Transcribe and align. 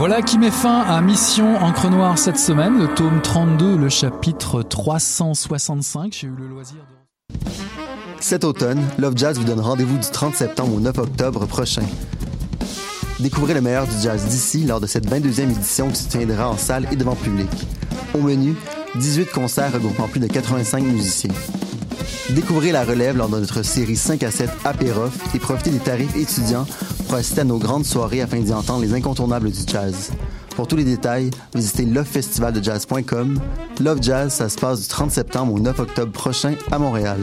Voilà 0.00 0.22
qui 0.22 0.38
met 0.38 0.50
fin 0.50 0.80
à 0.80 1.02
Mission 1.02 1.56
Encre 1.56 1.90
Noire 1.90 2.16
cette 2.16 2.38
semaine, 2.38 2.78
le 2.78 2.88
tome 2.94 3.20
32, 3.20 3.76
le 3.76 3.90
chapitre 3.90 4.62
365. 4.62 6.16
J'ai 6.18 6.26
eu 6.26 6.30
le 6.30 6.48
loisir 6.48 6.78
de... 6.78 7.36
Cet 8.18 8.44
automne, 8.44 8.80
Love 8.96 9.12
Jazz 9.14 9.36
vous 9.36 9.44
donne 9.44 9.60
rendez-vous 9.60 9.98
du 9.98 10.08
30 10.10 10.34
septembre 10.34 10.74
au 10.74 10.80
9 10.80 10.96
octobre 10.96 11.44
prochain. 11.44 11.82
Découvrez 13.18 13.52
le 13.52 13.60
meilleur 13.60 13.86
du 13.86 13.92
jazz 14.02 14.24
d'ici 14.24 14.64
lors 14.64 14.80
de 14.80 14.86
cette 14.86 15.06
22e 15.06 15.50
édition 15.50 15.90
qui 15.90 15.96
se 15.96 16.08
tiendra 16.08 16.48
en 16.48 16.56
salle 16.56 16.88
et 16.90 16.96
devant 16.96 17.14
public. 17.14 17.50
Au 18.14 18.22
menu, 18.22 18.56
18 18.94 19.26
concerts 19.26 19.74
regroupant 19.74 20.08
plus 20.08 20.20
de 20.20 20.28
85 20.28 20.82
musiciens. 20.82 21.34
Découvrez 22.30 22.72
la 22.72 22.84
relève 22.84 23.18
lors 23.18 23.28
de 23.28 23.38
notre 23.38 23.62
série 23.62 23.96
5 23.96 24.22
à 24.22 24.30
7 24.30 24.48
Apérof 24.64 25.12
et 25.34 25.38
profitez 25.38 25.68
des 25.68 25.78
tarifs 25.78 26.16
étudiants 26.16 26.66
pour 27.10 27.18
assister 27.18 27.40
à 27.40 27.44
nos 27.44 27.58
grandes 27.58 27.84
soirées 27.84 28.20
afin 28.20 28.38
d'y 28.38 28.52
entendre 28.52 28.82
les 28.82 28.94
incontournables 28.94 29.50
du 29.50 29.58
jazz. 29.66 30.12
Pour 30.54 30.68
tous 30.68 30.76
les 30.76 30.84
détails, 30.84 31.30
visitez 31.56 31.84
lovefestivaldejazz.com. 31.84 33.40
Love 33.80 33.98
Jazz, 34.00 34.32
ça 34.32 34.48
se 34.48 34.56
passe 34.56 34.82
du 34.82 34.86
30 34.86 35.10
septembre 35.10 35.54
au 35.54 35.58
9 35.58 35.80
octobre 35.80 36.12
prochain 36.12 36.54
à 36.70 36.78
Montréal. 36.78 37.18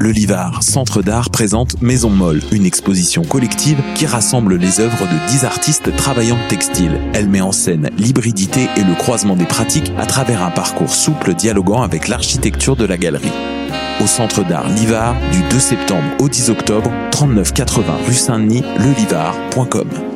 Le 0.00 0.10
Livard, 0.12 0.62
Centre 0.62 1.02
d'art, 1.02 1.28
présente 1.28 1.82
Maison 1.82 2.08
Molle, 2.08 2.40
une 2.52 2.64
exposition 2.64 3.22
collective 3.22 3.78
qui 3.96 4.06
rassemble 4.06 4.56
les 4.56 4.80
œuvres 4.80 5.04
de 5.04 5.28
10 5.28 5.44
artistes 5.44 5.94
travaillant 5.96 6.38
textile. 6.48 6.98
Elle 7.12 7.28
met 7.28 7.42
en 7.42 7.52
scène 7.52 7.90
l'hybridité 7.98 8.68
et 8.78 8.84
le 8.84 8.94
croisement 8.94 9.36
des 9.36 9.44
pratiques 9.46 9.92
à 9.98 10.06
travers 10.06 10.42
un 10.42 10.50
parcours 10.50 10.94
souple 10.94 11.34
dialoguant 11.34 11.82
avec 11.82 12.08
l'architecture 12.08 12.76
de 12.76 12.86
la 12.86 12.96
galerie. 12.96 13.32
Au 13.98 14.06
Centre 14.06 14.44
d'art 14.44 14.68
Livard, 14.68 15.16
du 15.32 15.42
2 15.48 15.58
septembre 15.58 16.04
au 16.20 16.28
10 16.28 16.50
octobre, 16.50 16.92
3980 17.12 17.96
rue 18.06 18.12
Saint-Denis, 18.12 18.62
lelivard.com. 18.78 20.15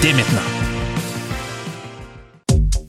dès 0.00 0.12
maintenant. 0.12 0.71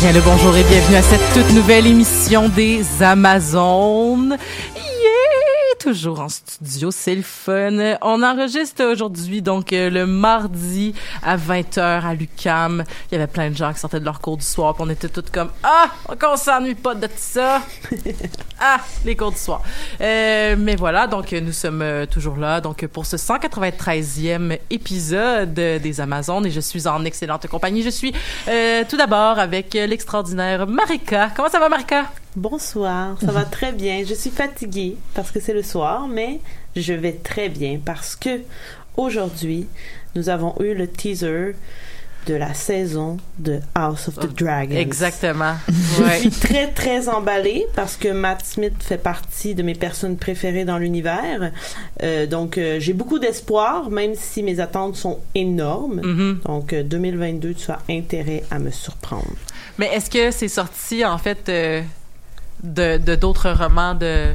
Bien 0.00 0.12
le 0.12 0.20
bonjour 0.22 0.56
et 0.56 0.62
bienvenue 0.62 0.96
à 0.96 1.02
cette 1.02 1.32
toute 1.34 1.52
nouvelle 1.54 1.86
émission 1.86 2.48
des 2.48 2.82
Amazones. 3.02 4.38
Toujours 5.80 6.20
en 6.20 6.28
studio, 6.28 6.90
c'est 6.90 7.14
le 7.14 7.22
fun. 7.22 7.96
On 8.02 8.22
enregistre 8.22 8.84
aujourd'hui, 8.84 9.40
donc, 9.40 9.72
euh, 9.72 9.88
le 9.88 10.06
mardi 10.06 10.94
à 11.22 11.38
20h 11.38 11.80
à 11.80 12.12
l'UCAM. 12.12 12.84
Il 13.10 13.14
y 13.14 13.16
avait 13.16 13.26
plein 13.26 13.48
de 13.48 13.56
gens 13.56 13.72
qui 13.72 13.78
sortaient 13.78 13.98
de 13.98 14.04
leur 14.04 14.20
cours 14.20 14.36
du 14.36 14.44
soir, 14.44 14.74
puis 14.74 14.84
on 14.86 14.90
était 14.90 15.08
tous 15.08 15.24
comme 15.32 15.50
«Ah! 15.62 15.86
On 16.22 16.36
s'ennuie 16.36 16.74
pas 16.74 16.94
de 16.94 17.08
ça!» 17.16 17.62
Ah! 18.60 18.80
Les 19.06 19.16
cours 19.16 19.32
du 19.32 19.38
soir. 19.38 19.62
Euh, 20.02 20.54
mais 20.58 20.76
voilà, 20.76 21.06
donc, 21.06 21.32
nous 21.32 21.52
sommes 21.52 21.80
euh, 21.80 22.04
toujours 22.04 22.36
là, 22.36 22.60
donc, 22.60 22.86
pour 22.88 23.06
ce 23.06 23.16
193e 23.16 24.58
épisode 24.68 25.54
des 25.54 26.00
Amazones, 26.00 26.44
et 26.44 26.50
je 26.50 26.60
suis 26.60 26.86
en 26.86 27.06
excellente 27.06 27.46
compagnie. 27.46 27.82
Je 27.82 27.88
suis 27.88 28.12
euh, 28.48 28.84
tout 28.86 28.98
d'abord 28.98 29.38
avec 29.38 29.74
euh, 29.74 29.86
l'extraordinaire 29.86 30.66
Marika. 30.66 31.30
Comment 31.34 31.48
ça 31.48 31.58
va, 31.58 31.70
Marika? 31.70 32.04
Bonsoir, 32.36 33.16
ça 33.20 33.32
va 33.32 33.44
très 33.44 33.72
bien. 33.72 34.04
Je 34.06 34.14
suis 34.14 34.30
fatiguée 34.30 34.96
parce 35.14 35.32
que 35.32 35.40
c'est 35.40 35.52
le 35.52 35.64
soir, 35.64 36.06
mais 36.06 36.40
je 36.76 36.92
vais 36.92 37.12
très 37.12 37.48
bien 37.48 37.80
parce 37.84 38.14
que 38.14 38.42
aujourd'hui, 38.96 39.66
nous 40.14 40.28
avons 40.28 40.54
eu 40.60 40.74
le 40.74 40.86
teaser 40.86 41.56
de 42.26 42.34
la 42.34 42.54
saison 42.54 43.16
de 43.38 43.60
House 43.74 44.08
of 44.08 44.18
the 44.18 44.32
Dragon. 44.32 44.76
Exactement. 44.76 45.54
Je 45.68 46.20
suis 46.20 46.30
très 46.30 46.68
très 46.68 47.08
emballée 47.08 47.66
parce 47.74 47.96
que 47.96 48.08
Matt 48.08 48.44
Smith 48.44 48.74
fait 48.78 48.98
partie 48.98 49.54
de 49.54 49.62
mes 49.62 49.74
personnes 49.74 50.16
préférées 50.16 50.64
dans 50.64 50.78
l'univers. 50.78 51.50
Euh, 52.02 52.26
donc 52.26 52.58
euh, 52.58 52.78
j'ai 52.78 52.92
beaucoup 52.92 53.18
d'espoir, 53.18 53.90
même 53.90 54.14
si 54.14 54.42
mes 54.42 54.60
attentes 54.60 54.96
sont 54.96 55.18
énormes. 55.34 56.02
Mhm. 56.02 56.40
Donc 56.44 56.72
euh, 56.74 56.82
2022, 56.82 57.54
tu 57.54 57.70
as 57.70 57.78
intérêt 57.88 58.44
à 58.50 58.58
me 58.58 58.70
surprendre. 58.70 59.24
Mais 59.78 59.86
est-ce 59.94 60.10
que 60.10 60.30
c'est 60.30 60.48
sorti, 60.48 61.04
en 61.06 61.16
fait, 61.16 61.50
de 62.62 62.98
de 62.98 63.14
d'autres 63.14 63.50
romans 63.50 63.94
de... 63.94 64.34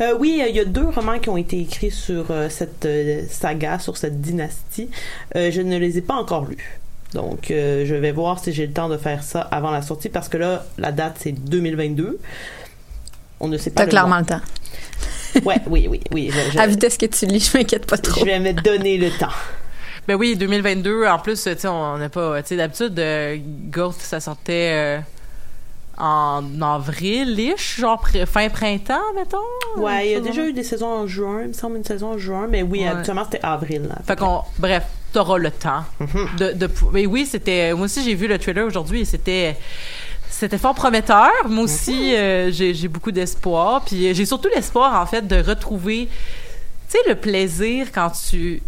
Euh, 0.00 0.14
oui, 0.18 0.40
euh, 0.42 0.48
il 0.48 0.56
y 0.56 0.60
a 0.60 0.64
deux 0.64 0.86
romans 0.88 1.18
qui 1.18 1.28
ont 1.28 1.36
été 1.36 1.60
écrits 1.60 1.90
sur 1.92 2.26
euh, 2.30 2.48
cette 2.48 2.84
euh, 2.86 3.22
saga, 3.30 3.78
sur 3.78 3.96
cette 3.96 4.20
dynastie. 4.20 4.90
Euh, 5.36 5.50
je 5.52 5.60
ne 5.60 5.78
les 5.78 5.98
ai 5.98 6.00
pas 6.02 6.14
encore 6.14 6.44
lus. 6.46 6.80
Donc, 7.14 7.50
euh, 7.50 7.84
je 7.86 7.94
vais 7.94 8.12
voir 8.12 8.38
si 8.38 8.52
j'ai 8.52 8.66
le 8.66 8.72
temps 8.72 8.88
de 8.88 8.96
faire 8.96 9.22
ça 9.22 9.40
avant 9.40 9.70
la 9.70 9.82
sortie 9.82 10.08
parce 10.08 10.28
que 10.28 10.36
là, 10.38 10.64
la 10.78 10.90
date, 10.92 11.16
c'est 11.20 11.32
2022. 11.32 12.18
On 13.40 13.48
ne 13.48 13.56
sait 13.58 13.70
pas. 13.70 13.84
T'as 13.84 13.90
clairement 13.90 14.08
mois. 14.16 14.20
le 14.20 14.26
temps. 14.26 14.40
Ouais, 15.44 15.60
oui, 15.68 15.86
oui, 15.88 16.00
oui. 16.12 16.30
Je, 16.32 16.50
je- 16.52 16.58
À 16.58 16.66
vitesse 16.66 16.96
que 16.96 17.06
tu 17.06 17.26
lis, 17.26 17.50
je 17.52 17.56
m'inquiète 17.58 17.86
pas 17.86 17.96
trop. 17.98 18.20
je 18.20 18.24
vais 18.26 18.40
me 18.40 18.52
donner 18.52 18.98
le 18.98 19.10
temps. 19.10 19.28
Ben 20.08 20.16
oui, 20.16 20.34
2022, 20.36 21.06
en 21.06 21.18
plus, 21.20 21.42
tu 21.44 21.50
sais, 21.56 21.68
on 21.68 21.98
n'a 21.98 22.08
pas... 22.08 22.42
Tu 22.42 22.48
sais, 22.48 22.56
d'habitude, 22.56 22.98
euh, 22.98 23.36
Ghost, 23.70 24.00
ça 24.00 24.18
sortait 24.18 24.70
euh, 24.72 24.98
en 26.00 26.42
avril-ish, 26.62 27.78
genre 27.80 28.02
fin 28.26 28.48
printemps, 28.48 29.12
mettons? 29.14 29.38
Ouais, 29.76 30.08
il 30.08 30.12
y 30.12 30.14
a 30.14 30.20
déjà 30.20 30.46
eu 30.46 30.52
des 30.52 30.62
saisons 30.64 30.86
en 30.88 31.06
juin, 31.06 31.42
il 31.42 31.48
me 31.48 31.52
semble 31.52 31.76
une 31.76 31.84
saison 31.84 32.12
en 32.14 32.18
juin, 32.18 32.46
mais 32.48 32.62
oui, 32.62 32.80
Ouais. 32.80 32.88
habituellement, 32.88 33.24
c'était 33.24 33.44
avril. 33.44 33.82
là. 33.88 33.96
Fait 34.06 34.16
qu'on... 34.18 34.42
Bref, 34.58 34.84
t'auras 35.12 35.38
le 35.38 35.50
temps 35.50 35.84
Mhm. 36.00 36.54
de... 36.56 36.68
mais 36.92 37.06
oui, 37.06 37.26
c'était... 37.26 37.72
Moi 37.74 37.84
aussi, 37.84 38.02
j'ai 38.02 38.14
vu 38.14 38.26
le 38.28 38.38
trailer 38.38 38.64
aujourd'hui 38.66 39.00
et 39.02 39.04
c'était... 39.04 39.56
C'était 40.32 40.58
fort 40.58 40.74
prometteur. 40.74 41.28
Moi 41.48 41.64
aussi, 41.64 42.14
euh, 42.16 42.50
j'ai 42.52 42.88
beaucoup 42.88 43.10
d'espoir. 43.10 43.82
Puis 43.84 44.08
euh, 44.08 44.14
j'ai 44.14 44.24
surtout 44.24 44.48
l'espoir, 44.54 44.98
en 45.02 45.04
fait, 45.04 45.26
de 45.26 45.42
retrouver, 45.42 46.08
tu 46.88 46.96
sais, 46.96 46.98
le 47.08 47.16
plaisir 47.16 47.88
quand 47.92 48.10
tu 48.30 48.62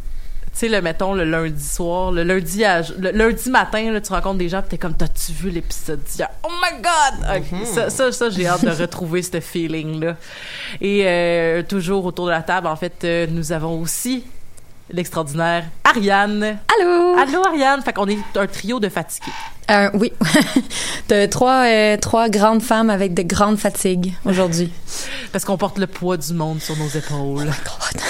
sais, 0.59 0.69
le 0.69 0.81
mettons 0.81 1.15
le 1.15 1.25
lundi 1.25 1.65
soir, 1.65 2.13
le 2.13 2.23
lundi 2.25 2.65
à, 2.65 2.83
le 2.83 3.11
lundi 3.11 3.51
matin, 3.51 3.91
là, 3.91 4.01
tu 4.01 4.13
rencontres 4.13 4.39
des 4.39 4.49
gens, 4.49 4.63
pis 4.63 4.69
t'es 4.69 4.79
comme, 4.79 4.95
t'as-tu 4.95 5.33
vu 5.33 5.51
l'épisode 5.51 6.03
d'hier? 6.05 6.29
Oh 6.45 6.49
my 6.63 6.83
God! 6.83 7.37
Ok, 7.37 7.67
Ça, 7.67 7.91
ça, 7.91 8.13
ça, 8.13 8.31
j'ai 8.31 8.47
hâte 8.47 8.65
de 8.65 8.71
retrouver 8.71 9.23
ce 9.23 9.41
feeling-là. 9.41 10.17
Et 10.81 11.05
euh, 11.07 11.63
toujours 11.63 12.05
autour 12.05 12.27
de 12.27 12.31
la 12.31 12.43
table, 12.43 12.67
en 12.67 12.77
fait, 12.77 13.05
euh, 13.05 13.27
nous 13.31 13.53
avons 13.53 13.81
aussi 13.81 14.25
l'extraordinaire 14.91 15.65
Ariane. 15.85 16.59
Allô? 16.79 17.17
Allô, 17.19 17.45
Ariane? 17.47 17.83
Fait 17.83 17.93
qu'on 17.93 18.09
est 18.09 18.19
un 18.37 18.47
trio 18.47 18.81
de 18.81 18.89
fatigués. 18.89 19.33
Euh, 19.71 19.91
oui. 19.95 20.13
de 21.09 21.27
trois, 21.27 21.65
euh, 21.67 21.97
trois 21.97 22.29
grandes 22.29 22.63
femmes 22.63 22.91
avec 22.91 23.15
de 23.15 23.23
grandes 23.23 23.59
fatigues 23.59 24.13
aujourd'hui. 24.25 24.71
Parce 25.33 25.45
qu'on 25.45 25.57
porte 25.57 25.79
le 25.79 25.87
poids 25.87 26.17
du 26.17 26.35
monde 26.35 26.61
sur 26.61 26.77
nos 26.77 26.89
épaules. 26.89 27.47
God. 27.47 28.03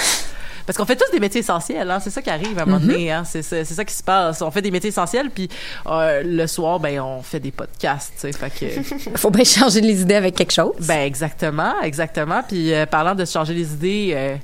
Parce 0.65 0.77
qu'on 0.77 0.85
fait 0.85 0.95
tous 0.95 1.11
des 1.11 1.19
métiers 1.19 1.41
essentiels, 1.41 1.89
hein? 1.91 1.99
c'est 1.99 2.09
ça 2.09 2.21
qui 2.21 2.29
arrive 2.29 2.57
à 2.57 2.63
un 2.63 2.65
moment 2.65 2.77
Mm-hmm. 2.79 2.87
donné, 2.87 3.11
hein? 3.11 3.23
c'est 3.25 3.41
ça 3.43 3.83
qui 3.85 3.93
se 3.93 4.03
passe. 4.03 4.41
On 4.41 4.49
fait 4.51 4.61
des 4.61 4.71
métiers 4.71 4.89
essentiels, 4.89 5.29
puis 5.29 5.49
euh, 5.87 6.21
le 6.25 6.47
soir, 6.47 6.79
ben 6.79 6.99
on 7.01 7.21
fait 7.21 7.39
des 7.39 7.51
podcasts, 7.51 8.13
tu 8.15 8.21
sais, 8.21 8.31
fait 8.31 8.49
que... 8.49 9.17
Faut 9.17 9.29
bien 9.29 9.43
changer 9.43 9.81
les 9.81 10.01
idées 10.01 10.15
avec 10.15 10.35
quelque 10.35 10.53
chose. 10.53 10.73
Ben 10.79 11.01
exactement, 11.05 11.73
exactement. 11.81 12.41
Puis 12.47 12.73
euh, 12.73 12.85
parlant 12.85 13.15
de 13.15 13.25
se 13.25 13.33
changer 13.33 13.53
les 13.53 13.73
idées, 13.73 14.11
euh, 14.15 14.35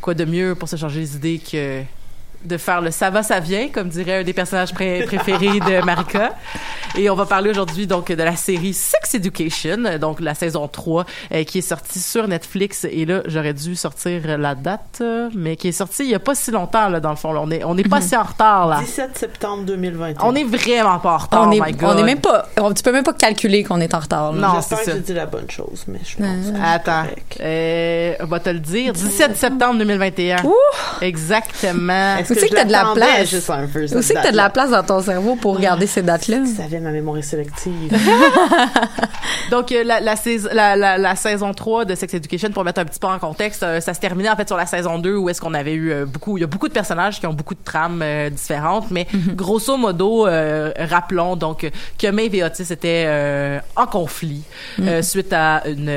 quoi 0.00 0.14
de 0.14 0.24
mieux 0.24 0.54
pour 0.54 0.68
se 0.68 0.76
changer 0.76 1.00
les 1.00 1.16
idées 1.16 1.40
que 1.40 1.82
de 2.42 2.56
faire 2.56 2.80
le 2.80 2.90
ça 2.90 3.10
va 3.10 3.22
ça 3.22 3.38
vient 3.38 3.68
comme 3.68 3.90
dirait 3.90 4.20
un 4.20 4.22
des 4.24 4.32
personnages 4.32 4.72
pré- 4.72 5.02
préférés 5.04 5.60
de 5.60 5.84
Marika? 5.84 6.34
et 6.98 7.08
on 7.10 7.14
va 7.14 7.26
parler 7.26 7.50
aujourd'hui 7.50 7.86
donc 7.86 8.10
de 8.12 8.22
la 8.22 8.36
série 8.36 8.74
Sex 8.74 9.14
Education 9.14 9.78
donc 10.00 10.20
la 10.20 10.34
saison 10.34 10.66
3 10.68 11.04
euh, 11.32 11.44
qui 11.44 11.58
est 11.58 11.62
sortie 11.62 12.00
sur 12.00 12.26
Netflix 12.28 12.84
et 12.90 13.04
là 13.06 13.22
j'aurais 13.26 13.54
dû 13.54 13.76
sortir 13.76 14.22
la 14.38 14.54
date 14.54 14.98
euh, 15.00 15.28
mais 15.34 15.56
qui 15.56 15.68
est 15.68 15.72
sortie 15.72 16.04
il 16.04 16.10
y 16.10 16.14
a 16.14 16.18
pas 16.18 16.34
si 16.34 16.50
longtemps 16.50 16.88
là 16.88 17.00
dans 17.00 17.10
le 17.10 17.16
fond 17.16 17.32
là. 17.32 17.40
on 17.42 17.50
est 17.50 17.64
on 17.64 17.74
n'est 17.74 17.82
pas 17.84 18.00
si 18.00 18.16
en 18.16 18.22
retard 18.24 18.66
là 18.68 18.80
17 18.80 19.16
septembre 19.16 19.64
2021. 19.64 20.24
on 20.26 20.34
est 20.34 20.44
vraiment 20.44 20.98
pas 20.98 21.14
en 21.14 21.18
retard 21.18 21.46
on 21.48 21.52
est, 21.52 21.60
oh 21.60 21.64
my 21.64 21.72
God. 21.72 21.94
on 21.94 21.98
est 21.98 22.02
même 22.02 22.20
pas, 22.20 22.46
on- 22.60 22.72
tu 22.72 22.82
peux 22.82 22.92
même 22.92 23.04
pas 23.04 23.12
calculer 23.12 23.62
qu'on 23.64 23.80
est 23.80 23.94
en 23.94 23.98
retard. 23.98 24.32
là. 24.32 24.40
Non, 24.48 24.54
J'espère 24.56 24.78
c'est 24.78 24.84
que 24.84 24.90
ça. 24.90 24.96
j'ai 24.96 25.02
dit 25.02 25.14
la 25.14 25.26
bonne 25.26 25.50
chose, 25.50 25.84
mais 25.88 25.98
je 26.04 26.16
pense 26.16 26.26
Euh, 26.26 26.52
que 26.52 26.58
Attends, 26.62 27.04
euh, 27.40 28.14
on 28.20 28.26
va 28.26 28.40
te 28.40 28.50
le 28.50 28.58
dire. 28.60 28.92
17 28.92 29.36
septembre 29.36 29.78
2021. 29.78 30.36
Exactement. 31.00 32.16
Est-ce 32.18 32.32
Où 32.32 32.36
c'est 32.36 32.40
que 32.42 32.46
je 32.48 32.54
t'as 32.54 32.64
de 32.64 32.72
la 32.72 32.92
place? 32.94 33.30
juste 33.30 33.50
un 33.50 33.66
peu, 33.66 33.86
cette 33.86 33.98
Où 33.98 34.02
c'est 34.02 34.14
que 34.14 34.22
t'as 34.22 34.32
de 34.32 34.36
la 34.36 34.50
place 34.50 34.70
dans 34.70 34.82
ton 34.82 35.00
cerveau 35.02 35.36
pour 35.36 35.56
regarder 35.56 35.86
ces 35.86 36.02
dates-là? 36.02 36.38
Ma 36.80 36.90
mémoire 36.90 37.16
est 37.18 37.22
sélective. 37.22 37.92
Donc, 39.50 39.72
euh, 39.72 39.82
la, 39.84 40.00
la, 40.00 40.16
sais- 40.16 40.38
la, 40.52 40.76
la, 40.76 40.96
la 40.98 41.16
saison 41.16 41.52
3 41.52 41.84
de 41.84 41.94
Sex 41.94 42.14
Education, 42.14 42.50
pour 42.50 42.64
mettre 42.64 42.80
un 42.80 42.84
petit 42.84 43.00
peu 43.00 43.08
en 43.08 43.18
contexte, 43.18 43.62
euh, 43.62 43.80
ça 43.80 43.94
se 43.94 44.00
terminait 44.00 44.30
en 44.30 44.36
fait 44.36 44.46
sur 44.46 44.56
la 44.56 44.66
saison 44.66 44.98
2 44.98 45.16
où 45.16 45.28
est-ce 45.28 45.40
qu'on 45.40 45.54
avait 45.54 45.72
eu 45.74 45.90
euh, 45.92 46.06
beaucoup, 46.06 46.38
il 46.38 46.40
y 46.42 46.44
a 46.44 46.46
beaucoup 46.46 46.68
de 46.68 46.72
personnages 46.72 47.18
qui 47.18 47.26
ont 47.26 47.32
beaucoup 47.32 47.54
de 47.54 47.64
trames 47.64 48.00
euh, 48.02 48.30
différentes, 48.30 48.90
mais 48.90 49.06
grosso 49.34 49.76
modo, 49.76 50.26
euh, 50.26 50.72
rappelons 50.78 51.36
donc 51.36 51.68
que 51.98 52.06
Maeve 52.10 52.34
et 52.36 52.44
Otis 52.44 52.72
étaient 52.72 53.04
euh, 53.06 53.58
en 53.76 53.86
conflit 53.86 54.42
euh, 54.80 55.02
suite 55.02 55.32
à 55.32 55.62
une, 55.66 55.90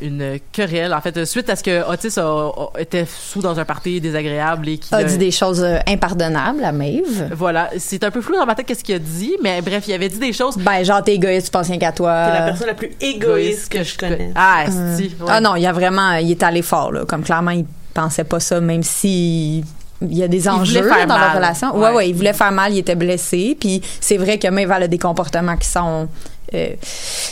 une 0.00 0.38
querelle, 0.52 0.94
en 0.94 1.00
fait, 1.00 1.24
suite 1.24 1.50
à 1.50 1.56
ce 1.56 1.62
que 1.64 1.82
Otis 1.90 2.18
a- 2.18 2.22
a- 2.22 2.80
était 2.80 3.06
sous 3.06 3.40
dans 3.40 3.58
un 3.58 3.64
party 3.64 4.00
désagréable 4.00 4.68
et 4.68 4.78
qui 4.78 4.94
A 4.94 5.02
dit 5.04 5.18
des 5.18 5.30
choses 5.30 5.66
impardonnables 5.88 6.64
à 6.64 6.72
Maeve. 6.72 7.30
Voilà, 7.34 7.70
c'est 7.78 8.04
un 8.04 8.10
peu 8.10 8.20
flou 8.20 8.36
dans 8.36 8.46
ma 8.46 8.54
tête 8.54 8.66
qu'est-ce 8.66 8.84
qu'il 8.84 8.94
a 8.94 8.98
dit, 9.00 9.32
mais 9.42 9.60
bref, 9.60 9.84
il 9.88 9.92
avait 9.94 10.08
dit 10.08 10.18
des 10.22 10.32
choses 10.32 10.56
Ben, 10.56 10.82
genre, 10.84 11.02
t'es 11.02 11.14
égoïste, 11.14 11.46
tu 11.46 11.50
penses 11.50 11.68
rien 11.68 11.78
qu'à 11.78 11.92
toi. 11.92 12.26
C'est 12.26 12.38
la 12.38 12.44
personne 12.46 12.66
la 12.68 12.74
plus 12.74 12.90
égoïste 13.00 13.70
que 13.70 13.82
je 13.82 13.96
connais. 13.98 14.32
Ah, 14.34 14.64
esti, 14.66 15.14
ouais. 15.20 15.26
Ah 15.28 15.40
non, 15.40 15.56
il 15.56 15.62
y 15.62 15.66
a 15.66 15.72
vraiment, 15.72 16.14
il 16.14 16.30
est 16.30 16.42
allé 16.42 16.62
fort, 16.62 16.92
là. 16.92 17.04
Comme 17.06 17.22
clairement, 17.22 17.50
il 17.50 17.66
pensait 17.92 18.24
pas 18.24 18.40
ça, 18.40 18.60
même 18.60 18.82
si 18.82 19.64
il 20.10 20.18
y 20.18 20.22
a 20.22 20.28
des 20.28 20.48
enjeux 20.48 20.80
dans 20.80 20.88
leur 20.88 21.06
mal. 21.06 21.36
relation. 21.36 21.76
Ouais. 21.76 21.88
Ouais, 21.88 21.94
ouais, 21.94 22.08
il 22.10 22.14
voulait 22.14 22.32
faire 22.32 22.52
mal, 22.52 22.72
il 22.72 22.78
était 22.78 22.94
blessé. 22.94 23.56
Puis 23.58 23.82
c'est 24.00 24.16
vrai 24.16 24.38
que 24.38 24.48
Maeve 24.48 24.72
a 24.72 24.88
des 24.88 24.98
comportements 24.98 25.56
qui 25.56 25.68
sont. 25.68 26.08
Euh, 26.54 26.74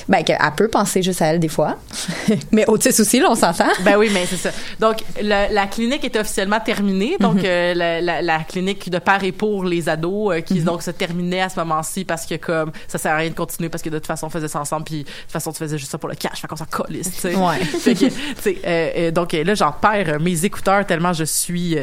ben, 0.09 0.23
qu'elle 0.25 0.39
peut 0.57 0.69
penser 0.69 1.03
juste 1.03 1.21
à 1.23 1.27
elle 1.27 1.41
des 1.41 1.49
fois. 1.49 1.77
Mais 2.53 2.65
Otis 2.69 2.99
aussi, 3.01 3.21
là, 3.21 3.29
on 3.31 3.35
s'entend. 3.35 3.69
Ben 3.85 3.97
oui, 3.97 4.11
mais 4.13 4.25
c'est 4.27 4.37
ça. 4.37 4.51
Donc, 4.79 5.03
le- 5.21 5.53
la 5.55 5.67
clinique 5.67 6.05
est 6.05 6.17
officiellement 6.17 6.59
terminée. 6.61 7.17
Donc, 7.21 7.45
euh, 7.45 7.75
la, 7.75 8.01
la- 8.01 8.23
la 8.23 8.39
clinique 8.41 8.89
de 8.91 8.99
par 8.99 9.23
et 9.25 9.33
pour 9.33 9.65
les 9.65 9.89
ados 9.89 10.35
euh, 10.37 10.41
qui 10.41 10.61
donc 10.61 10.83
se 10.83 10.91
terminait 10.91 11.43
à 11.43 11.49
ce 11.49 11.59
moment-ci 11.61 12.05
parce 12.05 12.25
que 12.27 12.37
comme 12.37 12.73
ça 12.89 12.99
sert 12.99 13.13
à 13.13 13.17
rien 13.17 13.31
de 13.31 13.35
continuer 13.35 13.69
parce 13.69 13.83
que 13.83 13.91
de 13.91 13.99
toute 13.99 14.07
façon 14.07 14.27
on 14.27 14.31
faisait 14.31 14.49
ça 14.49 14.61
ensemble 14.61 14.85
puis 14.85 15.03
de 15.03 15.09
toute 15.09 15.31
façon 15.33 15.53
tu 15.53 15.59
faisais 15.59 15.79
juste 15.79 15.91
ça 15.91 15.99
pour 15.99 16.09
le 16.09 16.15
cash, 16.15 16.41
fait 16.41 16.49
qu'on 16.49 16.57
s'en 16.57 16.65
calisse, 16.65 17.11
tu 17.15 17.21
sais. 17.21 17.35
Ouais. 17.35 17.59
Fait 17.65 17.95
que, 17.95 18.07
tu 18.07 18.61
sais, 18.63 19.13
donc 19.13 19.33
là 19.33 19.55
j'en 19.55 19.73
perds 19.73 20.09
euh, 20.15 20.19
mes 20.19 20.45
écouteurs 20.45 20.87
tellement 20.87 21.13
je 21.13 21.25
suis 21.25 21.77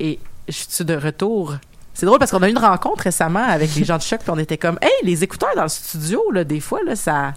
et 0.00 0.18
je 0.48 0.52
suis 0.68 0.84
de 0.84 0.94
retour. 0.96 1.56
C'est 1.98 2.04
drôle 2.04 2.18
parce 2.18 2.30
qu'on 2.30 2.42
a 2.42 2.48
eu 2.48 2.50
une 2.50 2.58
rencontre 2.58 3.04
récemment 3.04 3.42
avec 3.42 3.74
les 3.74 3.82
gens 3.82 3.96
de 3.96 4.02
choc 4.02 4.20
puis 4.20 4.30
on 4.30 4.36
était 4.36 4.58
comme 4.58 4.78
hey 4.82 4.90
les 5.02 5.24
écouteurs 5.24 5.56
dans 5.56 5.62
le 5.62 5.68
studio 5.70 6.30
là 6.30 6.44
des 6.44 6.60
fois 6.60 6.80
là 6.84 6.94
ça 6.94 7.32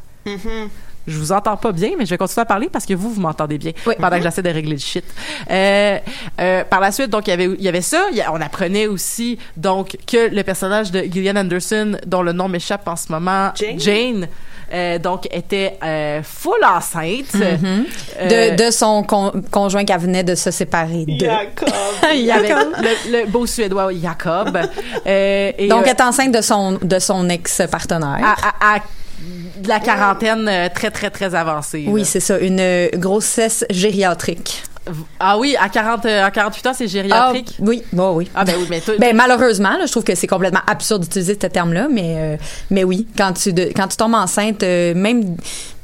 je 1.07 1.18
vous 1.18 1.31
entends 1.31 1.57
pas 1.57 1.72
bien, 1.72 1.92
mais 1.98 2.06
je 2.06 2.12
vais 2.12 2.18
continuer 2.18 2.42
à 2.42 2.46
parler 2.46 2.69
parce 2.72 2.86
que 2.86 2.94
vous, 2.94 3.12
vous 3.13 3.22
m'entendez 3.22 3.57
bien 3.57 3.72
Oui. 3.86 3.96
pendant 4.00 4.18
que 4.18 4.24
j'essaie 4.24 4.42
de 4.42 4.50
régler 4.50 4.74
le 4.74 4.78
shit. 4.80 5.06
Euh, 5.50 5.98
euh, 6.40 6.63
par 6.63 6.80
la 6.80 6.92
suite, 6.92 7.10
donc 7.10 7.28
il 7.28 7.31
y 7.31 7.34
avait 7.34 7.46
il 7.46 7.62
y 7.62 7.68
avait 7.68 7.81
ça. 7.81 8.06
Il 8.12 8.18
y 8.18 8.22
a- 8.22 8.31
on 8.34 8.42
apprenait 8.42 8.88
aussi 8.88 9.38
donc 9.57 9.98
que 10.07 10.34
le 10.34 10.44
personnage 10.44 10.92
de 10.92 11.01
Gillian 11.01 11.36
Anderson, 11.36 11.98
dont 12.06 12.22
le 12.22 12.31
nom 12.34 12.48
m'échappe 12.48 12.88
en 12.88 12.96
ce 12.96 13.12
moment, 13.12 13.51
Jane? 13.78 14.28
euh, 14.72 15.00
donc 15.00 15.28
était 15.34 15.78
euh, 15.84 16.22
full 16.24 16.63
enceinte. 16.63 17.34
Euh, 17.36 18.52
De, 18.54 18.66
de 18.66 18.72
son 18.72 19.02
con- 19.04 19.31
conjoint 19.50 19.84
qui 19.86 19.94
venait 19.94 20.24
de 20.24 20.36
se 20.36 20.52
séparer 20.52 21.06
de. 21.06 21.25
Jacob. 21.25 21.69
il 22.13 22.19
y 22.22 22.31
avait 22.31 22.50
le, 22.50 23.19
le 23.24 23.25
beau 23.28 23.45
suédois 23.48 23.90
Jacob. 24.00 24.57
Euh, 25.07 25.52
et, 25.57 25.68
Donc, 25.68 25.80
euh, 25.80 25.84
elle 25.86 25.95
est 25.98 26.02
enceinte 26.02 26.31
de 26.34 26.42
son, 26.42 26.74
de 26.81 27.00
son 27.00 27.28
ex-partenaire. 27.30 28.19
à, 28.24 28.74
à- 28.74 28.75
à 28.75 28.80
de 29.57 29.68
la 29.68 29.80
quarantaine 29.80 30.48
euh, 30.48 30.69
très 30.74 30.92
très 30.92 31.10
très 31.10 31.36
avancée. 31.36 31.86
oui, 31.88 32.06
c'est 32.06 32.19
ça, 32.19 32.38
une 32.39 32.60
euh, 32.60 32.88
grossesse 32.95 33.66
gériatrique. 33.69 34.63
Ah 35.19 35.38
oui, 35.38 35.56
à 35.60 35.69
40 35.69 36.06
euh, 36.06 36.25
à 36.25 36.31
48 36.31 36.68
ans, 36.68 36.71
c'est 36.74 36.86
Ah, 36.86 36.88
gériatrique. 36.88 37.56
oui, 37.60 37.83
bon, 37.94 38.16
oui. 38.16 38.27
Ah 38.33 38.44
ben 38.44 38.56
oui, 38.57 38.66
mais 38.69 38.81
Ben 38.98 39.16
malheureusement, 39.16 39.77
là, 39.77 39.86
je 39.86 39.92
trouve 39.92 40.04
que 40.04 40.16
c'est 40.16 40.25
complètement 40.25 40.62
absurde 40.66 41.04
d'utiliser 41.04 41.38
ce 41.39 41.45
terme-là, 41.48 41.88
mais 41.92 42.16
euh, 42.18 42.38
mais 42.71 42.83
oui, 42.83 43.06
quand 43.16 43.33
tu 43.33 43.54
de- 43.54 43.69
quand 43.75 43.88
tu 43.88 43.98
tombes 43.98 44.16
enceinte, 44.16 44.63
euh, 44.63 44.95
même 44.95 45.36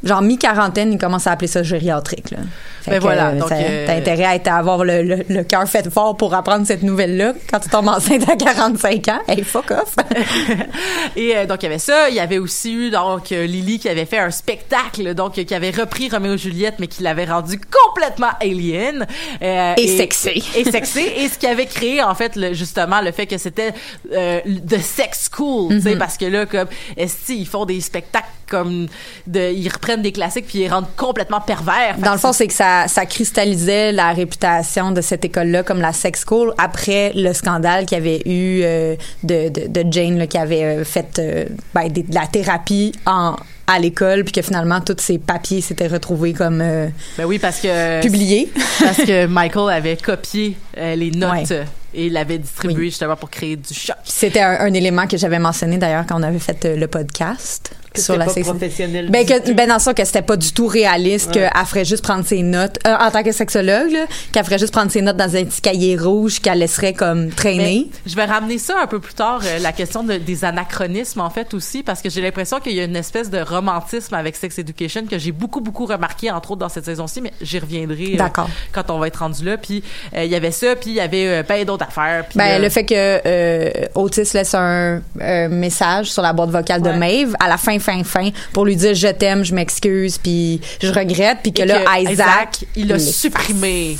genre 0.03 0.21
mi-quarantaine, 0.21 0.93
ils 0.93 0.97
commencent 0.99 1.27
à 1.27 1.31
appeler 1.31 1.47
ça 1.47 1.63
gériatrique. 1.63 2.31
Là. 2.31 2.37
Fait 2.81 2.91
Ben 2.91 2.97
que, 2.97 3.03
voilà, 3.03 3.29
euh, 3.29 3.39
donc, 3.39 3.51
euh, 3.51 3.85
t'as 3.87 3.95
intérêt 3.95 4.25
à, 4.25 4.35
être- 4.35 4.47
à 4.47 4.57
avoir 4.57 4.83
le, 4.83 5.01
le, 5.01 5.23
le 5.27 5.43
cœur 5.43 5.67
fait 5.67 5.89
fort 5.89 6.15
pour 6.17 6.33
apprendre 6.35 6.67
cette 6.67 6.83
nouvelle-là 6.83 7.33
quand 7.49 7.59
tu 7.59 7.69
tombes 7.69 7.87
enceinte 7.87 8.29
à 8.29 8.35
45 8.35 9.07
ans. 9.07 9.19
Hey, 9.27 9.43
fuck 9.43 9.71
off! 9.71 9.95
Et 11.15 11.35
euh, 11.35 11.45
donc 11.45 11.63
il 11.63 11.65
y 11.65 11.67
avait 11.67 11.79
ça, 11.79 12.09
il 12.09 12.15
y 12.15 12.19
avait 12.19 12.37
aussi 12.37 12.73
eu 12.73 12.89
donc 12.91 13.31
euh, 13.31 13.45
Lily 13.45 13.79
qui 13.79 13.89
avait 13.89 14.05
fait 14.05 14.19
un 14.19 14.31
spectacle 14.31 15.13
donc 15.15 15.33
qui 15.33 15.53
avait 15.55 15.71
repris 15.71 16.09
Roméo 16.09 16.33
et 16.33 16.37
Juliette 16.37 16.75
mais 16.79 16.87
qui 16.87 17.01
l'avait 17.03 17.25
rendu 17.25 17.59
complètement 17.59 18.31
alien 18.41 19.05
euh, 19.41 19.73
Et 19.77 19.87
sexy. 19.97 20.43
et 20.55 20.63
sexy 20.69 20.99
et 21.17 21.27
ce 21.29 21.37
qui 21.37 21.47
avait 21.47 21.65
créé 21.65 22.03
en 22.03 22.13
fait 22.15 22.35
le, 22.35 22.53
justement 22.53 23.01
le 23.01 23.11
fait 23.11 23.25
que 23.25 23.37
c'était 23.37 23.73
de 24.11 24.77
sex 24.77 25.29
school, 25.33 25.69
tu 25.69 25.75
Mm-hmm. 25.75 25.81
sais 25.81 25.95
parce 25.97 26.17
que 26.17 26.25
là 26.25 26.45
comme 26.45 26.67
esti 26.97 27.37
ils 27.39 27.47
font 27.47 27.65
des 27.65 27.79
spectacles 27.81 28.27
comme 28.49 28.87
de 29.27 29.51
ils 29.53 29.67
reprennent 29.69 30.01
des 30.01 30.11
classiques 30.11 30.47
puis 30.47 30.59
ils 30.59 30.67
rendent 30.69 30.93
complètement 30.95 31.41
pervers. 31.41 31.97
Dans 31.97 32.11
le 32.13 32.17
fond, 32.17 32.33
c'est 32.33 32.47
que 32.47 32.53
ça, 32.53 32.87
ça 32.87 33.05
cristallisait 33.05 33.91
la 33.91 34.11
réputation 34.13 34.91
de 34.91 35.01
cette 35.01 35.25
école-là 35.25 35.63
comme 35.63 35.81
la 35.81 35.93
sex 35.93 36.23
school 36.27 36.53
après 36.57 37.11
le 37.15 37.33
scandale 37.33 37.85
qu'il 37.85 37.97
y 37.97 38.01
avait 38.01 38.21
eu 38.25 38.61
euh, 38.63 38.95
de, 39.23 39.49
de, 39.49 39.67
de 39.83 39.91
Jane 39.91 40.17
là, 40.17 40.27
qui 40.27 40.37
avait 40.37 40.63
euh, 40.63 40.83
fait 40.85 41.19
euh, 41.19 41.45
ben, 41.73 41.87
des- 41.89 42.03
de 42.03 42.13
la 42.13 42.27
thérapie 42.27 42.91
en 43.05 43.35
à 43.67 43.79
l'école 43.79 44.23
puis 44.23 44.31
que 44.31 44.41
finalement 44.43 44.79
tous 44.79 44.97
ces 44.99 45.17
papiers 45.17 45.59
s'étaient 45.59 45.87
retrouvés 45.87 46.33
comme 46.33 46.61
euh, 46.61 46.87
Ben 47.17 47.25
oui 47.25 47.39
parce 47.39 47.59
que 47.59 47.99
publiés. 48.01 48.51
parce 48.79 48.97
que 48.97 49.25
Michael 49.25 49.73
avait 49.75 49.97
copié 49.97 50.55
les 50.77 51.09
notes 51.09 51.49
Ouais. 51.49 51.65
Et 51.95 52.09
l'avait 52.09 52.37
distribué 52.37 52.75
Oui. 52.83 52.89
justement 52.89 53.15
pour 53.15 53.29
créer 53.29 53.55
du 53.55 53.73
choc. 53.73 53.95
C'était 54.03 54.41
un, 54.41 54.57
un 54.59 54.73
élément 54.73 55.07
que 55.07 55.17
j'avais 55.17 55.39
mentionné 55.39 55.77
d'ailleurs 55.77 56.05
quand 56.07 56.19
on 56.19 56.23
avait 56.23 56.39
fait 56.39 56.65
euh, 56.65 56.75
le 56.75 56.87
podcast 56.87 57.71
Que 57.93 58.01
sur 58.01 58.17
la 58.17 58.25
pas 58.25 58.33
professionnel 58.41 59.09
Ben, 59.09 59.25
du 59.25 59.31
que, 59.33 59.39
tout. 59.45 59.53
ben 59.55 59.69
dans 59.69 59.79
ça 59.79 59.93
que 59.93 60.03
c'était 60.03 60.21
pas 60.21 60.35
du 60.37 60.51
tout 60.51 60.67
réaliste 60.67 61.27
Ouais. 61.35 61.49
qu'elle 61.53 61.65
ferait 61.65 61.85
juste 61.85 62.03
prendre 62.03 62.25
ses 62.25 62.43
notes 62.43 62.77
euh, 62.85 62.93
en 62.99 63.09
tant 63.11 63.23
que 63.23 63.31
sexologue 63.31 63.95
qu'elle 64.31 64.43
ferait 64.45 64.59
juste 64.59 64.73
prendre 64.73 64.91
ses 64.91 65.01
notes 65.01 65.15
dans 65.17 65.35
un 65.35 65.45
petit 65.45 65.61
cahier 65.61 65.95
rouge 65.97 66.39
qu'elle 66.41 66.59
laisserait 66.59 66.93
comme 66.93 67.29
traîner. 67.29 67.87
Mais 67.89 67.99
je 68.11 68.15
vais 68.15 68.25
ramener 68.25 68.57
ça 68.57 68.75
un 68.81 68.87
peu 68.87 68.99
plus 68.99 69.13
tard, 69.13 69.41
euh, 69.45 69.59
la 69.59 69.71
question 69.71 70.03
de- 70.03 70.17
des 70.17 70.43
anachronismes 70.45 71.21
en 71.21 71.29
fait 71.29 71.53
aussi, 71.53 71.83
parce 71.83 72.01
que 72.01 72.09
j'ai 72.09 72.21
l'impression 72.21 72.59
qu'il 72.59 72.73
y 72.73 72.81
a 72.81 72.83
une 72.83 72.95
espèce 72.97 73.29
de 73.29 73.39
romantisme 73.39 74.13
avec 74.15 74.35
Sex 74.35 74.59
Education 74.59 75.05
que 75.09 75.17
j'ai 75.17 75.31
beaucoup 75.31 75.61
beaucoup 75.61 75.85
remarqué 75.85 76.29
entre 76.31 76.51
autres 76.51 76.59
dans 76.61 76.69
cette 76.69 76.85
saison-ci, 76.85 77.21
mais 77.21 77.31
j'y 77.41 77.59
reviendrai 77.59 78.13
euh, 78.13 78.17
D'accord. 78.17 78.49
quand 78.73 78.89
on 78.89 78.99
va 78.99 79.07
être 79.07 79.17
rendu 79.19 79.45
là. 79.45 79.57
Puis 79.57 79.83
euh, 80.15 80.23
il 80.25 80.29
y 80.31 80.35
avait 80.35 80.51
ça, 80.51 80.75
puis 80.75 80.89
il 80.91 80.95
y 80.95 80.99
avait 80.99 81.27
euh, 81.27 81.43
ben 81.47 81.63
d'autres 81.65 81.84
d'affaires. 81.85 82.25
Ben, 82.35 82.61
le 82.61 82.69
fait 82.69 82.85
que 82.85 82.93
euh, 82.95 83.69
Otis 83.95 84.33
laisse 84.33 84.53
un, 84.53 85.01
un 85.19 85.47
message 85.47 86.11
sur 86.11 86.21
la 86.21 86.33
boîte 86.33 86.49
vocale 86.49 86.81
de. 86.81 86.95
Maeve 86.95 87.35
à 87.39 87.47
la 87.47 87.57
fin, 87.57 87.77
fin, 87.79 88.03
fin, 88.03 88.29
pour 88.53 88.65
lui 88.65 88.75
dire 88.75 88.93
je 88.93 89.07
t'aime, 89.07 89.43
je 89.43 89.53
m'excuse, 89.53 90.17
puis 90.17 90.61
je 90.81 90.87
regrette, 90.87 91.39
puis 91.43 91.51
que 91.51 91.61
et 91.61 91.65
là, 91.65 91.81
que 91.81 92.11
Isaac, 92.11 92.65
il 92.75 92.87
l'a 92.87 92.99
supprimé. 92.99 93.97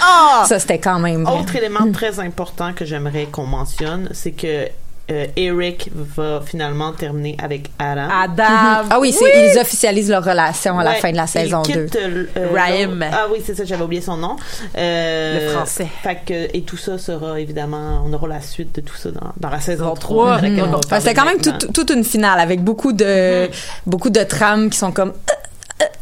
Ah! 0.00 0.44
Ça, 0.48 0.58
c'était 0.58 0.78
quand 0.78 0.98
même. 0.98 1.26
Autre 1.26 1.56
élément 1.56 1.90
très 1.92 2.18
important 2.20 2.72
que 2.72 2.84
j'aimerais 2.84 3.26
qu'on 3.26 3.46
mentionne, 3.46 4.08
c'est 4.12 4.32
que 4.32 4.68
euh, 5.12 5.26
Eric 5.36 5.90
va 5.94 6.40
finalement 6.44 6.92
terminer 6.92 7.36
avec 7.42 7.70
Adam. 7.78 8.08
Adam. 8.22 8.86
Ah 8.90 8.98
oui, 9.00 9.12
c'est, 9.12 9.52
ils 9.54 9.58
officialisent 9.58 10.10
leur 10.10 10.24
relation 10.24 10.78
à 10.78 10.84
la 10.84 10.94
fin 10.94 11.10
de 11.12 11.16
la 11.16 11.26
saison 11.26 11.62
2. 11.62 11.72
quitte, 11.84 11.96
euh, 11.96 12.24
euh, 12.36 12.48
Raïm. 12.54 12.98
l'autre- 13.00 13.12
Ah 13.12 13.26
oui, 13.32 13.38
c'est 13.44 13.54
ça, 13.54 13.64
j'avais 13.64 13.82
oublié 13.84 14.00
son 14.02 14.16
nom. 14.16 14.36
Euh, 14.76 15.46
Le 15.46 15.52
français. 15.52 15.86
Fait 16.02 16.18
que, 16.26 16.56
et 16.56 16.62
tout 16.62 16.76
ça 16.76 16.98
sera 16.98 17.38
évidemment, 17.40 18.02
on 18.06 18.12
aura 18.12 18.28
la 18.28 18.40
suite 18.40 18.74
de 18.76 18.80
tout 18.80 18.96
ça 18.96 19.10
dans, 19.10 19.32
dans 19.38 19.50
la 19.50 19.60
saison 19.60 19.84
Saison 19.84 19.94
3. 19.94 19.98
trois. 20.00 20.36
de 20.40 20.42
laquelle 20.48 20.64
on 20.64 20.70
va 20.72 20.76
Mhm. 20.76 20.80
parler 20.88 21.04
C'était 21.04 21.14
quand 21.14 21.24
même 21.24 21.40
toute, 21.72 21.90
une 21.90 22.04
finale 22.04 22.40
avec 22.40 22.62
beaucoup 22.62 22.92
de, 22.92 23.48
beaucoup 23.86 24.10
de 24.10 24.22
trames 24.22 24.68
qui 24.70 24.78
sont 24.78 24.92
comme, 24.92 25.12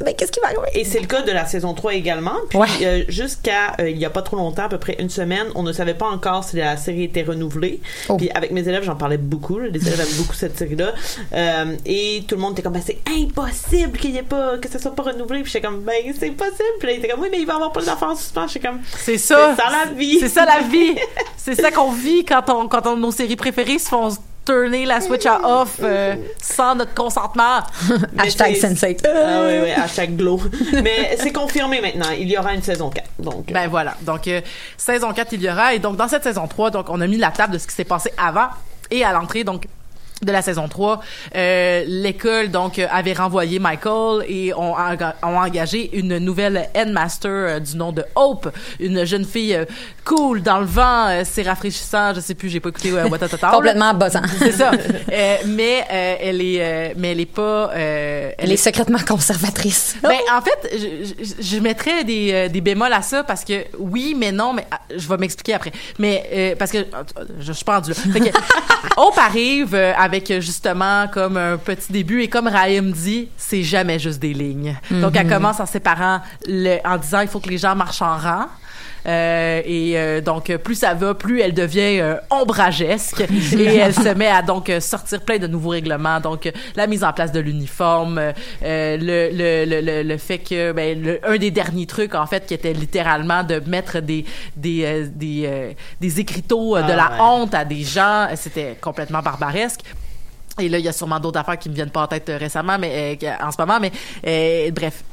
mais 0.04 0.14
qu'est-ce 0.14 0.32
qui 0.32 0.40
va 0.40 0.46
arriver? 0.48 0.68
Et 0.74 0.84
c'est 0.84 1.00
le 1.00 1.06
cas 1.06 1.22
de 1.22 1.32
la 1.32 1.46
saison 1.46 1.74
3 1.74 1.94
également. 1.94 2.34
Puis 2.48 2.58
Ouais. 2.58 2.66
euh, 2.82 3.04
jusqu'à 3.08 3.76
euh, 3.80 3.90
il 3.90 3.98
y 3.98 4.04
a 4.04 4.10
pas 4.10 4.22
trop 4.22 4.36
longtemps, 4.36 4.64
à 4.64 4.68
peu 4.68 4.78
près 4.78 4.96
une 4.98 5.10
semaine, 5.10 5.46
on 5.54 5.62
ne 5.62 5.72
savait 5.72 5.94
pas 5.94 6.06
encore 6.06 6.44
si 6.44 6.56
la 6.56 6.76
série 6.76 7.04
était 7.04 7.22
renouvelée. 7.22 7.80
Oh. 8.08 8.16
Puis 8.16 8.30
avec 8.30 8.50
mes 8.52 8.66
élèves, 8.68 8.82
j'en 8.84 8.96
parlais 8.96 9.16
beaucoup. 9.18 9.58
là. 9.58 9.68
Les 9.68 9.86
élèves 9.86 10.00
aiment 10.00 10.16
beaucoup 10.18 10.34
cette 10.34 10.56
série-là. 10.58 10.92
Euh, 11.32 11.76
et 11.86 12.24
tout 12.28 12.34
le 12.36 12.40
monde 12.40 12.52
était 12.52 12.62
comme 12.62 12.72
ben, 12.74 12.82
c'est 12.84 12.98
impossible 13.08 13.98
qu'il 13.98 14.10
y 14.12 14.18
ait 14.18 14.22
pas 14.22 14.58
que 14.58 14.68
ça 14.68 14.78
soit 14.78 14.94
pas 14.94 15.02
renouvelé. 15.04 15.42
Puis 15.42 15.52
j'étais 15.52 15.66
comme 15.66 15.80
ben 15.80 15.94
c'est 16.18 16.30
possible. 16.30 16.56
Puis 16.78 16.88
là, 16.88 16.94
il 16.94 16.98
était 16.98 17.08
comme 17.08 17.20
oui 17.20 17.28
mais 17.30 17.38
il 17.40 17.46
va 17.46 17.52
y 17.54 17.56
avoir 17.56 17.72
pas 17.72 17.82
d'enfants 17.82 18.10
en 18.12 18.16
suspens. 18.16 18.46
J'étais 18.48 18.68
comme 18.68 18.80
C'est 18.98 19.18
ça. 19.18 19.54
C'est 19.56 19.62
ça 19.62 19.70
la 19.70 19.92
vie. 19.92 20.18
C'est 20.20 20.28
ça 20.28 20.44
la 20.44 20.60
vie. 20.60 20.96
C'est 21.36 21.54
ça 21.54 21.70
qu'on 21.70 21.90
vit 21.92 22.24
quand 22.24 22.48
on 22.50 22.68
quand 22.68 22.86
on, 22.86 22.96
nos 22.96 23.10
séries 23.12 23.36
préférées 23.36 23.78
se 23.78 23.88
font 23.88 24.10
tourner 24.44 24.84
la 24.86 25.00
switch 25.00 25.26
à 25.26 25.40
off 25.44 25.76
euh, 25.82 26.16
sans 26.40 26.74
notre 26.74 26.94
consentement. 26.94 27.60
Hashtag 28.18 28.56
Sensei. 28.56 28.96
Ah 29.04 29.42
oui, 29.46 29.54
oui, 29.62 29.70
hashtag 29.70 30.16
glow. 30.16 30.40
Mais 30.82 31.16
c'est 31.18 31.32
confirmé 31.32 31.80
maintenant. 31.80 32.10
Il 32.18 32.28
y 32.28 32.36
aura 32.38 32.54
une 32.54 32.62
saison 32.62 32.90
4. 32.90 33.06
Donc, 33.18 33.50
euh, 33.50 33.54
Ben 33.54 33.68
voilà. 33.68 33.94
Donc 34.02 34.26
euh, 34.28 34.40
saison 34.76 35.12
4 35.12 35.32
il 35.32 35.42
y 35.42 35.50
aura 35.50 35.74
et 35.74 35.78
donc 35.78 35.96
dans 35.96 36.08
cette 36.08 36.24
saison 36.24 36.46
3 36.46 36.70
donc 36.70 36.86
on 36.88 37.00
a 37.00 37.06
mis 37.06 37.18
la 37.18 37.30
table 37.30 37.54
de 37.54 37.58
ce 37.58 37.66
qui 37.66 37.74
s'est 37.74 37.84
passé 37.84 38.12
avant 38.16 38.48
et 38.90 39.04
à 39.04 39.12
l'entrée 39.12 39.44
donc 39.44 39.66
de 40.22 40.32
la 40.32 40.42
saison 40.42 40.68
3, 40.68 41.00
euh, 41.34 41.84
l'école 41.86 42.48
donc 42.50 42.78
euh, 42.78 42.86
avait 42.90 43.12
renvoyé 43.14 43.58
Michael 43.58 44.24
et 44.28 44.52
ont, 44.54 44.74
enga- 44.76 45.14
ont 45.22 45.38
engagé 45.38 45.96
une 45.96 46.18
nouvelle 46.18 46.68
headmaster 46.74 47.30
euh, 47.30 47.58
du 47.60 47.76
nom 47.76 47.90
de 47.92 48.04
Hope, 48.14 48.48
une 48.78 49.04
jeune 49.06 49.24
fille 49.24 49.54
euh, 49.54 49.64
cool 50.04 50.42
dans 50.42 50.58
le 50.58 50.66
vent, 50.66 51.22
c'est 51.24 51.42
rafraîchissant, 51.42 52.12
je 52.14 52.20
sais 52.20 52.34
plus, 52.34 52.48
j'ai 52.50 52.60
pas 52.60 52.68
écouté 52.68 52.90
euh. 52.90 53.08
Complètement 53.52 53.94
buzzant. 53.94 54.22
C'est 54.38 54.52
ça. 54.52 54.70
Euh, 55.12 55.36
mais 55.46 55.84
euh, 55.90 56.16
elle 56.20 56.40
est 56.42 56.58
euh, 56.60 56.94
mais 56.96 57.12
elle 57.12 57.20
est 57.20 57.26
pas 57.26 57.70
euh, 57.74 58.30
Elle 58.38 58.52
est 58.52 58.56
secrètement 58.56 58.98
conservatrice. 59.06 59.96
ben, 60.02 60.18
en 60.36 60.42
fait, 60.42 60.70
je, 60.76 61.24
je, 61.24 61.42
je 61.42 61.56
mettrais 61.60 62.04
des, 62.04 62.48
des 62.48 62.60
bémols 62.60 62.92
à 62.92 63.02
ça 63.02 63.24
parce 63.24 63.44
que 63.44 63.64
oui, 63.78 64.14
mais 64.18 64.32
non, 64.32 64.52
mais 64.52 64.66
ah, 64.70 64.80
je 64.94 65.08
vais 65.08 65.16
m'expliquer 65.16 65.54
après. 65.54 65.72
Mais 65.98 66.28
euh, 66.32 66.54
parce 66.58 66.70
que 66.72 66.78
je, 66.78 67.44
je 67.46 67.52
suis 67.52 67.64
pas 67.64 67.76
rendue 67.76 67.90
là. 67.90 67.96
Fait 67.96 68.20
que, 68.20 68.36
Hope 68.96 69.18
arrive 69.18 69.74
avec 70.10 70.40
justement 70.40 71.06
comme 71.06 71.36
un 71.36 71.56
petit 71.56 71.92
début 71.92 72.22
et 72.22 72.28
comme 72.28 72.48
Raïm 72.48 72.90
dit, 72.90 73.28
c'est 73.36 73.62
jamais 73.62 74.00
juste 74.00 74.18
des 74.18 74.32
lignes. 74.34 74.76
Donc 74.90 75.14
elle 75.16 75.28
commence 75.28 75.60
en 75.60 75.66
séparant 75.66 76.20
le, 76.46 76.78
en 76.84 76.96
disant 76.96 77.20
il 77.20 77.28
faut 77.28 77.38
que 77.38 77.48
les 77.48 77.58
gens 77.58 77.76
marchent 77.76 78.02
en 78.02 78.16
rang. 78.16 78.46
Euh, 79.06 79.62
et 79.64 79.98
euh, 79.98 80.20
donc 80.20 80.54
plus 80.58 80.74
ça 80.74 80.92
va, 80.94 81.14
plus 81.14 81.40
elle 81.40 81.54
devient 81.54 82.00
euh, 82.00 82.16
ombragesque 82.30 83.20
et 83.22 83.76
elle 83.76 83.94
se 83.94 84.12
met 84.14 84.26
à 84.28 84.42
donc 84.42 84.70
sortir 84.80 85.22
plein 85.22 85.38
de 85.38 85.46
nouveaux 85.46 85.70
règlements. 85.70 86.20
Donc 86.20 86.50
la 86.76 86.86
mise 86.86 87.02
en 87.02 87.12
place 87.12 87.32
de 87.32 87.40
l'uniforme, 87.40 88.18
euh, 88.18 88.32
le, 88.62 89.30
le, 89.32 89.64
le, 89.64 89.80
le, 89.80 90.02
le 90.02 90.16
fait 90.18 90.38
que 90.38 90.72
ben, 90.72 91.02
le- 91.02 91.20
un 91.26 91.38
des 91.38 91.50
derniers 91.50 91.86
trucs 91.86 92.14
en 92.14 92.26
fait 92.26 92.44
qui 92.46 92.54
était 92.54 92.74
littéralement 92.74 93.42
de 93.42 93.60
mettre 93.66 94.00
des 94.00 94.24
des 94.56 95.06
des, 95.08 95.74
des 96.00 96.20
écriteaux 96.20 96.76
de 96.76 96.82
Ah, 96.82 96.96
la 96.96 97.10
ouais. 97.12 97.20
honte 97.20 97.54
à 97.54 97.64
des 97.64 97.82
gens, 97.82 98.28
c'était 98.34 98.76
complètement 98.80 99.20
barbaresque. 99.22 99.80
Et 100.58 100.68
là, 100.68 100.78
il 100.78 100.84
y 100.84 100.88
a 100.88 100.92
sûrement 100.92 101.20
d'autres 101.20 101.38
affaires 101.40 101.58
qui 101.58 101.70
me 101.70 101.74
viennent 101.74 101.90
pas 101.90 102.02
en 102.02 102.06
tête 102.06 102.30
récemment, 102.38 102.76
mais 102.78 103.16
euh, 103.22 103.30
en 103.42 103.50
ce 103.50 103.56
moment, 103.58 103.78
mais 103.80 103.92
euh, 104.26 104.70
bref. 104.72 105.04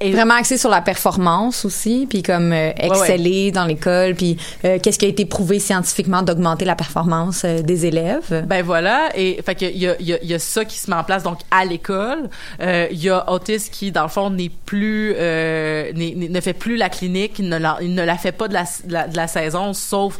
Et- 0.00 0.12
Vraiment 0.12 0.34
axé 0.34 0.56
sur 0.58 0.70
la 0.70 0.80
performance 0.80 1.64
aussi, 1.64 2.06
puis 2.08 2.22
comme 2.22 2.52
euh, 2.52 2.70
exceller 2.76 3.50
dans 3.50 3.64
l'école, 3.64 4.14
puis 4.14 4.36
euh, 4.64 4.78
qu'est-ce 4.80 4.98
qui 4.98 5.04
a 5.06 5.08
été 5.08 5.24
prouvé 5.26 5.58
scientifiquement 5.58 6.22
d'augmenter 6.22 6.64
la 6.64 6.76
performance 6.76 7.42
euh, 7.44 7.60
des 7.62 7.86
élèves? 7.86 8.44
Ben 8.46 8.62
voilà, 8.62 9.08
et 9.14 9.40
fait 9.44 9.54
que 9.54 9.64
il 9.64 9.78
y 9.78 9.88
a, 9.88 10.00
y, 10.00 10.12
a, 10.12 10.22
y 10.22 10.34
a 10.34 10.38
ça 10.38 10.64
qui 10.64 10.78
se 10.78 10.90
met 10.90 10.96
en 10.96 11.04
place 11.04 11.22
donc 11.22 11.38
à 11.50 11.64
l'école. 11.64 12.28
Euh, 12.60 12.86
Il 12.90 13.02
y 13.02 13.10
a 13.10 13.30
Otis 13.30 13.68
qui 13.70 13.90
dans 13.92 14.02
le 14.04 14.08
fond 14.08 14.30
n'est 14.30 14.50
plus 14.64 15.14
euh, 15.16 15.92
ne 15.94 16.40
fait 16.40 16.52
plus 16.54 16.76
la 16.76 16.88
clinique, 16.88 17.38
il 17.38 17.48
ne 17.48 17.58
la, 17.58 17.78
il 17.80 17.94
ne 17.94 18.04
la 18.04 18.16
fait 18.16 18.32
pas 18.32 18.48
de 18.48 18.54
la, 18.54 18.64
de 18.84 18.92
la, 18.92 19.08
de 19.08 19.16
la 19.16 19.26
saison, 19.26 19.72
sauf 19.72 20.18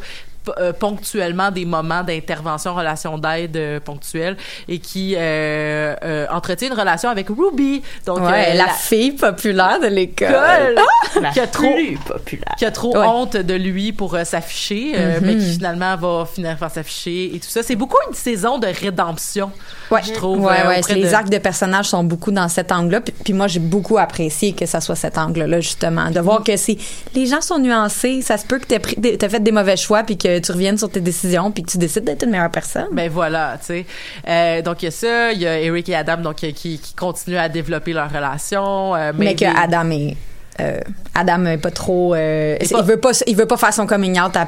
euh, 0.59 0.73
ponctuellement 0.73 1.51
des 1.51 1.65
moments 1.65 2.03
d'intervention, 2.03 2.75
relation 2.75 3.17
d'aide 3.17 3.55
euh, 3.57 3.79
ponctuelle 3.79 4.37
et 4.67 4.79
qui 4.79 5.15
euh, 5.15 5.95
euh, 6.03 6.25
entretient 6.31 6.67
une 6.69 6.79
relation 6.79 7.09
avec 7.09 7.27
Ruby. 7.29 7.81
Donc 8.05 8.19
ouais, 8.19 8.49
euh, 8.51 8.53
la, 8.55 8.67
fille 8.67 9.11
populaire 9.13 9.79
de 9.81 9.87
l'école. 9.87 10.27
l'école 10.29 10.75
la 11.21 11.29
qui 11.31 11.39
a 11.39 11.47
trop 11.47 11.73
plus 11.73 11.97
populaire. 12.05 12.55
qui 12.57 12.65
a 12.65 12.71
trop 12.71 12.95
Ouais. 12.95 13.05
honte 13.07 13.35
de 13.37 13.53
lui 13.53 13.91
pour 13.91 14.15
euh, 14.15 14.23
s'afficher, 14.23 14.93
euh, 14.95 15.19
mais 15.21 15.35
qui 15.37 15.53
finalement 15.53 15.95
va 15.97 16.25
finir 16.25 16.55
par 16.57 16.71
s'afficher 16.71 17.35
et 17.35 17.39
tout 17.39 17.49
ça. 17.49 17.61
C'est 17.63 17.75
beaucoup 17.75 17.97
une 18.07 18.13
saison 18.15 18.57
de 18.57 18.67
rédemption, 18.67 19.51
Ouais, 19.91 20.01
je 20.03 20.13
trouve. 20.13 20.41
Ouais, 20.45 20.53
euh, 20.65 20.93
les 20.93 21.03
de- 21.09 21.13
arcs 21.13 21.29
de 21.29 21.37
personnages 21.37 21.85
sont 21.89 22.03
beaucoup 22.03 22.31
dans 22.31 22.47
cet 22.47 22.71
angle-là. 22.71 23.01
Puis, 23.01 23.13
puis 23.23 23.33
moi, 23.33 23.47
j'ai 23.47 23.59
beaucoup 23.59 23.97
apprécié 23.97 24.53
que 24.53 24.65
ça 24.65 24.81
soit 24.81 24.95
cet 24.95 25.17
angle-là, 25.17 25.59
justement. 25.59 26.09
De 26.11 26.19
voir 26.19 26.43
que 26.43 26.55
c'est 26.57 26.77
les 27.13 27.25
gens 27.25 27.41
sont 27.41 27.59
nuancés. 27.59 28.21
Ça 28.21 28.37
se 28.37 28.45
peut 28.45 28.59
que 28.59 28.65
t'aies 28.65 28.79
pris- 28.79 28.95
t'aies 28.95 29.29
fait 29.29 29.39
des 29.41 29.51
mauvais 29.51 29.77
choix, 29.77 30.03
puis 30.03 30.17
que 30.17 30.34
tu 30.39 30.51
reviennes 30.51 30.77
sur 30.77 30.89
tes 30.89 31.01
décisions, 31.01 31.51
puis 31.51 31.63
que 31.63 31.71
tu 31.71 31.77
décides 31.77 32.03
d'être 32.03 32.23
une 32.23 32.31
meilleure 32.31 32.51
personne. 32.51 32.87
Ben 32.91 33.09
voilà, 33.09 33.57
tu 33.59 33.65
sais. 33.65 33.85
Euh, 34.27 34.61
donc 34.61 34.81
il 34.81 34.85
y 34.85 34.87
a 34.87 34.91
ça, 34.91 35.31
il 35.31 35.41
y 35.41 35.47
a 35.47 35.59
Eric 35.59 35.89
et 35.89 35.95
Adam 35.95 36.17
donc 36.17 36.43
euh, 36.43 36.51
qui, 36.51 36.79
qui 36.79 36.93
continuent 36.93 37.37
à 37.37 37.49
développer 37.49 37.93
leur 37.93 38.11
relation. 38.11 38.95
euh, 38.95 39.11
mais 39.17 39.35
que 39.35 39.45
Adam 39.45 39.89
est 39.91 40.17
euh, 40.61 40.79
Adam 41.13 41.45
est 41.45 41.57
pas 41.57 41.71
trop 41.71 42.15
euh, 42.15 42.57
Il 42.61 42.83
veut 42.83 42.97
pas 42.97 43.11
il 43.27 43.35
veut 43.35 43.45
pas 43.45 43.57
faire 43.57 43.73
son 43.73 43.85
coming 43.85 44.19
out 44.19 44.35
à 44.37 44.47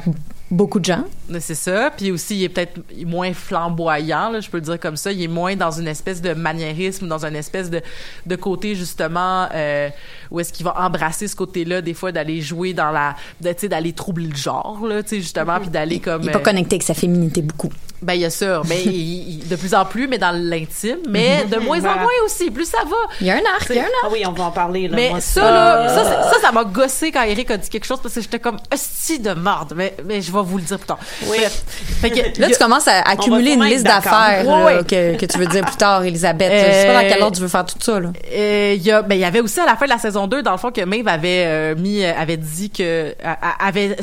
beaucoup 0.49 0.79
de 0.79 0.85
gens. 0.85 1.03
C'est 1.39 1.55
ça. 1.55 1.91
Puis 1.95 2.11
aussi, 2.11 2.35
il 2.37 2.43
est 2.45 2.49
peut-être 2.49 2.79
moins 3.05 3.33
flamboyant, 3.33 4.29
là, 4.29 4.39
je 4.39 4.49
peux 4.49 4.57
le 4.57 4.63
dire 4.63 4.79
comme 4.79 4.95
ça. 4.97 5.11
Il 5.11 5.21
est 5.21 5.27
moins 5.27 5.55
dans 5.55 5.71
une 5.71 5.87
espèce 5.87 6.21
de 6.21 6.33
maniérisme, 6.33 7.07
dans 7.07 7.25
une 7.25 7.35
espèce 7.35 7.69
de, 7.69 7.81
de 8.25 8.35
côté, 8.35 8.75
justement, 8.75 9.47
euh, 9.53 9.89
où 10.31 10.39
est-ce 10.39 10.53
qu'il 10.53 10.65
va 10.65 10.75
embrasser 10.79 11.27
ce 11.27 11.35
côté-là, 11.35 11.81
des 11.81 11.93
fois, 11.93 12.11
d'aller 12.11 12.41
jouer 12.41 12.73
dans 12.73 12.91
la... 12.91 13.15
tu 13.43 13.49
sais, 13.57 13.67
d'aller 13.67 13.93
troubler 13.93 14.27
le 14.27 14.35
genre, 14.35 14.79
là, 14.87 15.03
tu 15.03 15.09
sais, 15.09 15.17
justement, 15.21 15.59
puis 15.59 15.69
d'aller 15.69 15.99
comme... 15.99 16.23
Il 16.23 16.29
est 16.29 16.31
pas 16.31 16.39
euh, 16.39 16.41
connecté 16.43 16.75
avec 16.75 16.83
sa 16.83 16.93
féminité 16.93 17.41
beaucoup. 17.41 17.69
Ben, 17.99 18.13
il 18.13 18.21
y 18.21 18.25
a 18.25 18.29
ça. 18.29 18.61
Mais 18.69 18.83
il- 18.83 19.39
il- 19.41 19.47
de 19.47 19.55
plus 19.55 19.73
en 19.73 19.83
plus, 19.83 20.07
mais 20.07 20.19
dans 20.19 20.29
l'intime. 20.31 20.97
Mais 21.09 21.45
de 21.51 21.57
moins 21.57 21.79
en 21.79 21.95
moins 21.97 22.11
aussi. 22.25 22.51
Plus 22.51 22.65
ça 22.65 22.77
va. 22.85 22.95
Il 23.19 23.25
y 23.25 23.31
a 23.31 23.35
un 23.37 23.37
arc, 23.55 23.65
il 23.71 23.75
y 23.75 23.79
a 23.79 23.81
un 23.81 23.85
arc. 23.85 23.93
Ah 24.03 24.09
oui, 24.11 24.23
on 24.27 24.33
va 24.33 24.43
en 24.43 24.51
parler. 24.51 24.87
Là. 24.87 24.95
Mais 24.95 25.09
Moi, 25.09 25.19
ça, 25.19 25.41
là, 25.41 25.89
ça, 25.89 26.03
ça, 26.31 26.39
ça 26.39 26.51
m'a 26.51 26.63
gossé 26.63 27.11
quand 27.11 27.23
Eric 27.23 27.49
a 27.49 27.57
dit 27.57 27.67
quelque 27.69 27.85
chose 27.87 27.99
parce 27.99 28.13
que 28.13 28.21
j'étais 28.21 28.37
comme 28.39 28.57
hostie 28.71 29.17
de 29.19 29.31
marde. 29.31 29.73
Mais, 29.75 29.97
mais 30.05 30.21
je 30.21 30.31
vais 30.37 30.49
vous 30.49 30.57
le 30.57 30.63
dire 30.63 30.77
plus 30.77 30.87
tard. 30.87 30.99
Oui. 31.27 31.37
Bref. 31.39 31.63
Fait 32.01 32.09
que, 32.09 32.39
Là, 32.41 32.47
tu 32.49 32.57
commences 32.57 32.87
à 32.87 33.01
accumuler 33.01 33.53
une 33.53 33.63
liste 33.65 33.85
d'affaires 33.85 34.43
que, 34.87 35.15
que 35.17 35.25
tu 35.25 35.37
veux 35.37 35.47
dire 35.47 35.65
plus 35.65 35.77
tard, 35.77 36.03
Elisabeth. 36.03 36.51
Je 36.51 36.57
sais 36.57 36.87
pas 36.87 36.93
dans 37.01 37.07
quel 37.09 37.21
Euh, 37.21 37.23
ordre 37.25 37.35
tu 37.35 37.41
veux 37.41 37.47
faire 37.47 37.65
tout 37.65 37.75
ça. 37.79 37.99
Là. 37.99 38.09
Euh, 38.33 38.73
il 38.75 38.83
y 38.83 38.91
a 38.91 39.01
ben 39.01 39.15
il 39.15 39.21
y 39.21 39.25
avait 39.25 39.39
aussi 39.39 39.59
à 39.59 39.65
la 39.65 39.75
fin 39.75 39.85
de 39.85 39.91
la 39.91 39.97
saison 39.97 40.27
2 40.27 40.43
dans 40.43 40.51
le 40.51 40.57
fond 40.57 40.71
que 40.71 40.81
Maeve 40.81 41.07
avait 41.07 41.43
euh, 41.45 41.75
mis 41.75 42.03
euh, 42.03 42.11
avait 42.17 42.37
dit 42.37 42.69
que 42.69 43.13
avait 43.59 43.95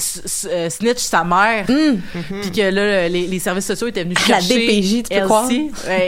euh, 0.50 0.70
snitch 0.70 0.98
sa 0.98 1.24
mère 1.24 1.64
puis 1.66 2.50
que 2.50 2.70
là 2.70 3.08
les, 3.08 3.26
les 3.26 3.38
services 3.38 3.66
sociaux 3.66 3.88
étaient 3.88 4.02
venus 4.04 4.14
Mm. 4.14 4.28
La 4.28 4.40
chercher 4.40 4.66
DPJ, 4.66 5.02
tu 5.02 5.18
peux 5.20 5.24
croire? 5.26 5.48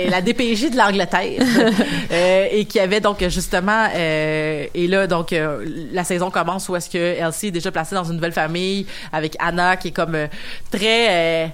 la 0.09 0.21
DPJ 0.23 0.71
de 0.71 0.77
l'Angleterre 0.77 1.43
Euh, 2.13 2.47
et 2.51 2.65
qui 2.67 2.79
avait 2.79 3.01
donc 3.01 3.27
justement 3.29 3.89
euh, 3.95 4.67
et 4.75 4.87
là 4.87 5.07
donc 5.07 5.33
euh, 5.33 5.65
la 5.93 6.05
saison 6.05 6.31
commence 6.31 6.69
où 6.69 6.77
est-ce 6.77 6.89
que 6.89 6.99
Elsie 6.99 7.49
est 7.49 7.51
déjà 7.51 7.71
placée 7.73 7.95
dans 7.95 8.05
une 8.05 8.15
nouvelle 8.15 8.33
famille 8.33 8.87
avec 9.13 9.37
Anna 9.41 9.77
qui 9.77 9.89
est 9.89 9.93
comme 9.93 10.16
euh, 10.17 10.27
très 10.71 11.09
euh, 11.11 11.47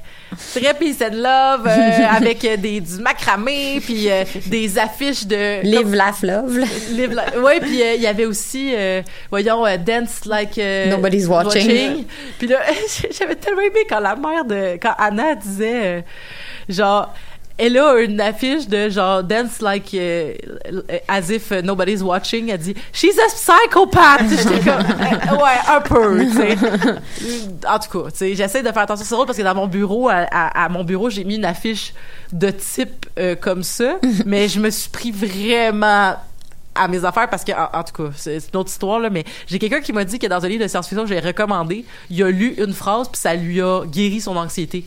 très 0.55 0.75
peace 0.75 1.03
and 1.03 1.15
love 1.15 1.67
euh, 1.67 2.07
avec 2.17 2.41
des 2.61 2.81
du 2.81 2.95
macramé 3.01 3.81
puis 3.81 4.09
des 4.47 4.79
affiches 4.79 5.27
de 5.27 5.63
Live, 5.63 5.95
laugh, 5.95 6.23
love. 6.23 6.59
Live 6.93 7.21
ouais, 7.43 7.61
puis 7.61 7.81
il 7.97 8.01
y 8.01 8.07
avait 8.07 8.25
aussi, 8.25 8.75
voyons, 9.31 9.65
Dance 9.85 10.25
Like 10.25 10.59
Nobody's 10.89 11.27
watching. 11.27 12.05
Puis 12.39 12.47
là, 12.47 12.61
j'avais 13.19 13.37
tellement 13.37 13.63
aimé 13.63 13.81
quand 13.89 14.01
la 14.01 14.17
mère 14.17 14.45
de, 14.45 14.79
quand 14.81 14.95
Anna 14.99 15.35
disait, 15.35 16.05
genre, 16.69 17.13
elle 17.59 17.79
a 17.79 18.01
une 18.01 18.21
affiche 18.21 18.67
de 18.69 18.89
genre 18.89 19.23
dance 19.23 19.61
like 19.61 19.93
euh, 19.95 20.33
as 21.09 21.31
if 21.31 21.51
nobody's 21.51 22.03
watching. 22.03 22.49
Elle 22.51 22.59
dit 22.59 22.75
she's 22.93 23.19
a 23.19 23.27
psychopath. 23.29 24.23
J'étais 24.29 24.61
comme 24.61 24.81
euh, 25.33 25.37
ouais 25.37 25.59
un 25.69 25.81
peu. 25.81 26.25
tu 26.25 26.33
sais. 26.33 26.57
en 27.69 27.79
tout 27.79 28.03
cas, 28.05 28.11
tu 28.11 28.17
sais, 28.17 28.35
j'essaie 28.35 28.63
de 28.63 28.69
faire 28.73 28.83
attention. 28.83 29.05
C'est 29.05 29.15
drôle 29.15 29.27
parce 29.27 29.39
que 29.39 29.43
dans 29.45 29.55
mon 29.55 29.67
bureau, 29.67 30.09
à, 30.09 30.27
à- 30.31 30.65
à 30.65 30.69
mon 30.69 30.85
bureau, 30.85 31.11
j'ai 31.11 31.25
mis 31.25 31.37
une 31.37 31.45
affiche 31.45 31.95
de 32.33 32.51
type 32.51 33.07
euh, 33.19 33.37
comme 33.37 33.63
ça, 33.63 33.97
mais 34.27 34.49
je 34.49 34.59
me 34.61 34.71
suis 34.71 34.89
pris 34.91 35.11
vraiment 35.11 36.17
à 36.75 36.89
mes 36.89 37.05
affaires 37.05 37.29
parce 37.29 37.45
que 37.45 37.53
en, 37.53 37.69
en 37.79 37.85
tout 37.85 37.93
cas 38.03 38.11
c'est 38.17 38.41
c'est 38.41 38.55
une 38.55 38.61
autre 38.61 38.71
histoire 38.71 38.99
là 38.99 39.11
mais 39.11 39.25
j'ai 39.47 39.59
quelqu'un 39.59 39.83
qui 39.83 39.93
m'a 39.93 40.05
dit 40.05 40.19
que 40.19 40.27
dans 40.27 40.43
un 40.43 40.49
livre 40.49 40.63
de 40.63 40.69
science-fiction 40.69 41.03
que 41.05 41.11
j'ai 41.11 41.21
recommandé 41.21 41.85
il 42.09 42.23
a 42.23 42.31
lu 42.31 42.55
une 42.57 42.73
phrase 42.73 43.09
puis 43.11 43.21
ça 43.21 43.35
lui 43.35 43.61
a 43.61 43.83
guéri 43.85 44.23
son 44.23 44.37
anxiété 44.39 44.87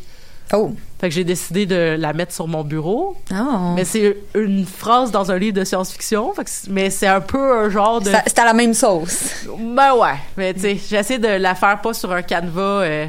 Oh. 0.53 0.73
Fait 1.05 1.09
que 1.09 1.15
j'ai 1.15 1.23
décidé 1.23 1.65
de 1.65 1.95
la 1.99 2.13
mettre 2.13 2.33
sur 2.33 2.47
mon 2.47 2.63
bureau 2.63 3.15
Oh. 3.31 3.73
mais 3.75 3.85
c'est 3.85 4.17
une 4.33 4.65
phrase 4.65 5.11
dans 5.11 5.31
un 5.31 5.37
livre 5.37 5.55
de 5.57 5.63
science-fiction 5.63 6.33
mais 6.69 6.89
c'est 6.89 7.07
un 7.07 7.21
peu 7.21 7.57
un 7.59 7.69
genre 7.69 8.01
de 8.01 8.11
C'est 8.25 8.39
à 8.39 8.45
la 8.45 8.53
même 8.53 8.73
sauce. 8.73 9.45
ben 9.59 9.93
ouais 9.95 10.15
mais 10.37 10.53
tu 10.53 10.61
sais 10.61 10.77
j'essaie 10.89 11.19
de 11.19 11.27
la 11.27 11.53
faire 11.55 11.79
pas 11.81 11.93
sur 11.93 12.11
un 12.11 12.21
canevas 12.21 12.61
euh, 12.83 13.05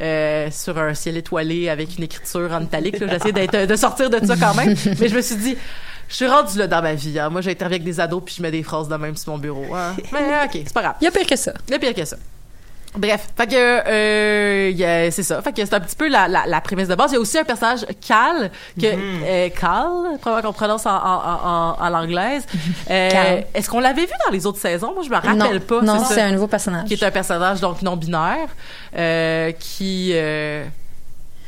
euh, 0.00 0.48
sur 0.50 0.76
un 0.78 0.94
ciel 0.94 1.16
étoilé 1.16 1.68
avec 1.68 1.96
une 1.98 2.04
écriture 2.04 2.50
en 2.52 2.62
italique 2.62 2.96
j'essaie 2.98 3.32
d'être 3.32 3.66
de 3.66 3.76
sortir 3.76 4.10
de 4.10 4.24
ça 4.26 4.34
quand 4.36 4.54
même 4.54 4.74
mais 5.00 5.08
je 5.08 5.14
me 5.14 5.20
suis 5.22 5.36
dit 5.36 5.56
je 6.08 6.14
suis 6.14 6.26
rendue 6.28 6.56
là 6.58 6.68
dans 6.68 6.82
ma 6.82 6.94
vie. 6.94 7.18
Hein. 7.18 7.30
Moi, 7.30 7.40
j'interviens 7.40 7.74
avec 7.78 7.82
des 7.82 7.98
ados 7.98 8.22
puis 8.24 8.36
je 8.38 8.42
mets 8.42 8.52
des 8.52 8.62
phrases 8.62 8.86
de 8.88 8.94
même 8.94 9.16
sur 9.16 9.32
mon 9.32 9.38
bureau. 9.38 9.64
hein. 9.74 9.92
Mais 10.12 10.20
OK, 10.44 10.52
c'est 10.52 10.72
pas 10.72 10.82
grave. 10.82 10.94
Il 11.00 11.04
y 11.04 11.08
a 11.08 11.10
pire 11.10 11.26
que 11.26 11.34
ça. 11.34 11.52
Il 11.66 11.72
y 11.72 11.74
a 11.74 11.78
pire 11.80 11.94
que 11.94 12.04
ça. 12.04 12.16
Bref, 12.96 13.28
fait 13.36 13.46
que 13.46 13.54
euh, 13.56 14.70
il 14.70 14.76
y 14.76 14.84
a- 14.84 15.10
c'est 15.10 15.22
ça. 15.22 15.42
Fait 15.42 15.52
que 15.52 15.64
c'est 15.64 15.74
un 15.74 15.80
petit 15.80 15.96
peu 15.96 16.08
la, 16.08 16.28
la, 16.28 16.46
la 16.46 16.60
prémisse 16.60 16.88
de 16.88 16.94
base. 16.94 17.10
Il 17.12 17.14
y 17.14 17.18
a 17.18 17.20
aussi 17.20 17.38
un 17.38 17.44
personnage 17.44 17.84
Cal 18.06 18.50
que 18.80 18.86
euh, 18.86 19.48
Cal, 19.50 20.18
probablement 20.20 20.52
qu'on 20.52 20.56
prononce 20.56 20.86
en, 20.86 20.94
en, 20.96 21.40
en, 21.44 21.76
en 21.80 21.88
l'anglaise. 21.90 22.44
Euh, 22.90 23.10
Cal. 23.10 23.44
Est-ce 23.54 23.68
qu'on 23.68 23.80
l'avait 23.80 24.02
vu 24.06 24.12
dans 24.26 24.32
les 24.32 24.46
autres 24.46 24.58
saisons? 24.60 24.92
Moi, 24.94 25.02
je 25.04 25.10
me 25.10 25.14
rappelle 25.16 25.36
non, 25.36 25.58
pas. 25.60 25.80
non, 25.82 26.04
c'est 26.04 26.20
un 26.20 26.30
nouveau 26.32 26.46
personnage. 26.46 26.84
qui 26.86 26.94
est 26.94 27.02
un 27.02 27.10
personnage 27.10 27.60
donc 27.60 27.82
non 27.82 27.96
binaire 27.96 28.48
euh, 28.96 29.50
qui 29.58 30.12
euh, 30.14 30.64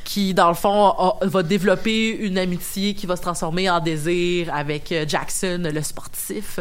qui 0.09 0.33
dans 0.33 0.49
le 0.49 0.55
fond 0.55 0.87
a- 0.89 1.19
va 1.21 1.43
développer 1.43 2.09
une 2.17 2.39
amitié 2.39 2.95
qui 2.95 3.05
va 3.07 3.15
se 3.15 3.21
transformer 3.21 3.69
en 3.69 3.79
désir 3.79 4.49
avec 4.55 4.91
euh, 4.91 5.05
Jackson 5.07 5.61
le 5.71 5.83
sportif. 5.83 6.61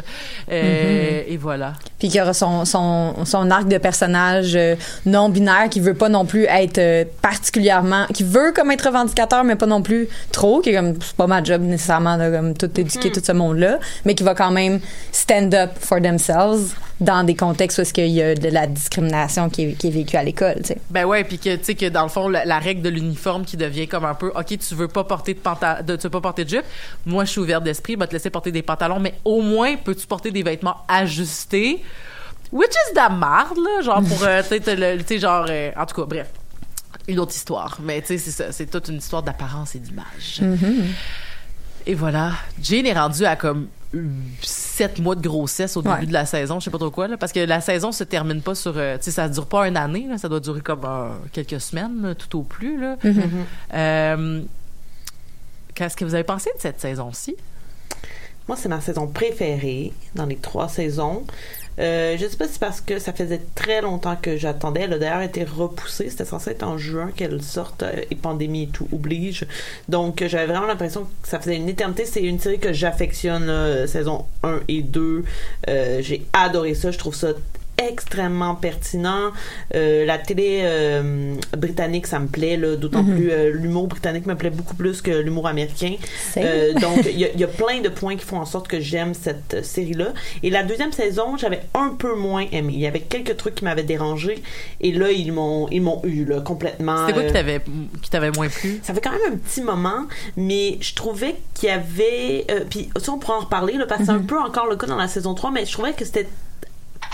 Euh, 0.52 1.24
et 1.26 1.38
voilà. 1.38 1.74
Puis 1.98 2.10
qui 2.10 2.20
aura 2.22 2.34
son, 2.34 2.66
son, 2.66 3.24
son 3.26 3.50
arc 3.50 3.70
de 3.70 3.78
personnage 3.78 4.54
euh, 4.58 4.76
non 5.06 5.30
binaire 5.30 5.70
qui 5.70 5.80
veut 5.80 5.94
pas 5.94 6.10
non 6.10 6.26
plus 6.26 6.44
être 6.44 7.08
particulièrement 7.22 8.06
qui 8.14 8.24
veut 8.24 8.52
comme 8.54 8.70
être 8.72 8.86
revendicateur 8.88 9.44
mais 9.46 9.56
pas 9.56 9.66
non 9.66 9.82
plus 9.82 10.10
trop 10.34 10.60
qui 10.60 10.70
est 10.72 10.76
comme 10.76 10.96
c'est 11.02 11.16
pas 11.16 11.28
ma 11.28 11.42
job 11.44 11.62
nécessairement 11.62 12.18
de 12.18 12.30
comme 12.30 12.54
tout 12.54 12.70
éduquer 12.80 13.12
tout 13.12 13.22
ce 13.24 13.32
monde 13.32 13.60
là 13.60 13.80
mais 14.06 14.14
qui 14.14 14.24
va 14.24 14.36
quand 14.36 14.52
même 14.52 14.80
stand 15.12 15.54
up 15.54 15.72
for 15.80 16.02
themselves 16.02 16.74
dans 17.00 17.24
des 17.24 17.36
contextes 17.36 17.78
où 17.78 17.82
est-ce 17.82 17.94
qu'il 17.94 18.08
y 18.08 18.22
a 18.24 18.34
de 18.34 18.50
la 18.50 18.66
discrimination 18.66 19.50
qui 19.50 19.64
est, 19.66 19.74
qui 19.74 19.88
est 19.88 19.92
vécue 19.92 20.18
à 20.18 20.24
l'école 20.24 20.56
tu 20.58 20.70
sais. 20.70 20.78
Ben 20.90 21.06
ouais 21.06 21.24
puis 21.24 21.38
que 21.38 21.56
tu 21.56 21.64
sais 21.64 21.76
que 21.76 21.88
dans 21.90 22.04
le 22.04 22.10
fond 22.10 22.28
la, 22.28 22.44
la 22.46 22.58
règle 22.60 22.82
de 22.82 22.90
l'uniforme 22.90 23.37
qui 23.46 23.58
devient 23.58 23.88
comme 23.88 24.06
un 24.06 24.16
peu 24.16 24.32
ok 24.36 24.58
tu 24.58 24.76
veux 24.76 24.88
pas 24.88 25.04
porter 25.04 25.34
de 25.34 25.40
pantalon 25.40 25.84
tu 25.86 25.94
veux 25.94 26.10
pas 26.10 26.22
porter 26.22 26.46
de 26.46 26.50
jupe. 26.50 26.66
Moi 27.06 27.26
je 27.26 27.32
suis 27.32 27.42
ouverte 27.42 27.64
d'esprit 27.64 27.94
je 27.94 28.00
vais 28.00 28.08
te 28.08 28.14
laisser 28.14 28.30
porter 28.30 28.52
des 28.52 28.62
pantalons 28.62 29.00
mais 29.00 29.16
au 29.26 29.42
moins 29.42 29.76
peux-tu 29.78 30.08
porter 30.08 30.32
des 30.32 30.44
vêtements 30.44 30.78
ajustés? 30.88 31.84
Which 32.52 32.72
is 32.72 32.92
de 32.92 32.96
la 32.96 33.10
marde 33.10 33.58
là 33.58 33.82
genre 33.82 34.02
pour 34.02 34.24
euh, 34.24 34.42
tu 34.50 35.06
sais, 35.06 35.20
genre 35.20 35.46
euh, 35.50 35.72
en 35.76 35.86
tout 35.86 36.02
cas 36.02 36.06
bref. 36.08 36.30
Une 37.08 37.20
autre 37.20 37.34
histoire. 37.34 37.78
Mais 37.82 38.02
tu 38.02 38.08
sais 38.08 38.18
c'est 38.18 38.32
ça 38.32 38.52
c'est 38.52 38.70
toute 38.70 38.88
une 38.90 38.98
histoire 38.98 39.24
d'apparence 39.24 39.76
et 39.76 39.80
d'image. 39.80 40.42
Et 41.86 41.94
voilà. 41.94 42.34
Jane 42.62 42.86
est 42.86 42.94
rendue 42.94 43.26
à 43.26 43.36
comme 43.36 43.68
sept 44.42 45.00
mois 45.00 45.16
de 45.16 45.22
grossesse 45.22 45.78
au 45.78 45.82
début 45.82 45.96
Ouais. 45.96 46.06
de 46.06 46.14
la 46.14 46.26
saison 46.26 46.60
je 46.60 46.66
sais 46.66 46.72
pas 46.72 46.78
trop 46.78 46.92
quoi 46.92 47.08
là 47.08 47.16
parce 47.18 47.32
que 47.32 47.40
la 47.40 47.62
saison 47.62 47.92
se 47.94 48.04
termine 48.04 48.42
pas 48.42 48.54
sur 48.54 48.74
euh, 48.78 48.98
tu 48.98 49.04
sais 49.04 49.12
ça 49.12 49.30
dure 49.30 49.46
pas 49.48 49.66
une 49.68 49.78
année 49.78 50.06
là, 50.10 50.18
ça 50.18 50.28
doit 50.28 50.42
durer 50.42 50.60
comme 50.62 50.82
euh, 50.86 51.10
quelques 51.32 51.62
semaines 51.62 52.02
là, 52.02 52.14
tout 52.16 52.38
au 52.40 52.44
plus 52.44 52.80
là 52.80 52.98
Euh, 53.74 54.42
qu'est-ce 55.74 55.96
que 55.96 56.04
vous 56.06 56.16
avez 56.16 56.24
pensé 56.26 56.50
de 56.56 56.62
cette 56.62 56.82
saison-ci? 56.82 57.36
Moi, 58.48 58.56
c'est 58.58 58.70
ma 58.70 58.80
saison 58.82 59.08
préférée 59.08 59.92
dans 60.16 60.26
les 60.26 60.38
trois 60.38 60.70
saisons. 60.70 61.26
Euh, 61.80 62.18
je 62.18 62.28
sais 62.28 62.38
pas 62.38 62.48
si 62.48 62.54
c'est 62.54 62.60
parce 62.60 62.82
que 62.82 63.00
ça 63.00 63.14
faisait 63.14 63.42
très 63.56 63.82
longtemps 63.82 64.16
que 64.16 64.38
j'attendais. 64.38 64.82
Elle 64.82 64.94
a 64.94 65.00
d'ailleurs 65.00 65.22
été 65.22 65.44
repoussée. 65.44 66.10
C'était 66.10 66.26
censé 66.26 66.52
être 66.52 66.64
en 66.64 66.78
juin 66.78 67.12
qu'elle 67.16 67.42
sorte 67.42 67.84
euh, 67.84 68.02
et 68.10 68.16
pandémie 68.16 68.64
et 68.64 68.68
tout 68.68 68.88
oblige. 68.92 69.46
Donc, 69.88 70.22
euh, 70.22 70.28
j'avais 70.28 70.48
vraiment 70.48 70.66
l'impression 70.68 71.08
que 71.22 71.28
ça 71.28 71.40
faisait 71.40 71.56
une 71.56 71.70
éternité. 71.70 72.06
C'est 72.06 72.24
une 72.24 72.40
série 72.40 72.60
que 72.60 72.74
j'affectionne, 72.74 73.46
là, 73.46 73.88
saison 73.88 74.26
1 74.44 74.62
et 74.68 74.82
2. 74.82 75.24
Euh, 75.70 76.02
J'ai 76.02 76.26
adoré 76.34 76.74
ça. 76.74 76.92
Je 76.92 76.98
trouve 76.98 77.16
ça 77.16 77.30
extrêmement 77.78 78.56
pertinent. 78.56 79.32
Euh, 79.76 80.06
la 80.06 80.18
télé 80.18 80.62
euh, 80.64 81.36
britannique, 81.58 82.08
ça 82.08 82.20
me 82.20 82.28
plaît, 82.28 82.58
là, 82.58 82.76
d'autant 82.76 83.04
plus 83.04 83.32
euh, 83.32 83.52
l'humour 83.54 83.88
britannique 83.88 84.26
me 84.26 84.36
plaît 84.36 84.50
beaucoup 84.50 84.76
plus 84.76 85.02
que 85.02 85.12
l'humour 85.12 85.48
américain. 85.48 85.96
Euh, 86.38 86.74
donc, 86.74 87.06
il 87.06 87.18
y, 87.20 87.26
a- 87.26 87.30
il 87.34 87.40
y 87.40 87.44
a 87.44 87.48
plein 87.48 87.82
de 87.82 87.90
points 87.90 88.16
qui 88.16 88.26
font 88.26 88.38
en 88.38 88.46
sorte 88.46 88.68
que 88.68 88.80
j'aime 88.80 89.14
cette 89.14 89.54
euh, 89.56 89.64
série-là. 89.64 90.14
Et 90.44 90.50
la 90.50 90.64
deuxième 90.64 90.92
saison, 90.92 91.38
j'avais 91.38 91.62
un 91.74 91.90
peu 91.90 92.16
moins 92.16 92.46
aimé. 92.52 92.74
Il 92.74 92.80
y 92.80 92.88
avait 92.88 93.00
quelques 93.02 93.38
trucs 93.38 93.56
qui 93.56 93.64
m'avaient 93.64 93.84
dérangé. 93.84 94.42
Et 94.82 94.92
là, 94.92 95.12
ils 95.12 95.32
m'ont, 95.32 95.68
ils 95.70 95.82
m'ont 95.82 96.02
eu, 96.04 96.26
là, 96.26 96.42
complètement. 96.42 97.08
C'était 97.08 97.14
quoi 97.14 97.24
euh, 97.24 97.28
qui 97.28 97.34
t'avait 97.34 97.62
qui 98.02 98.10
t'avait 98.10 98.32
moins 98.32 98.48
plu? 98.50 98.80
ça 98.84 98.94
fait 98.94 99.02
quand 99.02 99.12
même 99.12 99.34
un 99.34 99.38
petit 99.38 99.62
moment, 99.62 100.06
mais 100.36 100.78
je 100.82 100.94
trouvais 100.96 101.36
qu'il 101.54 101.70
y 101.70 101.72
avait. 101.72 102.46
euh, 102.52 102.62
puis, 102.70 102.90
ça, 102.98 103.12
on 103.12 103.18
pourra 103.20 103.38
en 103.38 103.42
reparler, 103.42 103.74
là, 103.74 103.86
parce 103.86 104.00
que 104.02 104.06
c'est 104.08 104.12
un 104.12 104.20
peu 104.20 104.40
encore 104.40 104.68
le 104.68 104.76
cas 104.76 104.88
dans 104.88 104.96
la 104.98 105.08
saison 105.08 105.34
3, 105.34 105.52
mais 105.52 105.66
je 105.66 105.72
trouvais 105.72 105.94
que 105.94 106.06
c'était 106.06 106.28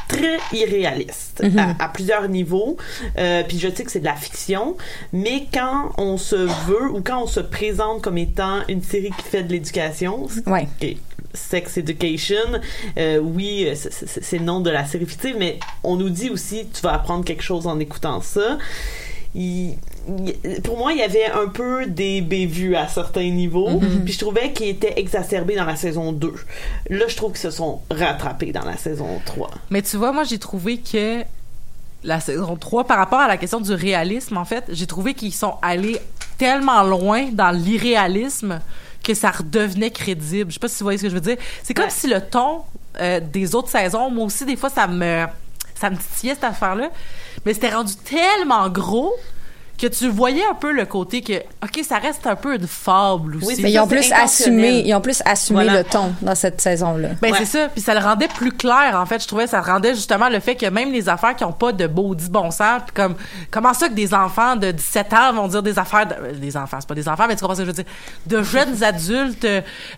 très 0.07 0.37
irréaliste 0.51 1.43
à, 1.57 1.83
à 1.83 1.89
plusieurs 1.89 2.27
niveaux. 2.27 2.77
Euh, 3.17 3.43
puis 3.47 3.59
je 3.59 3.69
sais 3.69 3.83
que 3.83 3.91
c'est 3.91 3.99
de 3.99 4.05
la 4.05 4.15
fiction, 4.15 4.75
mais 5.11 5.47
quand 5.53 5.91
on 5.97 6.17
se 6.17 6.35
veut 6.35 6.91
ou 6.91 7.01
quand 7.01 7.23
on 7.23 7.27
se 7.27 7.39
présente 7.39 8.01
comme 8.01 8.17
étant 8.17 8.61
une 8.67 8.81
série 8.81 9.11
qui 9.11 9.23
fait 9.23 9.43
de 9.43 9.51
l'éducation, 9.51 10.27
ouais 10.47 10.67
Sex 11.33 11.77
Education, 11.77 12.35
euh, 12.97 13.17
oui, 13.17 13.67
c'est 13.75 14.37
le 14.37 14.45
nom 14.45 14.59
de 14.59 14.69
la 14.69 14.85
série 14.85 15.07
fictive, 15.07 15.35
mais 15.39 15.59
on 15.83 15.95
nous 15.95 16.09
dit 16.09 16.29
aussi 16.29 16.67
tu 16.71 16.81
vas 16.81 16.93
apprendre 16.93 17.25
quelque 17.25 17.41
chose 17.41 17.65
en 17.65 17.79
écoutant 17.79 18.21
ça. 18.21 18.57
Il- 19.35 19.75
il- 20.43 20.61
pour 20.61 20.77
moi, 20.77 20.91
il 20.93 20.99
y 20.99 21.01
avait 21.01 21.25
un 21.31 21.47
peu 21.47 21.85
des 21.87 22.21
bévues 22.21 22.75
à 22.75 22.87
certains 22.87 23.29
niveaux, 23.29 23.79
puis 24.05 24.13
je 24.13 24.19
trouvais 24.19 24.51
qu'ils 24.53 24.67
étaient 24.69 24.93
exacerbés 24.99 25.55
dans 25.55 25.65
la 25.65 25.75
saison 25.75 26.11
2. 26.11 26.33
Là, 26.89 27.05
je 27.07 27.15
trouve 27.15 27.31
qu'ils 27.31 27.41
se 27.41 27.51
sont 27.51 27.81
rattrapés 27.89 28.51
dans 28.51 28.63
la 28.65 28.77
saison 28.77 29.07
3. 29.25 29.49
Mais 29.71 29.81
tu 29.81 29.97
vois, 29.97 30.11
moi, 30.11 30.23
j'ai 30.23 30.37
trouvé 30.39 30.77
que 30.77 31.23
la 32.03 32.19
saison 32.19 32.55
3, 32.57 32.83
par 32.83 32.97
rapport 32.97 33.19
à 33.21 33.27
la 33.27 33.37
question 33.37 33.59
du 33.61 33.73
réalisme, 33.73 34.37
en 34.37 34.45
fait, 34.45 34.65
j'ai 34.69 34.85
trouvé 34.87 35.13
qu'ils 35.13 35.33
sont 35.33 35.55
allés 35.61 35.97
tellement 36.37 36.83
loin 36.83 37.29
dans 37.31 37.51
l'irréalisme 37.51 38.59
que 39.03 39.13
ça 39.13 39.31
redevenait 39.31 39.91
crédible. 39.91 40.49
Je 40.51 40.55
sais 40.55 40.59
pas 40.59 40.67
si 40.67 40.79
vous 40.79 40.85
voyez 40.85 40.97
ce 40.97 41.03
que 41.03 41.09
je 41.09 41.15
veux 41.15 41.21
dire. 41.21 41.37
C'est 41.63 41.73
comme 41.73 41.85
Ouais. 41.85 41.91
si 41.91 42.07
le 42.07 42.21
ton 42.21 42.61
euh, 43.01 43.19
des 43.19 43.55
autres 43.55 43.69
saisons, 43.69 44.11
moi 44.11 44.25
aussi, 44.25 44.45
des 44.45 44.55
fois, 44.55 44.69
ça 44.69 44.85
me, 44.85 45.25
ça 45.75 45.89
me 45.89 45.97
titillait 45.97 46.35
cette 46.35 46.43
affaire-là. 46.43 46.89
Mais 47.45 47.53
c'était 47.53 47.73
rendu 47.73 47.95
tellement 47.95 48.69
gros 48.69 49.13
que 49.77 49.87
tu 49.87 50.07
voyais 50.07 50.43
un 50.49 50.53
peu 50.53 50.71
le 50.71 50.85
côté 50.85 51.21
que, 51.21 51.33
OK, 51.63 51.81
ça 51.87 51.97
reste 51.97 52.25
un 52.27 52.35
peu 52.35 52.55
une 52.55 52.67
fable 52.67 53.35
aussi. 53.37 53.47
Oui, 53.47 53.55
mais 53.61 53.71
ils 53.71 53.79
ont 53.79 53.87
plus 53.87 54.11
assumé 54.13 54.83
ils 54.85 54.93
ont 54.93 55.01
plus 55.01 55.21
assumé 55.25 55.63
Voilà. 55.63 55.79
le 55.79 55.83
ton 55.83 56.13
dans 56.21 56.35
cette 56.35 56.61
saison 56.61 56.95
là 56.97 57.09
Ben 57.21 57.31
Ouais. 57.33 57.39
c'est 57.39 57.45
ça, 57.45 57.67
puis 57.69 57.81
ça 57.81 57.93
le 57.93 57.99
rendait 57.99 58.27
plus 58.27 58.51
clair 58.51 58.93
en 58.95 59.05
fait. 59.05 59.21
Je 59.21 59.27
trouvais 59.27 59.47
ça 59.47 59.61
rendait 59.61 59.95
justement 59.95 60.29
le 60.29 60.39
fait 60.39 60.55
que 60.55 60.67
même 60.67 60.91
les 60.91 61.09
affaires 61.09 61.35
qui 61.35 61.43
ont 61.43 61.51
pas 61.51 61.71
de 61.71 61.87
beau 61.87 62.13
dit 62.15 62.29
bon 62.29 62.51
sens, 62.51 62.81
puis 62.85 62.93
comme 62.93 63.15
comment 63.51 63.73
ça 63.73 63.89
que 63.89 63.93
des 63.93 64.13
enfants 64.13 64.55
de 64.55 64.71
17 64.71 65.13
ans 65.13 65.33
vont 65.33 65.47
dire 65.47 65.63
des 65.63 65.77
affaires 65.79 66.05
de, 66.05 66.13
euh, 66.13 66.33
des 66.33 66.55
enfants, 66.55 66.77
c'est 66.79 66.87
pas 66.87 66.95
des 66.95 67.09
enfants, 67.09 67.25
mais 67.27 67.35
tu 67.35 67.41
comprends 67.41 67.55
ce 67.55 67.61
que 67.61 67.65
je 67.65 67.71
veux 67.71 67.83
dire? 67.83 67.91
De 68.27 68.43
jeunes 68.43 68.83
adultes 68.83 69.47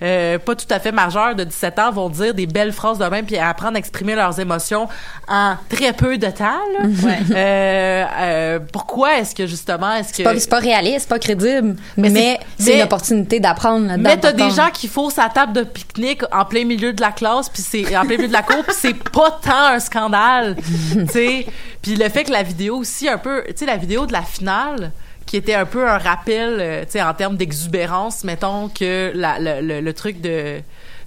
euh, 0.01 0.39
pas 0.39 0.55
tout 0.55 0.65
à 0.69 0.79
fait 0.79 0.91
majeurs 0.93 1.35
de 1.35 1.43
17 1.43 1.79
ans 1.79 1.91
vont 1.91 2.09
dire 2.09 2.33
des 2.33 2.47
belles 2.47 2.71
phrases 2.73 2.97
de 2.97 3.05
même 3.05 3.25
puis 3.25 3.37
apprendre 3.37 3.75
à 3.75 3.79
exprimer 3.79 4.15
leurs 4.15 4.39
émotions 4.39 4.87
en 5.27 5.55
très 5.69 5.91
peu 5.93 6.17
de 6.17 6.27
temps 6.27 6.45
là. 6.79 6.85
Euh, 7.31 8.05
euh, 8.17 8.59
pourquoi 8.71 9.17
est-ce 9.19 9.35
que 9.35 9.45
justement 9.45 9.64
est-ce 9.69 10.09
que 10.09 10.15
c'est 10.17 10.23
pas, 10.49 10.57
pas 10.57 10.59
réaliste 10.59 10.99
c'est 11.01 11.09
pas 11.09 11.19
crédible 11.19 11.75
Mais 11.97 12.09
mais, 12.09 12.39
c'est- 12.57 12.75
une 12.77 12.83
opportunité 12.83 13.39
d'apprendre 13.39 13.87
là-dedans 13.87 14.09
Mais 14.09 14.17
t'as 14.19 14.31
des 14.31 14.49
gens 14.51 14.69
qui 14.71 14.87
faussent 14.87 15.19
à 15.19 15.29
table 15.29 15.53
de 15.53 15.63
pique-nique 15.63 16.21
en 16.31 16.45
plein 16.45 16.65
milieu 16.65 16.93
de 16.93 17.01
la 17.01 17.11
classe, 17.11 17.49
puis 17.49 17.61
c'est 17.61 17.95
en 17.97 18.01
plein 18.05 18.17
milieu 18.17 18.27
de 18.27 18.33
la 18.33 18.43
cour, 18.43 18.63
puis 18.63 18.75
c'est 18.77 18.93
pas 19.11 19.31
tant 19.41 19.65
un 19.73 19.79
scandale, 19.79 20.55
tu 20.93 21.07
sais. 21.07 21.45
Puis 21.81 21.95
le 21.95 22.09
fait 22.09 22.23
que 22.25 22.31
la 22.31 22.43
vidéo 22.43 22.77
aussi 22.77 23.07
un 23.09 23.17
peu, 23.17 23.43
tu 23.47 23.53
sais, 23.57 23.65
la 23.65 23.77
vidéo 23.77 24.05
de 24.05 24.13
la 24.13 24.21
finale 24.21 24.91
qui 25.25 25.37
était 25.37 25.55
un 25.55 25.65
peu 25.65 25.89
un 25.89 25.97
rappel, 25.97 26.57
euh, 26.59 26.83
tu 26.85 26.91
sais, 26.91 27.01
en 27.01 27.13
termes 27.13 27.35
d'exubérance, 27.35 28.23
mettons 28.23 28.69
que 28.69 29.11
la- 29.15 29.39
le, 29.39 29.61
le- 29.61 29.81
le 29.81 29.93
truc 29.93 30.21
de 30.21 30.61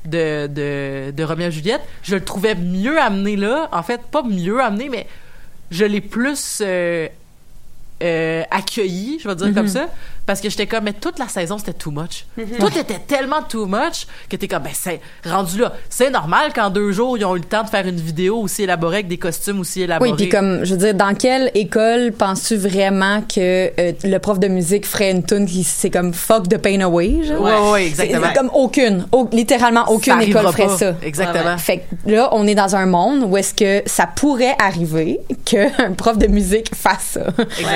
de, 0.05 0.47
de, 0.47 1.11
de 1.11 1.25
Roméo 1.25 1.49
et 1.49 1.51
Juliette, 1.51 1.83
je 2.03 2.14
le 2.14 2.25
trouvais 2.25 2.55
mieux 2.55 2.99
amené 3.01 3.37
là. 3.37 3.68
En 3.73 3.83
fait, 3.83 4.01
pas 4.11 4.23
mieux 4.23 4.61
amené, 4.62 4.88
mais 4.88 5.07
je 5.71 5.85
l'ai 5.85 6.01
plus 6.01 6.62
euh, 6.62 7.09
euh, 8.03 8.43
accueilli, 8.51 9.19
je 9.21 9.29
vais 9.29 9.35
dire 9.35 9.55
comme 9.55 9.69
ça, 9.69 9.89
parce 10.29 10.41
que 10.43 10.51
j'étais 10.51 10.67
comme 10.67 10.85
mais 10.85 10.93
toute 10.93 11.19
la 11.19 11.27
saison 11.27 11.57
c'était 11.59 11.73
too 11.73 11.91
much. 11.91 12.27
Mm-hmm. 12.38 12.59
Tout 12.61 12.79
était 12.79 13.01
tellement 13.07 13.43
too 13.43 13.64
much 13.67 14.07
que 14.29 14.37
t'es 14.37 14.47
comme 14.47 14.62
ben 14.62 14.73
c'est 14.75 15.01
rendu 15.27 15.59
là. 15.59 15.73
C'est 15.88 16.11
normal 16.11 16.53
qu'en 16.55 16.69
deux 16.71 16.93
jours 16.93 17.17
ils 17.17 17.25
ont 17.25 17.35
eu 17.35 17.38
le 17.41 17.45
temps 17.45 17.64
de 17.64 17.69
faire 17.71 17.87
une 17.87 17.97
vidéo 17.97 18.37
aussi 18.38 18.64
élaborée 18.64 18.97
avec 18.97 19.09
des 19.09 19.17
costumes 19.17 19.61
aussi 19.61 19.83
élaborés. 19.83 20.11
Oui, 20.11 20.17
puis 20.17 20.29
comme, 20.29 20.64
je 20.64 20.73
veux 20.75 20.79
dire, 20.79 20.95
dans 20.95 21.14
quelle 21.14 21.51
école 21.55 22.12
penses-tu 22.12 22.57
vraiment 22.57 23.23
que 23.23 23.73
euh, 23.81 23.93
le 24.05 24.19
prof 24.19 24.38
de 24.38 24.49
musique 24.49 24.87
ferait 24.87 25.11
une 25.12 25.25
tune 25.25 25.47
qui 25.47 25.64
c'est 25.64 25.88
comme 25.91 26.12
fuck 26.12 26.49
the 26.49 26.59
pain 26.59 26.81
away, 26.83 27.25
genre? 27.25 27.41
Ouais, 27.41 27.71
ouais, 27.73 27.87
exactement. 27.87 28.27
c'est 28.29 28.38
Comme 28.38 28.51
aucune, 28.53 29.07
au- 29.12 29.29
littéralement 29.33 29.91
aucune 29.91 30.21
Ça 30.21 30.23
école 30.23 30.47
ferait 30.53 30.67
pas. 30.67 30.77
ça. 30.77 30.95
Exactement. 31.03 31.57
Fait 31.57 31.79
que 31.79 32.11
là, 32.11 32.29
on 32.33 32.47
est 32.47 32.55
dans 32.55 32.77
un 32.77 32.85
monde 32.85 33.25
où 33.27 33.37
est-ce 33.38 33.55
que 33.55 33.83
ça 33.88 34.07
pourrait 34.07 34.55
arriver 34.59 35.21
qu'un 35.47 35.93
prof 35.97 36.19
de 36.19 36.27
musique 36.27 36.75
fasse 36.75 37.12
ça. 37.19 37.27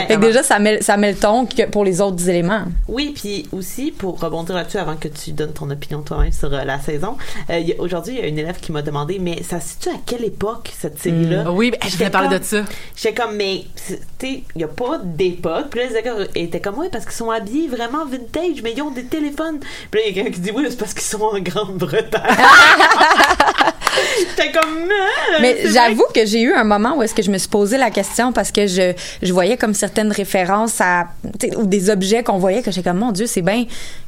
Fait 0.06 0.16
que 0.16 0.20
déjà, 0.20 0.42
ça 0.42 0.58
met, 0.58 0.82
ça 0.82 0.98
met 0.98 1.12
le 1.12 1.18
ton 1.18 1.46
que 1.46 1.64
pour 1.66 1.84
les 1.84 2.00
autres 2.02 2.28
éléments. 2.28 2.41
Oui, 2.88 3.12
puis 3.14 3.46
aussi, 3.52 3.90
pour 3.90 4.20
rebondir 4.20 4.54
là-dessus, 4.54 4.78
avant 4.78 4.96
que 4.96 5.08
tu 5.08 5.32
donnes 5.32 5.52
ton 5.52 5.70
opinion 5.70 6.02
toi-même 6.02 6.32
sur 6.32 6.52
euh, 6.52 6.64
la 6.64 6.78
saison, 6.80 7.16
euh, 7.50 7.62
aujourd'hui, 7.78 8.14
il 8.14 8.20
y 8.20 8.22
a 8.22 8.26
une 8.26 8.38
élève 8.38 8.58
qui 8.60 8.72
m'a 8.72 8.82
demandé, 8.82 9.18
mais 9.18 9.42
ça 9.42 9.60
se 9.60 9.70
situe 9.70 9.88
à 9.90 9.98
quelle 10.04 10.24
époque, 10.24 10.72
cette 10.78 10.98
série-là? 10.98 11.50
Oui, 11.50 11.70
ben, 11.70 11.78
je 11.88 11.96
voulais 11.96 12.10
parler 12.10 12.38
de 12.38 12.42
ça. 12.42 12.62
J'étais 12.96 13.14
comme, 13.14 13.36
mais, 13.36 13.64
tu 13.86 13.94
sais, 13.94 14.42
il 14.54 14.58
n'y 14.58 14.64
a 14.64 14.68
pas 14.68 14.98
d'époque. 15.02 15.66
Puis 15.70 15.80
là, 15.80 15.86
les 15.94 16.02
gars 16.02 16.14
étaient 16.34 16.60
comme, 16.60 16.78
oui, 16.78 16.88
parce 16.90 17.04
qu'ils 17.04 17.14
sont 17.14 17.30
habillés 17.30 17.68
vraiment 17.68 18.04
vintage, 18.04 18.62
mais 18.62 18.72
ils 18.76 18.82
ont 18.82 18.90
des 18.90 19.04
téléphones. 19.04 19.60
Puis 19.90 20.00
là, 20.00 20.06
il 20.06 20.16
y 20.16 20.20
a 20.20 20.22
quelqu'un 20.22 20.34
qui 20.34 20.40
dit, 20.40 20.50
oui, 20.54 20.66
c'est 20.68 20.78
parce 20.78 20.94
qu'ils 20.94 21.02
sont 21.02 21.22
en 21.22 21.38
Grande-Bretagne. 21.40 22.22
J'étais 24.18 24.52
comme, 24.52 24.88
Ah, 24.90 25.38
Mais 25.40 25.58
j'avoue 25.66 26.06
que 26.14 26.24
j'ai 26.24 26.42
eu 26.42 26.52
un 26.52 26.64
moment 26.64 26.96
où 26.96 27.02
est-ce 27.02 27.14
que 27.14 27.22
je 27.22 27.30
me 27.30 27.38
suis 27.38 27.48
posé 27.48 27.76
la 27.76 27.90
question 27.90 28.32
parce 28.32 28.50
que 28.50 28.66
je, 28.66 28.92
je 29.22 29.32
voyais 29.32 29.56
comme 29.56 29.74
certaines 29.74 30.12
références 30.12 30.80
à 30.80 31.08
ou 31.56 31.66
des 31.66 31.90
objets 31.90 32.22
qu'on 32.22 32.31
voyait 32.38 32.62
que 32.62 32.70
j'étais 32.70 32.90
comme 32.90 32.98
mon 32.98 33.12
dieu 33.12 33.26
c'est 33.26 33.42
bien 33.42 33.64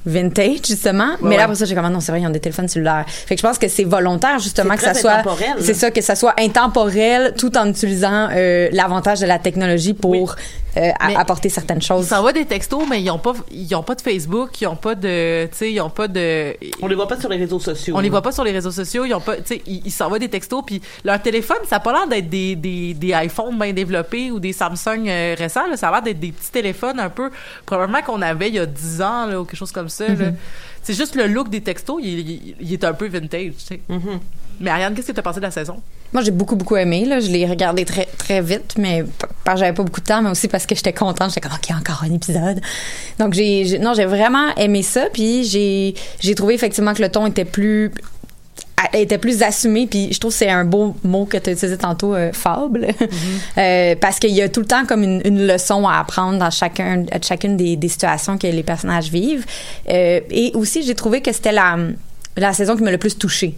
vintage 0.06 0.66
justement. 0.66 1.16
Mais 1.22 1.36
là 1.36 1.44
après 1.44 1.56
ça 1.56 1.64
j'ai 1.64 1.74
comme 1.74 1.84
ah 1.84 1.90
non 1.90 2.00
c'est 2.00 2.12
vrai 2.12 2.20
ils 2.20 2.26
ont 2.26 2.30
des 2.30 2.40
téléphones 2.40 2.68
cellulaires. 2.68 3.04
Fait 3.08 3.34
que 3.34 3.40
je 3.40 3.46
pense 3.46 3.58
que 3.58 3.68
c'est 3.68 3.84
volontaire 3.84 4.38
justement 4.38 4.76
que 4.76 4.82
ça 4.82 4.94
soit 4.94 5.22
c'est 5.60 5.74
ça 5.74 5.90
que 5.90 6.00
ça 6.00 6.14
soit 6.14 6.34
intemporel 6.38 7.34
tout 7.36 7.56
en 7.56 7.68
utilisant 7.68 8.28
euh, 8.32 8.68
l'avantage 8.72 9.20
de 9.20 9.26
la 9.26 9.38
technologie 9.38 9.94
pour 9.94 10.36
euh, 10.76 10.90
apporter 11.16 11.48
certaines 11.48 11.78
Ils 11.78 11.84
choses 11.84 12.06
s'envoient 12.08 12.32
des 12.32 12.46
textos, 12.46 12.82
mais 12.88 13.00
ils 13.02 13.10
ont 13.10 13.18
pas, 13.18 13.34
ils 13.50 13.74
ont 13.74 13.82
pas 13.82 13.94
de 13.94 14.00
Facebook, 14.00 14.60
ils 14.60 14.66
ont 14.66 14.76
pas 14.76 14.94
de, 14.94 15.46
tu 15.46 15.56
sais, 15.56 15.72
ils 15.72 15.80
ont 15.80 15.90
pas 15.90 16.08
de. 16.08 16.56
On 16.82 16.86
les 16.86 16.94
voit 16.94 17.06
pas 17.08 17.18
sur 17.18 17.28
les 17.28 17.36
réseaux 17.36 17.58
sociaux. 17.60 17.94
On 17.96 18.00
les 18.00 18.08
voit 18.10 18.22
pas 18.22 18.32
sur 18.32 18.44
les 18.44 18.50
réseaux 18.52 18.70
sociaux, 18.72 19.04
ils 19.04 19.14
ont 19.14 19.20
pas, 19.20 19.36
tu 19.36 19.42
sais, 19.46 19.62
ils 19.66 19.82
ils 19.86 19.90
s'envoient 19.90 20.18
des 20.18 20.28
textos, 20.28 20.62
puis 20.66 20.80
leur 21.04 21.20
téléphone, 21.22 21.58
ça 21.68 21.76
a 21.76 21.80
pas 21.80 21.92
l'air 21.92 22.06
d'être 22.08 22.28
des, 22.28 22.56
des, 22.56 22.94
des 22.94 23.12
iPhones 23.14 23.58
bien 23.58 23.72
développés 23.72 24.30
ou 24.30 24.40
des 24.40 24.52
Samsung 24.52 25.06
euh, 25.08 25.34
récents, 25.38 25.66
là, 25.68 25.76
ça 25.76 25.88
a 25.88 25.92
l'air 25.92 26.02
d'être 26.02 26.20
des 26.20 26.32
petits 26.32 26.50
téléphones 26.50 26.98
un 27.00 27.10
peu, 27.10 27.30
probablement 27.66 28.02
qu'on 28.02 28.22
avait 28.22 28.48
il 28.48 28.54
y 28.54 28.58
a 28.58 28.66
10 28.66 29.02
ans, 29.02 29.26
là, 29.26 29.40
ou 29.40 29.44
quelque 29.44 29.56
chose 29.58 29.72
comme 29.72 29.88
ça, 29.88 30.08
là. 30.08 30.30
C'est 30.82 30.94
juste 30.94 31.14
le 31.14 31.26
look 31.26 31.48
des 31.48 31.62
textos, 31.62 31.98
il, 32.02 32.18
il- 32.30 32.56
il 32.60 32.72
est 32.72 32.84
un 32.84 32.92
peu 32.92 33.06
vintage, 33.08 33.52
tu 33.58 33.64
sais. 33.64 33.80
Mais 34.60 34.70
Ariane, 34.70 34.94
qu'est-ce 34.94 35.08
que 35.08 35.12
t'as 35.12 35.22
pensé 35.22 35.40
de 35.40 35.44
la 35.44 35.50
saison? 35.50 35.80
Moi, 36.14 36.22
j'ai 36.22 36.30
beaucoup, 36.30 36.56
beaucoup 36.56 36.76
aimé. 36.76 37.04
Là. 37.04 37.20
Je 37.20 37.28
l'ai 37.28 37.44
regardé 37.44 37.84
très, 37.84 38.06
très 38.06 38.40
vite, 38.40 38.76
mais 38.78 39.04
parce 39.44 39.56
que 39.56 39.60
j'avais 39.60 39.74
pas 39.74 39.82
beaucoup 39.82 40.00
de 40.00 40.06
temps, 40.06 40.22
mais 40.22 40.30
aussi 40.30 40.48
parce 40.48 40.64
que 40.64 40.74
j'étais 40.74 40.92
contente. 40.92 41.30
J'étais 41.30 41.40
comme, 41.40 41.56
OK, 41.56 41.76
encore 41.76 42.04
un 42.04 42.14
épisode. 42.14 42.60
Donc, 43.18 43.34
j'ai, 43.34 43.78
non, 43.80 43.94
j'ai 43.94 44.06
vraiment 44.06 44.54
aimé 44.56 44.82
ça. 44.82 45.06
Puis, 45.12 45.44
j'ai, 45.44 45.94
j'ai 46.20 46.34
trouvé 46.34 46.54
effectivement 46.54 46.94
que 46.94 47.02
le 47.02 47.10
ton 47.10 47.26
était 47.26 47.44
plus 47.44 47.90
était 48.92 49.18
plus 49.18 49.42
assumé 49.42 49.86
puis 49.86 50.12
je 50.12 50.18
trouve 50.18 50.32
que 50.32 50.38
c'est 50.38 50.50
un 50.50 50.64
beau 50.64 50.94
mot 51.04 51.24
que 51.24 51.36
tu 51.38 51.50
as 51.50 51.52
utilisé 51.52 51.78
tantôt 51.78 52.14
euh, 52.14 52.32
fable 52.32 52.88
Euh, 53.56 53.94
parce 54.00 54.18
qu'il 54.18 54.30
y 54.32 54.42
a 54.42 54.48
tout 54.48 54.60
le 54.60 54.66
temps 54.66 54.84
comme 54.84 55.02
une, 55.02 55.22
une 55.24 55.46
leçon 55.46 55.86
à 55.86 55.98
apprendre 55.98 56.38
dans 56.38 56.50
chacun 56.50 57.04
chacune 57.22 57.56
des, 57.56 57.76
des 57.76 57.88
situations 57.88 58.36
que 58.36 58.46
les 58.46 58.62
personnages 58.62 59.10
vivent 59.10 59.46
Euh, 59.88 60.20
et 60.30 60.52
aussi 60.54 60.82
j'ai 60.82 60.94
trouvé 60.94 61.20
que 61.22 61.32
c'était 61.32 61.52
la 61.52 61.76
la 62.36 62.52
saison 62.52 62.76
qui 62.76 62.82
m'a 62.82 62.90
le 62.90 62.98
plus 62.98 63.16
touchée. 63.16 63.54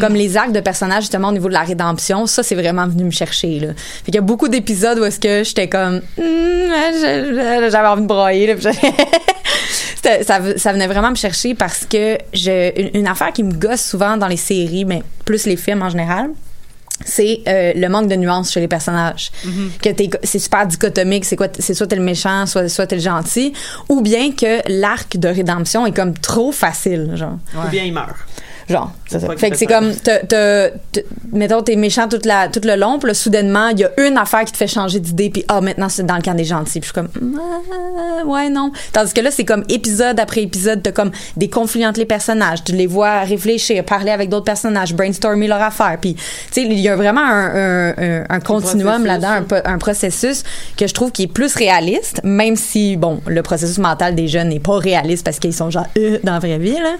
Comme 0.00 0.14
les 0.14 0.36
arcs 0.36 0.52
de 0.52 0.60
personnages, 0.60 1.04
justement, 1.04 1.28
au 1.28 1.32
niveau 1.32 1.48
de 1.48 1.54
la 1.54 1.62
rédemption, 1.62 2.26
ça, 2.26 2.42
c'est 2.42 2.54
vraiment 2.54 2.86
venu 2.86 3.04
me 3.04 3.10
chercher, 3.10 3.60
là. 3.60 3.68
Fait 3.76 4.06
qu'il 4.06 4.14
y 4.16 4.18
a 4.18 4.22
beaucoup 4.22 4.48
d'épisodes 4.48 4.98
où 4.98 5.04
est-ce 5.04 5.18
que 5.20 5.42
j'étais 5.44 5.68
comme, 5.68 5.96
Hmm, 5.96 6.02
je- 6.18 7.32
je- 7.64 7.68
j'avais 7.70 7.88
envie 7.88 8.02
de 8.02 8.06
broyer, 8.06 8.46
là, 8.48 8.54
ça, 10.22 10.38
ça 10.56 10.72
venait 10.72 10.86
vraiment 10.86 11.10
me 11.10 11.14
chercher 11.16 11.54
parce 11.54 11.84
que 11.86 12.18
une, 12.78 13.00
une 13.00 13.06
affaire 13.06 13.32
qui 13.32 13.42
me 13.42 13.52
gosse 13.52 13.82
souvent 13.82 14.16
dans 14.16 14.28
les 14.28 14.36
séries, 14.36 14.84
mais 14.84 15.02
plus 15.24 15.46
les 15.46 15.56
films 15.56 15.82
en 15.82 15.88
général, 15.90 16.30
c'est 17.04 17.40
euh, 17.48 17.72
le 17.74 17.88
manque 17.88 18.08
de 18.08 18.16
nuances 18.16 18.52
chez 18.52 18.60
les 18.60 18.68
personnages. 18.68 19.30
Que 19.82 19.90
t'es- 19.90 20.10
c'est 20.22 20.38
super 20.38 20.66
dichotomique, 20.66 21.24
c'est 21.24 21.36
quoi, 21.36 21.48
c'est 21.58 21.74
soit 21.74 21.86
t'es 21.86 21.96
le 21.96 22.02
méchant, 22.02 22.46
soit, 22.46 22.68
soit 22.68 22.86
t'es 22.86 22.96
le 22.96 23.02
gentil, 23.02 23.52
ou 23.88 24.00
bien 24.02 24.32
que 24.32 24.60
l'arc 24.68 25.16
de 25.16 25.28
rédemption 25.28 25.86
est 25.86 25.92
comme 25.96 26.14
trop 26.14 26.52
facile, 26.52 27.12
genre. 27.14 27.38
Ou 27.54 27.68
bien 27.70 27.84
ils 27.84 27.92
meurent. 27.92 28.16
Genre, 28.68 28.92
ça. 29.18 29.36
Fait 29.36 29.50
que 29.50 29.56
c'est 29.56 29.66
comme, 29.66 29.94
t'as- 29.96 30.20
t'as- 30.20 30.68
t'as- 30.92 31.00
mettons, 31.32 31.62
t'es 31.62 31.74
méchant 31.76 32.06
toute 32.08 32.26
la, 32.26 32.48
tout 32.48 32.60
le 32.62 32.76
long, 32.76 32.98
puis 32.98 33.08
là, 33.08 33.14
soudainement, 33.14 33.68
il 33.68 33.80
y 33.80 33.84
a 33.84 33.90
une 34.06 34.16
affaire 34.18 34.44
qui 34.44 34.52
te 34.52 34.56
fait 34.56 34.66
changer 34.68 35.00
d'idée, 35.00 35.30
puis 35.30 35.44
ah, 35.48 35.60
maintenant, 35.60 35.88
c'est 35.88 36.04
dans 36.04 36.16
le 36.16 36.22
camp 36.22 36.34
des 36.34 36.44
gentils. 36.44 36.80
Puis 36.80 36.90
je 36.94 37.00
suis 37.00 37.08
comme, 37.08 37.08
Ah, 37.38 38.24
ouais, 38.26 38.48
non. 38.50 38.70
Tandis 38.92 39.12
que 39.12 39.20
là, 39.20 39.30
c'est 39.30 39.44
comme 39.44 39.64
épisode 39.68 40.20
après 40.20 40.42
épisode, 40.42 40.82
t'as 40.82 40.92
comme 40.92 41.10
des 41.36 41.48
conflits 41.48 41.86
entre 41.86 41.98
les 41.98 42.06
personnages. 42.06 42.62
Tu 42.64 42.72
les 42.72 42.86
vois 42.86 43.20
réfléchir, 43.20 43.84
parler 43.84 44.10
avec 44.10 44.28
d'autres 44.28 44.44
personnages, 44.44 44.94
brainstormer 44.94 45.48
leur 45.48 45.62
affaire. 45.62 45.96
Puis, 46.00 46.14
tu 46.14 46.22
sais, 46.52 46.62
il 46.62 46.78
y 46.78 46.88
a 46.88 46.96
vraiment 46.96 47.22
un, 47.24 47.54
un, 47.56 47.94
un, 47.98 48.24
un 48.28 48.40
continuum 48.40 49.04
là-dedans, 49.06 49.44
un, 49.64 49.78
processus 49.78 50.42
que 50.76 50.86
je 50.86 50.92
trouve 50.94 51.10
qui 51.10 51.22
est 51.24 51.32
plus 51.32 51.54
réaliste, 51.54 52.20
même 52.22 52.56
si, 52.56 52.96
bon, 52.96 53.20
le 53.26 53.42
processus 53.42 53.78
mental 53.78 54.14
des 54.14 54.28
jeunes 54.28 54.48
n'est 54.50 54.60
pas 54.60 54.76
réaliste 54.78 55.24
parce 55.24 55.38
qu'ils 55.38 55.54
sont 55.54 55.70
genre, 55.70 55.86
euh, 55.98 56.18
dans 56.22 56.32
la 56.34 56.38
vraie 56.38 56.58
vie, 56.58 56.72
là. 56.74 56.96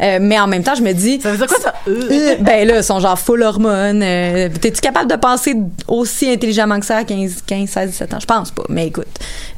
Euh, 0.00 0.18
mais 0.20 0.38
en 0.40 0.46
même 0.46 0.62
temps, 0.62 0.74
je 0.74 0.82
me 0.82 0.92
dis, 0.92 1.20
Ça 1.20 1.30
veut 1.30 1.36
dire 1.36 1.48
quoi 1.52 1.60
ça? 1.60 1.74
Euh. 1.88 2.36
ben 2.40 2.66
là, 2.66 2.78
ils 2.78 2.84
sont 2.84 3.00
genre 3.00 3.18
full 3.18 3.42
hormones. 3.42 4.02
Euh, 4.02 4.48
T'es-tu 4.60 4.80
capable 4.80 5.10
de 5.10 5.16
penser 5.16 5.56
aussi 5.88 6.30
intelligemment 6.30 6.80
que 6.80 6.86
ça 6.86 6.98
à 6.98 7.04
15, 7.04 7.42
15, 7.46 7.68
16, 7.68 7.90
17 7.90 8.14
ans? 8.14 8.20
Je 8.20 8.26
pense 8.26 8.50
pas. 8.50 8.64
Mais 8.68 8.86
écoute, 8.86 9.08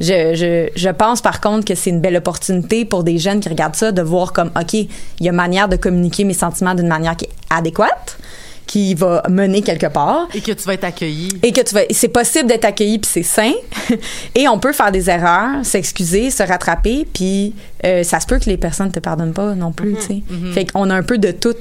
je, 0.00 0.34
je, 0.34 0.68
je 0.74 0.88
pense 0.90 1.20
par 1.20 1.40
contre 1.40 1.66
que 1.66 1.74
c'est 1.74 1.90
une 1.90 2.00
belle 2.00 2.16
opportunité 2.16 2.84
pour 2.84 3.04
des 3.04 3.18
jeunes 3.18 3.40
qui 3.40 3.48
regardent 3.48 3.76
ça 3.76 3.92
de 3.92 4.02
voir 4.02 4.32
comme, 4.32 4.50
OK, 4.58 4.74
il 4.74 4.88
y 5.20 5.28
a 5.28 5.32
manière 5.32 5.68
de 5.68 5.76
communiquer 5.76 6.24
mes 6.24 6.34
sentiments 6.34 6.74
d'une 6.74 6.88
manière 6.88 7.16
qui 7.16 7.26
est 7.26 7.30
adéquate, 7.50 8.18
qui 8.66 8.94
va 8.94 9.22
mener 9.28 9.62
quelque 9.62 9.86
part. 9.86 10.28
Et 10.34 10.40
que 10.40 10.52
tu 10.52 10.64
vas 10.64 10.74
être 10.74 10.84
accueilli. 10.84 11.28
Et 11.42 11.52
que 11.52 11.60
tu 11.60 11.74
vas, 11.74 11.82
c'est 11.90 12.08
possible 12.08 12.48
d'être 12.48 12.64
accueilli 12.64 12.98
puis 12.98 13.10
c'est 13.12 13.22
sain. 13.22 13.52
et 14.34 14.48
on 14.48 14.58
peut 14.58 14.72
faire 14.72 14.90
des 14.90 15.10
erreurs, 15.10 15.64
s'excuser, 15.64 16.30
se 16.30 16.42
rattraper, 16.42 17.06
puis 17.12 17.54
euh, 17.84 18.02
ça 18.02 18.20
se 18.20 18.26
peut 18.26 18.38
que 18.38 18.48
les 18.48 18.56
personnes 18.56 18.90
te 18.90 19.00
pardonnent 19.00 19.34
pas 19.34 19.54
non 19.54 19.72
plus, 19.72 19.94
tu 19.96 20.02
sais. 20.02 20.22
Fait 20.52 20.64
qu'on 20.64 20.88
a 20.90 20.94
un 20.94 21.02
peu 21.02 21.18
de 21.18 21.30
tout 21.30 21.54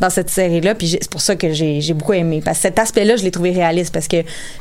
dans 0.00 0.10
cette 0.10 0.30
série-là, 0.30 0.74
puis 0.74 0.88
c'est 0.88 1.10
pour 1.10 1.20
ça 1.20 1.36
que 1.36 1.52
j'ai, 1.52 1.80
beaucoup 1.94 2.12
aimé. 2.14 2.40
Parce 2.44 2.58
que 2.58 2.62
cet 2.62 2.78
aspect-là, 2.78 3.16
je 3.16 3.22
l'ai 3.24 3.30
trouvé 3.30 3.50
réaliste 3.52 3.92
parce 3.92 4.08
que 4.08 4.16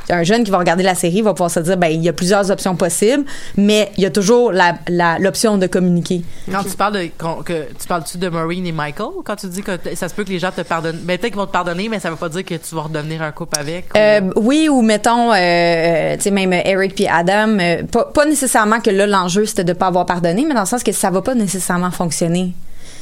un 0.10 0.24
jeune 0.24 0.44
qui 0.44 0.52
va 0.52 0.58
regarder 0.58 0.84
la 0.84 0.96
série 0.96 1.22
va 1.22 1.34
pouvoir 1.34 1.52
se 1.52 1.60
dire, 1.62 1.78
ben 1.78 1.88
il 1.88 2.02
y 2.04 2.10
a 2.10 2.14
plusieurs 2.14 2.52
options 2.52 2.76
possibles, 2.76 3.24
mais 3.58 3.92
il 3.98 4.04
y 4.04 4.06
a 4.06 4.10
toujours 4.10 4.52
la, 4.52 4.76
la- 4.88 5.18
l'option 5.20 5.58
de 5.58 5.68
communiquer. 5.68 6.22
Quand 6.52 6.64
tu 6.64 6.76
parles 6.76 6.94
de, 6.94 7.10
que, 7.44 7.68
tu 7.80 7.88
parles-tu 7.88 8.18
de 8.18 8.28
Maureen 8.30 8.66
et 8.68 8.72
Michael? 8.72 9.08
Quand 9.24 9.36
tu 9.36 9.48
dis 9.48 9.62
que 9.62 9.72
ça 9.96 10.10
se 10.10 10.14
peut 10.14 10.24
que 10.24 10.30
les 10.30 10.40
gens 10.40 10.52
te 10.52 10.62
pardonnent, 10.62 11.00
ben, 11.04 11.18
peut-être 11.18 11.32
qu'ils 11.32 11.40
vont 11.40 11.46
te 11.48 11.52
pardonner, 11.52 11.88
mais 11.90 12.00
ça 12.00 12.10
veut 12.10 12.16
pas 12.18 12.30
dire 12.30 12.44
que 12.44 12.56
tu 12.56 12.76
vas 12.76 12.82
redevenir 12.82 13.22
un 13.22 13.32
couple 13.32 13.60
avec. 13.60 13.86
ou- 13.94 13.98
Euh, 13.98 14.22
oui, 14.36 14.68
ou 14.70 14.82
mettons, 14.82 15.32
euh, 15.32 15.36
euh, 15.38 16.16
tu 16.18 16.24
sais, 16.24 16.32
même 16.32 16.52
Eric 16.54 16.96
puis 16.96 17.08
Adam, 17.08 17.58
euh, 17.60 17.84
pas, 17.84 18.06
pas 18.06 18.26
nécessairement 18.26 18.80
que 18.82 18.90
là, 18.90 19.08
l'enjeu, 19.08 19.46
c'était 19.46 19.64
de 19.64 19.74
pas 19.74 19.88
avoir 19.88 20.06
pardonné, 20.06 20.46
mais 20.48 20.54
dans 20.54 20.62
le 20.62 20.66
sens 20.66 20.84
que 20.84 20.92
ça 20.92 21.10
va 21.10 21.22
pas 21.22 21.36
nécésairement 21.36 21.92
fonctionner. 21.92 22.54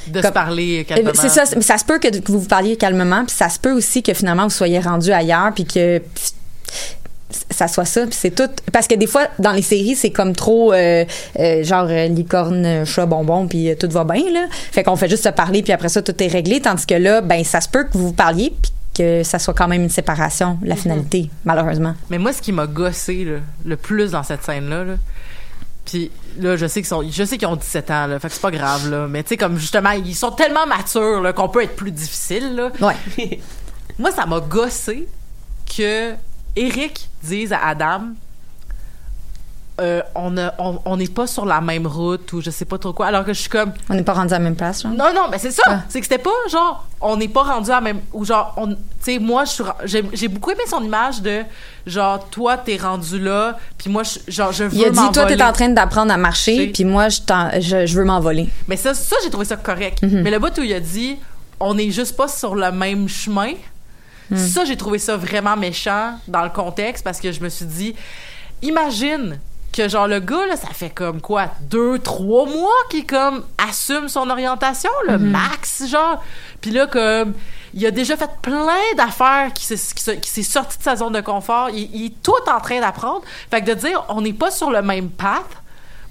De 0.10 0.22
se 0.22 0.28
parler 0.28 0.86
calmement. 0.88 1.12
C'est 1.13 1.30
ça, 1.30 1.43
mais 1.56 1.62
ça 1.62 1.78
se 1.78 1.86
peut 1.86 2.00
que, 2.00 2.08
vous 2.30 2.39
vous 2.39 2.48
parliez 2.48 2.78
calmement, 2.78 3.26
puis 3.26 3.36
ça 3.36 3.50
se 3.50 3.60
peut 3.60 3.72
aussi 3.72 4.04
que 4.04 4.13
finalement 4.13 4.43
vous 4.43 4.50
soyez 4.50 4.80
rendu 4.80 5.12
ailleurs, 5.12 5.54
puis 5.54 5.65
que 5.65 6.02
ça 7.50 7.67
soit 7.67 7.86
ça, 7.86 8.06
puis 8.06 8.17
c'est 8.17 8.32
tout. 8.32 8.50
Parce 8.72 8.88
que 8.88 8.96
des 8.96 9.08
fois, 9.08 9.28
dans 9.39 9.52
les 9.52 9.62
séries, 9.62 9.96
c'est 9.96 10.12
comme 10.12 10.34
trop 10.34 10.74
euh, 10.74 11.06
euh, 11.39 11.63
genre 11.63 11.88
euh, 11.89 12.08
licorne, 12.08 12.86
chat, 12.86 13.06
bonbon, 13.06 13.48
puis 13.48 13.76
tout 13.80 13.89
va 13.89 14.04
bien, 14.04 14.32
là. 14.32 14.46
Fait 14.72 14.84
qu'on 14.84 14.96
fait 14.96 15.10
juste 15.10 15.24
se 15.24 15.30
parler, 15.30 15.62
puis 15.62 15.74
après 15.74 15.89
ça, 15.89 16.02
tout 16.02 16.15
est 16.24 16.28
réglé, 16.28 16.62
tandis 16.62 16.86
que 16.86 16.96
là, 16.96 17.22
ben 17.22 17.43
ça 17.43 17.62
se 17.62 17.70
peut 17.70 17.84
que 17.84 17.98
vous 17.98 18.08
vous 18.08 18.13
parliez, 18.13 18.54
puis 18.62 18.72
que 18.98 19.24
ça 19.24 19.39
soit 19.39 19.54
quand 19.54 19.67
même 19.67 19.84
une 19.84 19.89
séparation, 19.89 20.58
la 20.63 20.76
finalité, 20.76 21.30
malheureusement. 21.46 21.93
Mais 22.10 22.17
moi, 22.17 22.34
ce 22.34 22.41
qui 22.41 22.52
m'a 22.52 22.65
gossé 22.65 23.26
là, 23.26 23.38
le 23.65 23.76
plus 23.76 24.12
dans 24.12 24.24
cette 24.24 24.43
scène-là, 24.43 24.84
là, 24.84 24.93
puis 25.86 26.12
là, 26.39 26.56
je 26.56 26.65
sais 26.67 26.82
qu'ils 26.82 26.88
sont, 26.88 27.04
je 27.10 27.23
sais 27.23 27.38
qu'ils 27.38 27.47
ont 27.47 27.56
17 27.56 27.91
ans, 27.91 28.08
là, 28.08 28.19
fait 28.19 28.28
que 28.28 28.34
c'est 28.34 28.41
pas 28.41 28.52
grave, 28.52 28.89
là. 28.89 29.08
Mais 29.08 29.23
tu 29.23 29.30
sais, 29.30 29.38
comme 29.38 29.58
justement, 29.58 29.91
ils 29.91 30.15
sont 30.15 30.32
tellement 30.32 30.65
matures, 30.65 31.21
là, 31.21 31.34
qu'on 31.34 31.50
peut 31.50 31.63
être 31.63 31.76
plus 31.76 31.91
difficile, 31.91 32.56
là. 32.56 32.71
Ouais. 32.82 33.39
Moi, 34.00 34.12
ça 34.12 34.26
m'a 34.26 34.39
gossé 34.39 35.08
que 35.78 36.13
Eric 36.56 37.10
dise 37.23 37.54
à 37.54 37.67
Adam 37.67 38.02
euh, 39.80 40.02
on 40.16 40.38
a- 40.38 40.54
on 40.58 40.80
on 40.86 40.98
n'est 40.98 41.08
pas 41.08 41.28
sur 41.28 41.46
la 41.46 41.62
même 41.62 41.86
route 41.86 42.34
ou 42.34 42.42
je 42.42 42.50
sais 42.50 42.66
pas 42.66 42.78
trop 42.80 42.94
quoi 42.94 43.06
alors 43.08 43.24
que 43.24 43.32
je 43.34 43.40
suis 43.42 43.50
comme 43.50 43.74
On 43.90 43.94
n'est 43.94 44.04
pas 44.04 44.13
rendu 44.13 44.34
à 44.34 44.38
la 44.40 44.44
même 44.44 44.56
place, 44.56 44.82
genre? 44.82 44.92
non, 44.92 45.13
non, 45.13 45.28
mais 45.30 45.38
c'est 45.38 45.52
ça. 45.52 45.62
Ah. 45.68 45.80
C'est 45.88 46.00
que 46.00 46.06
c'était 46.08 46.18
pas 46.24 46.32
genre, 46.52 46.88
on 47.00 47.16
n'est 47.18 47.28
pas 47.28 47.44
rendu 47.44 47.70
à 47.70 47.76
la 47.76 47.82
même. 47.82 48.00
Ou 48.13 48.26
genre, 48.26 48.54
on- 48.58 48.70
tu 48.74 48.76
sais, 49.02 49.20
moi, 49.20 49.46
je 49.46 49.52
suis 49.52 49.63
ra- 49.63 49.78
j'ai 49.86 50.28
beaucoup 50.28 50.50
aimé 50.50 50.62
son 50.68 50.84
image 50.84 51.22
de 51.22 51.44
genre, 51.86 52.28
toi, 52.30 52.58
t'es 52.58 52.78
rendu 52.78 53.20
là, 53.20 53.58
puis 53.78 53.90
moi, 53.92 54.02
je, 54.04 54.32
genre, 54.32 54.52
je 54.52 54.63
veux 54.63 54.74
Il 54.74 54.84
a 54.86 54.90
dit, 54.90 54.96
toi, 54.96 55.06
m'envoler. 55.06 55.38
t'es 55.38 55.44
en 55.44 55.54
train 55.54 55.70
d'apprendre 55.70 56.12
à 56.12 56.18
marcher, 56.18 56.68
puis 56.74 56.84
moi, 56.84 57.10
je, 57.10 57.22
t'en- 57.22 57.52
je, 57.60 57.86
je 57.86 57.96
veux 57.98 58.04
m'envoler. 58.06 58.50
Mais 58.68 58.78
ça, 58.78 58.94
ça 58.96 59.16
j'ai 59.24 59.30
trouvé 59.30 59.46
ça 59.46 59.58
correct. 59.58 60.02
Mhm. 60.02 60.22
Mais 60.24 60.32
le 60.32 60.40
bout 60.40 60.58
où 60.58 60.63
il 60.63 60.74
a 60.74 60.80
dit, 60.80 61.18
on 61.60 61.76
n'est 61.76 61.92
juste 61.92 62.16
pas 62.18 62.28
sur 62.28 62.56
le 62.56 62.72
même 62.72 63.08
chemin, 63.08 63.54
Mhm. 64.32 64.38
ça, 64.38 64.66
j'ai 64.66 64.76
trouvé 64.76 64.98
ça 65.00 65.16
vraiment 65.16 65.56
méchant 65.56 66.16
dans 66.28 66.44
le 66.44 66.50
contexte 66.50 67.04
parce 67.04 67.20
que 67.22 67.32
je 67.32 67.40
me 67.42 67.48
suis 67.50 67.66
dit, 67.66 67.96
imagine 68.62 69.40
que 69.78 69.88
genre 69.88 70.08
le 70.08 70.20
gars 70.20 70.46
là 70.48 70.56
ça 70.58 70.70
fait 70.74 70.90
comme 70.90 71.22
quoi 71.22 71.46
deux 71.62 72.00
trois 72.00 72.46
mois 72.46 72.74
qu'il 72.90 73.06
comme 73.06 73.44
assume 73.70 74.10
son 74.10 74.30
orientation 74.30 74.90
le 75.08 75.18
Mhm. 75.18 75.30
max 75.32 75.86
genre 75.88 76.24
puis 76.62 76.72
là 76.72 76.88
comme 76.88 77.34
il 77.74 77.86
a 77.86 77.92
déjà 77.92 78.18
fait 78.18 78.30
plein 78.42 78.94
d'affaires 78.98 79.52
qui 79.54 79.63
s'est 79.66 80.44
sorti 80.44 80.78
de 80.80 80.84
sa 80.84 80.96
zone 80.96 81.13
de 81.13 81.22
confort 81.22 81.70
il, 81.70 81.90
il 81.94 82.06
est 82.08 82.22
tout 82.24 82.32
en 82.52 82.60
train 82.60 82.80
d'apprendre 82.82 83.22
fait 83.52 83.62
que 83.62 83.68
de 83.68 83.74
dire 83.76 84.04
on 84.10 84.22
n'est 84.22 84.34
pas 84.34 84.52
sur 84.52 84.72
le 84.72 84.82
même 84.82 85.10
path 85.10 85.46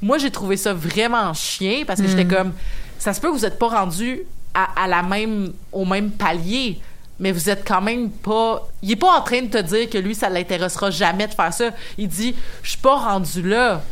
moi 0.02 0.18
j'ai 0.18 0.30
trouvé 0.30 0.56
ça 0.56 0.72
vraiment 0.72 1.32
chien 1.34 1.82
parce 1.86 2.00
que 2.00 2.06
j'étais 2.06 2.24
Mhm. 2.24 2.34
comme 2.34 2.52
ça 2.98 3.12
se 3.12 3.20
peut 3.20 3.28
que 3.28 3.34
vous 3.34 3.44
êtes 3.44 3.58
pas 3.58 3.68
rendu 3.68 4.22
à, 4.54 4.84
à 4.84 4.86
la 4.86 5.02
même 5.02 5.52
au 5.72 5.84
même 5.84 6.10
palier 6.10 6.80
mais 7.18 7.32
vous 7.32 7.48
êtes 7.48 7.66
quand 7.66 7.80
même 7.80 8.10
pas 8.10 8.68
il 8.82 8.92
est 8.92 8.96
pas 8.96 9.18
en 9.18 9.22
train 9.22 9.42
de 9.42 9.48
te 9.48 9.58
dire 9.58 9.88
que 9.88 9.98
lui 9.98 10.14
ça 10.14 10.28
l'intéressera 10.28 10.90
jamais 10.90 11.26
de 11.26 11.34
faire 11.34 11.52
ça. 11.52 11.70
Il 11.98 12.08
dit 12.08 12.34
je 12.62 12.70
suis 12.70 12.78
pas 12.78 12.96
rendu 12.96 13.42
là 13.42 13.82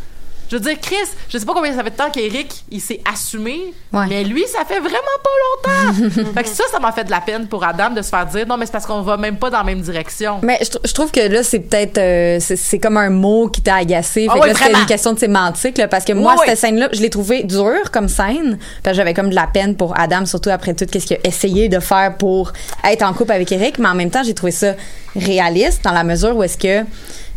je 0.51 0.57
veux 0.57 0.61
dire 0.61 0.79
Chris 0.81 0.97
je 1.29 1.39
sais 1.39 1.47
pas 1.47 1.55
combien 1.55 1.73
ça 1.75 1.83
fait 1.83 1.91
de 1.91 1.97
temps 1.97 2.11
qu'Éric 2.11 2.65
il 2.71 2.81
s'est 2.81 3.01
assumé 3.11 3.73
Ouais. 3.93 4.07
mais 4.09 4.25
lui 4.25 4.45
ça 4.49 4.65
fait 4.65 4.81
vraiment 4.81 4.97
pas 5.23 5.71
longtemps 5.93 6.11
fait 6.35 6.43
que 6.43 6.49
ça 6.49 6.65
ça 6.73 6.81
m'a 6.81 6.91
fait 6.93 7.05
de 7.05 7.11
la 7.13 7.21
peine 7.21 7.47
pour 7.47 7.63
Adam 7.65 7.91
de 7.91 8.03
se 8.03 8.09
faire 8.09 8.27
dire 8.27 8.45
non 8.47 8.57
mais 8.57 8.67
c'est 8.67 8.73
parce 8.73 8.87
qu'on 8.87 9.03
va 9.03 9.17
même 9.17 9.37
pas 9.37 9.51
dans 9.51 9.59
la 9.59 9.65
même 9.65 9.81
direction 9.81 10.41
Mais 10.43 10.59
je, 10.61 10.67
tr- 10.71 10.81
je 10.85 10.93
trouve 10.93 11.11
que 11.13 11.21
là, 11.21 11.43
c'est 11.43 11.61
peut-être. 11.61 11.99
euh, 11.99 12.39
c'est- 12.41 12.79
comme 12.79 12.97
un 12.97 13.11
mot 13.11 13.49
qui 13.49 13.61
t'a 13.63 13.77
agacé. 13.77 14.27
Ah 14.29 14.35
Fait 14.35 14.39
que 14.41 14.45
ouais, 14.45 14.53
là, 14.53 14.59
c'était 14.59 14.79
une 14.81 14.87
question 14.87 15.13
de 15.13 15.19
sémantique, 15.19 15.79
là, 15.79 15.87
parce 15.89 16.05
que 16.05 16.13
moi, 16.13 16.35
cette 16.45 16.59
scène-là, 16.59 16.89
je 16.93 17.01
l'ai 17.01 17.09
trouvée 17.11 17.45
dure 17.45 17.91
comme 17.93 18.09
scène. 18.09 18.59
Parce 18.83 18.95
que 18.95 18.97
j'avais 18.99 19.15
comme 19.15 19.31
de 19.31 19.35
la 19.35 19.47
peine 19.47 19.77
pour 19.77 19.99
Adam, 19.99 20.27
surtout 20.27 20.51
après 20.51 20.75
tout 20.75 20.85
ce 20.93 20.99
qu'il 20.99 21.17
a 21.17 21.21
essayé 21.27 21.69
de 21.69 21.79
faire 21.81 22.17
pour 22.19 22.53
être 22.85 23.03
en 23.03 23.13
couple 23.15 23.33
avec 23.33 23.51
Eric. 23.53 23.79
Mais 23.79 23.89
en 23.89 23.95
même 23.95 24.11
temps, 24.11 24.23
j'ai 24.25 24.35
trouvé 24.35 24.53
ça 24.53 24.75
réaliste 25.17 25.85
dans 25.85 25.93
la 25.93 26.05
mesure 26.05 26.37
où 26.37 26.43
est-ce 26.43 26.59
que. 26.59 26.85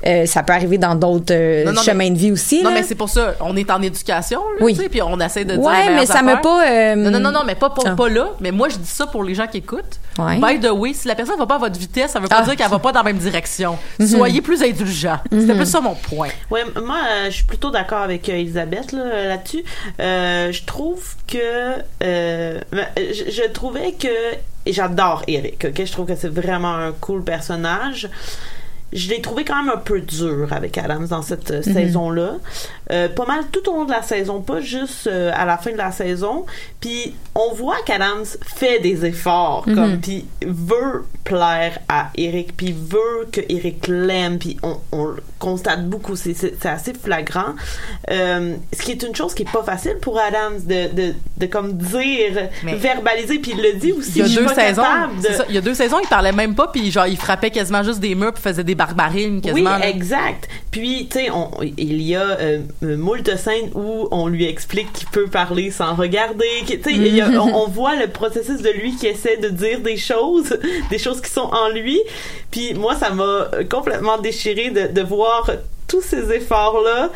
Euh, 0.05 0.25
ça 0.25 0.43
peut 0.43 0.53
arriver 0.53 0.77
dans 0.77 0.93
d'autres 0.95 1.33
euh, 1.33 1.63
Non, 1.65 1.73
non, 1.73 1.81
chemins 1.81 1.95
mais- 2.05 2.09
de 2.11 2.17
vie 2.17 2.31
aussi. 2.31 2.61
non 2.63 2.69
là. 2.69 2.75
mais 2.77 2.83
c'est 2.83 2.95
pour 2.95 3.09
ça 3.09 3.35
on 3.39 3.55
est 3.55 3.69
en 3.71 3.81
éducation 3.81 4.39
là, 4.59 4.65
Oui. 4.65 4.75
tu 4.75 4.81
sais, 4.83 4.89
puis 4.89 5.01
on 5.01 5.19
essaie 5.19 5.43
de 5.45 5.53
dire 5.55 5.61
Ouais, 5.63 5.77
meilleures 5.85 5.95
mais 6.01 6.05
ça 6.05 6.21
m'a 6.21 6.37
pas, 6.37 6.67
euh, 6.69 6.95
non 6.95 7.09
non 7.11 7.19
non 7.19 7.31
non 7.31 7.41
mais 7.45 7.55
pas 7.55 7.69
pour, 7.71 7.85
Ah. 7.87 7.95
pas 7.95 8.07
là 8.09 8.29
mais 8.39 8.51
moi 8.51 8.69
je 8.69 8.77
dis 8.77 8.87
ça 8.89 9.07
pour 9.07 9.23
les 9.23 9.33
gens 9.35 9.47
qui 9.47 9.57
écoutent 9.57 9.99
Ouais. 10.19 10.37
by 10.37 10.59
the 10.59 10.71
way 10.71 10.93
si 10.93 11.07
la 11.07 11.15
personne 11.15 11.37
va 11.37 11.45
pas 11.45 11.55
à 11.55 11.59
votre 11.59 11.77
vitesse 11.79 12.11
ça 12.11 12.19
veut 12.19 12.27
pas 12.27 12.37
Ah. 12.39 12.43
dire 12.43 12.55
qu'elle 12.55 12.69
va 12.69 12.79
pas 12.79 12.91
dans 12.91 12.99
la 12.99 13.05
même 13.05 13.17
direction 13.17 13.77
Mhm. 13.99 14.07
soyez 14.07 14.41
plus 14.41 14.61
indulgents 14.63 15.19
c'était 15.31 15.53
plus 15.55 15.65
ça 15.65 15.81
mon 15.81 15.95
point 15.95 16.29
Ouais, 16.51 16.63
moi, 16.83 16.97
euh, 17.09 17.25
je 17.25 17.35
suis 17.35 17.43
plutôt 17.45 17.69
d'accord 17.71 18.01
avec 18.01 18.29
euh, 18.29 18.33
Elisabeth 18.33 18.91
là, 18.91 19.27
là-dessus. 19.29 19.63
Euh, 19.99 20.51
je 20.51 20.63
trouve 20.63 21.03
que 21.27 21.37
euh, 22.03 22.59
je, 22.97 23.31
je 23.31 23.47
trouvais 23.51 23.91
que 23.93 24.07
j'adore 24.65 25.23
Eric. 25.27 25.65
Ok, 25.69 25.85
je 25.85 25.91
trouve 25.91 26.05
que 26.07 26.15
c'est 26.15 26.29
vraiment 26.33 26.73
un 26.75 26.91
cool 26.99 27.23
personnage. 27.23 28.09
Je 28.93 29.09
l'ai 29.09 29.21
trouvé 29.21 29.43
quand 29.43 29.61
même 29.61 29.73
un 29.73 29.77
peu 29.77 29.99
dur 29.99 30.51
avec 30.51 30.77
Adams 30.77 31.07
dans 31.07 31.21
cette 31.21 31.51
euh, 31.51 31.61
saison-là. 31.61 32.37
Euh, 32.91 33.09
pas 33.09 33.25
mal 33.25 33.43
tout 33.51 33.69
au 33.69 33.73
long 33.75 33.85
de 33.85 33.91
la 33.91 34.01
saison, 34.01 34.41
pas 34.41 34.61
juste 34.61 35.07
euh, 35.07 35.31
à 35.35 35.45
la 35.45 35.57
fin 35.57 35.71
de 35.71 35.77
la 35.77 35.91
saison. 35.91 36.45
Puis 36.79 37.13
on 37.35 37.53
voit 37.53 37.75
qu'Adams 37.85 38.23
fait 38.45 38.79
des 38.79 39.05
efforts, 39.05 39.63
Mhm. 39.67 39.75
comme 39.75 39.97
puis 39.99 40.25
veut 40.45 41.03
plaire 41.25 41.79
à 41.89 42.09
Eric, 42.15 42.55
puis 42.55 42.71
veut 42.73 43.27
que 43.31 43.41
Eric 43.49 43.87
l'aime, 43.87 44.39
puis 44.39 44.57
on, 44.63 44.77
on 44.93 45.05
le 45.05 45.21
constate 45.39 45.85
beaucoup. 45.89 46.15
C'est 46.15 46.65
assez 46.65 46.93
flagrant. 46.93 47.53
Euh, 48.09 48.55
ce 48.71 48.81
qui 48.83 48.91
est 48.91 49.03
une 49.03 49.15
chose 49.15 49.33
qui 49.33 49.43
est 49.43 49.51
pas 49.51 49.63
facile 49.63 49.97
pour 50.01 50.17
Adams 50.19 50.59
de, 50.65 50.93
de, 50.93 51.13
de 51.37 51.45
comme 51.47 51.73
dire, 51.73 52.49
Mais- 52.63 52.75
verbaliser, 52.75 53.39
puis 53.39 53.51
il 53.55 53.61
le 53.61 53.73
dit 53.73 53.91
aussi. 53.91 54.11
il 54.15 54.17
y 54.19 54.37
a 54.37 54.41
deux 54.41 54.47
saisons 54.53 54.81
de- 55.21 55.33
ça, 55.33 55.43
il 55.49 55.55
y 55.55 55.57
a 55.57 55.61
deux 55.61 55.73
saisons 55.73 55.97
il 56.01 56.07
parlait 56.07 56.31
même 56.31 56.55
pas 56.55 56.67
puis 56.67 56.89
genre 56.91 57.07
il 57.07 57.17
frappait 57.17 57.51
quasiment 57.51 57.83
juste 57.83 57.99
des 57.99 58.15
murs 58.15 58.33
puis 58.33 58.41
faisait 58.41 58.63
des 58.63 58.75
barbarines 58.75 59.35
Oui, 59.35 59.41
quasiment 59.41 59.77
là. 59.77 59.89
exact. 59.89 60.47
Puis, 60.71 61.07
tu 61.11 61.19
sais, 61.19 61.29
on- 61.31 61.51
il 61.61 62.01
y 62.01 62.15
a 62.15 62.21
euh, 62.21 62.59
moult 62.81 63.35
scènes 63.37 63.71
où 63.73 64.07
on 64.11 64.27
lui 64.27 64.45
explique 64.45 64.91
qu'il 64.93 65.07
peut 65.09 65.27
parler 65.27 65.71
sans 65.71 65.95
regarder. 65.95 66.45
Tu 66.65 66.81
sais, 66.81 67.23
on, 67.37 67.63
on 67.63 67.67
voit 67.67 67.95
le 67.95 68.07
processus 68.07 68.61
de 68.61 68.69
lui 68.69 68.95
qui 68.95 69.07
essaie 69.07 69.37
de 69.37 69.49
dire 69.49 69.79
des 69.81 69.97
choses, 69.97 70.57
des 70.89 70.99
choses 70.99 71.21
qui 71.21 71.31
sont 71.31 71.49
en 71.51 71.69
lui. 71.69 71.99
Puis 72.51 72.73
moi, 72.73 72.95
ça 72.95 73.09
m'a 73.09 73.49
complètement 73.69 74.17
déchiré 74.17 74.69
de, 74.69 74.87
de 74.87 75.01
voir 75.01 75.49
tous 75.87 76.01
ces 76.01 76.33
efforts-là 76.33 77.09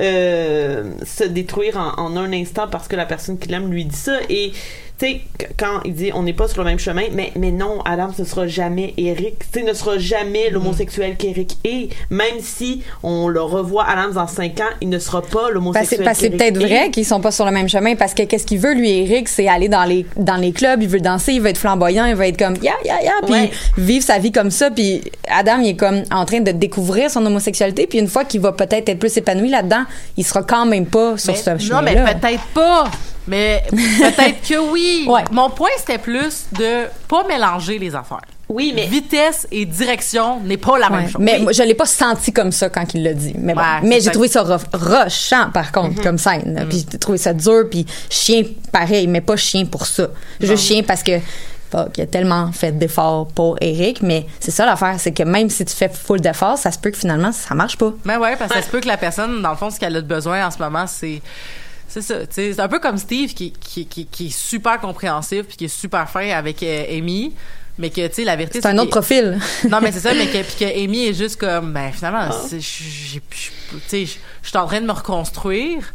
euh, 0.00 0.92
se 1.04 1.24
détruire 1.24 1.76
en, 1.76 1.92
en 2.02 2.16
un 2.16 2.32
instant 2.32 2.66
parce 2.68 2.88
que 2.88 2.96
la 2.96 3.06
personne 3.06 3.38
qui 3.38 3.48
l'aime 3.48 3.70
lui 3.70 3.84
dit 3.84 3.96
ça. 3.96 4.18
Et 4.28 4.52
tu 4.98 5.06
sais, 5.06 5.20
qu- 5.38 5.46
quand 5.58 5.80
il 5.84 5.94
dit 5.94 6.10
on 6.14 6.22
n'est 6.22 6.32
pas 6.32 6.48
sur 6.48 6.58
le 6.62 6.64
même 6.70 6.78
chemin, 6.78 7.02
mais, 7.12 7.32
mais 7.36 7.50
non, 7.50 7.80
Adam, 7.84 8.10
ce 8.16 8.24
sera 8.24 8.46
jamais 8.46 8.94
Eric. 8.96 9.38
Tu 9.52 9.60
sais, 9.60 9.62
ne 9.66 9.72
sera 9.74 9.98
jamais 9.98 10.48
l'homosexuel 10.50 11.16
qu'Eric 11.16 11.58
est. 11.64 11.88
Même 12.10 12.40
si 12.40 12.82
on 13.02 13.28
le 13.28 13.40
revoit 13.42 13.84
Adam 13.88 14.12
dans 14.12 14.26
5 14.26 14.60
ans, 14.60 14.64
il 14.80 14.88
ne 14.88 14.98
sera 14.98 15.22
pas 15.22 15.50
l'homosexuel 15.50 16.02
parce 16.04 16.18
que 16.18 16.24
c'est 16.24 16.30
peut-être 16.30 16.58
vrai 16.58 16.90
qu'ils 16.90 17.04
sont 17.04 17.20
pas 17.20 17.30
sur 17.30 17.44
le 17.44 17.50
même 17.50 17.68
chemin 17.68 17.94
parce 17.96 18.14
que 18.14 18.22
qu'est-ce 18.22 18.46
qu'il 18.46 18.58
veut 18.58 18.74
lui 18.74 18.90
Eric 18.90 19.28
c'est 19.28 19.48
aller 19.48 19.68
dans 19.68 19.84
les 19.84 20.06
dans 20.16 20.36
les 20.36 20.52
clubs 20.52 20.82
il 20.82 20.88
veut 20.88 21.00
danser 21.00 21.32
il 21.34 21.40
veut 21.40 21.48
être 21.48 21.58
flamboyant 21.58 22.04
il 22.06 22.14
veut 22.14 22.24
être 22.26 22.38
comme 22.38 22.54
ya 22.62 22.72
ya 22.84 23.02
ya 23.02 23.12
puis 23.26 23.50
vivre 23.76 24.04
sa 24.04 24.18
vie 24.18 24.32
comme 24.32 24.50
ça 24.50 24.70
puis 24.70 25.02
Adam 25.28 25.58
il 25.60 25.70
est 25.70 25.76
comme 25.76 26.02
en 26.10 26.24
train 26.24 26.40
de 26.40 26.52
découvrir 26.52 27.10
son 27.10 27.24
homosexualité 27.26 27.86
puis 27.86 27.98
une 27.98 28.08
fois 28.08 28.24
qu'il 28.24 28.40
va 28.40 28.52
peut-être 28.52 28.88
être 28.88 28.98
plus 28.98 29.16
épanoui 29.16 29.48
là-dedans 29.50 29.84
il 30.16 30.24
sera 30.24 30.42
quand 30.42 30.66
même 30.66 30.86
pas 30.86 31.16
sur 31.18 31.36
ce 31.36 31.56
chemin 31.58 31.80
non 31.80 31.82
mais 31.82 31.94
peut-être 31.94 32.42
pas 32.54 32.84
mais 33.26 33.62
peut-être 33.70 34.48
que 34.48 34.70
oui 34.70 35.04
Ouais. 35.08 35.24
mon 35.32 35.50
point 35.50 35.70
c'était 35.78 35.98
plus 35.98 36.46
de 36.52 36.84
pas 37.08 37.24
mélanger 37.26 37.78
les 37.78 37.94
affaires 37.94 38.20
Oui, 38.48 38.72
mais 38.74 38.86
vitesse 38.86 39.46
et 39.50 39.64
direction 39.66 40.40
n'est 40.40 40.56
pas 40.56 40.78
la 40.78 40.90
même 40.90 41.06
chose 41.08 41.20
mais 41.20 41.40
Oui. 41.44 41.52
je 41.54 41.62
l'ai 41.62 41.74
pas 41.74 41.86
senti 41.86 42.32
comme 42.32 42.52
ça 42.52 42.68
quand 42.68 42.94
il 42.94 43.02
l'a 43.02 43.14
dit 43.14 43.34
mais 43.38 43.54
bon. 43.54 43.60
Ouais, 43.60 43.80
mais 43.82 44.00
j'ai 44.00 44.10
trouvé 44.10 44.28
ça 44.28 44.44
rushant 44.72 45.50
par 45.52 45.72
contre 45.72 45.96
Mhm. 45.96 46.02
comme 46.02 46.18
scène 46.18 46.66
puis 46.68 46.86
j'ai 46.90 46.98
trouvé 46.98 47.18
ça 47.18 47.32
dur 47.32 47.64
puis 47.70 47.84
chien 48.10 48.42
pareil 48.72 49.06
mais 49.06 49.20
pas 49.20 49.36
chien 49.36 49.64
pour 49.66 49.86
ça 49.86 50.08
juste 50.40 50.64
chien 50.64 50.82
parce 50.82 51.02
que 51.02 51.12
fuck, 51.70 51.98
il 51.98 52.02
a 52.02 52.06
tellement 52.06 52.52
fait 52.52 52.70
d'efforts 52.70 53.26
pour 53.26 53.56
Eric, 53.60 54.00
mais 54.00 54.24
c'est 54.38 54.52
ça 54.52 54.64
l'affaire, 54.64 54.94
c'est 54.98 55.10
que 55.10 55.24
même 55.24 55.50
si 55.50 55.64
tu 55.64 55.74
fais 55.74 55.88
full 55.88 56.20
d'efforts, 56.20 56.58
ça 56.58 56.70
se 56.70 56.78
peut 56.78 56.90
que 56.92 56.96
finalement 56.96 57.32
ça 57.32 57.56
marche 57.56 57.76
pas. 57.76 57.92
Mais 58.04 58.16
ouais, 58.16 58.36
parce 58.36 58.52
que 58.52 58.56
ça 58.56 58.62
se 58.64 58.70
peut 58.70 58.78
que 58.80 58.86
la 58.86 58.96
personne, 58.96 59.42
dans 59.42 59.50
le 59.50 59.56
fond, 59.56 59.68
ce 59.70 59.80
qu'elle 59.80 59.96
a 59.96 60.00
de 60.00 60.06
besoin 60.06 60.46
en 60.46 60.50
ce 60.52 60.58
moment, 60.58 60.86
c'est. 60.86 61.20
C'est 61.88 62.02
ça. 62.02 62.14
C'est 62.30 62.58
un 62.58 62.68
peu 62.68 62.78
comme 62.78 62.98
Steve 62.98 63.34
qui, 63.34 63.52
qui, 63.52 63.86
qui, 63.86 64.06
qui 64.06 64.26
est 64.26 64.36
super 64.36 64.80
compréhensif 64.80 65.44
puis 65.46 65.56
qui 65.56 65.64
est 65.66 65.68
super 65.68 66.08
fin 66.08 66.28
avec 66.30 66.62
euh, 66.62 66.84
Amy. 66.90 67.32
Mais 67.78 67.90
que, 67.90 68.06
tu 68.06 68.14
sais, 68.14 68.24
la 68.24 68.36
vérité, 68.36 68.60
C'est 68.62 68.68
un 68.68 68.78
autre 68.78 68.90
profil. 68.90 69.38
Non, 69.68 69.80
mais 69.82 69.92
c'est 69.92 70.00
ça, 70.00 70.14
mais 70.14 70.26
que, 70.26 70.42
puis 70.56 70.64
que 70.64 70.84
Amy 70.84 71.06
est 71.06 71.14
juste 71.14 71.36
comme, 71.38 71.72
ben, 71.72 71.92
finalement, 71.92 72.30
sais, 72.32 72.58
je 72.60 74.06
suis 74.48 74.58
en 74.58 74.66
train 74.66 74.80
de 74.80 74.86
me 74.86 74.92
reconstruire. 74.92 75.92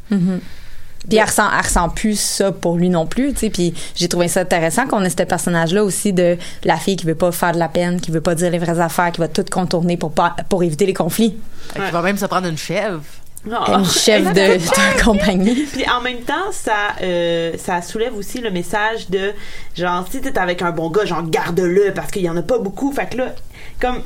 Puis 1.08 1.18
elle 1.18 1.26
ressent, 1.26 1.50
elle 1.52 1.66
ressent 1.66 1.90
plus 1.90 2.20
ça 2.20 2.52
pour 2.52 2.78
lui 2.78 2.90
non 2.90 3.08
plus, 3.08 3.34
tu 3.34 3.40
sais. 3.40 3.50
Puis 3.50 3.74
j'ai 3.96 4.08
trouvé 4.08 4.28
ça 4.28 4.42
intéressant 4.42 4.86
qu'on 4.86 5.02
ait 5.04 5.10
ce 5.10 5.16
personnage-là 5.16 5.84
aussi 5.84 6.14
de 6.14 6.38
la 6.64 6.78
fille 6.78 6.96
qui 6.96 7.06
veut 7.06 7.16
pas 7.16 7.32
faire 7.32 7.54
de 7.54 7.60
la 7.60 7.70
peine, 7.70 8.00
qui 8.00 8.12
veut 8.12 8.22
pas 8.22 8.36
dire 8.36 8.52
les 8.52 8.60
vraies 8.60 8.80
affaires, 8.80 9.12
qui 9.12 9.20
va 9.20 9.28
tout 9.28 9.46
contourner 9.50 9.98
pour 9.98 10.12
pas, 10.12 10.36
pour 10.50 10.64
éviter 10.64 10.86
les 10.86 10.94
conflits. 10.94 11.36
Fait 11.74 11.82
qu'il 11.82 11.92
va 11.92 12.02
même 12.02 12.18
se 12.18 12.26
prendre 12.26 12.48
une 12.48 12.58
chèvre. 12.58 13.02
Ah. 13.50 13.80
Une 13.80 13.86
chef 13.86 14.24
de, 14.34 14.58
de 14.58 15.04
compagnie. 15.04 15.66
Puis 15.72 15.90
en 15.90 16.02
même 16.02 16.22
temps, 16.22 16.52
ça, 16.52 16.96
euh, 17.02 17.54
ça 17.58 17.82
soulève 17.82 18.16
aussi 18.16 18.40
le 18.40 18.52
message 18.52 19.10
de 19.10 19.34
genre 19.76 20.06
si 20.10 20.22
t'es 20.22 20.38
avec 20.38 20.62
un 20.62 20.72
bon 20.72 20.90
gars, 20.90 21.06
genre 21.06 21.24
garde-le 21.24 21.94
parce 21.94 22.12
qu'il 22.12 22.22
y 22.22 22.30
en 22.30 22.38
a 22.38 22.44
pas 22.44 22.60
beaucoup. 22.60 22.92
Fait 22.92 23.10
que 23.10 23.18
là, 23.18 23.36
comme 23.80 24.04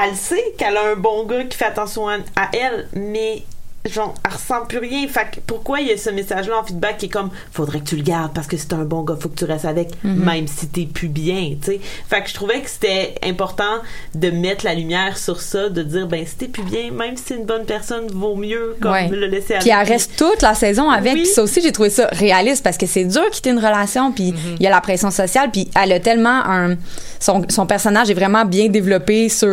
elle 0.00 0.14
sait 0.14 0.54
qu'elle 0.58 0.76
a 0.76 0.92
un 0.92 0.96
bon 0.96 1.24
gars 1.24 1.44
qui 1.44 1.56
fait 1.56 1.64
attention 1.64 2.08
à, 2.08 2.16
à 2.36 2.50
elle, 2.52 2.88
mais 2.92 3.42
genre 3.86 4.12
elle 4.24 4.32
ressent 4.32 4.66
plus 4.66 4.78
rien. 4.78 5.06
Fait 5.08 5.26
que 5.32 5.40
pourquoi 5.46 5.80
il 5.80 5.88
y 5.88 5.92
a 5.92 5.96
ce 5.96 6.10
message-là 6.10 6.58
en 6.60 6.64
feedback 6.64 6.98
qui 6.98 7.06
est 7.06 7.08
comme 7.08 7.30
faudrait 7.52 7.80
que 7.80 7.84
tu 7.88 7.96
le 7.96 8.02
gardes 8.02 8.32
parce 8.34 8.46
que 8.46 8.56
c'est 8.56 8.72
un 8.74 8.84
bon 8.84 9.02
gars, 9.02 9.16
faut 9.18 9.28
que 9.28 9.38
tu 9.38 9.44
restes 9.44 9.64
avec, 9.64 9.90
Mhm. 10.04 10.24
même 10.24 10.46
si 10.46 10.66
t'es 10.68 10.84
plus 10.86 11.08
bien, 11.08 11.54
tu 11.62 11.72
sais. 11.72 11.80
Fait 12.08 12.22
que 12.22 12.28
je 12.28 12.34
trouvais 12.34 12.60
que 12.60 12.68
c'était 12.68 13.14
important 13.24 13.78
de 14.14 14.30
mettre 14.30 14.64
la 14.64 14.74
lumière 14.74 15.16
sur 15.16 15.40
ça, 15.40 15.68
de 15.68 15.82
dire 15.82 16.06
ben 16.06 16.24
si 16.26 16.34
t'es 16.36 16.48
plus 16.48 16.62
bien, 16.64 16.90
même 16.90 17.16
si 17.16 17.22
c'est 17.28 17.36
une 17.36 17.46
bonne 17.46 17.64
personne, 17.64 18.08
vaut 18.08 18.34
mieux 18.36 18.76
comme 18.80 18.92
Ouais. 18.92 19.08
le 19.08 19.26
laisser 19.26 19.54
aller. 19.54 19.62
Puis 19.62 19.70
elle 19.70 19.86
reste 19.88 20.16
toute 20.16 20.42
la 20.42 20.54
saison 20.54 20.90
avec. 20.90 21.14
Oui. 21.14 21.22
Puis 21.22 21.30
ça 21.30 21.42
aussi, 21.42 21.60
j'ai 21.62 21.72
trouvé 21.72 21.90
ça 21.90 22.08
réaliste 22.12 22.62
parce 22.64 22.76
que 22.76 22.86
c'est 22.86 23.04
dur 23.04 23.30
quitter 23.30 23.50
une 23.50 23.58
relation. 23.58 24.12
Puis 24.12 24.32
Mm-hmm. 24.32 24.56
il 24.58 24.62
y 24.62 24.66
a 24.66 24.70
la 24.70 24.80
pression 24.80 25.10
sociale. 25.10 25.50
Puis 25.50 25.70
elle 25.80 25.92
a 25.92 26.00
tellement 26.00 26.42
un. 26.46 26.76
Son, 27.20 27.42
son 27.48 27.66
personnage 27.66 28.10
est 28.10 28.14
vraiment 28.14 28.44
bien 28.44 28.68
développé 28.68 29.28
sur 29.28 29.48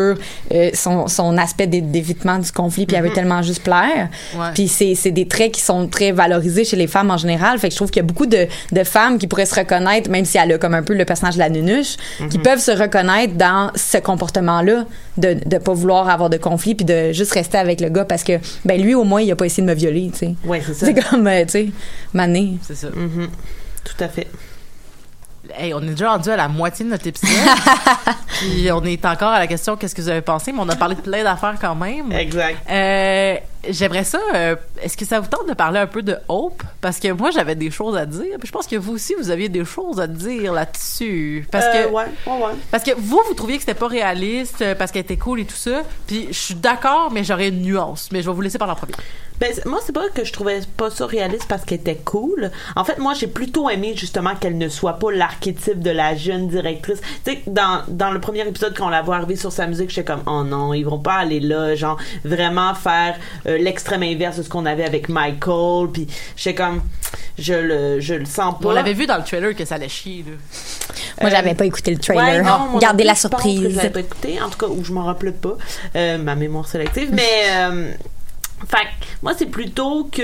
euh, 0.53 0.69
son, 0.73 1.07
son 1.07 1.35
aspect 1.37 1.65
d'é- 1.67 1.81
d'évitement 1.81 2.37
du 2.37 2.51
conflit. 2.51 2.85
Puis 2.85 2.95
elle 2.97 3.03
veut 3.03 3.09
Mm-hmm. 3.09 3.13
tellement 3.13 3.41
juste 3.41 3.63
plaire 3.63 4.09
Ouais. 4.35 4.47
Puis 4.53 4.67
c'est 4.67 4.95
c'est 4.95 5.11
des 5.11 5.27
traits 5.27 5.53
qui 5.53 5.61
sont 5.61 5.87
très 5.87 6.11
valorisés 6.11 6.65
chez 6.65 6.75
les 6.75 6.87
femmes 6.87 7.11
en 7.11 7.17
général. 7.17 7.59
Fait 7.59 7.67
que 7.69 7.73
je 7.73 7.77
trouve 7.77 7.89
qu'il 7.89 8.01
y 8.01 8.05
a 8.05 8.07
beaucoup 8.07 8.25
de, 8.25 8.47
de 8.71 8.83
femmes 8.83 9.17
qui 9.17 9.27
pourraient 9.27 9.45
se 9.45 9.55
reconnaître, 9.55 10.09
même 10.09 10.25
si 10.25 10.37
elle 10.37 10.51
a 10.53 10.57
comme 10.57 10.73
un 10.73 10.83
peu 10.83 10.93
le 10.93 11.05
personnage 11.05 11.35
de 11.35 11.39
la 11.39 11.49
nunuche, 11.49 11.97
qui 12.29 12.39
peuvent 12.39 12.59
se 12.59 12.71
reconnaître 12.71 13.35
dans 13.35 13.71
ce 13.75 13.97
comportement-là 13.97 14.85
de 15.17 15.37
de 15.45 15.57
pas 15.57 15.73
vouloir 15.73 16.09
avoir 16.09 16.29
de 16.29 16.37
conflit 16.37 16.75
puis 16.75 16.85
de 16.85 17.11
juste 17.11 17.33
rester 17.33 17.57
avec 17.57 17.81
le 17.81 17.89
gars 17.89 18.05
parce 18.05 18.23
que 18.23 18.33
ben 18.65 18.81
lui 18.81 18.95
au 18.95 19.03
moins 19.03 19.21
il 19.21 19.31
a 19.31 19.35
pas 19.35 19.45
essayé 19.45 19.63
de 19.63 19.67
me 19.67 19.75
violer, 19.75 20.09
tu 20.11 20.19
sais. 20.19 20.35
Ouais, 20.45 20.61
c'est 20.65 20.73
ça. 20.73 20.85
C'est 20.85 20.93
comme 20.93 21.27
euh, 21.27 21.43
tu 21.45 21.51
sais, 21.51 21.67
mané. 22.13 22.57
C'est 22.61 22.75
ça. 22.75 22.87
Mhm. 22.87 23.29
Tout 23.83 24.03
à 24.03 24.07
fait. 24.07 24.27
Hey, 25.57 25.73
on 25.73 25.81
est 25.83 25.91
déjà 25.91 26.09
rendu 26.09 26.29
à 26.29 26.35
la 26.35 26.47
moitié 26.47 26.85
de 26.85 26.89
notre 26.89 27.07
épisode. 27.07 27.29
Puis 28.39 28.69
on 28.71 28.83
est 28.83 29.05
encore 29.05 29.29
à 29.29 29.39
la 29.39 29.47
question 29.47 29.75
qu'est-ce 29.75 29.95
que 29.95 30.01
vous 30.01 30.09
avez 30.09 30.21
pensé, 30.21 30.51
mais 30.51 30.59
on 30.59 30.69
a 30.69 30.75
parlé 30.75 30.95
de 30.95 31.01
plein 31.01 31.23
d'affaires 31.23 31.55
quand 31.61 31.75
même. 31.75 32.11
Exact. 32.11 32.57
Euh, 32.69 33.35
J'aimerais 33.69 34.03
ça. 34.03 34.19
euh, 34.33 34.55
Est-ce 34.81 34.95
que 34.97 35.05
ça 35.05 35.19
vous 35.19 35.27
tente 35.27 35.47
de 35.47 35.53
parler 35.53 35.79
un 35.79 35.87
peu 35.87 36.01
de 36.01 36.15
Hope? 36.27 36.61
Parce 36.81 36.99
que 36.99 37.11
moi, 37.11 37.31
j'avais 37.31 37.55
des 37.55 37.71
choses 37.71 37.95
à 37.97 38.05
dire. 38.05 38.37
Puis 38.39 38.47
je 38.47 38.51
pense 38.51 38.67
que 38.67 38.75
vous 38.75 38.93
aussi, 38.93 39.13
vous 39.19 39.29
aviez 39.31 39.49
des 39.49 39.65
choses 39.65 39.99
à 39.99 40.07
dire 40.07 40.53
là-dessus. 40.53 41.47
Parce 41.51 41.65
Euh, 41.65 41.85
que. 41.85 41.91
ouais, 41.91 42.03
ouais, 42.27 42.33
ouais. 42.45 42.53
Parce 42.71 42.83
que 42.83 42.91
vous, 42.97 43.21
vous 43.27 43.33
trouviez 43.33 43.57
que 43.57 43.61
c'était 43.63 43.73
pas 43.79 43.87
réaliste 43.87 44.61
euh, 44.61 44.75
parce 44.75 44.91
qu'elle 44.91 45.01
était 45.03 45.17
cool 45.17 45.39
et 45.41 45.45
tout 45.45 45.55
ça. 45.55 45.81
Puis 46.07 46.27
je 46.29 46.37
suis 46.37 46.55
d'accord, 46.55 47.11
mais 47.11 47.23
j'aurais 47.23 47.49
une 47.49 47.61
nuance. 47.61 48.09
Mais 48.11 48.21
je 48.21 48.29
vais 48.29 48.35
vous 48.35 48.41
laisser 48.41 48.57
parler 48.57 48.73
en 48.73 48.77
premier. 48.77 48.93
Ben, 49.37 49.51
moi, 49.65 49.79
c'est 49.85 49.91
pas 49.91 50.07
que 50.13 50.23
je 50.23 50.31
trouvais 50.31 50.61
pas 50.77 50.89
ça 50.89 51.05
réaliste 51.05 51.47
parce 51.49 51.65
qu'elle 51.65 51.79
était 51.81 51.95
cool. 52.05 52.51
En 52.77 52.85
fait, 52.85 52.99
moi, 52.99 53.13
j'ai 53.13 53.27
plutôt 53.27 53.69
aimé 53.69 53.91
justement 53.93 54.33
qu'elle 54.35 54.57
ne 54.57 54.69
soit 54.69 54.93
pas 54.93 55.11
l'archétype 55.11 55.81
de 55.81 55.89
la 55.91 56.15
jeune 56.15 56.47
directrice. 56.47 57.01
Tu 57.25 57.31
sais, 57.33 57.41
dans, 57.45 57.81
dans 57.89 58.11
le 58.11 58.21
premier 58.21 58.47
épisode, 58.47 58.73
quand 58.77 58.85
on 58.85 58.89
la 58.89 59.01
voit 59.01 59.17
arriver 59.17 59.35
sur 59.35 59.51
sa 59.51 59.67
musique, 59.67 59.89
j'étais 59.89 60.05
comme, 60.13 60.23
oh 60.25 60.45
non, 60.45 60.73
ils 60.73 60.83
vont 60.83 60.99
pas 60.99 61.15
aller 61.15 61.41
là, 61.41 61.75
genre, 61.75 61.97
vraiment 62.23 62.73
faire 62.75 63.17
euh, 63.47 63.54
l'extrême 63.55 64.03
inverse 64.03 64.37
de 64.37 64.43
ce 64.43 64.49
qu'on 64.49 64.65
avait 64.65 64.85
avec 64.85 65.09
Michael. 65.09 65.89
Puis 65.93 66.07
j'étais 66.35 66.55
comme, 66.55 66.81
je 67.37 67.53
le, 67.53 67.99
je 67.99 68.13
le 68.13 68.25
sens 68.25 68.55
pas. 68.61 68.69
On 68.69 68.71
l'avait 68.71 68.93
vu 68.93 69.05
dans 69.07 69.17
le 69.17 69.23
trailer 69.23 69.55
que 69.55 69.65
ça 69.65 69.75
allait 69.75 69.89
chier. 69.89 70.23
Là. 70.27 70.33
Moi, 71.21 71.29
Euh, 71.29 71.33
j'avais 71.35 71.55
pas 71.55 71.65
écouté 71.65 71.91
le 71.91 71.97
Ouais, 71.97 72.01
trailer. 72.03 72.43
non, 72.43 72.67
moi 72.71 72.79
Gardez 72.79 73.03
non 73.03 73.09
la 73.09 73.15
surprise. 73.15 73.69
je 73.69 73.75
l'avais 73.75 73.89
pas 73.89 73.99
écouté, 74.01 74.41
en 74.41 74.49
tout 74.49 74.57
cas, 74.57 74.67
ou 74.67 74.83
je 74.83 74.91
m'en 74.93 75.03
rappelais 75.05 75.31
pas. 75.31 75.57
Euh, 75.95 76.17
ma 76.17 76.35
mémoire 76.35 76.67
sélective. 76.67 77.09
Mais, 77.13 77.23
euh, 77.51 77.91
fait 78.67 78.77
que 78.77 79.05
moi, 79.21 79.33
c'est 79.37 79.45
plutôt 79.47 80.05
que. 80.11 80.23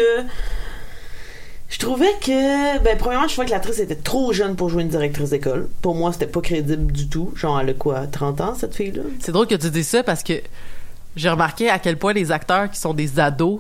Je 1.69 1.79
trouvais 1.79 2.11
que, 2.21 2.79
ben, 2.79 2.97
premièrement, 2.97 3.27
je 3.29 3.33
trouvais 3.33 3.45
que 3.47 3.51
l'actrice 3.51 3.79
était 3.79 3.95
trop 3.95 4.33
jeune 4.33 4.57
pour 4.57 4.67
jouer 4.69 4.83
une 4.83 4.89
directrice 4.89 5.29
d'école. 5.29 5.69
Pour 5.81 5.95
moi, 5.95 6.11
c'était 6.11 6.27
pas 6.27 6.41
crédible 6.41 6.91
du 6.91 7.07
tout. 7.07 7.31
Genre, 7.37 7.57
elle 7.61 7.69
a 7.69 7.73
quoi, 7.73 8.07
30 8.07 8.41
ans, 8.41 8.55
cette 8.59 8.75
fille-là? 8.75 9.03
C'est 9.21 9.31
drôle 9.31 9.47
que 9.47 9.55
tu 9.55 9.69
dis 9.69 9.85
ça 9.85 10.03
parce 10.03 10.21
que 10.21 10.33
j'ai 11.15 11.29
remarqué 11.29 11.69
à 11.69 11.79
quel 11.79 11.97
point 11.97 12.13
les 12.13 12.31
acteurs 12.31 12.69
qui 12.69 12.79
sont 12.79 12.93
des 12.93 13.19
ados 13.19 13.59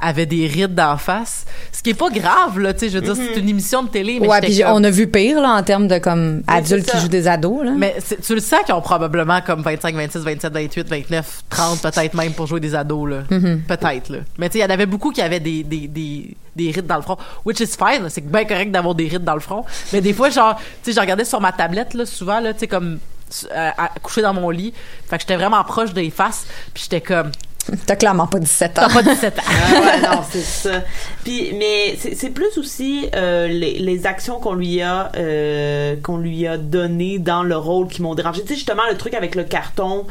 avaient 0.00 0.26
des 0.26 0.46
rides 0.46 0.76
d'en 0.76 0.96
face. 0.96 1.44
Ce 1.72 1.82
qui 1.82 1.90
est 1.90 1.94
pas 1.94 2.08
grave, 2.08 2.60
là, 2.60 2.72
tu 2.72 2.80
sais, 2.80 2.88
je 2.88 2.98
veux 2.98 3.00
dire, 3.04 3.16
c'est 3.16 3.40
une 3.40 3.48
émission 3.48 3.82
de 3.82 3.88
télé, 3.88 4.18
mais 4.20 4.28
ouais, 4.28 4.40
puis 4.40 4.60
comme- 4.60 4.68
on 4.74 4.84
a 4.84 4.90
vu 4.90 5.08
pire 5.08 5.40
là 5.40 5.54
en 5.54 5.62
termes 5.64 5.88
de 5.88 5.98
comme 5.98 6.42
adultes 6.46 6.84
c'est 6.84 6.90
qui 6.92 6.96
ça. 6.98 7.02
jouent 7.02 7.08
des 7.08 7.26
ados 7.26 7.64
là. 7.64 7.72
Mais 7.76 7.96
tu 8.24 8.32
le 8.34 8.40
sais 8.40 8.58
qu'ils 8.64 8.74
ont 8.74 8.80
probablement 8.80 9.40
comme 9.40 9.60
25, 9.60 9.96
26, 9.96 10.18
27, 10.20 10.52
28, 10.52 10.88
29, 10.88 11.42
30 11.50 11.82
peut-être 11.82 12.14
même 12.14 12.32
pour 12.32 12.46
jouer 12.46 12.60
des 12.60 12.76
ados 12.76 13.10
là. 13.10 13.16
Mm-hmm. 13.28 13.62
Peut-être 13.62 14.08
là. 14.10 14.18
Mais 14.38 14.48
tu 14.48 14.52
sais, 14.52 14.58
il 14.60 14.62
y 14.62 14.64
en 14.64 14.72
avait 14.72 14.86
beaucoup 14.86 15.10
qui 15.10 15.20
avaient 15.20 15.40
des 15.40 15.64
des 15.64 15.88
des 15.88 16.36
des 16.54 16.70
rides 16.70 16.86
dans 16.86 16.96
le 16.96 17.02
front, 17.02 17.16
which 17.44 17.58
is 17.58 17.66
fine, 17.66 18.04
là. 18.04 18.08
c'est 18.08 18.24
bien 18.24 18.44
correct 18.44 18.70
d'avoir 18.70 18.94
des 18.94 19.08
rides 19.08 19.24
dans 19.24 19.34
le 19.34 19.40
front, 19.40 19.64
mais 19.92 20.00
des 20.00 20.12
fois 20.12 20.30
genre, 20.30 20.56
tu 20.56 20.64
sais, 20.84 20.92
je 20.92 21.00
regardais 21.00 21.24
sur 21.24 21.40
ma 21.40 21.50
tablette 21.50 21.94
là 21.94 22.06
souvent 22.06 22.38
là, 22.38 22.52
tu 22.52 22.60
sais 22.60 22.66
comme 22.68 22.98
euh, 23.52 23.70
à- 23.76 23.90
couché 24.02 24.22
dans 24.22 24.34
mon 24.34 24.50
lit, 24.50 24.72
fait 25.08 25.16
que 25.16 25.22
j'étais 25.22 25.36
vraiment 25.36 25.62
proche 25.64 25.92
des 25.92 26.10
faces, 26.10 26.46
puis 26.74 26.82
j'étais 26.84 27.00
comme 27.00 27.30
T'as 27.84 27.96
clairement 27.96 28.26
pas 28.26 28.38
17 28.38 28.78
ans. 28.78 28.86
t'as 28.88 28.94
pas 28.94 29.02
17 29.02 29.38
ans. 29.38 29.42
Ah 29.46 29.80
ouais, 29.82 30.00
non, 30.00 30.22
c'est 30.30 30.40
ça. 30.40 30.70
Puis, 31.22 31.52
mais 31.58 31.98
c'est 32.14 32.30
plus 32.30 32.56
aussi 32.56 33.10
euh, 33.14 33.46
les, 33.46 33.78
les 33.78 34.06
actions 34.06 34.40
qu'on 34.40 34.54
lui 34.54 34.80
a 34.80 35.12
euh, 35.16 35.94
qu'on 36.02 36.16
lui 36.16 36.46
a 36.46 36.56
données 36.56 37.18
dans 37.18 37.42
le 37.42 37.58
rôle 37.58 37.88
qui 37.88 38.00
m'ont 38.00 38.14
dérangé. 38.14 38.40
Tu 38.40 38.48
sais, 38.48 38.54
justement, 38.54 38.84
le 38.90 38.96
truc 38.96 39.12
avec 39.12 39.34
le 39.34 39.44
carton. 39.44 40.06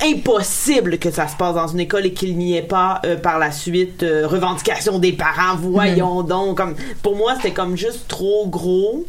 Impossible 0.00 0.98
que 0.98 1.10
ça 1.10 1.26
se 1.26 1.34
passe 1.36 1.56
dans 1.56 1.66
une 1.66 1.80
école 1.80 2.06
et 2.06 2.12
qu'il 2.12 2.38
n'y 2.38 2.56
ait 2.56 2.62
pas 2.62 3.00
euh, 3.04 3.16
par 3.16 3.38
la 3.40 3.50
suite 3.50 4.04
euh, 4.04 4.28
revendication 4.28 4.98
des 5.00 5.12
parents. 5.12 5.56
Voyons 5.56 6.22
donc, 6.22 6.56
comme 6.56 6.76
pour 7.02 7.16
moi 7.16 7.34
c'était 7.36 7.50
comme 7.52 7.76
juste 7.76 8.06
trop 8.06 8.46
gros. 8.46 9.06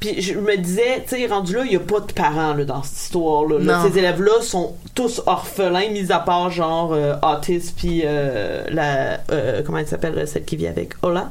Puis 0.00 0.22
je 0.22 0.38
me 0.38 0.56
disais, 0.56 1.04
tu 1.06 1.16
sais, 1.16 1.26
rendu 1.26 1.54
là, 1.54 1.64
il 1.64 1.72
y 1.72 1.76
a 1.76 1.80
pas 1.80 2.00
de 2.00 2.12
parents 2.12 2.54
là, 2.54 2.64
dans 2.64 2.82
cette 2.82 2.98
histoire-là. 2.98 3.58
là. 3.58 3.86
Ces 3.86 3.98
élèves-là 3.98 4.40
sont 4.40 4.74
tous 4.94 5.22
orphelins, 5.26 5.90
mis 5.90 6.10
à 6.10 6.18
part 6.18 6.50
genre 6.50 6.92
euh, 6.94 7.14
Otis 7.22 7.72
puis 7.76 8.02
euh, 8.04 8.64
la 8.70 9.20
euh, 9.30 9.62
comment 9.64 9.78
elle 9.78 9.86
s'appelle 9.86 10.26
celle 10.26 10.44
qui 10.44 10.56
vit 10.56 10.66
avec 10.66 10.94
Ola? 11.02 11.30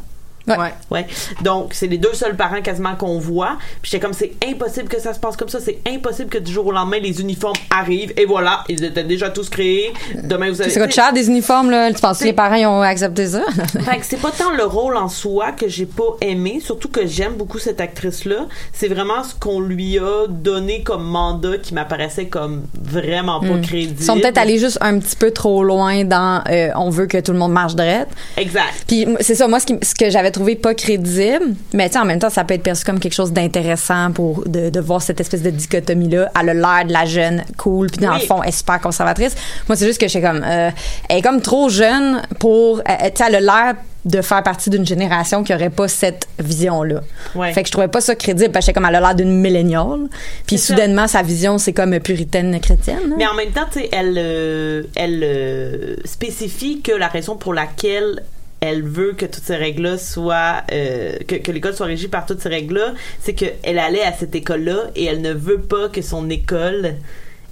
Ouais. 0.57 0.73
Ouais. 0.91 1.07
Donc 1.41 1.73
c'est 1.73 1.88
les 1.88 1.97
deux 1.97 2.13
seuls 2.13 2.35
parents 2.35 2.62
quasiment 2.62 2.95
qu'on 2.95 3.19
voit. 3.19 3.57
Puis 3.81 3.91
j'étais 3.91 4.01
comme 4.03 4.13
c'est 4.13 4.33
impossible 4.47 4.88
que 4.88 4.99
ça 4.99 5.13
se 5.13 5.19
passe 5.19 5.35
comme 5.38 5.49
ça. 5.49 5.59
C'est 5.59 5.79
impossible 5.88 6.29
que 6.29 6.38
du 6.38 6.51
jour 6.51 6.65
au 6.67 6.71
lendemain 6.71 6.99
les 6.99 7.21
uniformes 7.21 7.55
arrivent 7.69 8.13
et 8.17 8.25
voilà 8.25 8.63
ils 8.69 8.83
étaient 8.83 9.03
déjà 9.03 9.29
tous 9.29 9.49
créés. 9.49 9.93
Demain 10.23 10.49
vous 10.51 10.62
avez. 10.62 10.69
Ça 10.71 10.81
coûte 10.81 10.93
cher 10.93 11.13
des 11.13 11.27
uniformes 11.27 11.69
là. 11.69 11.91
Tu 11.91 11.99
penses 12.01 12.19
que 12.19 12.25
les 12.25 12.33
parents 12.33 12.55
ils 12.55 12.65
ont 12.65 12.81
accepté 12.81 13.27
ça? 13.27 13.43
Fait 13.85 13.97
que 13.99 14.05
c'est 14.05 14.17
pas 14.21 14.31
tant 14.31 14.51
le 14.55 14.63
rôle 14.63 14.95
en 14.97 15.07
soi 15.09 15.51
que 15.51 15.67
j'ai 15.67 15.85
pas 15.85 16.15
aimé, 16.21 16.59
surtout 16.63 16.89
que 16.89 17.05
j'aime 17.07 17.33
beaucoup 17.33 17.59
cette 17.59 17.81
actrice-là. 17.81 18.47
C'est 18.73 18.88
vraiment 18.88 19.23
ce 19.23 19.33
qu'on 19.35 19.59
lui 19.59 19.97
a 19.99 20.27
donné 20.27 20.83
comme 20.83 21.03
mandat 21.03 21.57
qui 21.57 21.73
m'apparaissait 21.73 22.27
comme 22.27 22.63
vraiment 22.81 23.39
pas 23.39 23.57
crédible. 23.62 23.95
Ils 23.99 24.05
sont 24.05 24.19
peut-être 24.19 24.38
allés 24.38 24.57
juste 24.59 24.77
un 24.81 24.99
petit 24.99 25.15
peu 25.15 25.31
trop 25.31 25.63
loin 25.63 26.03
dans 26.03 26.43
euh, 26.49 26.69
on 26.75 26.89
veut 26.89 27.05
que 27.07 27.17
tout 27.19 27.31
le 27.31 27.38
monde 27.39 27.51
marche 27.53 27.75
droit. 27.75 28.05
Exact. 28.38 28.83
Puis 28.88 29.05
c'est 29.19 29.35
ça, 29.35 29.47
moi, 29.47 29.59
ce, 29.59 29.65
qui- 29.65 29.77
ce 29.81 29.93
que 29.95 30.09
j'avais 30.09 30.31
trouvé 30.39 30.56
pas 30.56 30.73
crédible, 30.73 31.54
mais 31.73 31.89
tu 31.89 31.97
en 31.97 32.06
même 32.06 32.19
temps, 32.19 32.30
ça 32.30 32.45
peut 32.45 32.54
être 32.54 32.63
perçu 32.63 32.86
comme 32.86 32.99
quelque 33.02 33.13
chose 33.13 33.34
d'intéressant 33.34 34.13
pour 34.13 34.47
de, 34.47 34.69
de 34.69 34.80
voir 34.80 35.02
cette 35.02 35.19
espèce 35.19 35.41
de 35.41 35.49
dichotomie-là. 35.49 36.32
Elle 36.39 36.49
a 36.49 36.54
l'air 36.54 36.86
de 36.88 36.93
la 36.93 37.04
jeune 37.06 37.43
cool, 37.58 37.88
puis 37.88 37.99
dans 37.99 38.13
Oui. 38.13 38.19
le 38.21 38.25
fond, 38.25 38.41
elle 38.41 38.47
est 38.49 38.54
super 38.54 38.80
conservatrice. 38.80 39.36
Moi, 39.67 39.75
c'est 39.75 39.86
juste 39.86 39.99
que 39.99 40.08
j'étais 40.08 40.25
comme, 40.25 40.41
euh, 40.45 40.69
elle 41.10 41.17
est 41.17 41.21
comme 41.21 41.41
trop 41.41 41.67
jeune 41.67 42.21
pour, 42.39 42.80
euh, 42.80 42.82
tu 42.84 43.12
sais, 43.15 43.23
elle 43.28 43.36
a 43.36 43.39
l'air 43.41 43.73
de 44.06 44.21
faire 44.21 44.41
partie 44.43 44.69
d'une 44.69 44.86
génération 44.86 45.43
qui 45.43 45.54
aurait 45.54 45.69
pas 45.69 45.89
cette 45.89 46.25
vision-là. 46.39 47.02
Ouais. 47.36 47.52
Fait 47.52 47.63
que 47.63 47.67
je 47.67 47.73
trouvais 47.73 47.89
pas 47.89 47.99
ça 47.99 48.15
crédible 48.15 48.52
parce 48.54 48.65
que 48.65 48.71
comme 48.71 48.86
elle 48.86 48.95
a 48.95 49.02
l'air 49.02 49.13
d'une 49.15 49.41
milléniale. 49.41 50.08
Puis 50.47 50.58
ça. 50.58 50.67
soudainement 50.67 51.08
sa 51.10 51.21
vision 51.21 51.58
c'est 51.58 51.73
comme 51.73 51.99
puritaine 51.99 52.58
chrétienne. 52.62 53.13
Mais 53.17 53.28
en 53.28 53.34
même 53.34 53.52
temps, 53.52 53.65
tu 53.69 53.82
sais, 53.82 53.89
elle, 53.91 54.15
euh, 54.17 54.84
elle 54.95 55.19
euh, 55.21 55.95
spécifie 56.06 56.80
que 56.82 56.93
la 56.93 57.10
raison 57.10 57.36
pour 57.36 57.54
laquelle 57.54 58.23
elle 58.61 58.83
veut 58.83 59.13
que 59.13 59.25
toutes 59.25 59.43
ces 59.43 59.55
règles-là 59.55 59.97
soient 59.97 60.63
euh, 60.71 61.17
que, 61.27 61.51
l'école 61.51 61.73
soit 61.75 61.85
régie 61.85 62.07
par 62.07 62.25
toutes 62.25 62.41
ces 62.41 62.49
règles-là, 62.49 62.93
c'est 63.21 63.33
qu'elle 63.33 63.79
allait 63.79 64.03
à 64.03 64.11
cette 64.13 64.35
école-là 64.35 64.91
et 64.95 65.05
elle 65.05 65.21
ne 65.21 65.33
veut 65.33 65.59
pas 65.61 65.89
que 65.89 66.01
son 66.01 66.29
école 66.29 66.95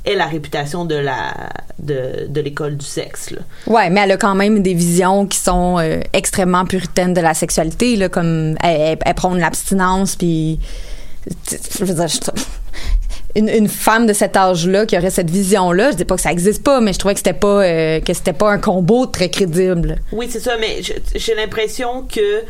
ait 0.05 0.15
la 0.15 0.25
réputation 0.25 0.85
de 0.85 0.95
la 0.95 1.33
de, 1.79 2.27
de 2.27 2.41
l'école 2.41 2.75
du 2.77 2.85
sexe. 2.85 3.33
Ouais, 3.67 3.89
mais 3.89 4.01
elle 4.01 4.11
a 4.13 4.17
quand 4.17 4.35
même 4.35 4.61
des 4.63 4.73
visions 4.73 5.25
qui 5.27 5.37
sont 5.37 5.77
euh, 5.79 5.99
extrêmement 6.13 6.65
puritaines 6.65 7.13
de 7.13 7.21
la 7.21 7.33
sexualité, 7.33 8.09
comme 8.09 8.57
elle, 8.63 8.97
elle, 9.05 9.37
l'abstinence, 9.37 10.15
puis 10.15 10.59
je 11.79 11.85
veux 11.85 11.93
dire, 11.93 12.07
je- 12.07 12.19
une, 13.37 13.67
femme 13.67 14.07
de 14.07 14.13
cet 14.13 14.35
âge-là 14.35 14.85
qui 14.85 14.97
aurait 14.97 15.09
cette 15.09 15.29
vision-là, 15.29 15.91
je 15.91 15.97
dis 15.97 16.05
pas 16.05 16.15
que 16.15 16.21
ça 16.21 16.31
existe 16.31 16.63
pas, 16.63 16.81
mais 16.81 16.93
je 16.93 16.99
trouvais 16.99 17.13
que 17.13 17.19
c'était 17.19 17.33
pas 17.33 17.63
euh, 17.63 17.99
que 17.99 18.13
c'était 18.13 18.33
pas 18.33 18.51
un 18.51 18.57
combo 18.57 19.05
très 19.05 19.29
crédible. 19.29 19.97
Oui, 20.11 20.27
c'est 20.29 20.39
ça, 20.39 20.57
mais 20.59 20.81
j'ai 21.15 21.35
l'impression 21.35 22.03
que 22.03 22.43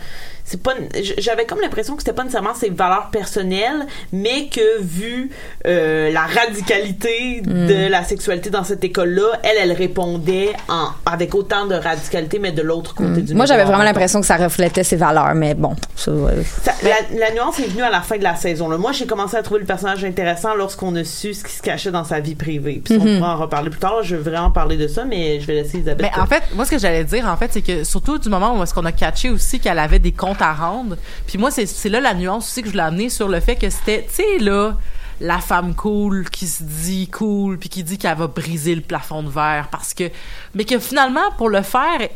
c'est 0.50 0.64
pas 0.64 0.72
j'avais 1.18 1.46
comme 1.46 1.60
l'impression 1.62 1.96
que 1.96 2.02
c'était 2.02 2.14
pas 2.16 2.24
nécessairement 2.24 2.54
ses 2.56 2.70
valeurs 2.70 3.10
personnelles 3.12 3.86
mais 4.14 4.48
que 4.48 4.82
vu 4.82 5.30
euh, 5.68 6.10
la 6.12 6.22
radicalité 6.22 7.42
de 7.46 7.88
la 7.90 8.04
sexualité 8.04 8.50
dans 8.50 8.64
cette 8.64 8.84
école 8.84 9.10
là 9.10 9.40
elle 9.44 9.58
elle 9.60 9.74
répondait 9.74 10.54
en 10.70 10.88
avec 11.06 11.36
autant 11.36 11.66
de 11.66 11.76
radicalité 11.76 12.40
mais 12.40 12.52
de 12.54 12.62
l'autre 12.62 12.96
côté 12.96 13.22
du 13.22 13.34
Moi, 13.36 13.46
j'avais 13.46 13.64
vraiment 13.66 13.84
l'impression 13.84 14.22
que 14.22 14.26
ça 14.26 14.38
reflétait 14.38 14.84
ses 14.84 14.96
valeurs, 14.96 15.36
mais 15.36 15.54
bon, 15.54 15.76
ça, 15.96 16.12
euh, 16.12 16.42
Ça- 16.64 16.74
la, 16.84 17.18
la 17.20 17.32
nuance 17.34 17.60
est 17.60 17.68
venue 17.68 17.84
à 17.84 17.90
la 17.90 18.02
fin 18.02 18.18
de 18.18 18.24
la 18.24 18.36
saison. 18.36 18.70
Là. 18.70 18.78
Moi, 18.78 18.92
j'ai 18.92 19.06
commencé 19.06 19.36
à 19.36 19.44
trouver 19.44 19.60
le 19.62 19.66
personnage 19.66 20.04
intéressant 20.06 20.54
lorsqu'on 20.56 20.96
a 20.96 21.04
su 21.04 21.34
ce 21.34 21.44
qui 21.44 21.52
se 21.54 21.62
cachait 21.62 21.92
dans 21.92 22.04
sa 22.04 22.20
vie 22.20 22.36
privée. 22.36 22.82
Puis 22.84 22.96
on 23.00 23.18
pourra 23.18 23.36
en 23.36 23.38
reparler 23.38 23.70
plus 23.70 23.80
tard. 23.80 23.98
Là, 23.98 24.02
je 24.04 24.16
veux 24.16 24.22
vraiment 24.30 24.52
parler 24.52 24.78
de 24.78 24.88
ça, 24.88 25.04
mais 25.06 25.40
je 25.42 25.48
vais 25.48 25.56
laisser 25.56 25.80
Isabelle. 25.80 26.10
Mais 26.14 26.22
en 26.22 26.26
fait, 26.26 26.44
moi, 26.54 26.66
ce 26.66 26.72
que 26.72 26.78
j'allais 26.80 27.04
dire, 27.04 27.28
en 27.28 27.36
fait, 27.38 27.52
c'est 27.54 27.62
que 27.62 27.84
surtout 27.84 28.18
du 28.20 28.30
moment 28.30 28.58
où 28.58 28.64
est-ce 28.64 28.74
qu'on 28.74 28.86
a 28.86 28.92
catché 28.92 29.30
aussi 29.30 29.60
qu'elle 29.60 29.80
avait 29.80 30.00
des 30.00 30.12
comptes 30.12 30.37
à 30.42 30.54
rendre. 30.54 30.98
Puis 31.28 31.38
moi, 31.38 31.52
c'est 31.52 31.90
là 31.90 32.00
la 32.00 32.14
nuance 32.14 32.48
aussi 32.50 32.62
que 32.62 32.68
je 32.68 32.72
voulais 32.72 32.84
amener 32.84 33.10
sur 33.10 33.28
le 33.28 33.40
fait 33.40 33.56
que 33.56 33.70
c'était, 33.70 34.06
tu 34.08 34.16
sais, 34.16 34.38
là, 34.40 34.78
la 35.20 35.40
femme 35.40 35.74
cool 35.74 36.30
qui 36.30 36.46
se 36.46 36.62
dit 36.62 37.08
cool 37.08 37.58
puis 37.58 37.70
qui 37.70 37.84
dit 37.84 37.98
qu'elle 37.98 38.16
va 38.16 38.28
briser 38.28 38.76
le 38.76 38.82
plafond 38.82 39.24
de 39.24 39.30
verre 39.32 39.68
parce 39.72 39.96
que 39.96 40.12
mais 40.54 40.64
que 40.64 40.78
finalement 40.78 41.32
pour 41.40 41.50
le 41.50 41.64
faire 41.64 42.00
elle, 42.02 42.10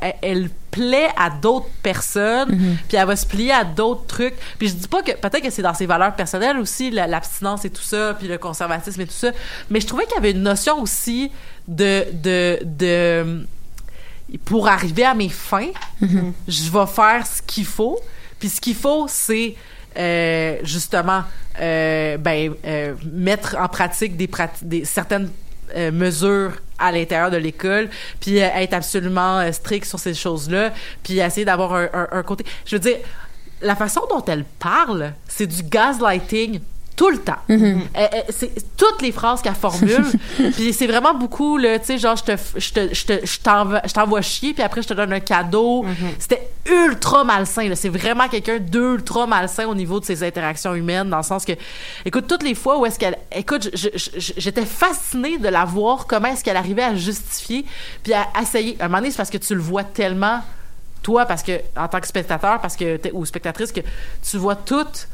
elle- 0.00 0.14
elle 0.22 0.50
plaît 0.70 1.08
à 1.18 1.28
d'autres 1.30 1.66
personnes 1.82 2.76
puis 2.86 2.96
elle 2.98 3.06
va 3.08 3.16
se 3.16 3.26
plier 3.26 3.50
à 3.50 3.64
d'autres 3.64 4.06
trucs 4.06 4.34
puis 4.60 4.68
je 4.68 4.74
dis 4.74 4.86
pas 4.86 5.02
que 5.02 5.10
peut-être 5.10 5.42
que 5.42 5.50
c'est 5.50 5.62
dans 5.62 5.74
ses 5.74 5.86
valeurs 5.86 6.14
personnelles 6.14 6.58
aussi 6.58 6.92
la- 6.92 7.08
l'abstinence 7.08 7.64
et 7.64 7.70
tout 7.70 7.82
ça 7.82 8.14
puis 8.16 8.28
le 8.28 8.38
conservatisme 8.38 9.00
et 9.00 9.06
tout 9.06 9.12
ça 9.12 9.32
mais 9.68 9.80
je 9.80 9.86
trouvais 9.88 10.04
qu'il 10.04 10.14
y 10.14 10.18
avait 10.18 10.30
une 10.30 10.42
notion 10.44 10.80
aussi 10.80 11.32
de 11.66 12.04
de 12.12 12.60
de 12.62 13.44
pour 14.44 14.68
arriver 14.68 15.04
à 15.04 15.14
mes 15.14 15.28
fins, 15.28 15.70
je 16.00 16.70
vais 16.70 16.86
faire 16.86 17.26
ce 17.26 17.40
qu'il 17.42 17.64
faut. 17.66 17.98
Puis 18.38 18.48
ce 18.48 18.60
qu'il 18.60 18.74
faut, 18.74 19.06
c'est 19.08 19.54
euh, 19.96 20.58
justement 20.62 21.22
euh, 21.60 22.16
ben, 22.18 22.52
euh, 22.66 22.94
mettre 23.12 23.56
en 23.58 23.68
pratique 23.68 24.16
des, 24.16 24.84
certaines 24.84 25.30
mesures 25.92 26.52
à 26.78 26.92
l'intérieur 26.92 27.30
de 27.30 27.38
l'école, 27.38 27.88
puis 28.20 28.36
être 28.38 28.72
absolument 28.74 29.50
strict 29.52 29.84
sur 29.86 29.98
ces 29.98 30.14
choses-là, 30.14 30.72
puis 31.02 31.18
essayer 31.18 31.44
d'avoir 31.44 31.74
un, 31.74 31.88
un- 31.92 32.08
un 32.12 32.22
côté... 32.22 32.44
Je 32.66 32.76
veux 32.76 32.80
dire, 32.80 32.98
la 33.62 33.74
façon 33.74 34.02
dont 34.10 34.24
elle 34.26 34.44
parle, 34.58 35.12
c'est 35.26 35.46
du 35.46 35.62
gaslighting 35.62 36.60
tout 36.96 37.10
le 37.10 37.18
temps. 37.18 37.36
Elle- 37.92 38.08
elle- 38.12 38.24
c'est 38.30 38.50
toutes 38.76 39.02
les 39.02 39.12
phrases 39.12 39.42
qu'elle 39.42 39.54
formule, 39.54 40.04
puis 40.56 40.72
c'est 40.72 40.86
vraiment 40.86 41.12
beaucoup 41.12 41.58
le, 41.58 41.78
tu 41.78 41.84
sais, 41.84 41.98
genre 41.98 42.16
je 42.16 42.24
te, 42.24 42.32
f- 42.32 42.54
je 42.56 42.72
te, 42.72 42.94
je 42.94 43.04
te, 43.06 43.26
je 43.26 43.92
t'envoie, 43.92 44.22
chier, 44.22 44.54
puis 44.54 44.62
après 44.62 44.80
je 44.82 44.88
te 44.88 44.94
donne 44.94 45.12
un 45.12 45.20
cadeau. 45.20 45.84
C'était 46.18 46.48
ultra 46.64 47.22
malsain. 47.22 47.70
C'est 47.74 47.90
vraiment 47.90 48.28
quelqu'un 48.28 48.58
d'ultra 48.58 49.26
malsain 49.26 49.66
au 49.66 49.74
niveau 49.74 50.00
de 50.00 50.04
ses 50.06 50.22
interactions 50.24 50.74
humaines, 50.74 51.10
dans 51.10 51.18
le 51.18 51.22
sens 51.22 51.44
que, 51.44 51.52
écoute, 52.04 52.26
toutes 52.26 52.42
les 52.42 52.54
fois 52.54 52.78
où 52.78 52.86
est-ce 52.86 52.98
qu'elle, 52.98 53.18
écoute, 53.30 53.70
j'étais 53.74 54.64
fascinée 54.64 55.38
de 55.38 55.48
la 55.48 55.64
voir 55.64 56.06
comment 56.06 56.28
est-ce 56.28 56.42
qu'elle 56.42 56.56
arrivait 56.56 56.82
à 56.84 56.94
justifier, 56.94 57.64
puis 58.02 58.14
à 58.14 58.26
essayer. 58.40 58.76
À 58.80 58.86
un 58.86 58.88
moment 58.88 58.98
donné, 58.98 59.10
c'est 59.10 59.18
parce 59.18 59.30
que 59.30 59.36
tu 59.38 59.54
le 59.54 59.60
vois 59.60 59.84
tellement 59.84 60.40
toi 61.02 61.24
parce 61.26 61.42
que 61.44 61.52
en 61.76 61.86
tant 61.86 62.00
que 62.00 62.06
spectateur 62.08 62.60
parce 62.60 62.74
que 62.74 62.98
ou 63.12 63.24
spectatrice 63.24 63.70
que 63.70 63.80
tu 64.28 64.38
vois 64.38 64.56
toutes 64.56 65.06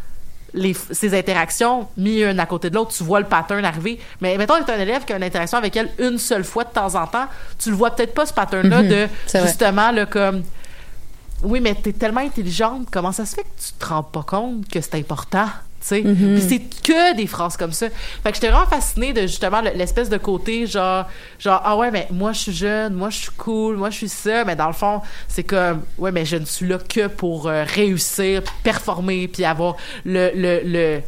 les, 0.54 0.74
ces 0.74 1.16
interactions 1.18 1.88
mis 1.96 2.22
une 2.22 2.38
à 2.40 2.46
côté 2.46 2.70
de 2.70 2.74
l'autre, 2.74 2.92
tu 2.94 3.02
vois 3.04 3.20
le 3.20 3.26
pattern 3.26 3.64
arriver. 3.64 3.98
Mais 4.20 4.36
mettons 4.36 4.58
que 4.60 4.64
tu 4.64 4.70
un 4.70 4.78
élève 4.78 5.04
qui 5.04 5.12
a 5.12 5.16
une 5.16 5.22
interaction 5.22 5.58
avec 5.58 5.76
elle 5.76 5.90
une 5.98 6.18
seule 6.18 6.44
fois 6.44 6.64
de 6.64 6.70
temps 6.70 6.94
en 6.94 7.06
temps, 7.06 7.26
tu 7.58 7.70
le 7.70 7.76
vois 7.76 7.90
peut-être 7.94 8.14
pas 8.14 8.26
ce 8.26 8.32
pattern-là 8.34 8.82
Mhm, 8.82 8.88
de 8.88 9.08
justement 9.46 9.90
là, 9.90 10.06
comme 10.06 10.42
oui, 11.42 11.60
mais 11.60 11.74
t'es 11.74 11.92
tellement 11.92 12.20
intelligente, 12.20 12.86
comment 12.90 13.12
ça 13.12 13.26
se 13.26 13.34
fait 13.34 13.42
que 13.42 13.48
tu 13.66 13.72
te 13.78 13.86
rends 13.86 14.02
pas 14.04 14.22
compte 14.22 14.68
que 14.68 14.80
c'est 14.80 14.94
important? 14.94 15.46
Tu? 15.86 16.02
Mhm. 16.02 16.34
Puis 16.38 16.42
c'est 16.48 16.82
que 16.82 17.16
des 17.16 17.26
phrases 17.26 17.56
comme 17.56 17.72
ça. 17.72 17.88
Fait 18.22 18.30
que 18.30 18.34
j'étais 18.36 18.50
vraiment 18.50 18.66
fascinée 18.66 19.12
de 19.12 19.22
justement 19.22 19.60
le- 19.60 19.70
l'espèce 19.74 20.08
de 20.08 20.16
côté 20.18 20.66
genre 20.66 21.06
genre 21.38 21.60
ah 21.64 21.76
ouais 21.76 21.90
mais 21.90 22.06
moi 22.10 22.32
je 22.32 22.38
suis 22.38 22.52
jeune, 22.52 22.94
moi 22.94 23.10
je 23.10 23.18
suis 23.18 23.30
cool, 23.36 23.76
moi 23.76 23.90
je 23.90 23.96
suis 23.96 24.08
ça, 24.08 24.44
mais 24.44 24.56
dans 24.56 24.66
le 24.68 24.72
fond 24.72 25.00
c'est 25.28 25.44
comme 25.44 25.82
ouais 25.98 26.12
mais 26.12 26.24
je 26.24 26.36
ne 26.36 26.44
suis 26.44 26.66
là 26.66 26.78
que 26.78 27.06
pour 27.08 27.48
euh, 27.48 27.64
réussir, 27.66 28.42
performer, 28.62 29.28
puis 29.28 29.44
avoir 29.44 29.76
le 30.04 30.30
le 30.34 30.60
le, 30.64 31.00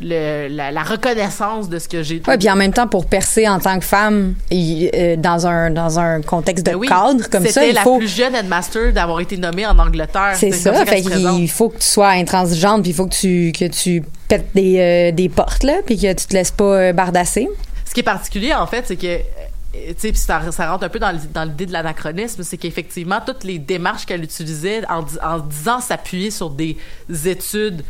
le- 0.00 0.48
la, 0.48 0.70
la 0.72 0.82
reconnaissance 0.82 1.68
de 1.68 1.78
ce 1.78 1.88
que 1.88 2.02
j'ai. 2.02 2.20
Ouais, 2.26 2.36
puis 2.38 2.50
en 2.50 2.56
même 2.56 2.72
temps, 2.72 2.88
pour 2.88 3.06
percer 3.06 3.48
en 3.48 3.58
tant 3.60 3.78
que 3.78 3.84
femme, 3.84 4.34
euh, 4.52 5.16
dans 5.16 5.46
un 5.46 5.70
dans 5.70 5.98
un 5.98 6.20
contexte 6.22 6.66
de 6.66 6.72
Ben 6.72 6.76
oui, 6.78 6.88
cadre 6.88 7.28
comme 7.30 7.44
ça, 7.44 7.52
C'était 7.52 7.70
il 7.70 7.74
la 7.74 7.82
faut. 7.82 7.98
plus 7.98 8.08
jeune 8.14 8.34
headmaster 8.34 8.92
d'avoir 8.92 9.20
été 9.20 9.36
nommée 9.36 9.66
en 9.66 9.78
Angleterre. 9.78 10.32
C'est 10.34 10.50
ça, 10.52 10.72
qu'elle 10.84 10.88
fait 10.88 11.02
qu'il 11.02 11.50
faut 11.50 11.68
que 11.68 11.78
tu 11.78 11.86
sois 11.86 12.08
intransigeante, 12.10 12.82
puis 12.82 12.90
il 12.90 12.94
faut 12.94 13.06
que 13.06 13.14
tu 13.14 13.52
que 13.52 13.66
tu 13.66 14.02
pètes 14.28 14.48
des, 14.54 14.78
euh, 14.78 15.12
des 15.12 15.28
portes 15.28 15.62
là, 15.62 15.78
puis 15.84 15.96
que 15.98 16.12
tu 16.12 16.26
te 16.26 16.32
laisses 16.34 16.50
pas 16.50 16.64
euh, 16.64 16.92
bardasser. 16.92 17.48
Ce 17.84 17.92
qui 17.94 18.00
est 18.00 18.04
particulier, 18.04 18.52
en 18.54 18.66
fait, 18.66 18.84
c'est 18.88 18.96
que, 18.96 19.18
tu 19.18 19.94
sais, 19.98 20.08
puis 20.10 20.16
ça, 20.16 20.40
ça 20.50 20.70
rentre 20.70 20.84
un 20.84 20.88
peu 20.88 20.98
dans, 20.98 21.12
l'idée 21.44 21.66
de 21.66 21.72
l'anachronisme, 21.72 22.42
c'est 22.42 22.56
qu'effectivement, 22.56 23.20
toutes 23.24 23.44
les 23.44 23.58
démarches 23.60 24.06
qu'elle 24.06 24.24
utilisait 24.24 24.82
en, 24.88 25.04
en 25.24 25.38
disant 25.38 25.80
s'appuyer 25.80 26.30
sur 26.32 26.50
des 26.50 26.76
études 27.26 27.84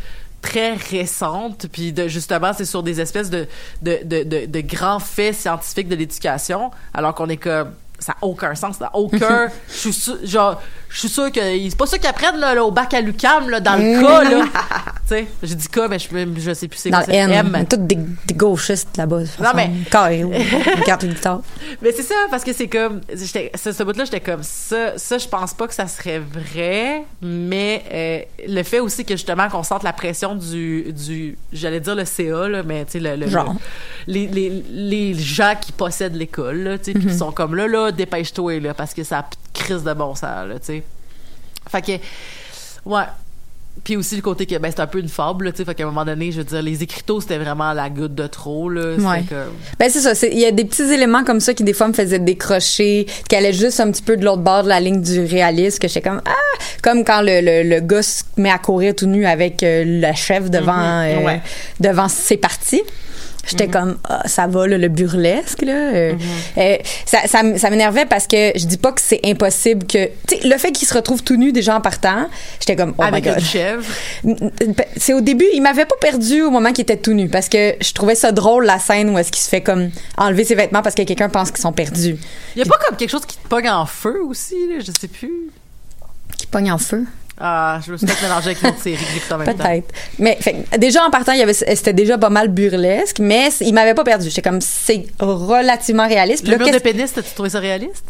très 0.44 0.74
récentes, 0.74 1.66
puis 1.72 1.92
de, 1.92 2.06
justement, 2.06 2.52
c'est 2.52 2.66
sur 2.66 2.82
des 2.82 3.00
espèces 3.00 3.30
de, 3.30 3.46
de, 3.80 4.00
de, 4.04 4.44
de, 4.44 4.60
grands 4.60 5.00
faits 5.00 5.34
scientifiques 5.34 5.88
de 5.88 5.94
l'éducation, 5.94 6.70
alors 6.92 7.14
qu'on 7.14 7.30
est 7.30 7.38
comme 7.38 7.72
ça 7.98 8.12
n'a 8.12 8.26
aucun 8.28 8.54
sens, 8.54 8.76
ça 8.76 8.84
n'a 8.84 8.94
aucun. 8.94 9.48
Je 9.68 9.90
suis 9.90 10.12
genre, 10.26 10.60
je 10.94 11.00
suis 11.00 11.08
sûr 11.08 11.30
que 11.32 11.40
c'est 11.40 11.76
pas 11.76 11.86
ça 11.86 11.98
qu'ils 11.98 12.06
apprennent 12.08 12.38
là, 12.38 12.54
là, 12.54 12.64
au 12.64 12.70
bac 12.70 12.94
à 12.94 13.00
l'UQAM 13.00 13.50
là, 13.50 13.58
dans 13.58 13.74
le 13.74 14.00
cas 14.00 14.22
là. 14.22 14.44
tu 15.08 15.08
sais, 15.08 15.26
j'ai 15.42 15.54
dit 15.56 15.66
cas, 15.68 15.88
mais 15.88 15.98
je, 15.98 16.06
je 16.38 16.54
sais 16.54 16.68
plus 16.68 16.78
c'est 16.78 16.90
Dans 16.90 16.98
quoi. 16.98 17.06
le 17.08 17.12
c'est 17.12 17.18
N, 17.18 17.66
toutes 17.68 17.86
des, 17.86 17.96
des 17.96 18.34
gauchistes 18.34 18.96
là-bas. 18.96 19.20
Non, 19.42 19.50
mais- 19.56 19.70
Carré, 19.90 20.20
une 20.20 20.32
carte 20.86 21.02
de 21.04 21.08
guitare. 21.12 21.40
Mais 21.82 21.90
c'est 21.92 22.02
ça, 22.04 22.14
parce 22.30 22.44
que 22.44 22.52
c'est 22.52 22.68
comme. 22.68 23.00
Ce, 23.16 23.72
ce 23.72 23.82
bout-là, 23.82 24.04
j'étais 24.04 24.20
comme 24.20 24.42
ça. 24.44 24.96
Ça, 24.96 25.18
je 25.18 25.26
pense 25.26 25.52
pas 25.52 25.66
que 25.66 25.74
ça 25.74 25.88
serait 25.88 26.20
vrai, 26.20 27.02
mais 27.20 27.82
euh, 27.92 28.20
le 28.48 28.62
fait 28.62 28.78
aussi 28.80 29.04
que 29.04 29.14
justement 29.16 29.48
qu'on 29.48 29.62
sente 29.64 29.82
la 29.82 29.92
pression 29.92 30.36
du. 30.36 30.92
du 30.92 31.36
J'allais 31.52 31.80
dire 31.80 31.96
le 31.96 32.04
CA, 32.04 32.48
là, 32.48 32.62
mais 32.62 32.84
tu 32.84 32.92
sais, 32.92 33.00
le, 33.00 33.16
le- 33.16 33.28
Genre. 33.28 33.52
le- 34.06 34.12
les, 34.12 34.26
les, 34.28 34.64
les 34.70 35.14
gens 35.14 35.54
qui 35.60 35.72
possèdent 35.72 36.14
l'école, 36.14 36.58
là, 36.62 36.78
tu 36.78 36.84
sais, 36.84 36.92
puis 36.92 37.06
qui 37.08 37.18
sont 37.18 37.32
comme 37.32 37.56
là, 37.56 37.66
là, 37.66 37.90
dépêche-toi, 37.90 38.60
là, 38.60 38.74
parce 38.74 38.94
que 38.94 39.02
ça 39.02 39.24
crise 39.54 39.82
de 39.82 39.92
bon 39.94 40.14
sens, 40.14 40.46
là, 40.48 40.54
tu 40.58 40.66
sais. 40.66 40.82
Fait 41.70 41.80
que. 41.82 41.92
Ouais. 42.84 43.04
Puis 43.82 43.96
aussi 43.96 44.14
le 44.14 44.22
côté 44.22 44.46
que 44.46 44.56
ben, 44.56 44.70
c'est 44.70 44.80
un 44.80 44.86
peu 44.86 45.00
une 45.00 45.08
fable, 45.08 45.50
tu 45.50 45.58
sais, 45.58 45.64
fait 45.64 45.74
qu'à 45.74 45.82
un 45.82 45.86
moment 45.86 46.04
donné, 46.04 46.30
je 46.30 46.38
veux 46.38 46.44
dire, 46.44 46.62
les 46.62 46.84
écriteaux, 46.84 47.20
c'était 47.20 47.38
vraiment 47.38 47.72
la 47.72 47.90
goutte 47.90 48.14
de 48.14 48.28
trop, 48.28 48.68
là. 48.70 48.94
Ouais. 48.94 49.24
Ben 49.80 49.90
c'est 49.90 50.00
ça, 50.14 50.26
il 50.28 50.38
y 50.38 50.44
a 50.44 50.52
des 50.52 50.64
petits 50.64 50.84
éléments 50.92 51.24
comme 51.24 51.40
ça 51.40 51.54
qui 51.54 51.64
des 51.64 51.72
fois 51.72 51.88
me 51.88 51.92
faisaient 51.92 52.20
décrocher, 52.20 53.06
qui 53.28 53.34
allaient 53.34 53.52
juste 53.52 53.80
un 53.80 53.90
petit 53.90 54.02
peu 54.02 54.16
de 54.16 54.24
l'autre 54.24 54.42
bord 54.42 54.62
de 54.62 54.68
la 54.68 54.78
ligne 54.78 55.02
du 55.02 55.24
réalisme, 55.24 55.80
que 55.80 55.88
j'étais 55.88 56.08
comme 56.08 56.22
ah, 56.24 56.58
comme 56.82 57.04
quand 57.04 57.20
le, 57.20 57.40
le, 57.40 57.68
le 57.68 57.80
gars 57.80 58.02
se 58.04 58.22
met 58.36 58.50
à 58.50 58.58
courir 58.58 58.94
tout 58.94 59.06
nu 59.06 59.26
avec 59.26 59.60
euh, 59.64 59.82
la 60.00 60.14
chef 60.14 60.50
devant 60.50 60.76
Mhm, 60.76 61.08
euh, 61.08 61.24
ouais. 61.24 61.42
devant 61.80 62.08
ses 62.08 62.36
parties. 62.36 62.82
J'étais 63.46 63.68
comme 63.68 63.98
ah, 64.08 64.22
ça 64.26 64.46
va 64.46 64.66
là, 64.66 64.78
le 64.78 64.88
burlesque 64.88 65.62
là. 65.62 65.72
Euh, 65.94 66.12
Mhm. 66.14 66.20
euh, 66.58 66.76
ça 67.06 67.26
ça, 67.26 67.70
m'énervait 67.70 68.06
parce 68.06 68.26
que 68.26 68.52
je 68.56 68.66
dis 68.66 68.76
pas 68.78 68.92
que 68.92 69.00
c'est 69.00 69.20
impossible 69.24 69.86
que 69.86 70.06
tu 70.28 70.36
sais 70.36 70.48
le 70.48 70.56
fait 70.58 70.72
qu'il 70.72 70.86
se 70.88 70.94
retrouve 70.94 71.22
tout 71.22 71.36
nu 71.36 71.52
déjà 71.52 71.76
en 71.76 71.80
partant, 71.80 72.28
j'étais 72.60 72.76
comme 72.76 72.94
oh 72.98 73.04
my 73.12 73.20
god. 73.20 73.34
une 73.38 73.44
chèvre. 73.44 73.84
C'est 74.96 75.12
au 75.14 75.20
début, 75.20 75.46
il 75.54 75.60
m'avait 75.60 75.84
pas 75.86 75.96
perdu 76.00 76.42
au 76.42 76.50
moment 76.50 76.72
qu'il 76.72 76.82
était 76.82 76.96
tout 76.96 77.12
nu 77.12 77.28
parce 77.28 77.48
que 77.48 77.74
je 77.80 77.92
trouvais 77.92 78.14
ça 78.14 78.32
drôle 78.32 78.64
la 78.66 78.78
scène 78.78 79.10
où 79.10 79.18
est-ce 79.18 79.30
qu'il 79.32 79.42
se 79.42 79.48
fait 79.48 79.60
comme 79.62 79.90
enlever 80.16 80.44
ses 80.44 80.54
vêtements 80.54 80.82
parce 80.82 80.94
que 80.94 81.02
quelqu'un 81.02 81.28
pense 81.28 81.50
qu'ils 81.50 81.60
sont 81.62 81.72
perdus, 81.72 82.16
Il 82.56 82.58
y 82.58 82.62
a 82.62 82.64
pas 82.66 82.78
comme 82.86 82.96
quelque 82.96 83.10
chose 83.10 83.26
qui 83.26 83.36
te 83.36 83.48
pogne 83.48 83.68
en 83.70 83.86
feu 83.86 84.20
aussi, 84.26 84.54
là, 84.70 84.76
je 84.80 84.92
sais 84.98 85.08
plus. 85.08 85.32
qui 86.38 86.46
pogne 86.46 86.72
en 86.72 86.78
feu? 86.78 87.04
Ah, 87.40 87.80
je 87.84 87.90
me 87.92 87.96
suis 87.96 88.06
peut-être 88.06 88.22
mélangé 88.22 88.50
avec 88.50 88.62
une 88.62 88.68
autre 88.68 88.80
série 88.80 88.96
que 88.96 89.34
en 89.34 89.38
même 89.38 89.46
temps. 89.56 89.64
Peut-être. 89.64 89.92
Mais 90.18 90.36
fait, 90.40 90.64
déjà 90.78 91.04
en 91.04 91.10
partant, 91.10 91.32
il 91.32 91.40
y 91.40 91.42
avait 91.42 91.52
c'était 91.52 91.92
déjà 91.92 92.16
pas 92.16 92.30
mal 92.30 92.48
burlesque, 92.48 93.18
mais 93.18 93.48
il 93.60 93.74
m'avait 93.74 93.94
pas 93.94 94.04
perdu. 94.04 94.28
J'étais 94.28 94.42
comme 94.42 94.60
c'est 94.60 95.06
relativement 95.18 96.06
réaliste. 96.06 96.42
Puis 96.44 96.52
Le 96.52 96.58
là, 96.58 96.64
mur 96.64 96.74
de 96.74 96.78
pénis, 96.78 97.12
t'as-tu 97.12 97.34
trouvé 97.34 97.50
ça 97.50 97.60
réaliste? 97.60 98.04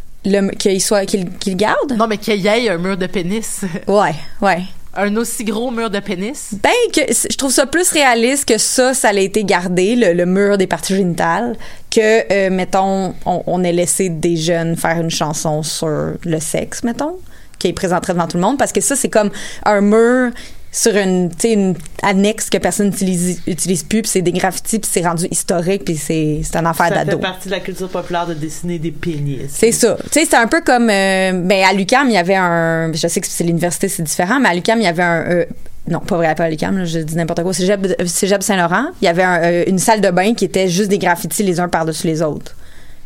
qu'il 0.59 0.81
soit 0.81 1.05
qu'il 1.05 1.31
qu'il 1.39 1.57
garde? 1.57 1.93
Non, 1.97 2.07
mais 2.07 2.17
qu'il 2.19 2.37
y 2.41 2.47
ait 2.47 2.69
un 2.71 2.79
mur 2.79 2.97
de 2.97 3.07
pénis. 3.07 3.61
Ouais, 3.87 4.15
ouais. 4.41 4.63
un 4.95 5.15
aussi 5.17 5.45
gros 5.45 5.71
mur 5.71 5.91
de 5.91 6.01
pénis? 6.01 6.51
Ben 6.63 6.71
que 6.95 7.01
je 7.13 7.37
trouve 7.37 7.53
ça 7.53 7.67
plus 7.67 7.91
réaliste 7.91 8.47
que 8.47 8.57
ça, 8.59 8.95
ça 8.95 9.09
a 9.09 9.13
été 9.15 9.45
gardé 9.45 9.97
le, 9.97 10.13
le 10.15 10.25
mur 10.27 10.57
des 10.57 10.67
parties 10.67 10.97
génitales 10.97 11.57
que 11.91 12.33
euh, 12.33 12.51
mettons 12.51 13.15
on, 13.27 13.43
on 13.47 13.65
ait 13.65 13.73
laissé 13.73 14.09
des 14.09 14.37
jeunes 14.37 14.77
faire 14.77 14.99
une 14.99 15.11
chanson 15.11 15.63
sur 15.63 16.13
le 16.25 16.41
sexe 16.41 16.83
mettons 16.85 17.17
qui 17.59 17.73
présenterait 17.73 18.13
devant 18.15 18.27
tout 18.29 18.37
le 18.37 18.43
monde 18.43 18.59
parce 18.59 18.73
que 18.73 18.81
ça 18.81 18.97
c'est 18.97 19.09
comme 19.09 19.31
un 19.65 19.81
mur 19.81 20.33
sur 20.73 20.97
une 20.97 21.31
une 21.45 21.75
annexe 22.03 22.51
que 22.51 22.59
personne 22.59 22.89
utilise 22.89 23.41
utilise 23.47 23.85
plus 23.85 24.03
puis 24.03 24.11
c'est 24.11 24.23
des 24.23 24.33
graffitis 24.33 24.81
puis 24.81 24.91
c'est 24.93 25.07
rendu 25.07 25.27
historique 25.31 25.85
puis 25.85 25.97
c'est 25.97 26.41
c'est 26.43 26.57
un 26.57 26.67
affaire 26.67 26.89
Ça 26.89 26.99
fait 27.01 27.05
d'ado. 27.05 27.19
partie 27.19 27.47
de 27.49 27.53
la 27.55 27.61
culture 27.61 27.89
populaire 27.89 28.27
de 28.27 28.35
dessiner 28.35 28.81
des 28.81 28.91
pénis. 28.91 29.43
C'est 29.49 29.71
ça. 29.71 29.97
Tu 30.05 30.09
sais, 30.21 30.25
c'est 30.29 30.37
un 30.37 30.49
peu 30.49 30.63
comme 30.63 30.91
euh, 30.91 31.33
ben 31.33 31.63
à 31.65 31.73
l'UCAM, 31.73 32.09
il 32.09 32.15
y 32.15 32.17
avait 32.17 32.35
un 32.35 32.93
je 32.93 33.07
sais 33.07 33.21
que 33.21 33.27
c'est 33.29 33.45
l'université, 33.45 33.89
c'est 33.89 34.03
différent, 34.03 34.41
mais 34.41 34.49
à 34.49 34.55
l'UCAM, 34.55 34.81
il 34.81 34.85
y 34.85 34.89
avait 34.89 35.03
un 35.05 35.25
euh, 35.31 35.45
non, 35.87 36.01
pas 36.01 36.17
vrai, 36.17 36.35
pas 36.35 36.45
à 36.45 36.51
l'UCAM, 36.51 36.79
là, 36.79 36.85
je 36.87 36.99
dis 37.01 37.15
n'importe 37.15 37.43
quoi. 37.43 37.53
Cégep, 37.53 37.87
Cégep 38.07 38.43
Saint-Laurent, 38.43 38.87
il 39.03 39.05
y 39.05 39.09
avait 39.09 39.23
un, 39.23 39.43
euh, 39.43 39.65
une 39.67 39.79
salle 39.79 40.01
de 40.01 40.11
bain 40.11 40.33
qui 40.35 40.47
était 40.47 40.67
juste 40.67 40.89
des 40.89 40.99
graffitis 40.99 41.43
les 41.43 41.61
uns 41.61 41.69
par-dessus 41.69 42.07
les 42.07 42.23
autres. 42.23 42.57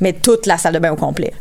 Mais 0.00 0.12
toute 0.12 0.46
la 0.46 0.56
salle 0.58 0.74
de 0.74 0.78
bain 0.78 0.92
au 0.92 0.96
complet. 0.96 1.32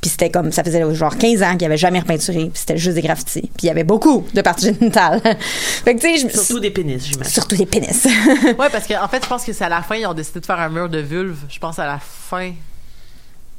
Puis 0.00 0.10
c'était 0.10 0.30
comme, 0.30 0.52
ça 0.52 0.62
faisait 0.62 0.82
genre 0.94 1.16
15 1.18 1.42
ans 1.42 1.56
qu'il 1.56 1.66
avait 1.66 1.76
jamais 1.76 1.98
repeinturé, 1.98 2.38
puis 2.44 2.50
c'était 2.54 2.76
juste 2.78 2.94
des 2.94 3.02
graffitis. 3.02 3.40
Puis 3.42 3.50
il 3.64 3.66
y 3.66 3.70
avait 3.70 3.82
beaucoup 3.84 4.24
de 4.32 4.40
parties 4.42 4.66
génitales. 4.78 5.20
fait 5.84 5.96
que 5.96 6.00
tu 6.00 6.18
sais, 6.18 6.28
je- 6.28 6.36
Surtout 6.36 6.60
des 6.60 6.70
pénis, 6.70 7.04
j'imagine. 7.04 7.32
surtout 7.32 7.56
des 7.56 7.66
pénis. 7.66 8.06
Ouais, 8.58 8.68
parce 8.70 8.86
qu'en 8.86 9.02
en 9.04 9.08
fait, 9.08 9.22
je 9.24 9.28
pense 9.28 9.44
que 9.44 9.52
c'est 9.52 9.64
à 9.64 9.68
la 9.68 9.82
fin, 9.82 9.96
ils 9.96 10.06
ont 10.06 10.14
décidé 10.14 10.38
de 10.40 10.46
faire 10.46 10.60
un 10.60 10.68
mur 10.68 10.88
de 10.88 10.98
vulve. 10.98 11.38
Je 11.48 11.58
pense 11.58 11.78
à 11.80 11.86
la 11.86 11.98
fin. 11.98 12.52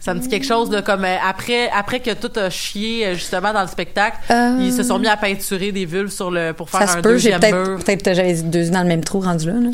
Ça 0.01 0.13
me 0.13 0.21
dit 0.21 0.29
quelque 0.29 0.45
chose 0.45 0.69
de 0.69 0.79
comme 0.79 1.03
euh, 1.03 1.17
après 1.27 1.69
après 1.75 1.99
que 1.99 2.11
tout 2.13 2.31
a 2.39 2.49
chié 2.49 3.05
euh, 3.05 3.15
justement 3.15 3.51
dans 3.51 3.61
le 3.63 3.67
spectacle, 3.67 4.15
Euh. 4.31 4.57
ils 4.61 4.71
se 4.71 4.81
sont 4.81 4.97
mis 4.97 5.07
à 5.09 5.17
peinturer 5.17 5.73
des 5.73 5.83
vulves 5.83 6.09
sur 6.09 6.31
le 6.31 6.53
pour 6.53 6.69
faire 6.69 6.87
ça 6.87 6.93
un 6.93 6.97
se 6.97 7.01
peut, 7.01 7.17
j'ai 7.17 7.31
deuxième 7.33 7.39
peut-être 7.41 7.67
mur. 7.69 7.79
peut-être 7.83 8.03
que 8.03 8.13
j'avais 8.13 8.33
deux 8.43 8.63
yeux 8.63 8.69
dans 8.71 8.81
le 8.83 8.87
même 8.87 9.03
trou 9.03 9.19
rendu 9.19 9.47
là. 9.47 9.55
là. 9.59 9.69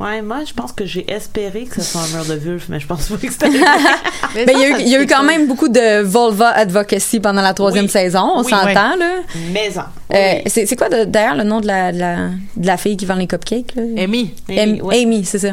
Ouais, 0.00 0.22
moi, 0.22 0.38
je 0.46 0.54
pense 0.54 0.72
que 0.72 0.86
j'ai 0.86 1.04
espéré 1.12 1.64
que 1.64 1.74
ce 1.74 1.82
soit 1.82 2.00
un 2.00 2.16
mur 2.16 2.24
de 2.24 2.34
vulve, 2.34 2.64
mais 2.70 2.80
je 2.80 2.86
pense 2.86 3.06
pas 3.08 3.16
que 3.18 3.30
c'était. 3.30 3.50
Mais 4.34 4.46
il 4.54 4.58
y 4.58 4.64
a 4.64 4.68
eu, 4.68 4.74
il 4.80 4.88
y 4.88 4.96
a 4.96 5.02
eu 5.02 5.06
quand 5.06 5.22
même 5.24 5.46
beaucoup 5.48 5.68
de 5.68 6.02
vulva 6.02 6.48
advocacy 6.50 7.18
pendant 7.20 7.42
la 7.42 7.52
troisième 7.52 7.84
Oui. 7.86 7.90
saison, 7.90 8.30
on 8.36 8.42
Oui, 8.44 8.50
s'entend, 8.50 8.96
là. 8.96 9.16
Maison. 9.52 9.82
Euh, 10.14 10.34
c'est 10.46 10.66
c'est 10.66 10.76
quoi 10.76 10.88
d'ailleurs 10.88 11.34
le 11.36 11.42
nom 11.44 11.60
de 11.60 11.66
la, 11.66 11.92
de 11.92 11.98
la, 11.98 12.16
de 12.56 12.66
la 12.66 12.76
fille 12.76 12.96
qui 12.96 13.06
vend 13.06 13.14
les 13.16 13.26
cupcakes? 13.26 13.74
Là? 13.74 13.82
Amy. 14.02 14.32
Amy, 14.48 14.80
Amy, 14.92 15.24
c'est 15.24 15.38
ça. 15.40 15.48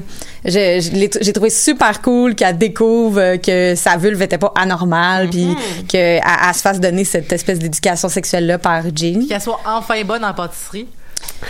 Je- 0.45 0.51
je 0.51 0.91
l'ai- 0.95 1.09
J'ai 1.21 1.33
trouvé 1.33 1.49
super 1.49 2.01
cool 2.01 2.35
qu'elle 2.35 2.57
découvre 2.57 3.19
euh, 3.19 3.37
que 3.37 3.73
sa 3.75 3.97
vulve 3.97 4.21
était 4.21 4.37
pas 4.37 4.53
anormale, 4.55 5.29
puis 5.29 5.47
Mm-hmm. 5.47 5.87
qu'elle 5.87 6.21
elle 6.47 6.53
se 6.55 6.61
fasse 6.61 6.79
donner 6.79 7.03
cette 7.03 7.31
espèce 7.33 7.59
d'éducation 7.59 8.09
sexuelle-là 8.09 8.57
par 8.59 8.83
Jean. 8.95 9.27
Qu'elle 9.27 9.41
soit 9.41 9.59
enfin 9.65 10.01
bonne 10.03 10.23
en 10.23 10.33
pâtisserie. 10.33 10.87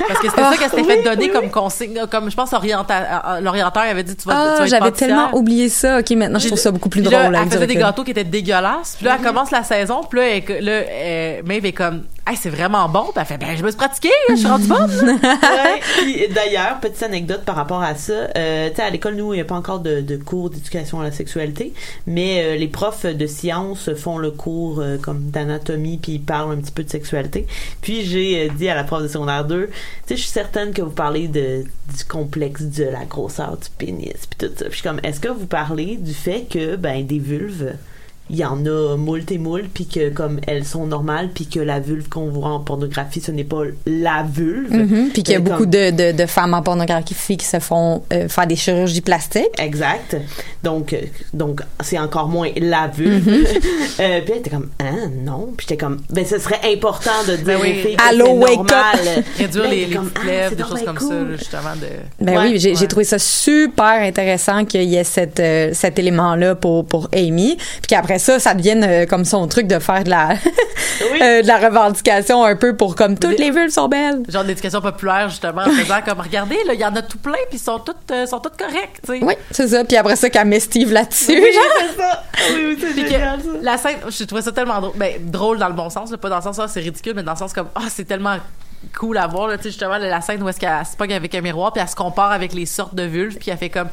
Parce 0.07 0.19
que 0.19 0.29
c'était 0.29 0.41
ça 0.41 0.57
qu'elle 0.57 0.69
s'était 0.69 0.83
fait 0.83 1.01
donner 1.03 1.29
comme 1.29 1.49
consigne, 1.49 1.99
comme 2.11 2.29
je 2.29 2.35
pense 2.35 2.51
l'orienteur 3.41 3.83
avait 3.83 4.03
dit 4.03 4.15
tu 4.15 4.27
vas, 4.27 4.33
tu 4.33 4.39
Ah, 4.39 4.59
vas 4.59 4.65
j'avais 4.65 4.91
tellement 4.91 5.29
oublié 5.33 5.69
ça. 5.69 5.99
OK, 5.99 6.09
maintenant, 6.11 6.39
je 6.39 6.47
trouve 6.47 6.59
ça 6.59 6.71
beaucoup 6.71 6.89
plus 6.89 7.01
drôle. 7.01 7.31
là, 7.31 7.41
elle 7.43 7.49
faisait 7.51 7.67
des 7.67 7.75
gâteaux 7.75 8.03
qui 8.03 8.11
étaient 8.11 8.23
dégueulasses. 8.23 8.95
Puis 8.97 9.05
là, 9.05 9.17
elle 9.19 9.25
commence 9.25 9.51
la 9.51 9.63
saison. 9.63 10.01
Puis 10.09 10.19
là, 10.19 10.27
elle- 10.27 10.65
là 10.65 10.71
euh, 10.71 11.41
Maeve 11.45 11.65
est 11.65 11.71
comme, 11.73 12.03
hey, 12.27 12.37
c'est 12.37 12.49
vraiment 12.49 12.87
bon. 12.89 13.05
Puis 13.05 13.13
elle 13.17 13.25
fait, 13.25 13.37
ben, 13.37 13.57
je 13.57 13.63
me 13.63 13.69
suis 13.69 13.77
pratiquée. 13.77 14.09
Je 14.29 14.35
suis 14.35 14.47
rendue 14.47 14.67
bonne. 14.67 14.87
Ouais. 15.27 15.79
Puis, 15.99 16.27
D'ailleurs, 16.33 16.79
petite 16.79 17.03
anecdote 17.03 17.43
par 17.45 17.55
rapport 17.55 17.81
à 17.81 17.95
ça. 17.95 18.27
Euh, 18.35 18.69
tu 18.69 18.75
sais, 18.75 18.81
à 18.81 18.89
l'école, 18.89 19.15
nous, 19.15 19.33
il 19.33 19.37
n'y 19.37 19.41
a 19.41 19.45
pas 19.45 19.55
encore 19.55 19.79
de, 19.79 20.01
de 20.01 20.17
cours 20.17 20.49
d'éducation 20.49 20.99
à 20.99 21.03
la 21.03 21.11
sexualité, 21.11 21.73
mais 22.05 22.43
euh, 22.43 22.55
les 22.55 22.67
profs 22.67 23.05
de 23.05 23.27
sciences 23.27 23.93
font 23.95 24.17
le 24.17 24.31
cours 24.31 24.79
euh, 24.79 24.97
comme 24.97 25.29
d'anatomie, 25.29 25.97
puis 25.97 26.13
ils 26.13 26.21
parlent 26.21 26.51
un 26.51 26.57
petit 26.57 26.71
peu 26.71 26.83
de 26.83 26.89
sexualité. 26.89 27.47
Puis 27.81 28.03
j'ai 28.03 28.47
euh, 28.47 28.53
dit 28.53 28.69
à 28.69 28.75
la 28.75 28.83
prof 28.83 29.01
de 29.01 29.07
secondaire 29.07 29.45
2, 29.45 29.67
tu 29.67 29.73
sais, 30.07 30.15
je 30.15 30.21
suis 30.21 30.31
certaine 30.31 30.73
que 30.73 30.81
vous 30.81 30.91
parlez 30.91 31.27
de, 31.27 31.63
du 31.63 32.03
complexe 32.07 32.63
de 32.63 32.85
la 32.85 33.05
grosseur 33.05 33.57
du 33.57 33.69
pénis, 33.77 34.13
puis 34.29 34.47
tout 34.47 34.53
ça. 34.55 34.65
Puis 34.65 34.71
je 34.71 34.75
suis 34.75 34.83
comme, 34.83 34.99
est-ce 35.03 35.19
que 35.19 35.29
vous 35.29 35.47
parlez 35.47 35.97
du 35.97 36.13
fait 36.13 36.45
que, 36.49 36.75
ben, 36.75 37.05
des 37.05 37.19
vulves, 37.19 37.73
il 38.29 38.37
y 38.37 38.45
en 38.45 38.65
a 38.65 38.95
moult 38.97 39.31
et 39.31 39.37
moult, 39.37 39.65
puis 39.73 39.85
que 39.87 40.09
comme 40.09 40.39
elles 40.47 40.65
sont 40.65 40.85
normales, 40.85 41.29
puis 41.33 41.45
que 41.47 41.59
la 41.59 41.79
vulve 41.79 42.09
qu'on 42.09 42.27
voit 42.29 42.49
en 42.49 42.59
pornographie, 42.59 43.21
ce 43.21 43.31
n'est 43.31 43.43
pas 43.43 43.61
la 43.85 44.23
vulve. 44.23 44.71
Mhm, 44.73 45.09
Puis 45.13 45.23
qu'il 45.23 45.33
y 45.33 45.37
a 45.37 45.39
Euh, 45.39 45.43
beaucoup 45.43 45.65
de, 45.65 45.91
de, 45.91 46.11
de 46.17 46.25
femmes 46.25 46.53
en 46.53 46.61
pornographie 46.61 47.37
qui 47.37 47.45
se 47.45 47.59
font 47.59 48.03
euh, 48.13 48.27
faire 48.27 48.47
des 48.47 48.55
chirurgies 48.55 49.01
plastiques. 49.01 49.45
Exact. 49.59 50.17
Donc, 50.63 50.93
euh, 50.93 50.97
donc 51.33 51.61
c'est 51.81 51.99
encore 51.99 52.27
moins 52.27 52.49
la 52.57 52.87
vulve. 52.87 53.27
Mhm. 53.27 53.33
euh, 53.99 54.21
puis 54.21 54.31
elle 54.33 54.37
était 54.39 54.49
comme, 54.49 54.69
ah 54.79 55.07
non? 55.23 55.53
Puis 55.57 55.67
j'étais 55.69 55.77
comme, 55.83 56.01
ben 56.09 56.25
ce 56.25 56.37
serait 56.39 56.59
important 56.73 57.11
de 57.27 57.35
dire 57.37 57.45
Ben 57.45 57.57
oui. 57.61 57.95
Allô, 58.09 58.31
wake 58.33 58.57
normal. 58.57 58.99
Réduire 59.37 59.63
Là, 59.63 59.69
les, 59.69 59.85
les 59.85 59.95
comme, 59.95 60.11
ah, 60.15 60.25
lèvres, 60.25 60.49
c'est 60.49 60.55
des 60.55 60.63
choses 60.63 60.83
comme 60.85 60.99
ça, 60.99 61.05
cool. 61.05 61.31
là, 61.31 61.37
justement. 61.37 61.75
De... 61.75 62.25
Ben 62.25 62.37
Ouais, 62.37 62.43
oui, 62.49 62.59
j'ai 62.59 62.75
j'ai 62.75 62.81
ouais. 62.81 62.87
trouvé 62.87 63.03
ça 63.05 63.17
super 63.19 64.01
intéressant 64.01 64.65
qu'il 64.65 64.83
y 64.83 64.95
ait 64.95 65.03
cette, 65.03 65.39
euh, 65.39 65.69
cet 65.73 65.97
élément-là 65.99 66.55
pour, 66.55 66.85
pour 66.85 67.07
Amy. 67.13 67.55
Puis 67.57 67.87
qu'après 67.87 68.16
ça, 68.17 68.39
ça 68.39 68.53
devienne 68.53 68.83
euh, 68.83 69.05
comme 69.05 69.25
son 69.25 69.47
truc 69.47 69.67
de 69.67 69.79
faire 69.79 70.03
de 70.03 70.09
la, 70.09 70.29
Oui. 71.11 71.19
euh, 71.21 71.41
de 71.41 71.47
la 71.47 71.57
revendication 71.57 72.43
un 72.43 72.55
peu 72.55 72.75
pour 72.75 72.95
comme 72.95 73.17
toutes 73.17 73.39
les 73.39 73.51
vulves 73.51 73.69
sont 73.71 73.87
belles. 73.87 74.23
Genre 74.29 74.43
d'éducation 74.43 74.81
populaire, 74.81 75.29
justement, 75.29 75.61
en 75.61 75.69
faisant 75.71 76.01
comme, 76.05 76.19
regardez, 76.19 76.57
là, 76.65 76.73
il 76.73 76.79
y 76.79 76.85
en 76.85 76.95
a 76.95 77.01
tout 77.01 77.17
plein, 77.19 77.33
puis 77.49 77.57
ils 77.57 77.59
sont 77.59 77.79
toutes, 77.79 78.11
euh, 78.11 78.25
sont 78.25 78.39
toutes 78.39 78.57
correctes, 78.57 78.99
tu 79.05 79.19
sais. 79.19 79.23
Oui, 79.23 79.35
c'est 79.51 79.67
ça. 79.67 79.83
Puis 79.83 79.97
après 79.97 80.15
ça, 80.15 80.29
qu'elle 80.29 80.47
met 80.47 80.59
Steve 80.59 80.91
là-dessus. 80.91 81.39
Oui, 81.41 81.49
c'est 81.53 81.97
ça. 82.01 82.23
Oui, 82.53 82.63
oui, 82.69 82.77
c'est 82.79 82.95
génial, 83.09 83.39
ça. 83.41 83.49
la 83.61 83.77
scène, 83.77 83.97
je 84.09 84.23
trouvais 84.23 84.41
ça 84.41 84.51
tellement 84.51 84.79
drôle. 84.81 84.93
Ben, 84.95 85.13
drôle 85.21 85.57
dans 85.59 85.67
le 85.67 85.73
bon 85.75 85.89
sens, 85.89 86.11
là, 86.11 86.17
pas 86.17 86.29
dans 86.29 86.37
le 86.37 86.41
sens, 86.43 86.59
ah, 86.59 86.67
c'est 86.67 86.79
ridicule, 86.81 87.13
mais 87.15 87.23
dans 87.23 87.33
le 87.33 87.37
sens 87.37 87.53
comme, 87.53 87.67
ah, 87.75 87.81
c'est 87.89 88.05
tellement 88.05 88.37
cool 88.97 89.17
à 89.17 89.27
voir, 89.27 89.47
là, 89.47 89.57
tu 89.57 89.63
sais, 89.63 89.69
justement, 89.69 89.97
la 89.97 90.21
scène 90.21 90.41
où 90.43 90.49
est-ce 90.49 90.59
qu'elle 90.59 90.85
se 90.89 90.95
pogne 90.95 91.13
avec 91.13 91.33
un 91.35 91.41
miroir, 91.41 91.73
puis 91.73 91.81
elle 91.81 91.89
se 91.89 91.95
compare 91.95 92.31
avec 92.31 92.53
les 92.53 92.65
sortes 92.65 92.95
de 92.95 93.03
vulves, 93.03 93.37
puis 93.37 93.49
elle 93.51 93.57
fait 93.57 93.69
comme, 93.69 93.89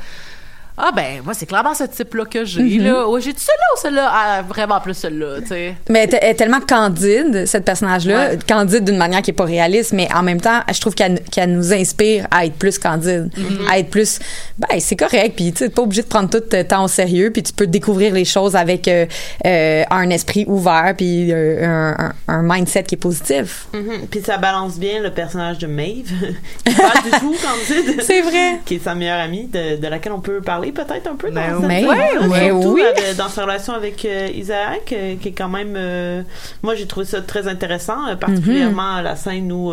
ah, 0.76 0.90
ben, 0.94 1.22
moi, 1.24 1.34
c'est 1.34 1.46
clairement 1.46 1.74
ce 1.74 1.84
type-là 1.84 2.24
que 2.24 2.44
j'ai, 2.44 2.62
Mm-hmm. 2.62 2.82
là. 2.82 3.08
Ouais, 3.08 3.20
j'ai-tu 3.20 3.40
celle-là 3.40 3.66
ou 3.76 3.80
celle-là? 3.80 4.10
Ah, 4.12 4.42
vraiment 4.42 4.80
plus 4.80 4.94
celle-là, 4.94 5.40
tu 5.42 5.48
sais. 5.48 5.74
Mais 5.88 6.00
elle, 6.04 6.14
est- 6.14 6.18
elle 6.22 6.30
est 6.30 6.34
tellement 6.34 6.60
candide, 6.60 7.46
cette 7.46 7.64
personnage-là. 7.64 8.30
Ouais. 8.30 8.38
Candide 8.48 8.84
d'une 8.84 8.96
manière 8.96 9.22
qui 9.22 9.30
est 9.30 9.34
pas 9.34 9.44
réaliste, 9.44 9.92
mais 9.92 10.08
en 10.14 10.22
même 10.22 10.40
temps, 10.40 10.60
je 10.72 10.80
trouve 10.80 10.94
qu'elle 10.94 11.20
qu'elle 11.30 11.52
nous 11.52 11.72
inspire 11.72 12.26
à 12.30 12.44
être 12.46 12.54
plus 12.54 12.78
candide. 12.78 13.30
Mm-hmm. 13.36 13.70
À 13.70 13.78
être 13.78 13.90
plus, 13.90 14.18
ben, 14.58 14.80
c'est 14.80 14.96
correct. 14.96 15.34
Puis, 15.36 15.52
tu 15.52 15.68
pas 15.70 15.82
obligé 15.82 16.02
de 16.02 16.08
prendre 16.08 16.28
tout 16.30 16.42
le 16.50 16.64
temps 16.64 16.84
au 16.84 16.88
sérieux. 16.88 17.30
Puis, 17.30 17.42
tu 17.42 17.52
peux 17.52 17.66
découvrir 17.66 18.12
les 18.12 18.24
choses 18.24 18.56
avec 18.56 18.88
euh, 18.88 19.06
euh, 19.46 19.84
un 19.90 20.10
esprit 20.10 20.44
ouvert, 20.48 20.94
puis 20.96 21.30
euh, 21.32 21.64
un, 21.64 22.06
un- 22.06 22.14
un 22.28 22.42
mindset 22.42 22.82
qui 22.84 22.94
est 22.96 22.98
positif. 22.98 23.66
Mhm. 23.72 24.06
Puis 24.10 24.22
ça 24.22 24.38
balance 24.38 24.78
bien 24.78 25.00
le 25.00 25.10
personnage 25.10 25.58
de 25.58 25.66
Maeve, 25.66 26.10
qui 26.64 26.74
parle 26.74 27.02
du 27.04 27.10
tout, 27.10 27.34
Candide. 27.42 28.02
C'est 28.02 28.22
vrai. 28.22 28.60
Qui 28.64 28.74
est 28.76 28.82
sa 28.84 28.94
meilleure 28.94 29.20
amie, 29.20 29.46
de, 29.46 29.76
de 29.76 29.86
laquelle 29.88 30.12
on 30.12 30.20
peut 30.20 30.40
parler 30.40 30.63
peut-être 30.72 31.06
un 31.10 31.16
peu 31.16 31.28
dans 31.30 31.34
Ben 31.34 31.60
cette 31.60 32.42
surtout 32.42 32.74
oui. 32.74 32.82
avec- 32.82 33.16
dans 33.16 33.28
sa 33.28 33.42
relation 33.42 33.72
avec 33.74 34.04
euh, 34.04 34.28
Isaac, 34.34 34.92
euh, 34.92 35.14
qui 35.20 35.28
est 35.28 35.32
quand 35.32 35.48
même... 35.48 35.74
euh, 35.76 36.22
moi, 36.62 36.74
j'ai 36.74 36.86
trouvé 36.86 37.06
ça 37.06 37.20
très 37.22 37.46
intéressant, 37.48 38.16
particulièrement 38.18 39.00
la 39.00 39.16
scène 39.16 39.50
où 39.52 39.72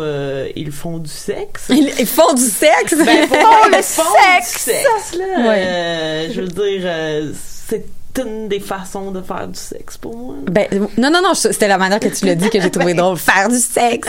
ils 0.56 0.72
font 0.72 0.98
du 0.98 1.10
sexe. 1.10 1.66
Ils, 1.70 1.90
ils 1.98 2.06
font 2.06 2.32
du 2.34 2.42
sexe? 2.42 2.94
Ben, 2.96 3.28
Oh, 3.32 3.68
le 3.70 3.78
ils 3.78 3.82
font 3.82 4.02
sexe. 4.36 4.52
du 4.66 4.72
sexe, 4.72 5.18
là. 5.18 5.48
Ouais. 5.48 6.28
Je 6.34 6.40
veux 6.40 6.48
dire, 6.48 7.32
c'est 7.34 7.84
une 8.18 8.48
des 8.48 8.60
façons 8.60 9.10
de 9.10 9.22
faire 9.22 9.48
du 9.48 9.58
sexe 9.58 9.96
pour 9.96 10.16
moi. 10.16 10.34
Ben, 10.50 10.66
non, 10.98 11.10
non, 11.10 11.20
non, 11.22 11.34
c'était 11.34 11.68
la 11.68 11.78
manière 11.78 12.00
que 12.00 12.08
tu 12.08 12.26
l'as 12.26 12.34
dit 12.34 12.50
que 12.50 12.60
j'ai 12.60 12.70
trouvé 12.70 12.94
drôle. 12.94 13.16
Faire 13.22 13.48
du 13.48 13.58
sexe. 13.58 14.08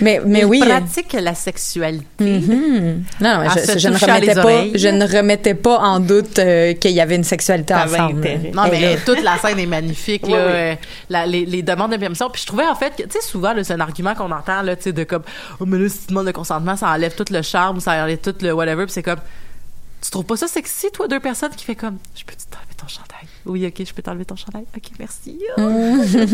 Mais, 0.00 0.20
mais 0.24 0.40
Il 0.40 0.44
oui. 0.46 0.60
pratique 0.60 1.12
la 1.14 1.34
sexualité. 1.34 2.04
Mhm. 2.20 3.04
Non, 3.20 3.34
non, 3.38 3.46
En 3.46 3.78
je, 3.78 3.88
ne 3.88 3.96
remettais 3.98 4.34
pas, 4.34 4.64
je 4.74 4.88
ne 4.88 5.06
remettais 5.06 5.54
pas 5.54 5.78
en 5.78 6.00
doute 6.00 6.38
euh, 6.38 6.74
qu'il 6.74 6.92
y 6.92 7.00
avait 7.00 7.16
une 7.16 7.24
sexualité 7.24 7.74
T'avais 7.74 7.98
ensemble. 7.98 8.18
intérêt. 8.20 8.50
Non, 8.54 8.62
mais 8.70 8.80
là- 8.80 9.00
toute 9.06 9.22
la 9.22 9.38
scène 9.38 9.58
est 9.58 9.66
magnifique. 9.66 10.22
Là, 10.28 10.28
oui. 10.28 10.52
euh, 10.54 10.74
la- 11.10 11.26
les, 11.26 11.46
les 11.46 11.62
demandes 11.62 11.92
de 11.92 11.96
permission. 11.96 12.28
Puis 12.30 12.42
je 12.42 12.46
trouvais 12.46 12.66
en 12.66 12.74
fait 12.74 12.94
que, 12.96 13.02
tu 13.02 13.10
sais, 13.10 13.20
souvent, 13.22 13.54
c'est 13.62 13.72
un 13.72 13.80
argument 13.80 14.14
qu'on 14.14 14.30
entend, 14.30 14.62
là, 14.62 14.76
tu 14.76 14.84
sais, 14.84 14.92
de 14.92 15.04
comme, 15.04 15.22
oh, 15.60 15.64
mais 15.66 15.78
là, 15.78 15.88
si 15.88 15.98
tu 16.00 16.06
demandes 16.08 16.26
le 16.26 16.32
consentement, 16.32 16.76
ça 16.76 16.88
enlève 16.88 17.14
tout 17.14 17.24
le 17.30 17.42
charme, 17.42 17.80
ça 17.80 18.02
enlève 18.02 18.18
tout 18.18 18.34
le 18.40 18.52
whatever. 18.52 18.84
Puis 18.84 18.92
c'est 18.94 19.02
comme, 19.02 19.20
tu 20.04 20.10
trouves 20.10 20.24
pas 20.24 20.36
ça 20.36 20.48
sexy, 20.48 20.90
toi, 20.92 21.08
deux 21.08 21.20
personnes 21.20 21.54
qui 21.54 21.64
fait 21.64 21.76
comme, 21.76 21.98
je 22.14 22.24
peux 22.24 22.34
t'enlever 22.50 22.74
ton 22.76 22.86
chandail? 22.88 23.28
Oui, 23.46 23.66
ok, 23.66 23.86
je 23.86 23.92
peux 23.92 24.00
t'enlever 24.02 24.24
ton 24.24 24.36
chandail. 24.36 24.64
Ok, 24.74 24.84
merci. 24.98 25.38
Tu 25.56 26.28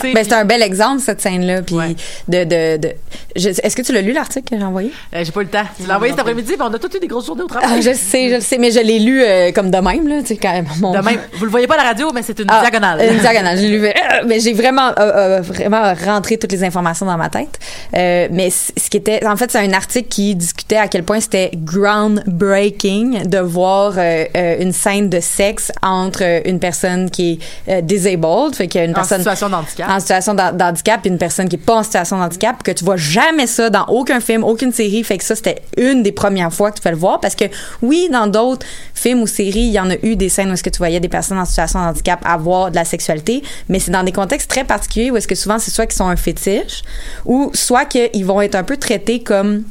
sais, 0.00 0.12
Ben, 0.14 0.24
c'est 0.24 0.32
un 0.32 0.44
bel 0.44 0.62
exemple, 0.62 1.00
cette 1.02 1.20
scène-là. 1.20 1.62
Puis 1.62 1.74
Ouais. 1.74 1.94
de, 2.28 2.44
de, 2.44 2.76
de, 2.78 2.92
je- 3.36 3.48
est-ce 3.50 3.76
que 3.76 3.82
tu 3.82 3.92
l'as 3.92 4.00
lu, 4.00 4.12
l'article 4.12 4.48
que 4.50 4.58
j'ai 4.58 4.64
envoyé? 4.64 4.90
Euh, 5.14 5.22
j'ai 5.24 5.32
pas 5.32 5.40
eu 5.40 5.44
le 5.44 5.50
temps. 5.50 5.64
Tu 5.80 5.86
l'as 5.86 5.96
envoyé 5.96 6.12
cet 6.12 6.20
après-midi, 6.20 6.52
puis 6.52 6.62
on 6.62 6.72
a 6.72 6.78
toutes 6.78 6.94
eu 6.94 7.00
des 7.00 7.06
grosses 7.06 7.26
journées 7.26 7.42
au 7.42 7.48
Ah, 7.50 7.60
travail. 7.60 7.82
je 7.82 7.90
le 7.90 7.94
sais, 7.96 8.30
je 8.30 8.34
le 8.36 8.40
sais, 8.40 8.56
mais 8.58 8.70
je 8.70 8.80
l'ai 8.80 8.98
lu 8.98 9.22
euh, 9.22 9.52
comme 9.52 9.70
de 9.70 9.76
même, 9.78 10.08
là, 10.08 10.20
tu 10.20 10.28
sais, 10.28 10.36
quand 10.36 10.52
même. 10.52 10.66
Mon... 10.80 10.92
De 10.92 10.98
même, 11.04 11.18
vous 11.34 11.44
le 11.44 11.50
voyez 11.50 11.66
pas 11.66 11.74
à 11.74 11.78
la 11.78 11.82
radio, 11.90 12.10
mais 12.14 12.22
c'est 12.22 12.38
une 12.38 12.46
Ah, 12.48 12.60
diagonale. 12.62 13.12
Une 13.12 13.18
diagonale. 13.20 13.58
J'ai 13.58 13.68
lu, 13.68 13.84
euh, 13.86 13.90
mais 14.26 14.40
j'ai 14.40 14.52
vraiment, 14.54 14.90
euh, 14.98 15.40
vraiment 15.42 15.92
rentré 15.94 16.38
toutes 16.38 16.52
les 16.52 16.64
informations 16.64 17.04
dans 17.06 17.16
ma 17.18 17.28
tête. 17.28 17.58
Mais 17.92 18.48
ce 18.50 18.88
qui 18.90 18.96
était, 18.96 19.24
en 19.26 19.36
fait, 19.36 19.50
c'est 19.50 19.58
un 19.58 19.72
article 19.72 20.08
qui 20.08 20.34
discutait 20.34 20.76
à 20.76 20.88
quel 20.88 21.02
point 21.02 21.20
c'était 21.20 21.50
groundbreaking 21.54 23.26
de 23.28 23.38
voir 23.38 23.94
une 23.98 24.72
scène 24.72 25.08
de 25.10 25.20
sexe 25.20 25.72
entre 25.82 26.37
une 26.44 26.58
personne 26.60 27.10
qui 27.10 27.40
est 27.66 27.72
euh, 27.78 27.80
disabled, 27.80 28.54
fait 28.54 28.68
qu'il 28.68 28.80
y 28.80 28.82
a 28.82 28.84
une 28.84 28.92
en 28.92 28.94
personne 28.94 29.18
situation 29.18 29.48
de 29.48 29.54
handicap. 29.54 29.88
en 29.90 30.00
situation 30.00 30.34
d'han- 30.34 30.52
d'handicap 30.52 31.04
et 31.06 31.08
une 31.08 31.18
personne 31.18 31.48
qui 31.48 31.56
est 31.56 31.58
pas 31.58 31.76
en 31.76 31.82
situation 31.82 32.18
de 32.18 32.22
handicap 32.22 32.62
que 32.62 32.70
tu 32.70 32.84
vois 32.84 32.96
jamais 32.96 33.46
ça 33.46 33.70
dans 33.70 33.86
aucun 33.86 34.20
film, 34.20 34.44
aucune 34.44 34.72
série. 34.72 35.02
Fait 35.04 35.18
que 35.18 35.24
ça, 35.24 35.34
c'était 35.34 35.62
une 35.76 36.02
des 36.02 36.12
premières 36.12 36.52
fois 36.52 36.70
que 36.70 36.76
tu 36.76 36.82
fais 36.82 36.90
le 36.90 36.96
voir 36.96 37.20
parce 37.20 37.34
que 37.34 37.44
oui, 37.82 38.08
dans 38.12 38.26
d'autres 38.26 38.66
films 38.94 39.22
ou 39.22 39.26
séries, 39.26 39.60
il 39.60 39.72
y 39.72 39.80
en 39.80 39.90
a 39.90 39.96
eu 40.02 40.16
des 40.16 40.28
scènes 40.28 40.50
où 40.50 40.52
est-ce 40.54 40.62
que 40.64 40.70
tu 40.70 40.78
voyais 40.78 41.00
des 41.00 41.08
personnes 41.08 41.38
en 41.38 41.44
situation 41.44 41.80
de 41.80 41.86
handicap 41.86 42.20
avoir 42.24 42.70
de 42.70 42.76
la 42.76 42.84
sexualité, 42.84 43.42
mais 43.68 43.78
c'est 43.78 43.90
dans 43.90 44.02
des 44.02 44.12
contextes 44.12 44.48
très 44.50 44.64
particuliers 44.64 45.10
où 45.10 45.16
est-ce 45.16 45.28
que 45.28 45.34
souvent 45.34 45.58
c'est 45.58 45.70
soit 45.70 45.86
qu'ils 45.86 45.96
sont 45.96 46.08
un 46.08 46.16
fétiche 46.16 46.82
ou 47.24 47.50
soit 47.54 47.84
qu'ils 47.84 48.24
vont 48.24 48.40
être 48.40 48.54
un 48.54 48.64
peu 48.64 48.76
traités 48.76 49.22
comme 49.22 49.62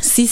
si 0.00 0.30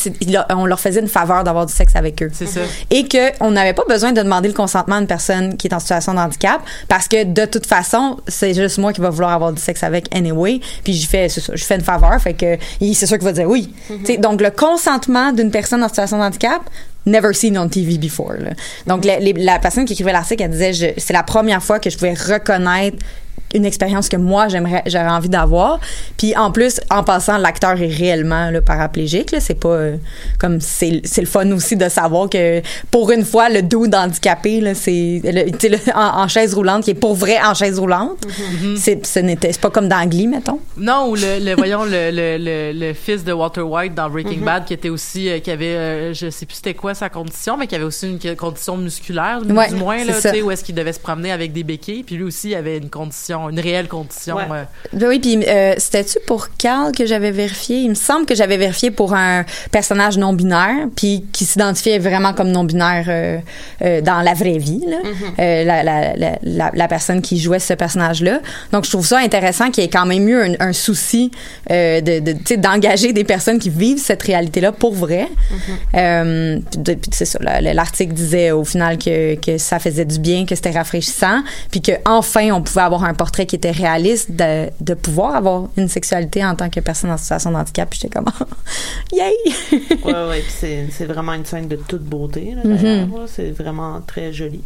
on 0.50 0.66
leur 0.66 0.78
faisait 0.80 1.00
une 1.00 1.08
faveur 1.08 1.44
d'avoir 1.44 1.66
du 1.66 1.72
sexe 1.72 1.96
avec 1.96 2.22
eux. 2.22 2.30
C'est 2.32 2.46
ça. 2.46 2.60
et 2.90 3.06
que 3.08 3.32
on 3.40 3.50
n'avait 3.50 3.72
pas 3.74 3.84
besoin 3.88 4.12
de 4.12 4.22
demander 4.22 4.48
le 4.48 4.54
consentement 4.54 4.96
à 4.96 5.00
une 5.00 5.06
personne 5.06 5.56
qui 5.56 5.66
est 5.68 5.74
en 5.74 5.80
situation 5.80 6.14
de 6.14 6.18
handicap 6.18 6.60
parce 6.88 7.08
que 7.08 7.24
de 7.24 7.44
toute 7.46 7.66
façon 7.66 8.18
c'est 8.28 8.54
juste 8.54 8.78
moi 8.78 8.92
qui 8.92 9.00
va 9.00 9.10
vouloir 9.10 9.32
avoir 9.32 9.52
du 9.52 9.60
sexe 9.60 9.82
avec 9.82 10.14
anyway. 10.14 10.60
Puis 10.84 10.94
je 10.94 11.08
fais 11.08 11.28
ça, 11.28 11.40
je 11.54 11.64
fais 11.64 11.74
une 11.76 11.80
faveur 11.82 12.20
fait 12.20 12.34
que 12.34 12.56
c'est 12.94 13.06
sûr 13.06 13.18
qu'il 13.18 13.26
va 13.26 13.32
dire 13.32 13.48
oui. 13.48 13.72
Sais, 14.04 14.16
donc 14.18 14.40
le 14.40 14.50
consentement 14.50 15.32
d'une 15.32 15.50
personne 15.50 15.82
en 15.82 15.88
situation 15.88 16.18
de 16.18 16.22
handicap 16.22 16.60
never 17.06 17.32
seen 17.34 17.56
on 17.58 17.68
TV 17.68 17.98
before 17.98 18.32
là. 18.40 18.50
donc 18.86 19.04
la, 19.04 19.18
les- 19.20 19.32
la 19.32 19.58
personne 19.60 19.84
qui 19.84 19.92
écrivait 19.92 20.12
l'article 20.12 20.42
elle 20.42 20.50
disait 20.50 20.94
c'est 20.98 21.12
la 21.12 21.22
première 21.22 21.62
fois 21.62 21.78
que 21.78 21.88
je 21.88 21.96
pouvais 21.96 22.14
reconnaître 22.14 22.96
une 23.56 23.64
expérience 23.64 24.08
que 24.08 24.16
moi 24.16 24.48
j'aimerais 24.48 24.82
j'aurais 24.86 25.08
envie 25.08 25.28
d'avoir. 25.28 25.80
Puis 26.18 26.36
en 26.36 26.50
plus, 26.52 26.80
en 26.90 27.02
passant, 27.02 27.38
l'acteur 27.38 27.80
est 27.80 27.86
réellement 27.86 28.50
là, 28.50 28.60
paraplégique. 28.60 29.32
Là, 29.32 29.40
c'est 29.40 29.54
pas 29.58 29.68
euh, 29.68 29.96
comme 30.38 30.60
c'est 30.60 31.00
c'est 31.04 31.20
le 31.20 31.26
fun 31.26 31.50
aussi 31.52 31.76
de 31.76 31.88
savoir 31.88 32.28
que 32.30 32.62
pour 32.90 33.10
une 33.10 33.24
fois 33.24 33.48
le 33.48 33.62
dude 33.62 33.94
handicapé 33.94 34.60
là, 34.60 34.74
c'est 34.74 35.20
le- 35.24 35.68
le- 35.68 35.96
en, 35.96 36.22
en 36.24 36.28
chaise 36.28 36.54
roulante 36.54 36.84
qui 36.84 36.90
est 36.90 36.94
pour 36.94 37.14
vrai 37.14 37.38
en 37.44 37.54
chaise 37.54 37.78
roulante. 37.78 38.26
C'est 38.76 39.04
ce 39.06 39.18
n'était 39.20 39.52
pas 39.60 39.70
comme 39.70 39.88
dans 39.88 40.06
Glee 40.08 40.26
mettons. 40.26 40.58
Non, 40.76 41.08
ou 41.10 41.14
le, 41.14 41.38
le 41.44 41.54
voyons 41.56 41.84
le, 41.84 42.10
le, 42.10 42.36
le, 42.38 42.72
le 42.88 42.92
fils 42.94 43.24
de 43.24 43.32
Walter 43.32 43.62
White 43.62 43.94
dans 43.94 44.08
Breaking 44.10 44.38
Mhm. 44.38 44.44
Bad 44.44 44.64
qui 44.66 44.74
était 44.74 44.88
aussi 44.90 45.28
euh, 45.30 45.38
qui 45.40 45.50
avait 45.50 45.74
euh, 45.76 46.12
je 46.14 46.28
sais 46.30 46.44
plus 46.46 46.56
c'était 46.56 46.74
quoi 46.74 46.94
sa 46.94 47.08
condition 47.08 47.56
mais 47.56 47.66
qui 47.66 47.74
avait 47.74 47.84
aussi 47.84 48.06
une 48.08 48.36
condition 48.36 48.76
musculaire 48.76 49.40
Ouais, 49.48 49.68
du 49.68 49.76
moins 49.76 50.04
là, 50.04 50.12
tu 50.14 50.20
sais 50.20 50.42
où 50.42 50.50
est-ce 50.50 50.62
qu'il 50.64 50.74
devait 50.74 50.92
se 50.92 51.00
promener 51.00 51.32
avec 51.32 51.52
des 51.52 51.62
béquilles 51.64 52.02
puis 52.02 52.16
lui 52.16 52.24
aussi 52.24 52.54
avait 52.54 52.76
une 52.78 52.90
condition 52.90 53.45
une 53.50 53.60
réelle 53.60 53.88
condition 53.88 54.36
Ouais. 54.36 54.44
euh, 54.50 54.64
Ben 54.92 55.08
oui, 55.08 55.18
puis 55.18 55.38
euh, 55.46 55.74
c'était-tu 55.78 56.18
pour 56.26 56.48
Carl 56.56 56.92
que 56.92 57.06
j'avais 57.06 57.30
vérifié? 57.30 57.78
Il 57.78 57.90
me 57.90 57.94
semble 57.94 58.26
que 58.26 58.34
j'avais 58.34 58.56
vérifié 58.56 58.90
pour 58.90 59.14
un 59.14 59.44
personnage 59.70 60.18
non-binaire, 60.18 60.86
puis 60.94 61.24
qui 61.32 61.44
s'identifiait 61.44 61.98
vraiment 61.98 62.32
comme 62.32 62.50
non-binaire 62.50 63.06
euh, 63.08 63.38
euh, 63.82 64.00
dans 64.00 64.20
la 64.20 64.34
vraie 64.34 64.58
vie, 64.58 64.82
là. 64.86 64.96
Euh, 65.38 65.64
la, 65.64 65.82
la, 65.82 66.16
la, 66.16 66.38
la, 66.42 66.70
la 66.74 66.88
personne 66.88 67.22
qui 67.22 67.38
jouait 67.38 67.58
ce 67.58 67.74
personnage-là. 67.74 68.40
Donc, 68.72 68.84
je 68.84 68.90
trouve 68.90 69.06
ça 69.06 69.18
intéressant 69.18 69.70
qu'il 69.70 69.82
y 69.84 69.86
ait 69.86 69.90
quand 69.90 70.06
même 70.06 70.28
eu 70.28 70.34
un, 70.40 70.54
un 70.68 70.72
souci 70.72 71.30
euh, 71.70 72.00
de, 72.00 72.56
d'engager 72.56 73.12
des 73.12 73.24
personnes 73.24 73.58
qui 73.58 73.70
vivent 73.70 73.98
cette 74.02 74.22
réalité-là 74.22 74.72
pour 74.72 74.94
vrai. 74.94 75.28
Euh, 75.94 76.58
puis 76.84 76.96
c'est 77.12 77.24
ça, 77.24 77.38
l'article 77.60 78.12
disait 78.12 78.50
au 78.50 78.64
final 78.64 78.98
que, 78.98 79.34
que 79.36 79.58
ça 79.58 79.78
faisait 79.78 80.04
du 80.04 80.18
bien, 80.18 80.46
que 80.46 80.54
c'était 80.54 80.70
rafraîchissant, 80.70 81.42
puis 81.70 81.80
que 81.80 81.92
enfin 82.04 82.50
on 82.52 82.62
pouvait 82.62 82.82
avoir 82.82 83.04
un 83.04 83.14
portrait 83.26 83.46
qui 83.46 83.56
était 83.56 83.72
réaliste 83.72 84.30
de, 84.30 84.70
de 84.80 84.94
pouvoir 84.94 85.34
avoir 85.34 85.68
une 85.76 85.88
sexualité 85.88 86.44
en 86.44 86.54
tant 86.54 86.70
que 86.70 86.78
personne 86.78 87.10
en 87.10 87.16
situation 87.16 87.50
de 87.50 87.56
handicap. 87.56 87.90
Puis 87.90 87.98
j'étais 88.00 88.14
comme, 88.16 88.26
yay! 89.12 89.32
ouais, 90.04 90.28
ouais, 90.28 90.40
puis 90.42 90.54
c'est, 90.56 90.86
c'est 90.92 91.06
vraiment 91.06 91.32
une 91.32 91.44
scène 91.44 91.66
de 91.66 91.74
toute 91.74 92.02
beauté, 92.04 92.54
d'ailleurs, 92.54 93.08
là. 93.08 93.26
C'est 93.26 93.50
vraiment 93.50 94.00
très 94.06 94.32
joli. 94.32 94.60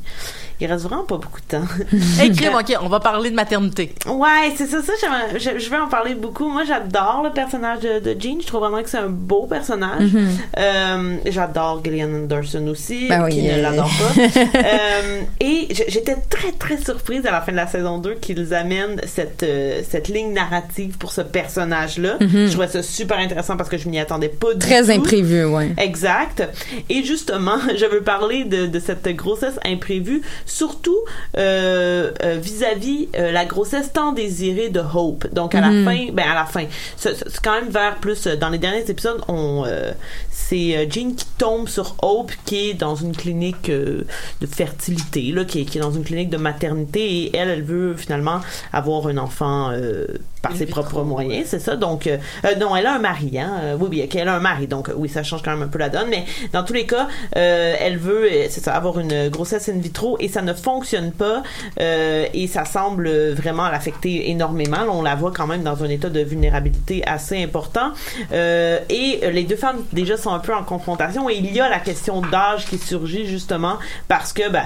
Il 0.61 0.66
reste 0.66 0.84
vraiment 0.84 1.04
pas 1.04 1.16
beaucoup 1.16 1.40
de 1.40 1.46
temps. 1.58 1.64
Hey, 2.20 2.32
crime, 2.32 2.52
ok, 2.58 2.76
on 2.82 2.88
va 2.88 3.00
parler 3.00 3.30
de 3.30 3.34
maternité. 3.34 3.94
Ouais, 4.06 4.52
c'est 4.56 4.66
ça, 4.66 4.82
ça, 4.82 4.92
je, 5.34 5.58
je 5.58 5.70
vais 5.70 5.76
en 5.78 5.88
parler 5.88 6.14
beaucoup. 6.14 6.48
Moi, 6.48 6.64
j'adore 6.64 7.22
le 7.24 7.30
personnage 7.30 7.80
de, 7.80 7.98
de 8.00 8.20
Jean. 8.20 8.38
Je 8.40 8.46
trouve 8.46 8.61
vraiment 8.61 8.82
que 8.82 8.90
c'est 8.90 8.98
un 8.98 9.08
beau 9.08 9.46
personnage. 9.46 10.12
Mhm. 10.12 10.28
Euh, 10.58 11.16
j'adore 11.26 11.82
Gillian 11.84 12.12
Anderson 12.14 12.66
aussi, 12.68 13.08
Ben 13.08 13.24
oui, 13.24 13.30
qui 13.32 13.42
ne 13.42 13.61
l'adore 13.61 13.88
pas. 13.90 14.20
Euh, 14.61 15.20
et 15.40 15.68
j'étais 15.88 16.16
très, 16.28 16.52
très 16.52 16.76
surprise 16.78 17.24
à 17.26 17.30
la 17.30 17.40
fin 17.40 17.52
de 17.52 17.56
la 17.56 17.66
saison 17.66 17.98
2 17.98 18.14
qu'ils 18.14 18.52
amènent 18.54 19.00
cette, 19.06 19.42
euh, 19.42 19.80
cette 19.88 20.08
ligne 20.08 20.32
narrative 20.32 20.96
pour 20.98 21.12
ce 21.12 21.20
personnage-là. 21.22 22.16
Mhm. 22.20 22.46
Je 22.46 22.50
trouvais 22.50 22.68
ça 22.68 22.82
super 22.82 23.18
intéressant 23.18 23.56
parce 23.56 23.68
que 23.68 23.78
je 23.78 23.88
m'y 23.88 23.98
attendais 23.98 24.28
pas 24.28 24.52
du 24.52 24.58
Très 24.58 24.84
tout. 24.84 24.90
imprévu, 24.90 25.44
ouais. 25.44 25.72
Exact. 25.78 26.42
Et 26.88 27.02
justement, 27.04 27.58
je 27.76 27.84
veux 27.86 28.02
parler 28.02 28.44
de, 28.44 28.66
de 28.66 28.78
cette 28.80 29.08
grossesse 29.16 29.58
imprévue, 29.64 30.22
surtout 30.51 30.98
euh, 31.38 32.11
euh, 32.24 32.38
vis-à-vis 32.40 33.09
euh, 33.16 33.30
la 33.32 33.44
grossesse 33.44 33.92
tant 33.92 34.12
désirée 34.12 34.68
de 34.68 34.80
Hope. 34.80 35.26
Donc 35.32 35.55
à 35.55 35.61
Mhm. 35.61 35.84
la 35.84 35.90
fin, 35.92 36.07
ben 36.12 36.26
à 36.28 36.34
la 36.34 36.44
fin, 36.44 36.64
c'est 36.96 37.16
quand 37.42 37.53
même 37.61 37.70
vers 37.70 37.96
plus 37.96 38.26
dans 38.26 38.48
les 38.51 38.59
derniers 38.59 38.88
épisodes, 38.90 39.20
on 39.28 39.64
euh, 39.66 39.92
c'est 40.30 40.88
Jean 40.90 41.14
qui 41.14 41.26
tombe 41.38 41.68
sur 41.68 41.94
Hope 42.03 42.32
qui 42.44 42.70
est 42.70 42.74
dans 42.74 42.96
une 42.96 43.14
clinique 43.16 43.68
euh, 43.70 44.05
de 44.40 44.46
fertilité 44.46 45.30
là, 45.32 45.44
qui 45.44 45.61
est, 45.61 45.64
qui 45.64 45.78
est 45.78 45.80
dans 45.80 45.92
une 45.92 46.05
clinique 46.05 46.30
de 46.30 46.36
maternité 46.36 47.01
et 47.24 47.36
elle, 47.36 47.48
elle 47.51 47.62
veut 47.62 47.94
finalement 47.94 48.40
avoir 48.72 49.07
un 49.07 49.16
enfant 49.18 49.70
euh, 49.70 50.07
par 50.43 50.57
ses 50.57 50.66
propres 50.66 51.03
moyens, 51.03 51.49
c'est 51.49 51.59
ça. 51.59 51.76
Donc 51.76 52.07
euh, 52.07 52.16
euh, 52.45 52.55
non, 52.57 52.74
elle 52.74 52.86
a 52.86 52.95
un 52.95 52.99
mari, 52.99 53.38
hein. 53.38 53.53
Euh, 53.62 53.76
oui, 53.78 53.88
oui, 53.91 54.09
elle 54.14 54.28
a 54.28 54.34
un 54.34 54.41
mari, 54.41 54.66
donc 54.66 54.88
euh, 54.88 54.95
oui, 54.97 55.09
ça 55.09 55.22
change 55.22 55.43
quand 55.43 55.51
même 55.51 55.62
un 55.62 55.68
peu 55.68 55.78
la 55.78 55.88
donne. 55.88 56.09
Mais 56.09 56.24
dans 56.53 56.64
tous 56.64 56.72
les 56.72 56.86
cas, 56.86 57.09
euh, 57.36 57.74
elle 57.78 57.99
veut, 57.99 58.28
c'est 58.49 58.62
ça, 58.62 58.74
avoir 58.74 58.99
une 58.99 59.28
grossesse 59.28 59.68
in 59.68 59.78
vitro 59.78 60.16
et 60.20 60.28
ça 60.28 60.43
ne 60.43 60.55
fonctionne 60.55 61.12
pas 61.12 61.43
euh, 61.80 62.26
et 62.32 62.47
ça 62.47 62.64
semble 62.64 63.11
vraiment 63.32 63.68
l'affecter 63.68 64.30
énormément. 64.30 64.78
Là, 64.78 64.91
on 64.91 65.03
la 65.03 65.14
voit 65.14 65.32
quand 65.32 65.47
même 65.47 65.62
dans 65.62 65.84
un 65.84 65.88
état 65.88 66.09
de 66.09 66.20
vulnérabilité 66.20 67.03
assez 67.07 67.43
important. 67.43 67.93
Euh, 68.32 68.78
et 68.88 69.20
les 69.32 69.45
deux 69.45 69.57
femmes 69.57 69.84
déjà 69.93 70.16
sont 70.16 70.30
un 70.32 70.38
peu 70.38 70.55
en 70.55 70.64
confrontation 70.64 71.28
et 71.28 71.34
il 71.34 71.53
y 71.53 71.61
a 71.61 71.68
la 71.68 71.80
question 71.80 72.20
d'âge 72.22 72.66
qui 72.66 72.78
surgit 72.78 73.26
justement 73.26 73.76
parce 74.09 74.32
que 74.32 74.49
ben 74.49 74.64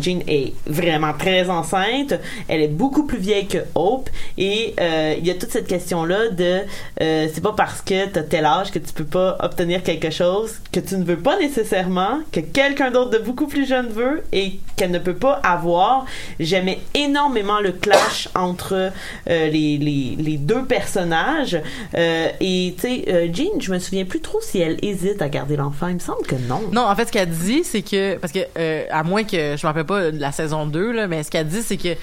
Jean 0.00 0.22
est 0.26 0.52
vraiment 0.66 1.12
très 1.12 1.48
enceinte, 1.48 2.14
elle 2.48 2.60
est 2.60 2.68
beaucoup 2.68 3.04
plus 3.04 3.18
vieille 3.18 3.46
que 3.46 3.58
Hope 3.74 4.10
et 4.38 4.74
euh, 4.80 5.11
il 5.18 5.26
y 5.26 5.30
a 5.30 5.34
toute 5.34 5.50
cette 5.50 5.66
question 5.66 6.04
là 6.04 6.28
de 6.28 6.60
euh, 7.00 7.28
c'est 7.32 7.40
pas 7.40 7.54
parce 7.56 7.80
que 7.82 8.06
t'as 8.06 8.22
tel 8.22 8.44
âge 8.44 8.70
que 8.70 8.78
tu 8.78 8.92
peux 8.92 9.04
pas 9.04 9.36
obtenir 9.40 9.82
quelque 9.82 10.10
chose 10.10 10.54
que 10.72 10.80
tu 10.80 10.96
ne 10.96 11.04
veux 11.04 11.18
pas 11.18 11.38
nécessairement 11.38 12.20
que 12.32 12.40
quelqu'un 12.40 12.90
d'autre 12.90 13.10
de 13.10 13.18
beaucoup 13.18 13.46
plus 13.46 13.66
jeune 13.66 13.88
veut 13.88 14.22
et 14.32 14.58
qu'elle 14.76 14.90
ne 14.90 14.98
peut 14.98 15.14
pas 15.14 15.40
avoir. 15.42 16.06
J'aimais 16.40 16.80
énormément 16.94 17.60
le 17.60 17.72
clash 17.72 18.28
entre 18.34 18.74
euh, 18.74 19.48
les, 19.48 19.78
les, 19.78 20.36
deux 20.36 20.64
personnages 20.64 21.60
euh, 21.94 22.28
et 22.40 22.74
tu 22.76 22.88
sais 22.88 23.04
euh, 23.08 23.28
Jean, 23.32 23.60
je 23.60 23.70
me 23.72 23.78
souviens 23.78 24.04
plus 24.04 24.20
trop 24.20 24.40
si 24.40 24.58
elle 24.58 24.78
hésite 24.82 25.22
à 25.22 25.28
garder 25.28 25.56
l'enfant, 25.56 25.88
il 25.88 25.94
me 25.94 26.00
semble 26.00 26.26
que 26.26 26.34
non. 26.34 26.62
Non, 26.72 26.82
en 26.82 26.96
fait, 26.96 27.06
ce 27.06 27.12
qu'elle 27.12 27.28
dit, 27.28 27.64
c'est 27.64 27.82
que 27.82 28.16
parce 28.16 28.32
que 28.32 28.40
euh, 28.58 28.84
à 28.90 29.02
moins 29.02 29.24
que 29.24 29.56
je 29.56 29.66
me 29.66 29.66
rappelle 29.66 29.84
pas 29.84 30.10
de 30.10 30.18
la 30.18 30.32
saison 30.32 30.66
2 30.66 30.92
là, 30.92 31.06
mais 31.06 31.22
ce 31.22 31.30
qu'elle 31.30 31.46
dit, 31.46 31.62
c'est 31.62 31.76
que 31.76 31.96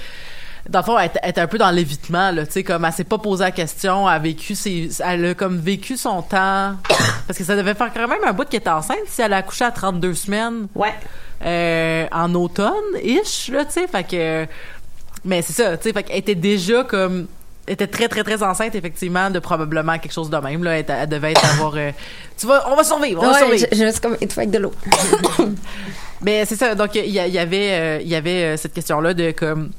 dans 0.70 0.80
le 0.80 0.86
fond, 0.86 0.98
elle, 0.98 1.10
elle 1.22 1.30
est 1.30 1.40
un 1.40 1.48
peu 1.48 1.58
dans 1.58 1.72
l'évitement, 1.72 2.32
là, 2.32 2.46
tu 2.46 2.54
sais, 2.54 2.64
comme 2.64 2.86
elle 2.86 2.94
s'est 2.94 3.04
pas 3.04 3.18
posé 3.18 3.44
la 3.44 3.52
question, 3.52 4.08
elle 4.08 4.16
a 4.16 4.20
vécu 4.20 4.56
ses, 4.56 4.90
elle 5.04 5.26
a 5.26 5.34
comme 5.34 5.58
vécu 5.58 5.98
son 5.98 6.22
temps, 6.22 6.76
parce 7.28 7.38
que 7.38 7.44
ça 7.44 7.56
devait 7.56 7.74
faire 7.74 7.92
quand 7.94 8.08
même 8.08 8.24
un 8.26 8.34
bout 8.34 8.48
qu'elle 8.48 8.62
était 8.62 8.70
enceinte 8.70 8.98
si 9.08 9.22
elle 9.22 9.34
a 9.34 9.38
accouché 9.38 9.66
à 9.66 9.72
32 9.72 10.14
semaines. 10.14 10.68
Ouais. 10.76 10.94
Euh, 11.46 12.06
en 12.12 12.34
automne, 12.36 12.74
ish, 13.04 13.50
là, 13.50 13.66
tu 13.66 13.72
sais, 13.72 13.88
fait 13.88 14.04
que, 14.04 14.46
mais 15.26 15.42
c'est 15.42 15.54
ça, 15.54 15.78
tu 15.78 15.84
sais, 15.84 15.94
fait 15.94 16.04
qu'elle 16.04 16.18
était 16.18 16.36
déjà 16.36 16.84
comme, 16.84 17.28
elle 17.66 17.74
était 17.74 17.88
très, 17.88 18.08
très, 18.08 18.24
très 18.24 18.44
enceinte, 18.44 18.76
effectivement, 18.76 19.30
de 19.30 19.40
probablement 19.40 19.98
quelque 19.98 20.14
chose 20.14 20.30
de 20.30 20.38
même, 20.38 20.64
là, 20.64 20.78
elle, 20.80 21.10
devait 21.10 21.32
être 21.32 21.46
avoir, 21.46 21.74
euh, 21.76 21.92
tu 22.38 22.46
vas, 22.46 22.70
on 22.72 22.76
va 22.76 22.84
survivre, 22.84 23.24
on 23.24 23.32
va 23.32 23.38
survivre. 23.38 23.68
je, 23.72 23.78
je 23.78 23.92
suis 23.92 24.02
comme 24.02 24.18
étouffée 24.22 24.42
avec 24.42 24.52
de 24.52 24.60
l'eau. 24.60 24.74
Mais 26.22 26.46
c'est 26.46 26.56
ça. 26.56 26.76
Donc, 26.76 26.96
il 26.96 27.06
y, 27.06 27.20
avait, 27.20 27.72
euh, 27.72 28.02
y 28.04 28.16
avait 28.16 28.44
euh, 28.44 28.58
cette 28.58 28.74
question-là 28.74 29.14
de 29.14 29.32
comme. 29.32 29.72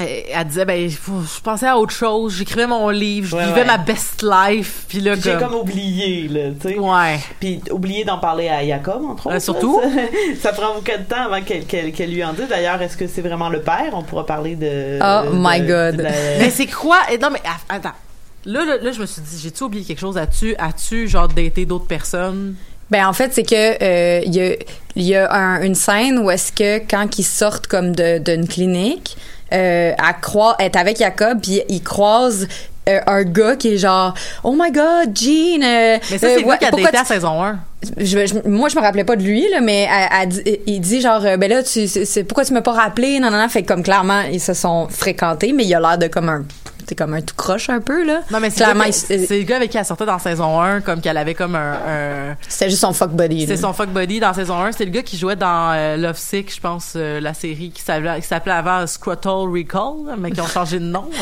Euh, 0.00 0.04
Elle 0.34 0.46
disait, 0.46 0.64
ben, 0.64 0.88
je 0.88 1.40
pensais 1.42 1.66
à 1.66 1.76
autre 1.76 1.92
chose. 1.92 2.34
J'écrivais 2.34 2.66
mon 2.66 2.88
livre, 2.90 3.28
je 3.28 3.36
Ouais, 3.36 3.46
vivais 3.46 3.60
ouais. 3.60 3.66
ma 3.66 3.78
best 3.78 4.22
life. 4.22 4.84
Puis 4.88 5.00
là, 5.00 5.14
J'ai 5.16 5.32
comme. 5.32 5.40
comme 5.50 5.54
oublié, 5.60 6.28
là, 6.28 6.50
tu 6.60 6.68
sais. 6.68 6.78
Ouais. 6.78 7.18
Puis 7.40 7.60
oublié 7.70 8.04
d'en 8.04 8.18
parler 8.18 8.48
à 8.48 8.64
Jacob, 8.66 9.02
entre 9.04 9.26
autres. 9.26 9.36
Euh, 9.36 9.40
surtout. 9.40 9.80
là. 9.80 9.88
Ça, 10.40 10.50
ça 10.50 10.52
prend 10.52 10.74
beaucoup 10.74 10.86
de 10.86 11.04
temps 11.08 11.24
avant 11.32 11.40
qu'elle 11.42 12.10
lui 12.10 12.22
en 12.24 12.32
dise. 12.32 12.46
D'ailleurs, 12.48 12.80
est-ce 12.82 12.96
que 12.96 13.06
c'est 13.06 13.22
vraiment 13.22 13.48
le 13.48 13.60
père? 13.62 13.90
On 13.92 14.02
pourra 14.02 14.24
parler 14.26 14.54
de... 14.56 14.98
Oh 15.02 15.30
de- 15.30 15.36
my 15.36 15.60
de 15.60 15.66
God. 15.66 16.00
la- 16.00 16.10
Mais 16.38 16.50
c'est 16.50 16.66
quoi? 16.66 16.98
non, 17.20 17.30
mais 17.30 17.40
aff- 17.40 17.66
attends. 17.68 17.96
Là, 18.44 18.64
là, 18.64 18.76
là, 18.80 18.92
je 18.92 19.00
me 19.00 19.06
suis 19.06 19.20
dit, 19.20 19.38
j'ai-tu 19.42 19.64
oublié 19.64 19.84
quelque 19.84 19.98
chose? 20.00 20.16
As-tu, 20.16 20.54
as-tu, 20.56 21.08
genre, 21.08 21.28
daté 21.28 21.66
d'autres 21.66 21.86
personnes? 21.86 22.54
Ben 22.90 23.06
en 23.06 23.12
fait 23.12 23.34
c'est 23.34 23.42
que 23.42 23.82
euh, 23.84 24.22
il 24.24 24.34
y 24.34 24.40
a 24.40 24.54
il 24.96 25.02
y 25.02 25.14
a 25.14 25.30
un- 25.30 25.60
une 25.62 25.74
scène 25.74 26.18
où 26.20 26.30
est-ce 26.30 26.50
que 26.52 26.78
quand 26.78 27.18
ils 27.18 27.22
sortent 27.22 27.66
comme 27.66 27.94
de 27.94 28.16
d'une 28.16 28.48
clinique, 28.48 29.14
euh, 29.52 29.92
elle 29.98 30.20
croit 30.20 30.56
est 30.58 30.76
avec 30.76 30.98
Jacob 30.98 31.38
puis 31.42 31.62
il 31.68 31.82
croise 31.82 32.46
euh, 32.88 33.00
un 33.06 33.22
gars 33.22 33.56
qui 33.56 33.74
est 33.74 33.76
genre 33.78 34.14
oh 34.44 34.54
my 34.58 34.70
god 34.70 35.14
Jean 35.16 35.62
euh, 35.62 35.98
Mais 36.10 36.18
ça, 36.18 36.28
c'est 36.28 36.36
euh, 36.44 36.56
qui 36.56 36.64
a 36.64 36.68
à 36.68 37.02
tu- 37.02 37.06
saison 37.06 37.42
1. 37.42 37.58
je, 37.98 38.04
je- 38.26 38.48
moi 38.48 38.68
je 38.68 38.76
me 38.76 38.80
rappelais 38.80 39.04
pas 39.04 39.16
de 39.16 39.22
lui 39.22 39.46
là 39.50 39.60
mais 39.60 39.88
elle 40.20 40.28
dit- 40.28 40.58
il 40.66 40.80
dit 40.80 41.00
genre 41.00 41.24
euh, 41.24 41.36
ben 41.36 41.50
là 41.50 41.62
tu 41.62 41.86
c'est 41.88 42.04
c'est- 42.04 42.24
pourquoi 42.24 42.44
tu 42.44 42.52
m'as 42.54 42.62
pas 42.62 42.72
rappelé? 42.72 43.18
Non 43.20 43.30
non 43.30 43.38
non 43.38 43.48
fait 43.48 43.62
que 43.62 43.68
comme 43.68 43.82
clairement 43.82 44.22
ils 44.22 44.40
se 44.40 44.54
sont 44.54 44.88
fréquentés 44.88 45.52
mais 45.52 45.64
il 45.64 45.74
a 45.74 45.80
l'air 45.80 45.98
de 45.98 46.06
comme 46.06 46.28
un 46.28 46.44
c'est 46.88 46.94
comme 46.94 47.14
un 47.14 47.20
tout 47.20 47.34
croche 47.36 47.68
un 47.70 47.80
peu 47.80 48.04
là 48.04 48.20
Non, 48.30 48.40
mais 48.40 48.50
c'est, 48.50 48.64
le 48.64 49.42
gars- 49.44 49.56
avec 49.56 49.70
qui 49.70 49.76
elle 49.78 49.84
sortait 49.84 50.06
dans 50.06 50.18
saison 50.18 50.60
1, 50.60 50.80
comme 50.80 51.00
qu'elle 51.00 51.16
avait 51.16 51.34
comme 51.34 51.54
un. 51.54 51.72
un- 51.72 52.36
c'était 52.48 52.70
juste 52.70 52.80
son 52.82 52.92
fuck 52.92 53.10
buddy 53.10 53.46
c'est 53.46 53.56
son 53.56 53.72
fuck 53.72 53.90
buddy 53.90 54.20
dans 54.20 54.32
saison 54.34 54.62
1. 54.62 54.72
C'est 54.72 54.84
le 54.84 54.90
gars 54.90 55.02
qui 55.02 55.16
jouait 55.18 55.36
dans 55.36 55.72
euh, 55.74 55.96
Love 55.96 56.16
Sick, 56.18 56.54
je 56.54 56.60
pense, 56.60 56.92
euh, 56.96 57.20
la 57.20 57.34
série 57.34 57.70
qui 57.70 57.82
s'appelait, 57.82 58.52
avant 58.52 58.86
Scrotal 58.86 59.32
Recall, 59.52 60.16
mais 60.18 60.30
qui 60.30 60.40
ont 60.40 60.46
changé 60.46 60.78
de 60.78 60.84
nom. 60.84 61.04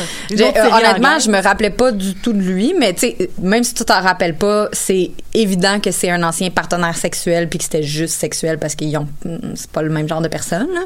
Euh, 0.57 0.69
honnêtement, 0.71 1.19
je 1.19 1.29
me 1.29 1.41
rappelais 1.41 1.69
pas 1.69 1.91
du 1.91 2.13
tout 2.15 2.31
de 2.33 2.39
lui, 2.41 2.73
mais 2.77 2.93
tu 2.93 2.99
sais, 3.01 3.29
même 3.41 3.63
si 3.63 3.73
tu 3.73 3.83
t'en 3.85 4.01
rappelles 4.01 4.35
pas, 4.37 4.67
c'est 4.71 5.11
évident 5.33 5.79
que 5.79 5.91
c'est 5.91 6.09
un 6.09 6.23
ancien 6.23 6.49
partenaire 6.49 6.95
sexuel 6.95 7.49
puis 7.49 7.57
que 7.59 7.63
c'était 7.65 7.83
juste 7.83 8.15
sexuel 8.15 8.57
parce 8.57 8.75
qu'ils 8.75 8.95
ont, 8.97 9.07
mm, 9.25 9.37
c'est 9.55 9.69
pas 9.71 9.81
le 9.81 9.89
même 9.89 10.07
genre 10.07 10.21
de 10.21 10.27
personne. 10.27 10.67
là. 10.73 10.81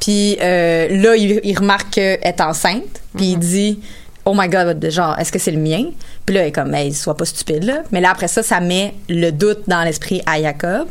Puis 0.00 0.36
euh, 0.40 0.88
là, 0.90 1.16
il, 1.16 1.40
il 1.44 1.58
remarque 1.58 1.90
qu'elle 1.90 2.18
est 2.22 2.40
enceinte, 2.40 2.82
puis 3.16 3.32
il 3.32 3.38
dit. 3.38 3.80
Oh 4.26 4.32
my 4.34 4.48
god, 4.48 4.88
genre, 4.90 5.18
est-ce 5.18 5.30
que 5.30 5.38
c'est 5.38 5.50
le 5.50 5.58
mien? 5.58 5.90
Puis 6.24 6.34
là, 6.34 6.42
elle 6.42 6.48
est 6.48 6.52
comme, 6.52 6.74
hey, 6.74 6.92
sois 6.94 7.16
pas 7.16 7.26
stupide, 7.26 7.64
là. 7.64 7.82
Mais 7.92 8.00
là, 8.00 8.10
après 8.10 8.28
ça, 8.28 8.42
ça 8.42 8.60
met 8.60 8.94
le 9.08 9.30
doute 9.30 9.64
dans 9.66 9.82
l'esprit 9.82 10.22
à 10.24 10.40
Jacob. 10.40 10.88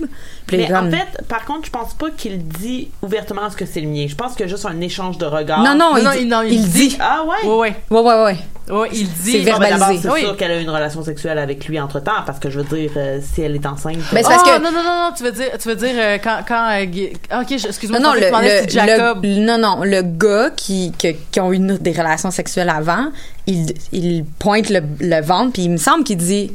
Mais 0.52 0.74
en 0.74 0.90
fait, 0.92 1.22
par 1.28 1.46
contre, 1.46 1.66
je 1.66 1.72
pense 1.72 1.94
pas 1.94 2.10
qu'il 2.12 2.46
dit 2.46 2.90
ouvertement 3.02 3.50
ce 3.50 3.56
que 3.56 3.66
c'est 3.66 3.82
le 3.82 3.88
mien. 3.88 4.06
Je 4.08 4.16
pense 4.16 4.34
qu'il 4.34 4.42
y 4.42 4.44
a 4.44 4.48
juste 4.52 4.66
un 4.66 4.80
échange 4.82 5.18
de 5.18 5.26
regards. 5.26 5.64
Non, 5.64 5.76
non, 5.76 5.98
il, 5.98 6.04
non, 6.04 6.12
dit- 6.12 6.18
il- 6.22 6.28
non, 6.28 6.42
il 6.42 6.54
il 6.54 6.70
dit. 6.70 6.88
dit. 6.90 6.98
Ah 7.00 7.24
ouais? 7.26 7.48
Ouais, 7.50 7.56
ouais. 7.58 7.76
Ouais, 7.90 8.00
ouais, 8.02 8.24
ouais. 8.24 8.38
Ouais, 8.70 8.90
il 8.94 9.08
dit. 9.12 9.44
C'est 9.44 9.60
ben, 9.60 9.78
c'est 10.02 10.10
Oui. 10.10 10.22
sûr 10.22 10.38
qu'elle 10.38 10.52
a 10.52 10.58
eu 10.60 10.62
une 10.64 10.70
relation 10.70 11.04
sexuelle 11.04 11.38
avec 11.38 11.66
lui 11.68 11.80
entre 11.80 12.00
temps, 12.00 12.22
parce 12.26 12.40
que 12.40 12.50
je 12.50 12.60
veux 12.60 12.78
dire, 12.78 12.92
euh, 12.96 13.20
si 13.22 13.42
elle 13.42 13.56
est 13.56 13.66
enceinte. 13.66 13.98
Ben, 14.14 14.24
c'est 14.24 14.26
Oh, 14.26 14.30
parce 14.30 14.44
que- 14.44 14.64
non, 14.64 14.72
non, 14.72 14.84
non, 14.84 15.10
non, 15.10 15.12
tu 15.16 15.24
veux 15.24 15.32
dire, 15.34 15.50
tu 15.60 15.68
veux 15.68 15.76
dire 15.76 15.96
euh, 15.98 16.18
quand, 16.24 16.40
quand, 16.48 16.70
euh, 16.72 17.42
ok, 17.42 17.52
excuse-moi, 17.52 18.00
Non, 18.00 18.10
non, 18.10 18.16
je 18.16 18.20
le, 18.26 18.64
que 18.64 18.72
si 18.72 18.78
le- 18.78 18.86
Jacob. 18.88 19.24
le- 19.24 19.36
non, 19.46 19.58
non, 19.58 19.84
le 19.84 20.02
gars 20.02 20.52
qui, 20.56 20.94
que- 20.98 21.16
qui 21.32 21.40
ont 21.42 21.52
eu 21.52 21.58
une- 21.58 21.78
des 21.78 21.92
relations 21.92 22.32
sexuelles 22.32 22.70
avant, 22.70 23.08
il, 23.48 23.74
il 23.92 24.24
pointe 24.40 24.70
le, 24.70 24.82
le 25.02 25.22
ventre, 25.22 25.52
puis 25.54 25.64
il 25.64 25.72
me 25.72 25.78
semble 25.78 26.04
qu'il 26.06 26.18
dit 26.18 26.52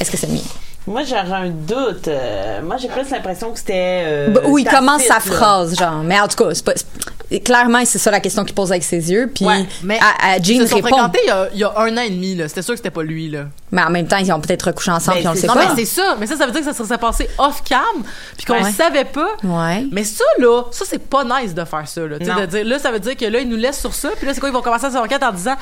Est-ce 0.00 0.10
que 0.10 0.16
c'est 0.16 0.26
le 0.26 0.32
mien? 0.34 0.40
Moi, 0.86 1.02
j'aurais 1.04 1.32
un 1.46 1.48
doute. 1.48 2.08
Euh, 2.08 2.60
moi, 2.62 2.76
j'ai 2.76 2.88
plus 2.88 3.08
l'impression 3.10 3.50
que 3.52 3.58
c'était. 3.58 4.02
euh, 4.04 4.28
Bah, 4.28 4.42
Où 4.44 4.58
il 4.58 4.66
commence 4.68 5.02
sa 5.04 5.18
phrase, 5.18 5.74
genre? 5.78 6.02
Mais 6.04 6.20
en 6.20 6.28
tout 6.28 6.36
cas, 6.36 6.52
c'est 6.52 6.64
pas, 6.64 6.72
c'est- 6.76 7.40
clairement, 7.40 7.82
c'est 7.86 7.98
ça 7.98 8.10
la 8.10 8.20
question 8.20 8.44
qu'il 8.44 8.54
pose 8.54 8.70
avec 8.70 8.84
ses 8.84 9.10
yeux, 9.10 9.30
puis 9.34 9.46
Ouais, 9.46 9.64
mais 9.82 9.98
à, 9.98 10.32
à 10.32 10.36
ils 10.36 10.44
Jean 10.44 10.60
se 10.60 10.66
sont 10.66 10.76
répond. 10.76 10.88
fréquentés 10.88 11.20
il 11.24 11.28
y, 11.28 11.30
a, 11.30 11.48
il 11.54 11.58
y 11.60 11.64
a 11.64 11.72
un 11.78 11.96
an 11.96 12.02
et 12.02 12.10
demi, 12.10 12.34
là. 12.34 12.48
C'était 12.48 12.60
sûr 12.60 12.74
que 12.74 12.78
c'était 12.78 12.90
pas 12.90 13.02
lui, 13.02 13.30
là. 13.30 13.44
Mais 13.72 13.82
en 13.82 13.88
même 13.88 14.06
temps, 14.06 14.18
ils 14.18 14.30
ont 14.30 14.40
peut-être 14.40 14.64
recouché 14.66 14.90
ensemble, 14.90 15.16
Ben, 15.16 15.20
puis 15.22 15.28
on 15.28 15.32
le 15.32 15.38
sait 15.38 15.46
Non, 15.46 15.54
pas. 15.54 15.68
mais 15.74 15.74
c'est 15.84 15.86
ça. 16.00 16.16
Mais 16.20 16.26
ça, 16.26 16.36
ça 16.36 16.44
veut 16.44 16.52
dire 16.52 16.60
que 16.60 16.72
ça 16.72 16.84
serait 16.84 16.98
passé 16.98 17.30
off-cam, 17.38 17.80
puis 18.36 18.44
qu'on 18.44 18.52
Ouais. 18.52 18.64
le 18.68 18.70
savait 18.74 19.06
pas. 19.06 19.30
Ouais. 19.42 19.86
Mais 19.90 20.04
ça, 20.04 20.22
là, 20.38 20.64
ça, 20.70 20.84
c'est 20.86 21.02
pas 21.02 21.24
nice 21.24 21.54
de 21.54 21.64
faire 21.64 21.88
ça, 21.88 22.02
là. 22.02 22.18
Tu 22.18 22.26
sais, 22.26 22.30
Non. 22.30 22.40
de 22.40 22.46
dire, 22.46 22.64
là, 22.66 22.78
ça 22.78 22.90
veut 22.92 23.00
dire 23.00 23.16
que 23.16 23.24
là, 23.24 23.38
ils 23.40 23.48
nous 23.48 23.56
laissent 23.56 23.80
sur 23.80 23.94
ça, 23.94 24.10
puis 24.18 24.26
là, 24.26 24.34
c'est 24.34 24.40
quoi, 24.40 24.50
ils 24.50 24.54
vont 24.54 24.60
commencer 24.62 24.84
à 24.84 24.90
se 24.90 24.96
enquête 24.98 25.22
en 25.22 25.32
disant, 25.32 25.54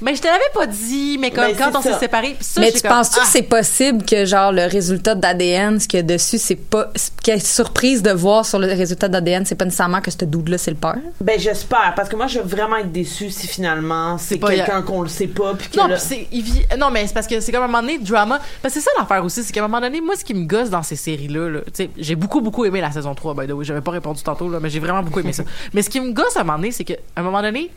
mais 0.00 0.14
je 0.14 0.20
te 0.22 0.26
l'avais 0.26 0.38
pas 0.54 0.66
dit, 0.66 1.18
mais 1.18 1.30
comme 1.30 1.44
Ben, 1.44 1.56
quand 1.56 1.78
on 1.78 1.82
s'est 1.82 1.98
séparés. 1.98 2.36
Ça, 2.40 2.60
mais 2.60 2.72
tu 2.72 2.80
comme, 2.80 2.90
penses-tu 2.90 3.18
ah. 3.20 3.24
que 3.24 3.28
c'est 3.28 3.42
possible 3.42 4.04
que, 4.04 4.24
genre, 4.24 4.52
le 4.52 4.66
résultat 4.66 5.14
d'ADN, 5.14 5.80
ce 5.80 5.88
qu'il 5.88 5.98
y 5.98 6.00
a 6.00 6.02
dessus, 6.02 6.38
c'est 6.38 6.56
pas. 6.56 6.90
Quelle 7.22 7.42
surprise 7.42 8.02
de 8.02 8.10
voir 8.10 8.46
sur 8.46 8.58
le 8.58 8.66
résultat 8.68 9.08
d'ADN, 9.08 9.44
c'est 9.44 9.54
pas 9.54 9.64
nécessairement 9.64 10.00
que 10.00 10.10
ce 10.10 10.24
dude-là, 10.24 10.58
c'est 10.58 10.70
le 10.70 10.76
père? 10.76 10.96
Ben, 11.20 11.38
j'espère, 11.38 11.94
parce 11.96 12.08
que 12.08 12.16
moi, 12.16 12.26
je 12.26 12.38
vais 12.38 12.44
vraiment 12.46 12.76
être 12.76 12.92
déçue 12.92 13.30
si 13.30 13.46
finalement 13.46 14.18
c'est 14.18 14.38
pas- 14.38 14.48
quelqu'un 14.50 14.82
qu'on 14.82 15.02
le 15.02 15.08
sait 15.08 15.26
pas. 15.26 15.54
Puis 15.54 15.68
que 15.68 15.76
Non, 15.76 15.86
là- 15.86 15.96
puis 15.96 16.04
c'est 16.06 16.28
il 16.32 16.42
vit- 16.42 16.66
non 16.78 16.90
mais 16.90 17.06
c'est 17.06 17.14
parce 17.14 17.26
que 17.26 17.40
c'est 17.40 17.52
comme 17.52 17.62
à 17.62 17.64
un 17.64 17.68
moment 17.68 17.80
donné 17.80 17.98
drama 17.98 18.38
parce 18.62 18.74
que 18.74 18.80
c'est 18.80 18.84
ça 18.84 18.90
l'affaire 18.98 19.24
aussi 19.24 19.42
c'est 19.42 19.52
qu'à 19.52 19.60
un 19.64 19.68
moment 19.68 19.80
donné 19.80 20.00
moi 20.00 20.14
ce 20.16 20.24
qui 20.24 20.34
me 20.34 20.44
gosse 20.46 20.70
dans 20.70 20.82
ces 20.82 20.96
séries 20.96 21.28
là, 21.28 21.60
tu 21.66 21.70
sais 21.74 21.90
j'ai 21.96 22.14
beaucoup 22.14 22.40
beaucoup 22.40 22.64
aimé 22.64 22.80
la 22.80 22.90
saison 22.92 23.14
3 23.14 23.34
by 23.34 23.46
the 23.46 23.52
way 23.52 23.64
j'avais 23.64 23.80
pas 23.80 23.90
répondu 23.92 24.22
tantôt 24.22 24.48
là 24.48 24.58
mais 24.60 24.70
j'ai 24.70 24.80
vraiment 24.80 25.02
beaucoup 25.02 25.20
aimé 25.20 25.32
ça 25.32 25.42
mais 25.72 25.82
ce 25.82 25.90
qui 25.90 26.00
me 26.00 26.12
gosse 26.12 26.36
à 26.36 26.40
un 26.40 26.44
moment 26.44 26.58
donné 26.58 26.72
c'est 26.72 26.84
qu'à 26.84 26.94
un 27.16 27.22
moment 27.22 27.42
donné 27.42 27.70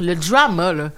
le 0.00 0.14
drama 0.14 0.72
là 0.72 0.90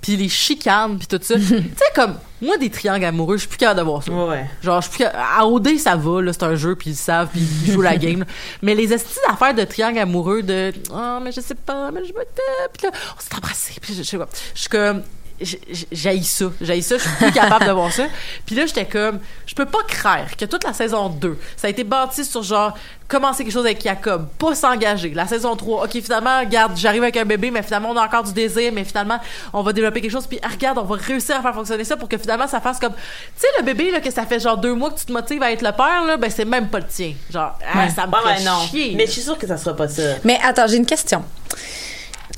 puis 0.00 0.16
les 0.16 0.28
chicanes 0.28 0.98
puis 0.98 1.06
tout 1.06 1.18
ça 1.22 1.34
tu 1.38 1.44
sais 1.46 1.92
comme 1.94 2.14
moi 2.40 2.56
des 2.56 2.70
triangles 2.70 3.04
amoureux 3.04 3.36
je 3.36 3.40
suis 3.40 3.48
plus 3.48 3.58
capable 3.58 3.80
de 3.80 3.84
voir 3.84 4.02
ça 4.02 4.12
Ouais. 4.12 4.46
Genre, 4.62 4.80
je 4.80 4.88
suis 4.88 4.96
plus 4.96 5.04
capable- 5.04 5.24
à 5.38 5.46
OD, 5.46 5.76
ça 5.78 5.96
va, 5.96 6.22
là, 6.22 6.32
c'est 6.32 6.42
un 6.44 6.54
jeu, 6.54 6.76
puis 6.76 6.90
ils 6.90 6.92
le 6.92 6.96
savent, 6.98 7.28
puis 7.32 7.40
ils 7.66 7.72
jouent 7.72 7.80
la 7.82 7.96
game. 7.98 8.20
là. 8.20 8.26
Mais 8.62 8.74
les 8.74 8.92
estis 8.92 9.18
d'affaires 9.28 9.54
de 9.54 9.64
triangle 9.64 9.98
amoureux, 9.98 10.42
de 10.42 10.72
«Oh, 10.92 11.18
mais 11.22 11.32
je 11.32 11.40
sais 11.40 11.54
pas, 11.56 11.90
mais 11.90 12.00
je 12.04 12.12
me 12.12 12.20
tape.» 12.20 12.72
Puis 12.78 12.86
là, 12.86 12.92
on 13.16 13.20
s'est 13.20 13.34
embrassés, 13.36 13.74
puis 13.80 13.92
je, 13.94 14.02
je 14.02 14.08
sais 14.08 14.18
pas. 14.18 14.28
Je 14.54 14.60
suis 14.60 14.68
comme... 14.68 15.02
J'haïs 15.40 16.24
ça. 16.24 16.46
J'haïs 16.60 16.82
ça. 16.82 16.96
Je 16.98 17.02
suis 17.02 17.16
plus 17.16 17.32
capable 17.32 17.66
de 17.66 17.72
voir 17.72 17.92
ça. 17.92 18.06
Puis 18.46 18.54
là, 18.54 18.66
j'étais 18.66 18.86
comme... 18.86 19.20
Je 19.46 19.54
peux 19.54 19.66
pas 19.66 19.82
craindre 19.86 20.36
que 20.36 20.44
toute 20.44 20.64
la 20.64 20.72
saison 20.72 21.08
2, 21.08 21.38
ça 21.56 21.66
a 21.68 21.70
été 21.70 21.84
bâti 21.84 22.24
sur 22.24 22.42
genre... 22.42 22.76
Commencer 23.06 23.42
quelque 23.42 23.54
chose 23.54 23.64
avec 23.64 23.82
Jacob, 23.82 24.28
pas 24.38 24.54
s'engager. 24.54 25.14
La 25.14 25.26
saison 25.26 25.56
3, 25.56 25.84
OK, 25.84 25.92
finalement, 25.92 26.40
regarde, 26.40 26.76
j'arrive 26.76 27.02
avec 27.02 27.16
un 27.16 27.24
bébé, 27.24 27.50
mais 27.50 27.62
finalement, 27.62 27.92
on 27.92 27.96
a 27.96 28.04
encore 28.04 28.22
du 28.22 28.34
désir, 28.34 28.70
mais 28.70 28.84
finalement, 28.84 29.18
on 29.54 29.62
va 29.62 29.72
développer 29.72 30.02
quelque 30.02 30.10
chose, 30.10 30.26
puis 30.26 30.38
ah, 30.42 30.48
regarde, 30.48 30.76
on 30.76 30.82
va 30.82 30.96
réussir 30.96 31.36
à 31.36 31.40
faire 31.40 31.54
fonctionner 31.54 31.84
ça 31.84 31.96
pour 31.96 32.06
que 32.06 32.18
finalement, 32.18 32.46
ça 32.46 32.60
fasse 32.60 32.78
comme... 32.78 32.92
Tu 32.92 33.00
sais, 33.38 33.46
le 33.56 33.64
bébé, 33.64 33.90
là, 33.90 34.00
que 34.00 34.10
ça 34.10 34.26
fait 34.26 34.38
genre 34.38 34.58
deux 34.58 34.74
mois 34.74 34.90
que 34.90 34.98
tu 34.98 35.06
te 35.06 35.12
motives 35.12 35.42
à 35.42 35.50
être 35.50 35.62
le 35.62 35.72
père, 35.72 36.04
là, 36.06 36.18
ben 36.18 36.30
c'est 36.30 36.44
même 36.44 36.68
pas 36.68 36.80
le 36.80 36.86
tien. 36.86 37.14
Genre, 37.30 37.58
ah, 37.66 37.88
ça 37.88 38.06
me 38.06 38.12
fait 38.12 38.42
ouais, 38.42 38.44
non. 38.44 38.66
chier. 38.70 38.92
Mais 38.94 39.06
je 39.06 39.12
suis 39.12 39.22
sûre 39.22 39.38
que 39.38 39.46
ça 39.46 39.56
sera 39.56 39.74
pas 39.74 39.88
ça. 39.88 40.02
Mais 40.24 40.38
attends, 40.44 40.66
j'ai 40.66 40.76
une 40.76 40.84
question. 40.84 41.24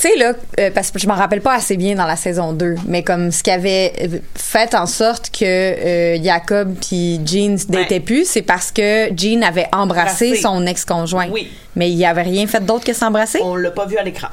Tu 0.01 0.09
sais, 0.09 0.17
là, 0.17 0.33
euh, 0.59 0.71
parce 0.75 0.91
que 0.91 0.99
je 0.99 1.07
m'en 1.07 1.15
rappelle 1.15 1.43
pas 1.43 1.53
assez 1.55 1.77
bien 1.77 1.95
dans 1.95 2.07
la 2.07 2.17
saison 2.17 2.55
2, 2.55 2.75
mais 2.87 3.03
comme 3.03 3.31
ce 3.31 3.43
qui 3.43 3.51
avait 3.51 3.93
fait 4.35 4.75
en 4.75 4.87
sorte 4.87 5.31
que 5.31 5.45
euh, 5.45 6.23
Jacob 6.23 6.75
puis 6.81 7.21
Jean 7.27 7.59
se 7.59 7.67
Ouais. 7.67 7.83
datait 7.83 8.01
plus, 8.01 8.27
c'est 8.27 8.41
parce 8.41 8.73
que 8.73 9.09
Jean 9.15 9.43
avait 9.43 9.69
embrassé 9.73 10.29
Embrassé. 10.29 10.37
son 10.43 10.67
ex-conjoint. 10.67 11.29
Oui. 11.31 11.51
Mais 11.77 11.91
il 11.91 12.03
avait 12.07 12.23
rien 12.23 12.47
fait 12.47 12.65
d'autre 12.65 12.85
que 12.87 12.95
s'embrasser? 12.95 13.41
On 13.43 13.57
l'a 13.57 13.71
pas 13.73 13.85
vu 13.85 13.99
à 13.99 14.03
l'écran. 14.03 14.29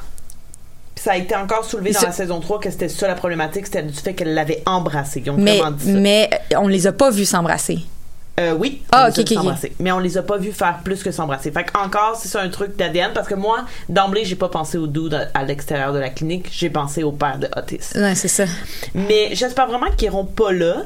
Ça 0.96 1.12
a 1.12 1.16
été 1.16 1.36
encore 1.36 1.64
soulevé 1.66 1.92
dans 1.92 2.00
la 2.00 2.12
saison 2.12 2.40
3 2.40 2.60
que 2.60 2.70
c'était 2.70 2.88
ça 2.88 3.06
la 3.06 3.14
problématique, 3.14 3.66
c'était 3.66 3.82
du 3.82 3.92
fait 3.92 4.14
qu'elle 4.14 4.32
l'avait 4.34 4.62
embrassé. 4.64 5.22
Ils 5.24 5.30
ont 5.30 5.36
Mais, 5.36 5.60
dit 5.76 5.92
ça. 5.92 5.98
mais 5.98 6.30
on 6.56 6.66
les 6.66 6.86
a 6.86 6.92
pas 6.92 7.10
vus 7.10 7.26
s'embrasser. 7.26 7.80
Euh, 8.38 8.54
oui, 8.58 8.82
Ah, 8.92 9.04
on 9.04 9.06
les 9.08 9.24
a. 9.36 9.42
Mais 9.80 9.92
on 9.92 9.98
les 9.98 10.16
a 10.18 10.22
pas 10.22 10.36
vus 10.38 10.52
faire 10.52 10.78
plus 10.84 11.02
que 11.02 11.10
s'embrasser. 11.10 11.50
Fait 11.50 11.64
que 11.64 11.76
encore, 11.78 12.16
c'est 12.16 12.28
ça 12.28 12.40
un 12.40 12.48
truc 12.48 12.76
d'ADN 12.76 13.10
parce 13.14 13.26
que 13.28 13.34
moi, 13.34 13.64
d'emblée, 13.88 14.24
j'ai 14.24 14.36
pas 14.36 14.48
pensé 14.48 14.78
au 14.78 14.86
dude 14.86 15.14
à, 15.14 15.28
à 15.38 15.44
l'extérieur 15.44 15.92
de 15.92 15.98
la 15.98 16.10
clinique, 16.10 16.48
j'ai 16.52 16.70
pensé 16.70 17.02
au 17.02 17.12
père 17.12 17.38
de 17.38 17.48
Otis. 17.56 17.80
Ouais, 17.96 18.14
c'est 18.14 18.28
ça. 18.28 18.44
Mais 18.94 19.30
j'espère 19.32 19.66
vraiment 19.66 19.90
qu'ils 19.96 20.06
iront 20.06 20.24
pas 20.24 20.52
là. 20.52 20.76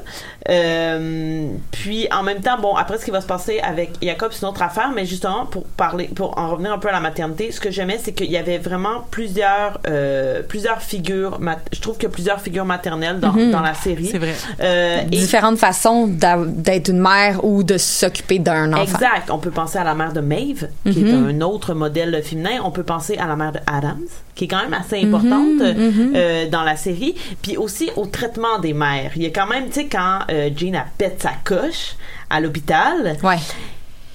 Euh, 0.49 1.47
puis 1.71 2.07
en 2.11 2.23
même 2.23 2.41
temps, 2.41 2.59
bon, 2.59 2.75
après 2.75 2.97
ce 2.97 3.05
qui 3.05 3.11
va 3.11 3.21
se 3.21 3.27
passer 3.27 3.59
avec 3.59 3.91
Jacob, 4.01 4.31
c'est 4.31 4.41
une 4.41 4.49
autre 4.49 4.61
affaire, 4.61 4.91
mais 4.93 5.05
justement 5.05 5.45
pour 5.45 5.63
parler, 5.65 6.09
pour 6.13 6.37
en 6.37 6.49
revenir 6.51 6.73
un 6.73 6.79
peu 6.79 6.89
à 6.89 6.91
la 6.91 6.99
maternité, 6.99 7.51
ce 7.51 7.59
que 7.59 7.71
j'aimais, 7.71 7.99
c'est 8.03 8.11
qu'il 8.13 8.31
y 8.31 8.37
avait 8.37 8.57
vraiment 8.57 9.05
plusieurs, 9.11 9.79
euh, 9.87 10.41
plusieurs 10.43 10.81
figures. 10.81 11.39
Je 11.71 11.79
trouve 11.81 11.95
qu'il 11.95 12.03
y 12.03 12.11
a 12.11 12.13
plusieurs 12.13 12.41
figures 12.41 12.65
maternelles 12.65 13.19
dans, 13.19 13.31
dans 13.33 13.61
la 13.61 13.73
série. 13.73 14.09
C'est 14.11 14.17
vrai. 14.17 14.33
Euh, 14.61 15.01
et- 15.11 15.17
Différentes 15.23 15.57
façons 15.57 16.07
d'être 16.07 16.89
une 16.89 16.99
mère 16.99 17.42
ou 17.43 17.61
de 17.61 17.77
s'occuper 17.77 18.39
d'un 18.39 18.73
enfant. 18.73 18.81
Exact. 18.95 19.29
On 19.29 19.37
peut 19.37 19.51
penser 19.51 19.77
à 19.77 19.83
la 19.83 19.93
mère 19.93 20.13
de 20.13 20.21
Maeve, 20.21 20.69
qui 20.89 21.03
est 21.05 21.13
un 21.13 21.41
autre 21.41 21.73
modèle 21.75 22.23
féminin. 22.23 22.61
On 22.63 22.71
peut 22.71 22.83
penser 22.83 23.17
à 23.17 23.27
la 23.27 23.35
mère 23.35 23.51
de 23.51 23.59
Adams, 23.67 23.99
qui 24.33 24.45
est 24.45 24.47
quand 24.47 24.63
même 24.63 24.73
assez 24.73 25.03
importante 25.03 25.61
euh, 25.61 26.49
dans 26.49 26.63
la 26.63 26.75
série. 26.75 27.15
Puis 27.41 27.57
aussi 27.57 27.91
au 27.97 28.05
traitement 28.07 28.57
des 28.59 28.73
mères. 28.73 29.11
Il 29.15 29.21
y 29.23 29.25
a 29.27 29.29
quand 29.29 29.45
même, 29.47 29.67
tu 29.67 29.73
sais, 29.73 29.85
quand 29.87 30.19
euh, 30.31 30.49
Jean 30.55 30.73
a 30.75 30.85
pète 30.97 31.21
sa 31.21 31.31
coche 31.43 31.95
à 32.29 32.39
l'hôpital, 32.39 33.17
Ouais. 33.21 33.37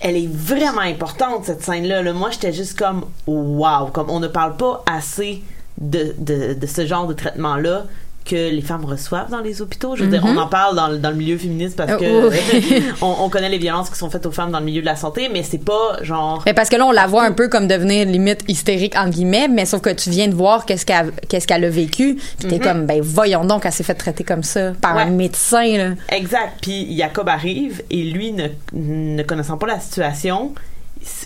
elle 0.00 0.16
est 0.16 0.28
vraiment 0.32 0.80
importante 0.80 1.44
cette 1.44 1.62
scène-là. 1.62 2.02
là. 2.02 2.12
Moi, 2.12 2.30
j'étais 2.30 2.52
juste 2.52 2.78
comme 2.78 3.04
wow, 3.26 3.86
comme 3.92 4.10
on 4.10 4.20
ne 4.20 4.28
parle 4.28 4.56
pas 4.56 4.82
assez 4.86 5.42
de, 5.80 6.14
de, 6.18 6.54
de 6.54 6.66
ce 6.66 6.86
genre 6.86 7.06
de 7.06 7.12
traitement-là 7.14 7.84
que 8.28 8.36
les 8.50 8.60
femmes 8.62 8.84
reçoivent 8.84 9.30
dans 9.30 9.40
les 9.40 9.62
hôpitaux. 9.62 9.96
Je 9.96 10.04
veux 10.04 10.10
dire, 10.10 10.22
on 10.24 10.36
en 10.36 10.46
parle 10.46 10.76
dans, 10.76 10.88
le- 10.88 10.98
dans 10.98 11.10
le 11.10 11.16
milieu 11.16 11.38
féministe 11.38 11.76
parce 11.76 11.90
Euh, 11.92 11.96
que 11.96 12.28
oui. 12.28 12.82
on, 13.02 13.14
on 13.20 13.28
connaît 13.28 13.48
les 13.48 13.58
violences 13.58 13.88
qui 13.90 13.98
sont 13.98 14.10
faites 14.10 14.26
aux 14.26 14.30
femmes 14.30 14.50
dans 14.50 14.58
le 14.60 14.64
milieu 14.66 14.80
de 14.80 14.86
la 14.86 14.96
santé, 14.96 15.28
mais 15.32 15.42
c'est 15.42 15.64
pas 15.64 15.98
genre 16.02 16.42
Mais 16.46 16.54
parce 16.54 16.68
que 16.68 16.76
là, 16.76 16.86
on 16.86 16.92
la 16.92 17.06
voit 17.06 17.24
un 17.24 17.32
peu 17.32 17.48
comme 17.48 17.66
devenir 17.66 18.06
limite 18.06 18.42
hystérique, 18.48 18.94
entre 18.96 19.10
guillemets, 19.10 19.48
mais 19.48 19.64
sauf 19.64 19.80
que 19.80 19.90
tu 19.90 20.10
viens 20.10 20.28
de 20.28 20.34
voir 20.34 20.66
qu'est-ce 20.66 20.84
qu'elle 20.86 21.12
qu'est-ce 21.28 21.46
qu'elle 21.46 21.64
a 21.64 21.70
vécu. 21.70 22.16
Puis 22.38 22.48
t'es 22.48 22.58
comme, 22.58 22.86
ben 22.86 23.00
voyons 23.02 23.44
donc, 23.44 23.64
elle 23.66 23.72
s'est 23.72 23.82
fait 23.84 23.94
traiter 23.94 24.24
comme 24.24 24.42
ça 24.42 24.72
par 24.80 24.96
Ouais. 24.96 25.02
un 25.02 25.10
médecin, 25.10 25.76
là. 25.78 25.90
Exact. 26.10 26.58
Puis 26.60 26.96
Jacob 26.96 27.28
arrive 27.28 27.82
et 27.90 28.02
lui, 28.04 28.32
ne, 28.32 28.48
ne 28.74 29.22
connaissant 29.22 29.56
pas 29.56 29.66
la 29.66 29.80
situation, 29.80 30.52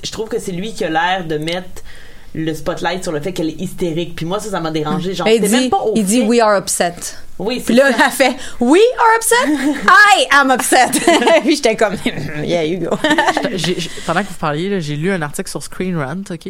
je 0.04 0.10
trouve 0.12 0.28
que 0.28 0.38
c'est 0.38 0.52
lui 0.52 0.72
qui 0.72 0.84
a 0.84 0.90
l'air 0.90 1.24
de 1.26 1.38
mettre 1.38 1.82
le 2.34 2.54
spotlight 2.54 3.02
sur 3.02 3.12
le 3.12 3.20
fait 3.20 3.32
qu'elle 3.32 3.48
est 3.50 3.60
hystérique. 3.60 4.16
Puis 4.16 4.24
moi, 4.26 4.40
ça, 4.40 4.50
ça 4.50 4.60
m'a 4.60 4.70
dérangé. 4.70 5.14
Genre, 5.14 5.28
il 5.28 5.40
dit, 5.40 5.48
même 5.50 5.68
pas 5.70 5.78
au 5.82 5.92
il 5.94 6.04
dit, 6.04 6.22
we 6.22 6.40
are 6.40 6.58
upset. 6.58 6.94
Oui, 7.38 7.56
c'est 7.58 7.64
Puis 7.66 7.74
là, 7.74 7.90
ça. 7.92 8.04
elle 8.06 8.12
fait, 8.12 8.36
we 8.60 8.80
are 8.98 9.16
upset? 9.16 9.80
I 9.86 10.26
am 10.32 10.50
upset. 10.50 10.90
Puis 11.42 11.56
j'étais 11.56 11.76
comme, 11.76 11.94
yeah, 12.44 12.64
you 12.64 12.78
go. 12.88 12.96
J'ai- 13.54 13.78
j'ai- 13.78 13.90
pendant 14.06 14.22
que 14.22 14.28
vous 14.28 14.34
parliez, 14.34 14.70
là, 14.70 14.80
j'ai 14.80 14.96
lu 14.96 15.10
un 15.10 15.20
article 15.22 15.50
sur 15.50 15.62
Screen 15.62 15.96
Rant, 15.98 16.22
OK? 16.30 16.48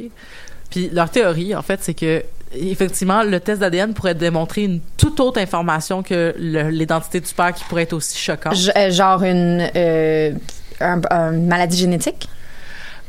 Puis 0.70 0.88
leur 0.92 1.10
théorie, 1.10 1.54
en 1.54 1.62
fait, 1.62 1.80
c'est 1.82 1.94
que 1.94 2.22
effectivement, 2.54 3.22
le 3.22 3.40
test 3.40 3.60
d'ADN 3.60 3.94
pourrait 3.94 4.14
démontrer 4.14 4.64
une 4.64 4.80
toute 4.98 5.18
autre 5.20 5.40
information 5.40 6.02
que 6.02 6.34
l'identité 6.38 7.20
du 7.20 7.32
père 7.32 7.52
qui 7.54 7.64
pourrait 7.64 7.82
être 7.84 7.94
aussi 7.94 8.16
choquante. 8.18 8.54
J- 8.54 8.70
euh, 8.76 8.90
genre 8.90 9.22
une, 9.22 9.68
euh, 9.74 10.32
un- 10.80 11.00
une 11.32 11.46
maladie 11.46 11.78
génétique? 11.78 12.28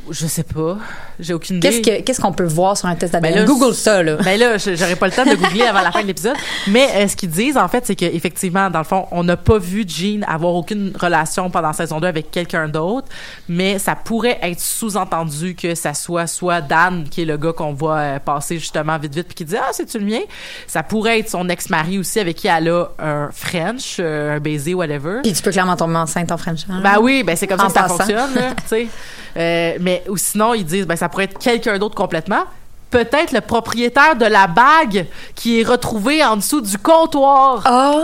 Je 0.09 0.27
sais 0.27 0.43
pas. 0.43 0.77
J'ai 1.19 1.33
aucune 1.33 1.57
idée. 1.57 1.69
Qu'est-ce 1.69 1.81
que- 1.81 2.01
qu'est-ce 2.03 2.21
qu'on 2.21 2.31
peut 2.33 2.45
voir 2.45 2.77
sur 2.77 2.87
un 2.87 2.95
test 2.95 3.13
d'ADN? 3.13 3.33
Ben 3.35 3.45
Google 3.45 3.73
ça, 3.73 4.01
là. 4.03 4.15
Ben 4.23 4.39
là, 4.39 4.57
j'aurais 4.57 4.95
pas 4.95 5.07
le 5.07 5.11
temps 5.13 5.25
de 5.25 5.35
googler 5.35 5.63
avant 5.63 5.81
la 5.81 5.91
fin 5.91 6.01
de 6.01 6.07
l'épisode. 6.07 6.35
Mais 6.67 6.87
euh, 6.95 7.07
ce 7.07 7.15
qu'ils 7.15 7.29
disent, 7.29 7.57
en 7.57 7.67
fait, 7.67 7.85
c'est 7.85 7.95
qu'effectivement, 7.95 8.69
dans 8.69 8.79
le 8.79 8.85
fond, 8.85 9.05
on 9.11 9.23
n'a 9.23 9.37
pas 9.37 9.57
vu 9.57 9.85
Jean 9.87 10.23
avoir 10.27 10.53
aucune 10.55 10.93
relation 10.99 11.49
pendant 11.49 11.73
saison 11.73 11.99
2 11.99 12.07
avec 12.07 12.31
quelqu'un 12.31 12.67
d'autre, 12.67 13.07
mais 13.47 13.79
ça 13.79 13.95
pourrait 13.95 14.39
être 14.41 14.59
sous-entendu 14.59 15.55
que 15.55 15.75
ça 15.75 15.93
soit 15.93 16.27
soit 16.27 16.61
Dan, 16.61 17.05
qui 17.09 17.21
est 17.21 17.25
le 17.25 17.37
gars 17.37 17.53
qu'on 17.53 17.73
voit 17.73 17.97
euh, 17.97 18.19
passer 18.19 18.59
justement 18.59 18.97
vite 18.97 19.15
vite, 19.15 19.27
puis 19.27 19.35
qui 19.35 19.45
dit 19.45 19.55
«Ah, 19.57 19.69
c'est-tu 19.71 19.99
le 19.99 20.05
mien?» 20.05 20.19
Ça 20.67 20.83
pourrait 20.83 21.19
être 21.19 21.29
son 21.29 21.47
ex-mari 21.49 21.99
aussi, 21.99 22.19
avec 22.19 22.37
qui 22.37 22.47
elle 22.47 22.69
a 22.69 22.85
un 22.99 23.29
French, 23.31 23.97
euh, 23.99 24.37
un 24.37 24.39
baiser, 24.39 24.73
whatever. 24.73 25.19
Puis 25.23 25.33
tu 25.33 25.41
peux 25.41 25.51
clairement 25.51 25.75
tomber 25.75 25.95
enceinte 25.97 26.31
en 26.31 26.37
French. 26.37 26.61
hein? 26.69 26.81
Ben 26.83 26.97
oui, 27.01 27.23
ben 27.23 27.35
c'est 27.35 27.47
comme 27.47 27.59
ça 27.59 27.67
que 27.67 27.73
ça 27.73 27.87
fonctionne, 27.87 28.33
là, 28.35 28.51
tu 28.55 28.63
sais. 28.67 28.87
Mais 29.81 30.03
ou 30.09 30.15
sinon 30.17 30.53
ils 30.53 30.63
disent 30.65 30.85
ben 30.85 30.95
ça 31.03 31.09
pourrait 31.09 31.25
être 31.25 31.37
quelqu'un 31.37 31.77
d'autre 31.79 31.95
complètement. 31.95 32.43
peut-être 32.89 33.31
le 33.33 33.41
propriétaire 33.41 34.15
de 34.15 34.25
la 34.25 34.45
bague 34.47 35.07
qui 35.35 35.59
est 35.59 35.63
retrouvée 35.63 36.23
en 36.23 36.37
dessous 36.37 36.61
du 36.61 36.77
comptoir. 36.77 37.63
Ah! 37.65 37.95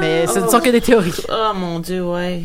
Mais 0.00 0.26
ce 0.26 0.40
ne 0.40 0.48
sont 0.48 0.58
que 0.60 0.70
des 0.70 0.80
théories. 0.80 1.14
Oh 1.30 1.52
mon 1.54 1.78
dieu, 1.78 2.02
ouais. 2.04 2.42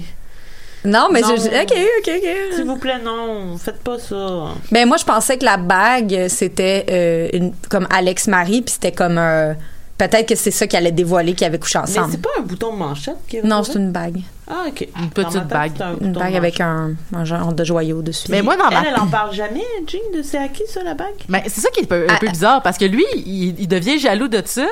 Non, 0.86 1.08
mais 1.12 1.22
Non. 1.22 1.30
je, 1.36 1.42
je- 1.42 1.48
ok, 1.48 1.74
ok, 2.00 2.12
S'il 2.54 2.62
ok. 2.62 2.68
vous 2.68 2.78
plaît, 2.78 3.00
non, 3.04 3.58
faites 3.58 3.82
pas 3.84 3.98
ça. 3.98 4.50
Ben 4.72 4.88
moi, 4.88 4.98
je 4.98 5.04
pensais 5.04 5.38
que 5.38 5.44
la 5.46 5.58
bague 5.58 6.28
c'était 6.30 6.86
euh, 6.92 7.30
une, 7.34 7.54
comme 7.70 7.88
Alex 7.90 8.28
Marie, 8.28 8.62
puis 8.62 8.74
c'était 8.76 8.92
comme 8.92 9.18
un- 9.18 9.56
peut-être 9.98 10.28
que 10.30 10.36
c'est 10.36 10.52
ça 10.52 10.68
qui 10.68 10.76
allait 10.78 10.92
dévoiler 10.92 11.34
qu'ils 11.34 11.48
avaient 11.48 11.60
couché 11.60 11.80
Mais 11.80 11.84
ensemble. 11.90 12.12
c'est 12.12 12.22
pas 12.22 12.30
un 12.40 12.42
bouton 12.44 12.72
de 12.74 12.78
manchette 12.78 13.18
qui 13.28 13.38
est 13.38 13.44
Non, 13.44 13.64
c'est 13.64 13.76
une 13.80 13.92
bague, 13.92 14.22
Ah, 14.48 14.66
ok. 14.68 14.88
Une 15.02 15.10
petite 15.10 15.32
tête, 15.34 15.48
bague. 15.48 15.72
un 15.82 15.96
une 16.06 16.14
bague 16.14 16.36
avec 16.36 16.62
un, 16.62 16.92
un 17.14 17.26
genre 17.26 17.52
de 17.54 17.64
joyau 17.64 18.02
dessus. 18.02 18.28
Mais 18.30 18.42
moi, 18.42 18.56
dans 18.58 18.70
ma... 18.70 18.82
Elle, 18.82 18.94
elle 18.94 19.00
en 19.00 19.08
parle 19.12 19.34
jamais, 19.34 19.64
Jean, 19.88 20.00
de 20.16 20.22
c'est 20.22 20.38
à 20.38 20.48
qui 20.50 20.64
ça, 20.68 20.84
la 20.84 20.94
bague? 20.94 21.08
Mais 21.28 21.44
c'est 21.48 21.62
ça 21.62 21.70
qui 21.72 21.80
est 21.82 21.84
un 21.84 21.88
peu, 21.88 22.04
un 22.10 22.14
Ah, 22.14 22.18
peu 22.20 22.28
ah. 22.30 22.32
bizarre 22.32 22.62
parce 22.62 22.78
que 22.78 22.86
lui, 22.86 23.06
il, 23.16 23.60
il 23.60 23.68
devient 23.68 24.00
jaloux 24.00 24.28
de 24.28 24.42
ça. 24.46 24.66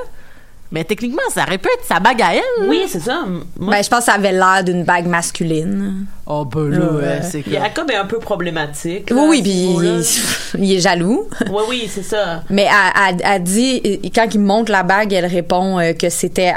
Mais 0.72 0.84
techniquement, 0.84 1.22
ça 1.32 1.44
aurait 1.44 1.60
pu 1.60 1.70
être 1.70 1.86
sa 1.88 2.00
bague 2.00 2.22
à 2.22 2.34
elle. 2.36 2.68
Oui, 2.68 2.84
c'est 2.88 3.00
ça. 3.00 3.24
Moi, 3.60 3.72
Ben, 3.76 3.84
je 3.84 3.88
pense 3.90 4.00
que 4.00 4.06
ça 4.06 4.14
avait 4.14 4.32
l'air 4.32 4.64
d'une 4.66 4.84
bague 4.84 5.06
masculine. 5.06 6.06
Oh, 6.26 6.44
ben 6.44 6.70
là, 6.70 6.92
Ouais. 6.92 7.20
c'est 7.22 7.44
que. 7.44 7.52
Jacob 7.52 7.90
est 7.92 7.96
un 7.96 8.06
peu 8.06 8.18
problématique. 8.18 9.10
Oui, 9.12 9.16
là, 9.16 9.24
oui, 9.30 9.42
puis 9.44 9.52
il, 9.52 10.64
il 10.66 10.74
est 10.76 10.80
jaloux. 10.80 11.30
Oui, 11.50 11.62
oui, 11.70 11.90
c'est 11.90 12.04
ça. 12.04 12.42
Mais 12.50 12.64
elle, 12.64 13.16
elle- 13.20 13.26
elle 13.36 13.44
dit, 13.44 14.02
quand 14.14 14.28
il 14.34 14.40
montre 14.40 14.72
la 14.72 14.82
bague, 14.84 15.14
elle 15.14 15.28
répond 15.28 15.80
euh, 15.80 15.94
que 15.94 16.10
c'était 16.10 16.52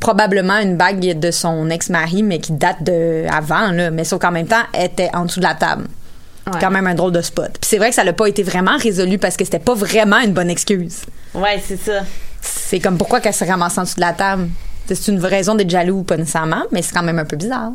probablement 0.00 0.58
une 0.58 0.76
bague 0.76 1.18
de 1.18 1.30
son 1.30 1.70
ex-mari, 1.70 2.22
mais 2.24 2.40
qui 2.40 2.52
date 2.52 2.82
de 2.82 3.24
avant, 3.32 3.70
là. 3.70 3.90
Mais 3.90 4.04
sauf 4.04 4.20
qu'en 4.20 4.32
même 4.32 4.48
temps, 4.48 4.64
elle 4.72 4.86
était 4.86 5.10
en 5.14 5.24
dessous 5.24 5.40
de 5.40 5.44
la 5.44 5.54
table. 5.54 5.84
Ouais. 6.46 6.58
Quand 6.60 6.70
même 6.70 6.86
un 6.88 6.94
drôle 6.94 7.12
de 7.12 7.20
spot. 7.22 7.50
Puis 7.52 7.60
c'est 7.68 7.78
vrai 7.78 7.90
que 7.90 7.94
ça 7.94 8.02
n'a 8.02 8.12
pas 8.12 8.26
été 8.26 8.42
vraiment 8.42 8.76
résolu 8.76 9.18
parce 9.18 9.36
que 9.36 9.44
c'était 9.44 9.58
pas 9.60 9.74
vraiment 9.74 10.18
une 10.18 10.32
bonne 10.32 10.50
excuse. 10.50 11.02
Ouais, 11.34 11.62
c'est 11.64 11.78
ça. 11.78 12.00
C'est 12.40 12.80
comme 12.80 12.98
pourquoi 12.98 13.20
qu'elle 13.20 13.34
s'est 13.34 13.48
ramassée 13.50 13.80
en 13.80 13.82
dessous 13.82 13.96
de 13.96 14.00
la 14.00 14.12
table? 14.12 14.48
C'est 14.86 15.08
une 15.08 15.24
raison 15.24 15.54
d'être 15.54 15.70
jaloux 15.70 15.98
ou 15.98 16.02
pas 16.02 16.16
nécessairement, 16.16 16.64
mais 16.72 16.82
c'est 16.82 16.92
quand 16.92 17.02
même 17.02 17.18
un 17.18 17.24
peu 17.24 17.36
bizarre. 17.36 17.72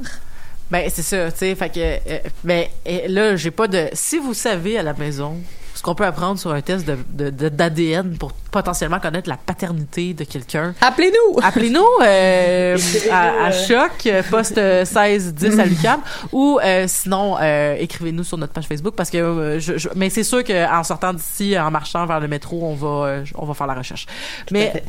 Ben, 0.70 0.90
c'est 0.94 1.04
ça, 1.04 1.32
tu 1.32 1.38
sais. 1.38 1.56
Fait 1.56 1.70
que. 1.70 1.80
euh, 1.80 2.20
ben, 2.44 2.66
là, 3.08 3.36
j'ai 3.36 3.52
pas 3.52 3.68
de. 3.68 3.88
Si 3.94 4.18
vous 4.18 4.34
savez 4.34 4.78
à 4.78 4.84
la 4.84 4.94
maison 4.94 5.38
qu'on 5.86 5.94
peut 5.96 6.06
apprendre 6.06 6.40
sur 6.40 6.52
un 6.52 6.62
test 6.62 6.86
de- 6.88 6.98
de- 7.10 7.30
de- 7.30 7.50
d'ADN 7.50 8.18
pour 8.18 8.32
potentiellement 8.52 9.00
connaître 9.00 9.30
la 9.30 9.38
paternité 9.38 10.14
de 10.16 10.24
quelqu'un, 10.24 10.74
Appelez-nous! 10.82 11.40
Appelez-nous 11.44 11.86
euh, 12.04 12.78
à, 13.12 13.46
à. 13.46 13.52
Choc, 13.52 14.10
poste 14.32 14.58
euh, 14.58 14.80
1610 14.80 15.60
à 15.60 15.66
l'UQAM, 15.66 16.00
ou 16.32 16.60
euh, 16.64 16.86
sinon, 16.88 17.38
euh, 17.40 17.76
écrivez-nous 17.80 18.24
sur 18.24 18.38
notre 18.38 18.54
page 18.54 18.66
Facebook, 18.68 18.96
parce 18.96 19.12
que 19.12 19.18
euh, 19.18 19.60
je, 19.60 19.78
je- 19.78 19.90
mais 19.96 20.10
c'est 20.10 20.24
sûr 20.24 20.44
qu'en 20.44 20.84
sortant 20.84 21.14
d'ici, 21.14 21.58
en 21.60 21.70
marchant 21.70 22.06
vers 22.08 22.20
le 22.20 22.28
métro, 22.28 22.62
on 22.64 22.74
va, 22.74 23.08
euh, 23.08 23.26
on 23.36 23.46
va 23.46 23.54
faire 23.54 23.68
la 23.68 23.76
recherche. 23.76 24.08
mais 24.52 24.84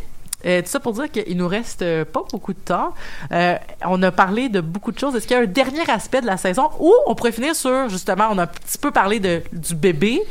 euh, 0.44 0.62
tout 0.62 0.68
ça 0.68 0.80
pour 0.80 0.92
dire 0.92 1.10
qu'il 1.10 1.36
nous 1.36 1.48
reste 1.48 1.82
euh, 1.82 2.04
pas 2.04 2.22
beaucoup 2.30 2.52
de 2.52 2.58
temps. 2.58 2.92
Euh, 3.32 3.56
on 3.84 4.02
a 4.02 4.12
parlé 4.12 4.48
de 4.48 4.60
beaucoup 4.60 4.92
de 4.92 4.98
choses. 4.98 5.16
Est-ce 5.16 5.26
qu'il 5.26 5.36
y 5.36 5.40
a 5.40 5.42
un 5.42 5.46
dernier 5.46 5.88
aspect 5.90 6.20
de 6.20 6.26
la 6.26 6.36
saison 6.36 6.68
où 6.78 6.92
on 7.06 7.14
pourrait 7.14 7.32
finir 7.32 7.56
sur, 7.56 7.88
justement, 7.88 8.28
on 8.30 8.38
a 8.38 8.42
un 8.44 8.46
petit 8.46 8.78
peu 8.78 8.90
parlé 8.92 9.18
de, 9.18 9.42
du 9.52 9.74
bébé, 9.74 10.22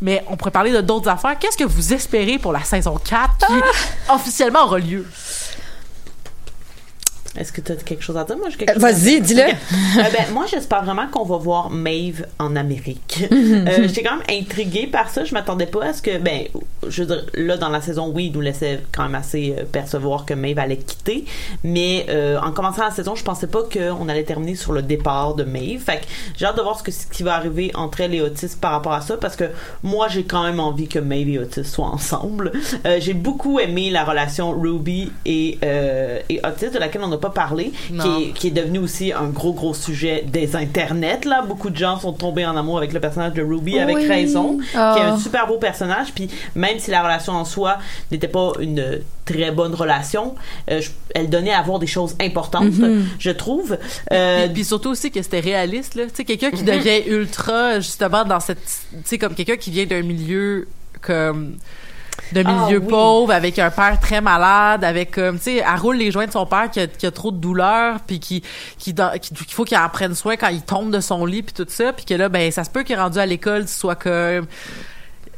mais 0.00 0.24
on 0.28 0.36
pourrait 0.36 0.50
parler 0.50 0.72
de 0.72 0.80
d'autres 0.80 1.08
affaires. 1.08 1.38
Qu'est-ce 1.38 1.56
que 1.56 1.64
vous 1.64 1.92
espérez 1.92 2.38
pour 2.38 2.52
la 2.52 2.62
saison 2.64 2.96
4 2.96 3.46
qui 3.46 3.52
officiellement 4.12 4.64
aura 4.64 4.78
lieu? 4.78 5.06
Est-ce 7.38 7.52
que 7.52 7.60
tu 7.60 7.70
as 7.70 7.76
quelque 7.76 8.02
chose 8.02 8.16
à 8.16 8.24
dire? 8.24 8.36
Moi, 8.36 8.48
j'ai 8.50 8.56
quelque 8.56 8.70
Euh, 8.70 8.74
chose 8.74 8.82
Vas-y, 8.82 9.20
dis-le. 9.20 9.42
Euh, 9.42 10.02
ben, 10.12 10.32
moi, 10.32 10.46
j'espère 10.50 10.84
vraiment 10.84 11.06
qu'on 11.06 11.24
va 11.24 11.36
voir 11.36 11.70
Maeve 11.70 12.26
en 12.38 12.56
Amérique. 12.56 13.24
Mhm. 13.30 13.66
Euh, 13.68 13.86
J'étais 13.88 14.02
quand 14.02 14.16
même 14.16 14.40
intriguée 14.42 14.86
par 14.88 15.08
ça. 15.10 15.24
Je 15.24 15.32
m'attendais 15.32 15.66
pas 15.66 15.86
à 15.86 15.92
ce 15.92 16.02
que, 16.02 16.18
ben, 16.18 16.42
je 16.88 17.02
veux 17.02 17.06
dire, 17.06 17.24
là, 17.34 17.56
dans 17.56 17.68
la 17.68 17.80
saison, 17.80 18.10
oui, 18.14 18.26
il 18.26 18.32
nous 18.32 18.40
laissait 18.40 18.80
quand 18.92 19.04
même 19.04 19.14
assez 19.14 19.54
euh, 19.56 19.64
percevoir 19.64 20.24
que 20.26 20.34
Maeve 20.34 20.58
allait 20.58 20.76
quitter. 20.76 21.24
Mais 21.62 22.06
euh, 22.08 22.38
en 22.40 22.50
commençant 22.52 22.82
la 22.84 22.90
saison, 22.90 23.14
je 23.14 23.22
pensais 23.22 23.46
pas 23.46 23.62
qu'on 23.62 24.08
allait 24.08 24.24
terminer 24.24 24.56
sur 24.56 24.72
le 24.72 24.82
départ 24.82 25.34
de 25.34 25.44
Maeve. 25.44 25.80
Fait 25.82 25.98
que 26.00 26.06
j'ai 26.36 26.46
hâte 26.46 26.56
de 26.56 26.62
voir 26.62 26.78
ce, 26.78 26.82
que, 26.82 26.90
ce 26.90 27.06
qui 27.06 27.22
va 27.22 27.34
arriver 27.36 27.70
entre 27.74 28.00
elle 28.00 28.14
et 28.14 28.20
Otis 28.20 28.56
par 28.60 28.72
rapport 28.72 28.92
à 28.92 29.00
ça. 29.02 29.16
Parce 29.16 29.36
que 29.36 29.44
moi, 29.84 30.08
j'ai 30.08 30.24
quand 30.24 30.42
même 30.42 30.58
envie 30.60 30.88
que 30.88 30.98
Maeve 30.98 31.28
et 31.28 31.38
Otis 31.38 31.64
soient 31.64 31.86
ensemble. 31.86 32.50
Euh, 32.86 32.98
j'ai 33.00 33.14
beaucoup 33.14 33.58
aimé 33.60 33.90
la 33.90 34.04
relation 34.04 34.50
Ruby 34.58 35.12
et, 35.24 35.58
euh, 35.64 36.18
et 36.28 36.40
Otis, 36.44 36.70
de 36.70 36.78
laquelle 36.78 37.02
on 37.04 37.08
n'a 37.08 37.18
pas 37.20 37.30
parlé, 37.30 37.72
qui 37.88 37.94
est, 38.22 38.32
qui 38.32 38.46
est 38.48 38.50
devenu 38.50 38.78
aussi 38.78 39.12
un 39.12 39.26
gros, 39.28 39.52
gros 39.52 39.74
sujet 39.74 40.24
des 40.26 40.56
internets. 40.56 41.24
Là. 41.24 41.42
Beaucoup 41.42 41.70
de 41.70 41.76
gens 41.76 41.98
sont 42.00 42.12
tombés 42.12 42.44
en 42.46 42.56
amour 42.56 42.78
avec 42.78 42.92
le 42.92 43.00
personnage 43.00 43.34
de 43.34 43.42
Ruby, 43.42 43.78
avec 43.78 43.96
raison, 44.08 44.58
qui 44.58 44.76
est 44.76 44.80
Ah. 44.80 45.12
un 45.14 45.18
super 45.18 45.46
beau 45.46 45.58
personnage. 45.58 46.12
Puis 46.14 46.28
même 46.54 46.78
si 46.78 46.90
la 46.90 47.02
relation 47.02 47.32
en 47.34 47.44
soi 47.44 47.78
n'était 48.10 48.28
pas 48.28 48.52
une 48.60 49.00
très 49.24 49.52
bonne 49.52 49.74
relation, 49.74 50.34
euh, 50.70 50.80
je- 50.80 50.90
elle 51.14 51.30
donnait 51.30 51.52
à 51.54 51.62
voir 51.62 51.78
des 51.78 51.86
choses 51.86 52.16
importantes, 52.20 52.72
Mhm. 52.78 53.06
je 53.18 53.30
trouve. 53.30 53.78
Euh, 54.12 54.44
puis, 54.46 54.54
puis 54.54 54.64
surtout 54.64 54.90
aussi 54.90 55.10
que 55.10 55.22
c'était 55.22 55.40
réaliste 55.40 55.94
là 55.94 56.04
tu 56.06 56.10
sais 56.14 56.24
quelqu'un 56.24 56.50
qui 56.50 56.64
devient 56.64 57.02
ultra 57.08 57.78
justement 57.78 58.24
dans 58.24 58.40
cette 58.40 58.58
tu 58.64 58.96
sais 59.04 59.18
comme 59.18 59.34
quelqu'un 59.34 59.56
qui 59.56 59.70
vient 59.70 59.86
d'un 59.86 60.02
milieu 60.02 60.66
comme 61.00 61.56
Ah, 62.36 62.42
milieu 62.66 62.78
oui. 62.78 62.86
pauvre 62.88 63.32
avec 63.32 63.58
un 63.58 63.70
père 63.70 63.98
très 64.00 64.20
malade 64.20 64.84
avec 64.84 65.10
comme 65.12 65.36
tu 65.38 65.44
sais 65.44 65.56
elle 65.56 65.80
roule 65.80 65.96
les 65.96 66.10
joints 66.10 66.26
de 66.26 66.32
son 66.32 66.46
père 66.46 66.70
qui 66.70 66.80
a, 66.80 66.86
qui 66.86 67.06
a 67.06 67.10
trop 67.10 67.30
de 67.32 67.38
douleur 67.38 67.98
puis 68.06 68.20
qui 68.20 68.42
qui 68.78 68.94
qui- 68.94 69.34
qu'il 69.34 69.52
faut 69.54 69.64
qu'il 69.64 69.76
en 69.78 69.88
prenne 69.88 70.14
soin 70.14 70.36
quand 70.36 70.48
il 70.48 70.62
tombe 70.62 70.90
de 70.92 71.00
son 71.00 71.24
lit 71.26 71.42
puis 71.42 71.52
tout 71.54 71.66
ça 71.68 71.92
puis 71.92 72.04
que 72.04 72.14
là 72.14 72.28
ben 72.28 72.50
ça 72.52 72.64
se 72.64 72.70
peut 72.70 72.82
qu'il 72.82 72.96
est 72.96 73.00
rendu 73.00 73.18
à 73.18 73.26
l'école 73.26 73.66
tu 73.66 73.72
sois 73.72 73.96
comme 73.96 74.46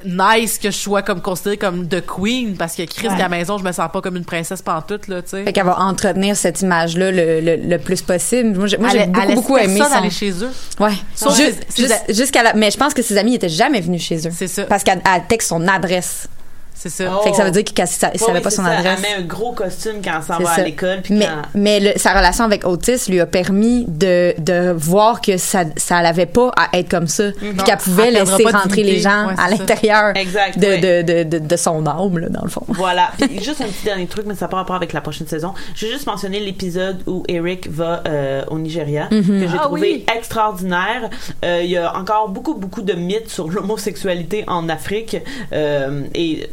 nice 0.05 0.59
que 0.59 0.68
je 0.72 0.76
sois 0.76 1.03
comme 1.03 1.20
considérée 1.20 1.57
comme 1.57 1.87
de 1.87 2.01
queen 2.01 2.57
parce 2.57 2.74
que 2.74 2.83
Chris 2.83 3.07
Ouais. 3.07 3.14
à 3.14 3.18
la 3.18 3.28
maison 3.28 3.57
je 3.57 3.62
me 3.62 3.70
sens 3.70 3.89
pas 3.93 4.01
comme 4.01 4.16
une 4.16 4.24
princesse 4.24 4.61
pantoute 4.61 5.07
là 5.07 5.22
tu 5.22 5.28
sais 5.30 5.45
Fait 5.45 5.53
qu'elle 5.53 5.64
va 5.64 5.78
entretenir 5.78 6.37
cette 6.37 6.61
image-là 6.61 7.12
le, 7.12 7.41
le, 7.41 7.57
le 7.57 7.78
plus 7.78 8.03
possible. 8.03 8.59
Moi, 8.59 8.66
j'ai 8.66 8.76
beaucoup, 8.78 9.20
elle 9.20 9.35
beaucoup 9.37 9.57
aimé 9.59 9.74
personne 9.78 9.93
son... 9.95 9.99
aller 10.03 10.11
chez 10.11 10.33
eux 10.43 10.51
Ouais. 10.80 10.93
Sauf 11.14 11.37
juste- 11.37 11.64
jusqu'à 12.09 12.43
la... 12.43 12.55
Mais 12.55 12.72
je 12.72 12.78
pense 12.78 12.95
que 12.95 13.03
ses 13.03 13.16
amis 13.16 13.37
étaient 13.37 13.49
jamais 13.49 13.80
venus 13.80 14.03
chez 14.03 14.26
eux. 14.26 14.33
c'est 14.35 14.49
ça 14.49 14.64
Parce 14.64 14.83
qu'elle 14.83 15.01
elle 15.05 15.22
texte 15.28 15.49
son 15.51 15.68
adresse. 15.68 16.26
C'est 16.75 16.89
ça 16.89 17.05
Oh. 17.14 17.23
Fait 17.25 17.31
que 17.31 17.37
ça 17.37 17.45
veut 17.45 17.51
dire 17.51 17.64
qu'elle 17.64 17.87
sa- 17.87 18.09
ouais, 18.11 18.18
savait 18.18 18.33
oui, 18.35 18.41
pas 18.41 18.51
son 18.51 18.64
ça. 18.64 18.70
adresse. 18.79 18.99
Elle 19.05 19.18
met 19.18 19.23
un 19.25 19.27
gros 19.27 19.53
costume 19.53 19.97
quand 20.03 20.12
elle 20.16 20.23
s'en 20.23 20.39
va 20.39 20.55
ça. 20.55 20.61
à 20.62 20.64
l'école. 20.64 21.03
Mais, 21.11 21.27
quand... 21.27 21.43
mais 21.55 21.81
le- 21.81 21.93
sa 21.99 22.12
relation 22.14 22.45
avec 22.45 22.66
Otis 22.66 23.09
lui 23.09 23.20
a 23.20 23.27
permis 23.27 23.85
de, 23.89 24.35
de 24.39 24.73
voir 24.73 25.20
que 25.20 25.37
ça 25.37 25.64
ça 25.77 26.03
l'avait 26.03 26.27
pas 26.27 26.51
à 26.57 26.77
être 26.79 26.89
comme 26.91 27.07
ça, 27.07 27.25
puis 27.39 27.53
qu'elle 27.64 27.79
pouvait 27.79 28.09
Elle 28.09 28.14
laisser 28.14 28.45
rentrer 28.45 28.83
les 28.83 28.99
gens 29.01 29.29
Ouais, 29.29 29.35
à 29.39 29.49
l'intérieur 29.51 30.16
Exact, 30.16 30.59
de, 30.59 30.66
ouais. 30.66 31.03
de, 31.03 31.25
de, 31.25 31.39
de, 31.39 31.47
de 31.47 31.57
son 31.57 31.87
âme, 31.87 32.18
là, 32.18 32.29
dans 32.29 32.43
le 32.43 32.51
fond. 32.51 32.64
Voilà. 32.68 33.11
Puis 33.18 33.43
juste 33.43 33.61
un 33.61 33.66
petit 33.66 33.85
dernier 33.85 34.07
truc, 34.07 34.25
mais 34.27 34.35
ça 34.35 34.47
n'a 34.47 34.49
pas 34.49 34.57
rapport 34.59 34.77
avec 34.77 34.93
la 34.93 35.01
prochaine 35.01 35.27
saison. 35.27 35.55
Je 35.75 35.87
vais 35.87 35.93
juste 35.93 36.07
mentionner 36.07 36.41
l'épisode 36.41 37.03
où 37.07 37.23
Eric 37.29 37.68
va 37.70 38.03
euh, 38.09 38.43
au 38.49 38.59
Nigeria, 38.59 39.07
que 39.09 39.23
j'ai 39.23 39.47
Ah 39.55 39.64
trouvé 39.64 39.81
oui. 39.81 40.07
extraordinaire. 40.16 41.11
Euh, 41.45 41.61
Il 41.62 41.70
y 41.70 41.77
a 41.77 41.97
encore 41.97 42.29
beaucoup, 42.29 42.55
beaucoup 42.55 42.83
de 42.83 42.93
mythes 42.95 43.29
sur 43.31 43.49
l'homosexualité 43.49 44.45
en 44.47 44.68
Afrique. 44.68 45.16
Euh, 45.53 46.03
et 46.14 46.49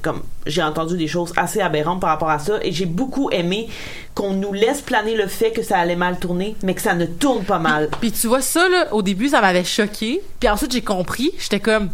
j'ai 0.45 0.63
entendu 0.63 0.97
des 0.97 1.07
choses 1.07 1.33
assez 1.35 1.61
aberrantes 1.61 2.01
par 2.01 2.09
rapport 2.09 2.29
à 2.29 2.39
ça, 2.39 2.59
et 2.61 2.71
j'ai 2.71 2.85
beaucoup 2.85 3.29
aimé 3.31 3.67
qu'on 4.15 4.33
nous 4.33 4.53
laisse 4.53 4.81
planer 4.81 5.15
le 5.15 5.27
fait 5.27 5.51
que 5.51 5.63
ça 5.63 5.77
allait 5.77 5.95
mal 5.95 6.19
tourner, 6.19 6.55
mais 6.63 6.73
que 6.73 6.81
ça 6.81 6.93
ne 6.93 7.05
tourne 7.05 7.43
pas 7.43 7.59
mal. 7.59 7.89
Puis 7.99 8.11
tu 8.11 8.27
vois 8.27 8.41
ça 8.41 8.67
là, 8.69 8.93
au 8.93 9.01
début 9.01 9.29
ça 9.29 9.41
m'avait 9.41 9.63
choqué, 9.63 10.21
puis 10.39 10.49
ensuite 10.49 10.71
j'ai 10.71 10.81
compris, 10.81 11.31
j'étais 11.37 11.59
comme 11.59 11.89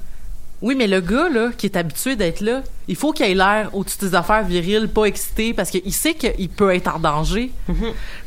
oui, 0.61 0.75
mais 0.75 0.87
le 0.87 1.01
gars 1.01 1.29
là 1.29 1.49
qui 1.57 1.65
est 1.65 1.77
habitué 1.77 2.15
d'être 2.15 2.41
là, 2.41 2.61
il 2.87 2.95
faut 2.95 3.11
qu'il 3.11 3.25
ait 3.25 3.33
l'air 3.33 3.69
au-dessus 3.73 3.97
des 4.01 4.15
affaires 4.15 4.43
viriles, 4.43 4.87
pas 4.89 5.05
excité 5.05 5.53
parce 5.53 5.69
qu'il 5.69 5.93
sait 5.93 6.13
qu'il 6.13 6.49
peut 6.49 6.73
être 6.73 6.95
en 6.95 6.99
danger. 6.99 7.51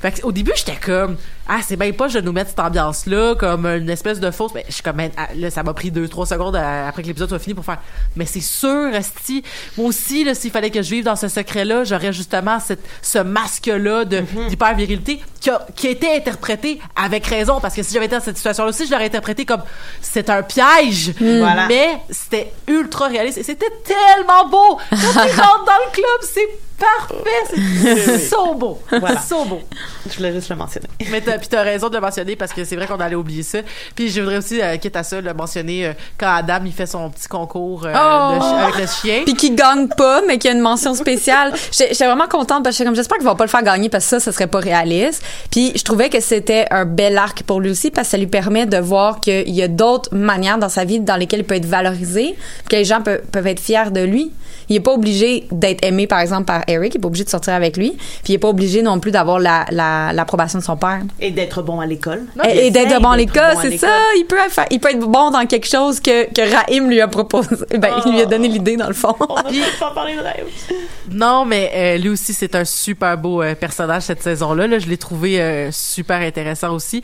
Fait 0.00 0.12
que, 0.12 0.26
au 0.26 0.32
début, 0.32 0.52
j'étais 0.56 0.76
comme 0.84 1.16
ah, 1.50 1.61
c'est 1.66 1.76
bien 1.76 1.92
pas 1.92 2.09
je 2.09 2.18
nous 2.18 2.32
mettre 2.32 2.50
cette 2.50 2.61
ambiance 2.61 3.06
là 3.06 3.34
comme 3.34 3.64
une 3.64 3.88
espèce 3.88 4.20
de 4.20 4.30
fausse 4.30 4.52
mais 4.54 4.66
je 4.68 4.74
suis 4.74 4.82
comme 4.82 4.96
Ben, 4.98 5.11
ah, 5.16 5.28
là 5.34 5.48
ça 5.48 5.62
m'a 5.62 5.72
pris 5.72 5.90
deux 5.90 6.06
trois 6.06 6.26
secondes 6.26 6.54
à- 6.54 6.86
après 6.88 7.00
que 7.00 7.06
l'épisode 7.06 7.30
soit 7.30 7.38
fini 7.38 7.54
pour 7.54 7.64
faire 7.64 7.78
mais 8.16 8.26
c'est 8.26 8.42
sûr 8.42 8.94
esti 8.94 9.42
moi 9.78 9.86
aussi 9.88 10.24
là 10.24 10.34
s'il 10.34 10.50
fallait 10.50 10.68
que 10.68 10.82
je 10.82 10.90
vive 10.90 11.04
dans 11.04 11.16
ce 11.16 11.26
secret 11.28 11.64
là, 11.64 11.84
j'aurais 11.84 12.12
justement 12.12 12.61
cette 12.61 12.84
ce 13.00 13.18
masque 13.20 13.66
là 13.68 14.04
de 14.04 14.22
d'hyper 14.50 14.74
virilité 14.74 15.22
qui 15.40 15.48
a, 15.48 15.66
qui 15.74 15.86
a 15.86 15.90
été 15.90 16.14
interprété 16.14 16.80
avec 16.96 17.24
raison. 17.26 17.61
Parce 17.61 17.74
que 17.74 17.82
si 17.82 17.94
j'avais 17.94 18.06
été 18.06 18.16
dans 18.16 18.22
cette 18.22 18.36
situation 18.36 18.64
là 18.64 18.70
aussi, 18.70 18.86
je 18.86 18.90
l'aurais 18.90 19.06
interprété 19.06 19.44
comme 19.46 19.62
c'est 20.02 20.28
un 20.30 20.42
piège. 20.42 21.12
Voilà. 21.20 21.66
Mais 21.68 21.88
c'était 22.11 22.52
ultra 22.66 23.06
réaliste. 23.06 23.38
Et 23.38 23.42
c'était 23.44 23.70
tellement 23.84 24.47
beau. 24.49 24.78
Quand 24.90 24.96
tu 24.96 25.40
rentres 25.40 25.64
dans 25.64 25.84
le 25.86 25.92
club, 25.92 26.20
c'est 26.22 26.49
Parfait! 26.78 27.58
C'est 27.82 28.18
so 28.30 28.54
beau! 28.54 28.78
Voilà. 28.90 29.20
So 29.20 29.44
beau! 29.44 29.60
Je 30.08 30.16
voulais 30.16 30.32
juste 30.32 30.48
le 30.48 30.56
mentionner. 30.56 30.86
Mais 31.10 31.20
t'as, 31.20 31.38
puis 31.38 31.48
t'as 31.48 31.62
raison 31.62 31.88
de 31.88 31.94
le 31.94 32.00
mentionner 32.00 32.36
parce 32.36 32.52
que 32.52 32.64
c'est 32.64 32.76
vrai 32.76 32.86
qu'on 32.86 33.00
allait 33.00 33.16
oublier 33.16 33.42
ça. 33.42 33.58
Puis 33.94 34.10
je 34.10 34.20
voudrais 34.20 34.36
aussi, 34.38 34.60
euh, 34.62 34.76
quitte 34.76 34.96
à 34.96 35.02
ça, 35.02 35.20
le 35.20 35.34
mentionner 35.34 35.86
euh, 35.86 35.92
quand 36.18 36.28
Adam 36.32 36.60
il 36.64 36.72
fait 36.72 36.86
son 36.86 37.10
petit 37.10 37.26
concours 37.28 37.84
euh, 37.84 37.92
Oh! 37.94 38.34
de 38.36 38.40
chi- 38.40 38.62
avec 38.62 38.76
le 38.80 38.86
chien. 38.86 39.22
Puis 39.24 39.34
qui 39.34 39.50
gagne 39.50 39.88
pas, 39.88 40.22
mais 40.26 40.38
qui 40.38 40.48
a 40.48 40.52
une 40.52 40.60
mention 40.60 40.94
spéciale. 40.94 41.52
J'étais 41.72 41.92
j'étais 41.92 42.06
vraiment 42.06 42.28
contente 42.28 42.62
parce 42.64 42.78
que 42.78 42.84
comme 42.84 42.94
j'espère 42.94 43.18
qu'ils 43.18 43.26
vont 43.26 43.36
pas 43.36 43.44
le 43.44 43.50
faire 43.50 43.62
gagner 43.62 43.88
parce 43.88 44.04
que 44.04 44.10
ça, 44.10 44.20
ça 44.20 44.32
serait 44.32 44.46
pas 44.46 44.60
réaliste. 44.60 45.22
Puis 45.50 45.72
je 45.76 45.82
trouvais 45.82 46.08
que 46.08 46.20
c'était 46.20 46.66
un 46.70 46.84
bel 46.84 47.18
arc 47.18 47.42
pour 47.42 47.60
lui 47.60 47.70
aussi 47.70 47.90
parce 47.90 48.06
que 48.08 48.10
ça 48.12 48.18
lui 48.18 48.26
permet 48.28 48.66
de 48.66 48.78
voir 48.78 49.20
qu'il 49.20 49.50
y 49.50 49.62
a 49.62 49.68
d'autres 49.68 50.14
manières 50.14 50.58
dans 50.58 50.68
sa 50.68 50.84
vie 50.84 51.00
dans 51.00 51.16
lesquelles 51.16 51.40
il 51.40 51.44
peut 51.46 51.56
être 51.56 51.66
valorisé, 51.66 52.36
que 52.68 52.76
les 52.76 52.84
gens 52.84 53.02
peuvent, 53.02 53.22
peuvent 53.32 53.46
être 53.46 53.60
fiers 53.60 53.90
de 53.90 54.00
lui. 54.00 54.30
Il 54.68 54.76
est 54.76 54.80
pas 54.80 54.92
obligé 54.92 55.46
d'être 55.50 55.82
aimé, 55.84 56.06
par 56.06 56.20
exemple, 56.20 56.44
par 56.44 56.62
Eric. 56.68 56.94
Il 56.94 56.98
est 56.98 57.00
pas 57.00 57.08
obligé 57.08 57.24
de 57.24 57.30
sortir 57.30 57.54
avec 57.54 57.76
lui. 57.76 57.90
Puis 57.92 58.32
il 58.32 58.34
est 58.34 58.38
pas 58.38 58.48
obligé 58.48 58.82
non 58.82 59.00
plus 59.00 59.10
d'avoir 59.10 59.38
la, 59.38 59.64
la, 59.70 60.12
l'approbation 60.12 60.58
de 60.58 60.64
son 60.64 60.76
père. 60.76 61.00
Et 61.20 61.30
d'être 61.30 61.62
bon 61.62 61.80
à 61.80 61.86
l'école. 61.86 62.22
Et, 62.48 62.66
et 62.66 62.70
d'être 62.70 63.00
bon 63.00 63.10
à 63.10 63.16
l'école, 63.16 63.54
bon 63.54 63.58
à 63.58 63.62
c'est 63.62 63.70
l'école. 63.70 63.88
ça. 63.88 63.96
Il 64.16 64.24
peut, 64.26 64.36
faire- 64.48 64.66
il 64.70 64.78
peut 64.80 64.90
être 64.90 65.00
bon 65.00 65.30
dans 65.30 65.44
quelque 65.46 65.66
chose 65.68 66.00
que, 66.00 66.24
que 66.32 66.54
Raïm 66.54 66.88
lui 66.88 67.00
a 67.00 67.08
proposé. 67.08 67.48
Ben, 67.78 67.90
il 68.06 68.12
lui 68.12 68.20
a 68.20 68.26
donné 68.26 68.48
l'idée, 68.48 68.76
dans 68.76 68.88
le 68.88 68.94
fond. 68.94 69.14
On 69.20 69.34
va 69.34 69.42
pas 69.80 69.90
parler 69.94 70.14
de 70.16 70.20
rêve. 70.20 70.46
Non, 71.10 71.44
mais 71.46 71.70
euh, 71.74 71.96
lui 71.96 72.10
aussi, 72.10 72.34
c'est 72.34 72.54
un 72.54 72.64
super 72.66 73.16
beau 73.16 73.42
euh, 73.42 73.54
personnage 73.54 74.02
cette 74.02 74.22
saison-là. 74.22 74.66
Là, 74.66 74.78
je 74.78 74.86
l'ai 74.86 74.98
trouvé 74.98 75.40
euh, 75.40 75.70
super 75.72 76.20
intéressant 76.20 76.74
aussi. 76.74 77.02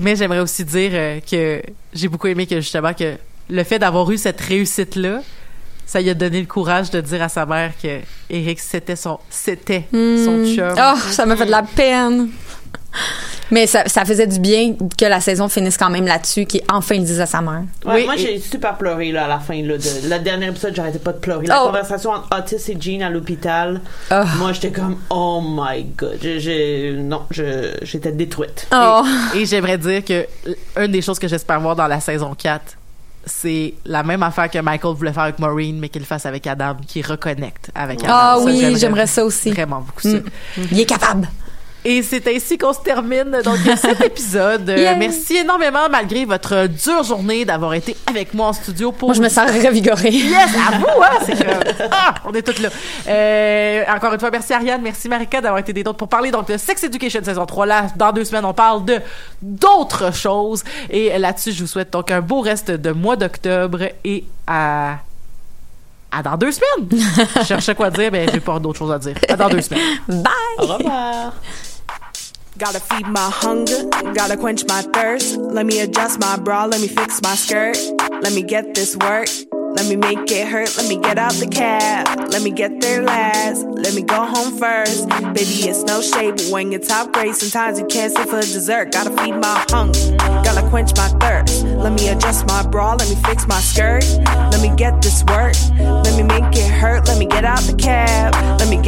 Mais 0.00 0.16
j'aimerais 0.16 0.40
aussi 0.40 0.64
dire 0.64 0.90
euh, 0.94 1.20
que 1.20 1.62
j'ai 1.92 2.08
beaucoup 2.08 2.26
aimé 2.26 2.46
que 2.46 2.56
justement 2.56 2.92
que 2.92 3.14
le 3.48 3.62
fait 3.64 3.78
d'avoir 3.78 4.10
eu 4.10 4.18
cette 4.18 4.40
réussite-là, 4.40 5.20
ça 5.86 6.00
lui 6.00 6.10
a 6.10 6.14
donné 6.14 6.40
le 6.40 6.46
courage 6.46 6.90
de 6.90 7.00
dire 7.00 7.22
à 7.22 7.28
sa 7.28 7.46
mère 7.46 7.72
que 7.80 8.00
Eric 8.28 8.58
c'était 8.60 8.96
son 8.96 9.18
c'était 9.30 9.84
son 9.92 10.44
chum. 10.44 10.74
Oh, 10.76 10.98
ça 11.10 11.24
m'a 11.24 11.36
fait 11.36 11.46
de 11.46 11.50
la 11.50 11.62
peine. 11.62 12.28
Mais 13.50 13.66
ça, 13.68 13.86
ça 13.86 14.04
faisait 14.04 14.26
du 14.26 14.40
bien 14.40 14.74
que 14.98 15.04
la 15.04 15.20
saison 15.20 15.48
finisse 15.48 15.76
quand 15.76 15.90
même 15.90 16.06
là-dessus, 16.06 16.46
qu'il 16.46 16.62
enfin 16.72 16.96
le 16.96 17.02
dise 17.04 17.20
à 17.20 17.26
sa 17.26 17.40
mère. 17.40 17.62
Ouais, 17.84 17.94
Oui, 17.94 18.04
moi, 18.06 18.14
et- 18.16 18.18
j'ai 18.18 18.38
super 18.40 18.76
pleuré 18.76 19.12
là, 19.12 19.26
à 19.26 19.28
la 19.28 19.38
fin. 19.38 19.54
Là, 19.62 19.76
de, 19.78 20.08
le 20.10 20.18
dernier 20.18 20.46
épisode, 20.48 20.74
j'arrêtais 20.74 20.98
pas 20.98 21.12
de 21.12 21.18
pleurer. 21.18 21.46
La 21.46 21.62
Oh. 21.62 21.66
conversation 21.66 22.10
entre 22.10 22.26
Otis 22.36 22.72
et 22.72 22.76
Jean 22.80 23.02
à 23.06 23.10
l'hôpital, 23.10 23.80
Oh. 24.10 24.14
moi, 24.38 24.52
j'étais 24.52 24.72
comme, 24.72 24.96
oh 25.10 25.40
my 25.44 25.84
god. 25.96 26.18
Non, 27.04 27.22
je- 27.30 27.76
j'étais 27.82 28.10
détruite. 28.12 28.66
Oh. 28.74 29.02
Et 29.36 29.46
j'aimerais 29.46 29.78
dire 29.78 30.04
que 30.04 30.26
une 30.76 30.90
des 30.90 31.02
choses 31.02 31.18
que 31.20 31.28
j'espère 31.28 31.60
voir 31.60 31.76
dans 31.76 31.86
la 31.86 32.00
saison 32.00 32.34
4, 32.34 32.76
c'est 33.26 33.74
la 33.84 34.04
même 34.04 34.22
affaire 34.22 34.48
que 34.48 34.58
Michael 34.58 34.94
voulait 34.94 35.12
faire 35.12 35.24
avec 35.24 35.40
Maureen, 35.40 35.78
mais 35.80 35.88
qu'il 35.88 36.02
le 36.02 36.06
fasse 36.06 36.26
avec 36.26 36.46
Adam, 36.46 36.76
qui 36.86 37.02
reconnecte 37.02 37.70
avec 37.74 38.04
Adam. 38.04 38.12
Ah 38.14 38.36
Ça, 38.38 38.44
oui, 38.44 38.76
j'aimerais 38.78 39.08
ça 39.08 39.24
aussi. 39.24 39.50
Vraiment 39.50 39.80
beaucoup 39.80 40.02
ça. 40.02 40.18
Mm. 40.18 40.22
Il 40.70 40.80
est 40.80 40.86
capable. 40.86 41.28
Et 41.84 42.02
c'est 42.02 42.26
ainsi 42.26 42.58
qu'on 42.58 42.72
se 42.72 42.80
termine 42.80 43.40
donc 43.44 43.58
cet 43.76 44.00
épisode. 44.00 44.64
Merci 44.98 45.36
énormément 45.36 45.88
malgré 45.88 46.24
votre 46.24 46.66
dure 46.66 47.04
journée 47.04 47.44
d'avoir 47.44 47.74
été 47.74 47.96
avec 48.06 48.34
moi 48.34 48.48
en 48.48 48.52
studio 48.52 48.90
pour 48.90 49.08
Moi, 49.08 49.14
je 49.14 49.22
me 49.22 49.28
sens 49.28 49.48
revigorée. 49.50 50.10
Yes, 50.10 50.50
à 50.56 50.78
vous, 50.78 50.86
hein? 51.02 51.18
C'est 51.24 51.36
comme, 51.46 51.88
ah, 51.92 52.14
on 52.24 52.32
est 52.32 52.42
toutes 52.42 52.58
là. 52.58 52.70
Euh, 53.08 53.84
encore 53.94 54.12
une 54.12 54.18
fois, 54.18 54.30
merci 54.32 54.52
Ariane, 54.52 54.82
merci 54.82 55.08
Marika 55.08 55.40
d'avoir 55.40 55.60
été 55.60 55.72
des 55.72 55.84
nôtres 55.84 55.98
pour 55.98 56.08
parler 56.08 56.30
donc 56.30 56.48
de 56.48 56.56
Sex 56.56 56.82
Education 56.82 57.20
saison 57.22 57.46
3. 57.46 57.66
Là, 57.66 57.86
dans 57.96 58.12
deux 58.12 58.24
semaines, 58.24 58.44
on 58.44 58.54
parle 58.54 58.84
de 58.84 59.00
d'autres 59.40 60.12
choses. 60.12 60.64
Et 60.90 61.16
là-dessus, 61.18 61.52
je 61.52 61.60
vous 61.60 61.68
souhaite 61.68 61.92
donc 61.92 62.10
un 62.10 62.20
beau 62.20 62.40
reste 62.40 62.70
de 62.70 62.90
mois 62.90 63.16
d'octobre 63.16 63.82
et 64.04 64.24
à, 64.46 64.96
à 66.10 66.22
dans 66.22 66.36
deux 66.36 66.52
semaines. 66.52 66.88
je 67.40 67.44
cherchais 67.44 67.74
quoi 67.74 67.90
dire, 67.90 68.10
mais 68.10 68.26
j'ai 68.32 68.40
pas 68.40 68.58
d'autres 68.58 68.78
choses 68.78 68.92
à 68.92 68.98
dire. 68.98 69.16
À 69.28 69.36
dans 69.36 69.48
deux 69.48 69.60
semaines. 69.60 69.98
Bye! 70.08 70.24
Au 70.58 70.66
revoir. 70.66 71.32
Gotta 72.58 72.80
feed 72.80 73.06
my 73.06 73.30
hunger, 73.30 73.84
gotta 74.14 74.34
quench 74.34 74.64
my 74.64 74.80
thirst. 74.80 75.36
Let 75.36 75.66
me 75.66 75.80
adjust 75.80 76.18
my 76.18 76.38
bra, 76.38 76.64
let 76.64 76.80
me 76.80 76.88
fix 76.88 77.20
my 77.22 77.34
skirt. 77.34 77.76
Let 78.22 78.32
me 78.32 78.42
get 78.42 78.74
this 78.74 78.96
work, 78.96 79.28
let 79.52 79.86
me 79.90 79.96
make 79.96 80.30
it 80.30 80.48
hurt. 80.48 80.74
Let 80.78 80.88
me 80.88 80.96
get 80.96 81.18
out 81.18 81.34
the 81.34 81.48
cab, 81.48 82.30
let 82.32 82.42
me 82.42 82.50
get 82.50 82.80
there 82.80 83.02
last. 83.02 83.66
Let 83.66 83.94
me 83.94 84.00
go 84.00 84.24
home 84.24 84.56
first. 84.56 85.06
Baby, 85.06 85.68
it's 85.68 85.82
no 85.82 86.00
shade, 86.00 86.36
but 86.36 86.46
when 86.50 86.72
you're 86.72 86.80
top 86.80 87.12
grade, 87.12 87.34
sometimes 87.34 87.78
you 87.78 87.84
can't 87.84 88.10
stay 88.10 88.24
for 88.24 88.40
dessert. 88.40 88.90
Gotta 88.90 89.10
feed 89.22 89.34
my 89.34 89.62
hunger, 89.68 90.16
gotta 90.16 90.66
quench 90.70 90.96
my 90.96 91.08
thirst. 91.20 91.62
Let 91.64 91.92
me 91.92 92.08
adjust 92.08 92.46
my 92.46 92.66
bra, 92.66 92.94
let 92.94 93.10
me 93.10 93.16
fix 93.16 93.46
my 93.46 93.60
skirt. 93.60 94.02
Let 94.24 94.62
me 94.62 94.74
get 94.76 95.02
this 95.02 95.22
work, 95.24 95.54
let 95.78 96.16
me 96.16 96.22
make 96.22 96.56
it 96.56 96.70
hurt. 96.70 97.06
Let 97.06 97.18
me 97.18 97.26
get 97.26 97.44
out 97.44 97.60
the 97.60 97.74
cab, 97.74 98.32
let 98.58 98.70
me 98.70 98.76
get 98.76 98.84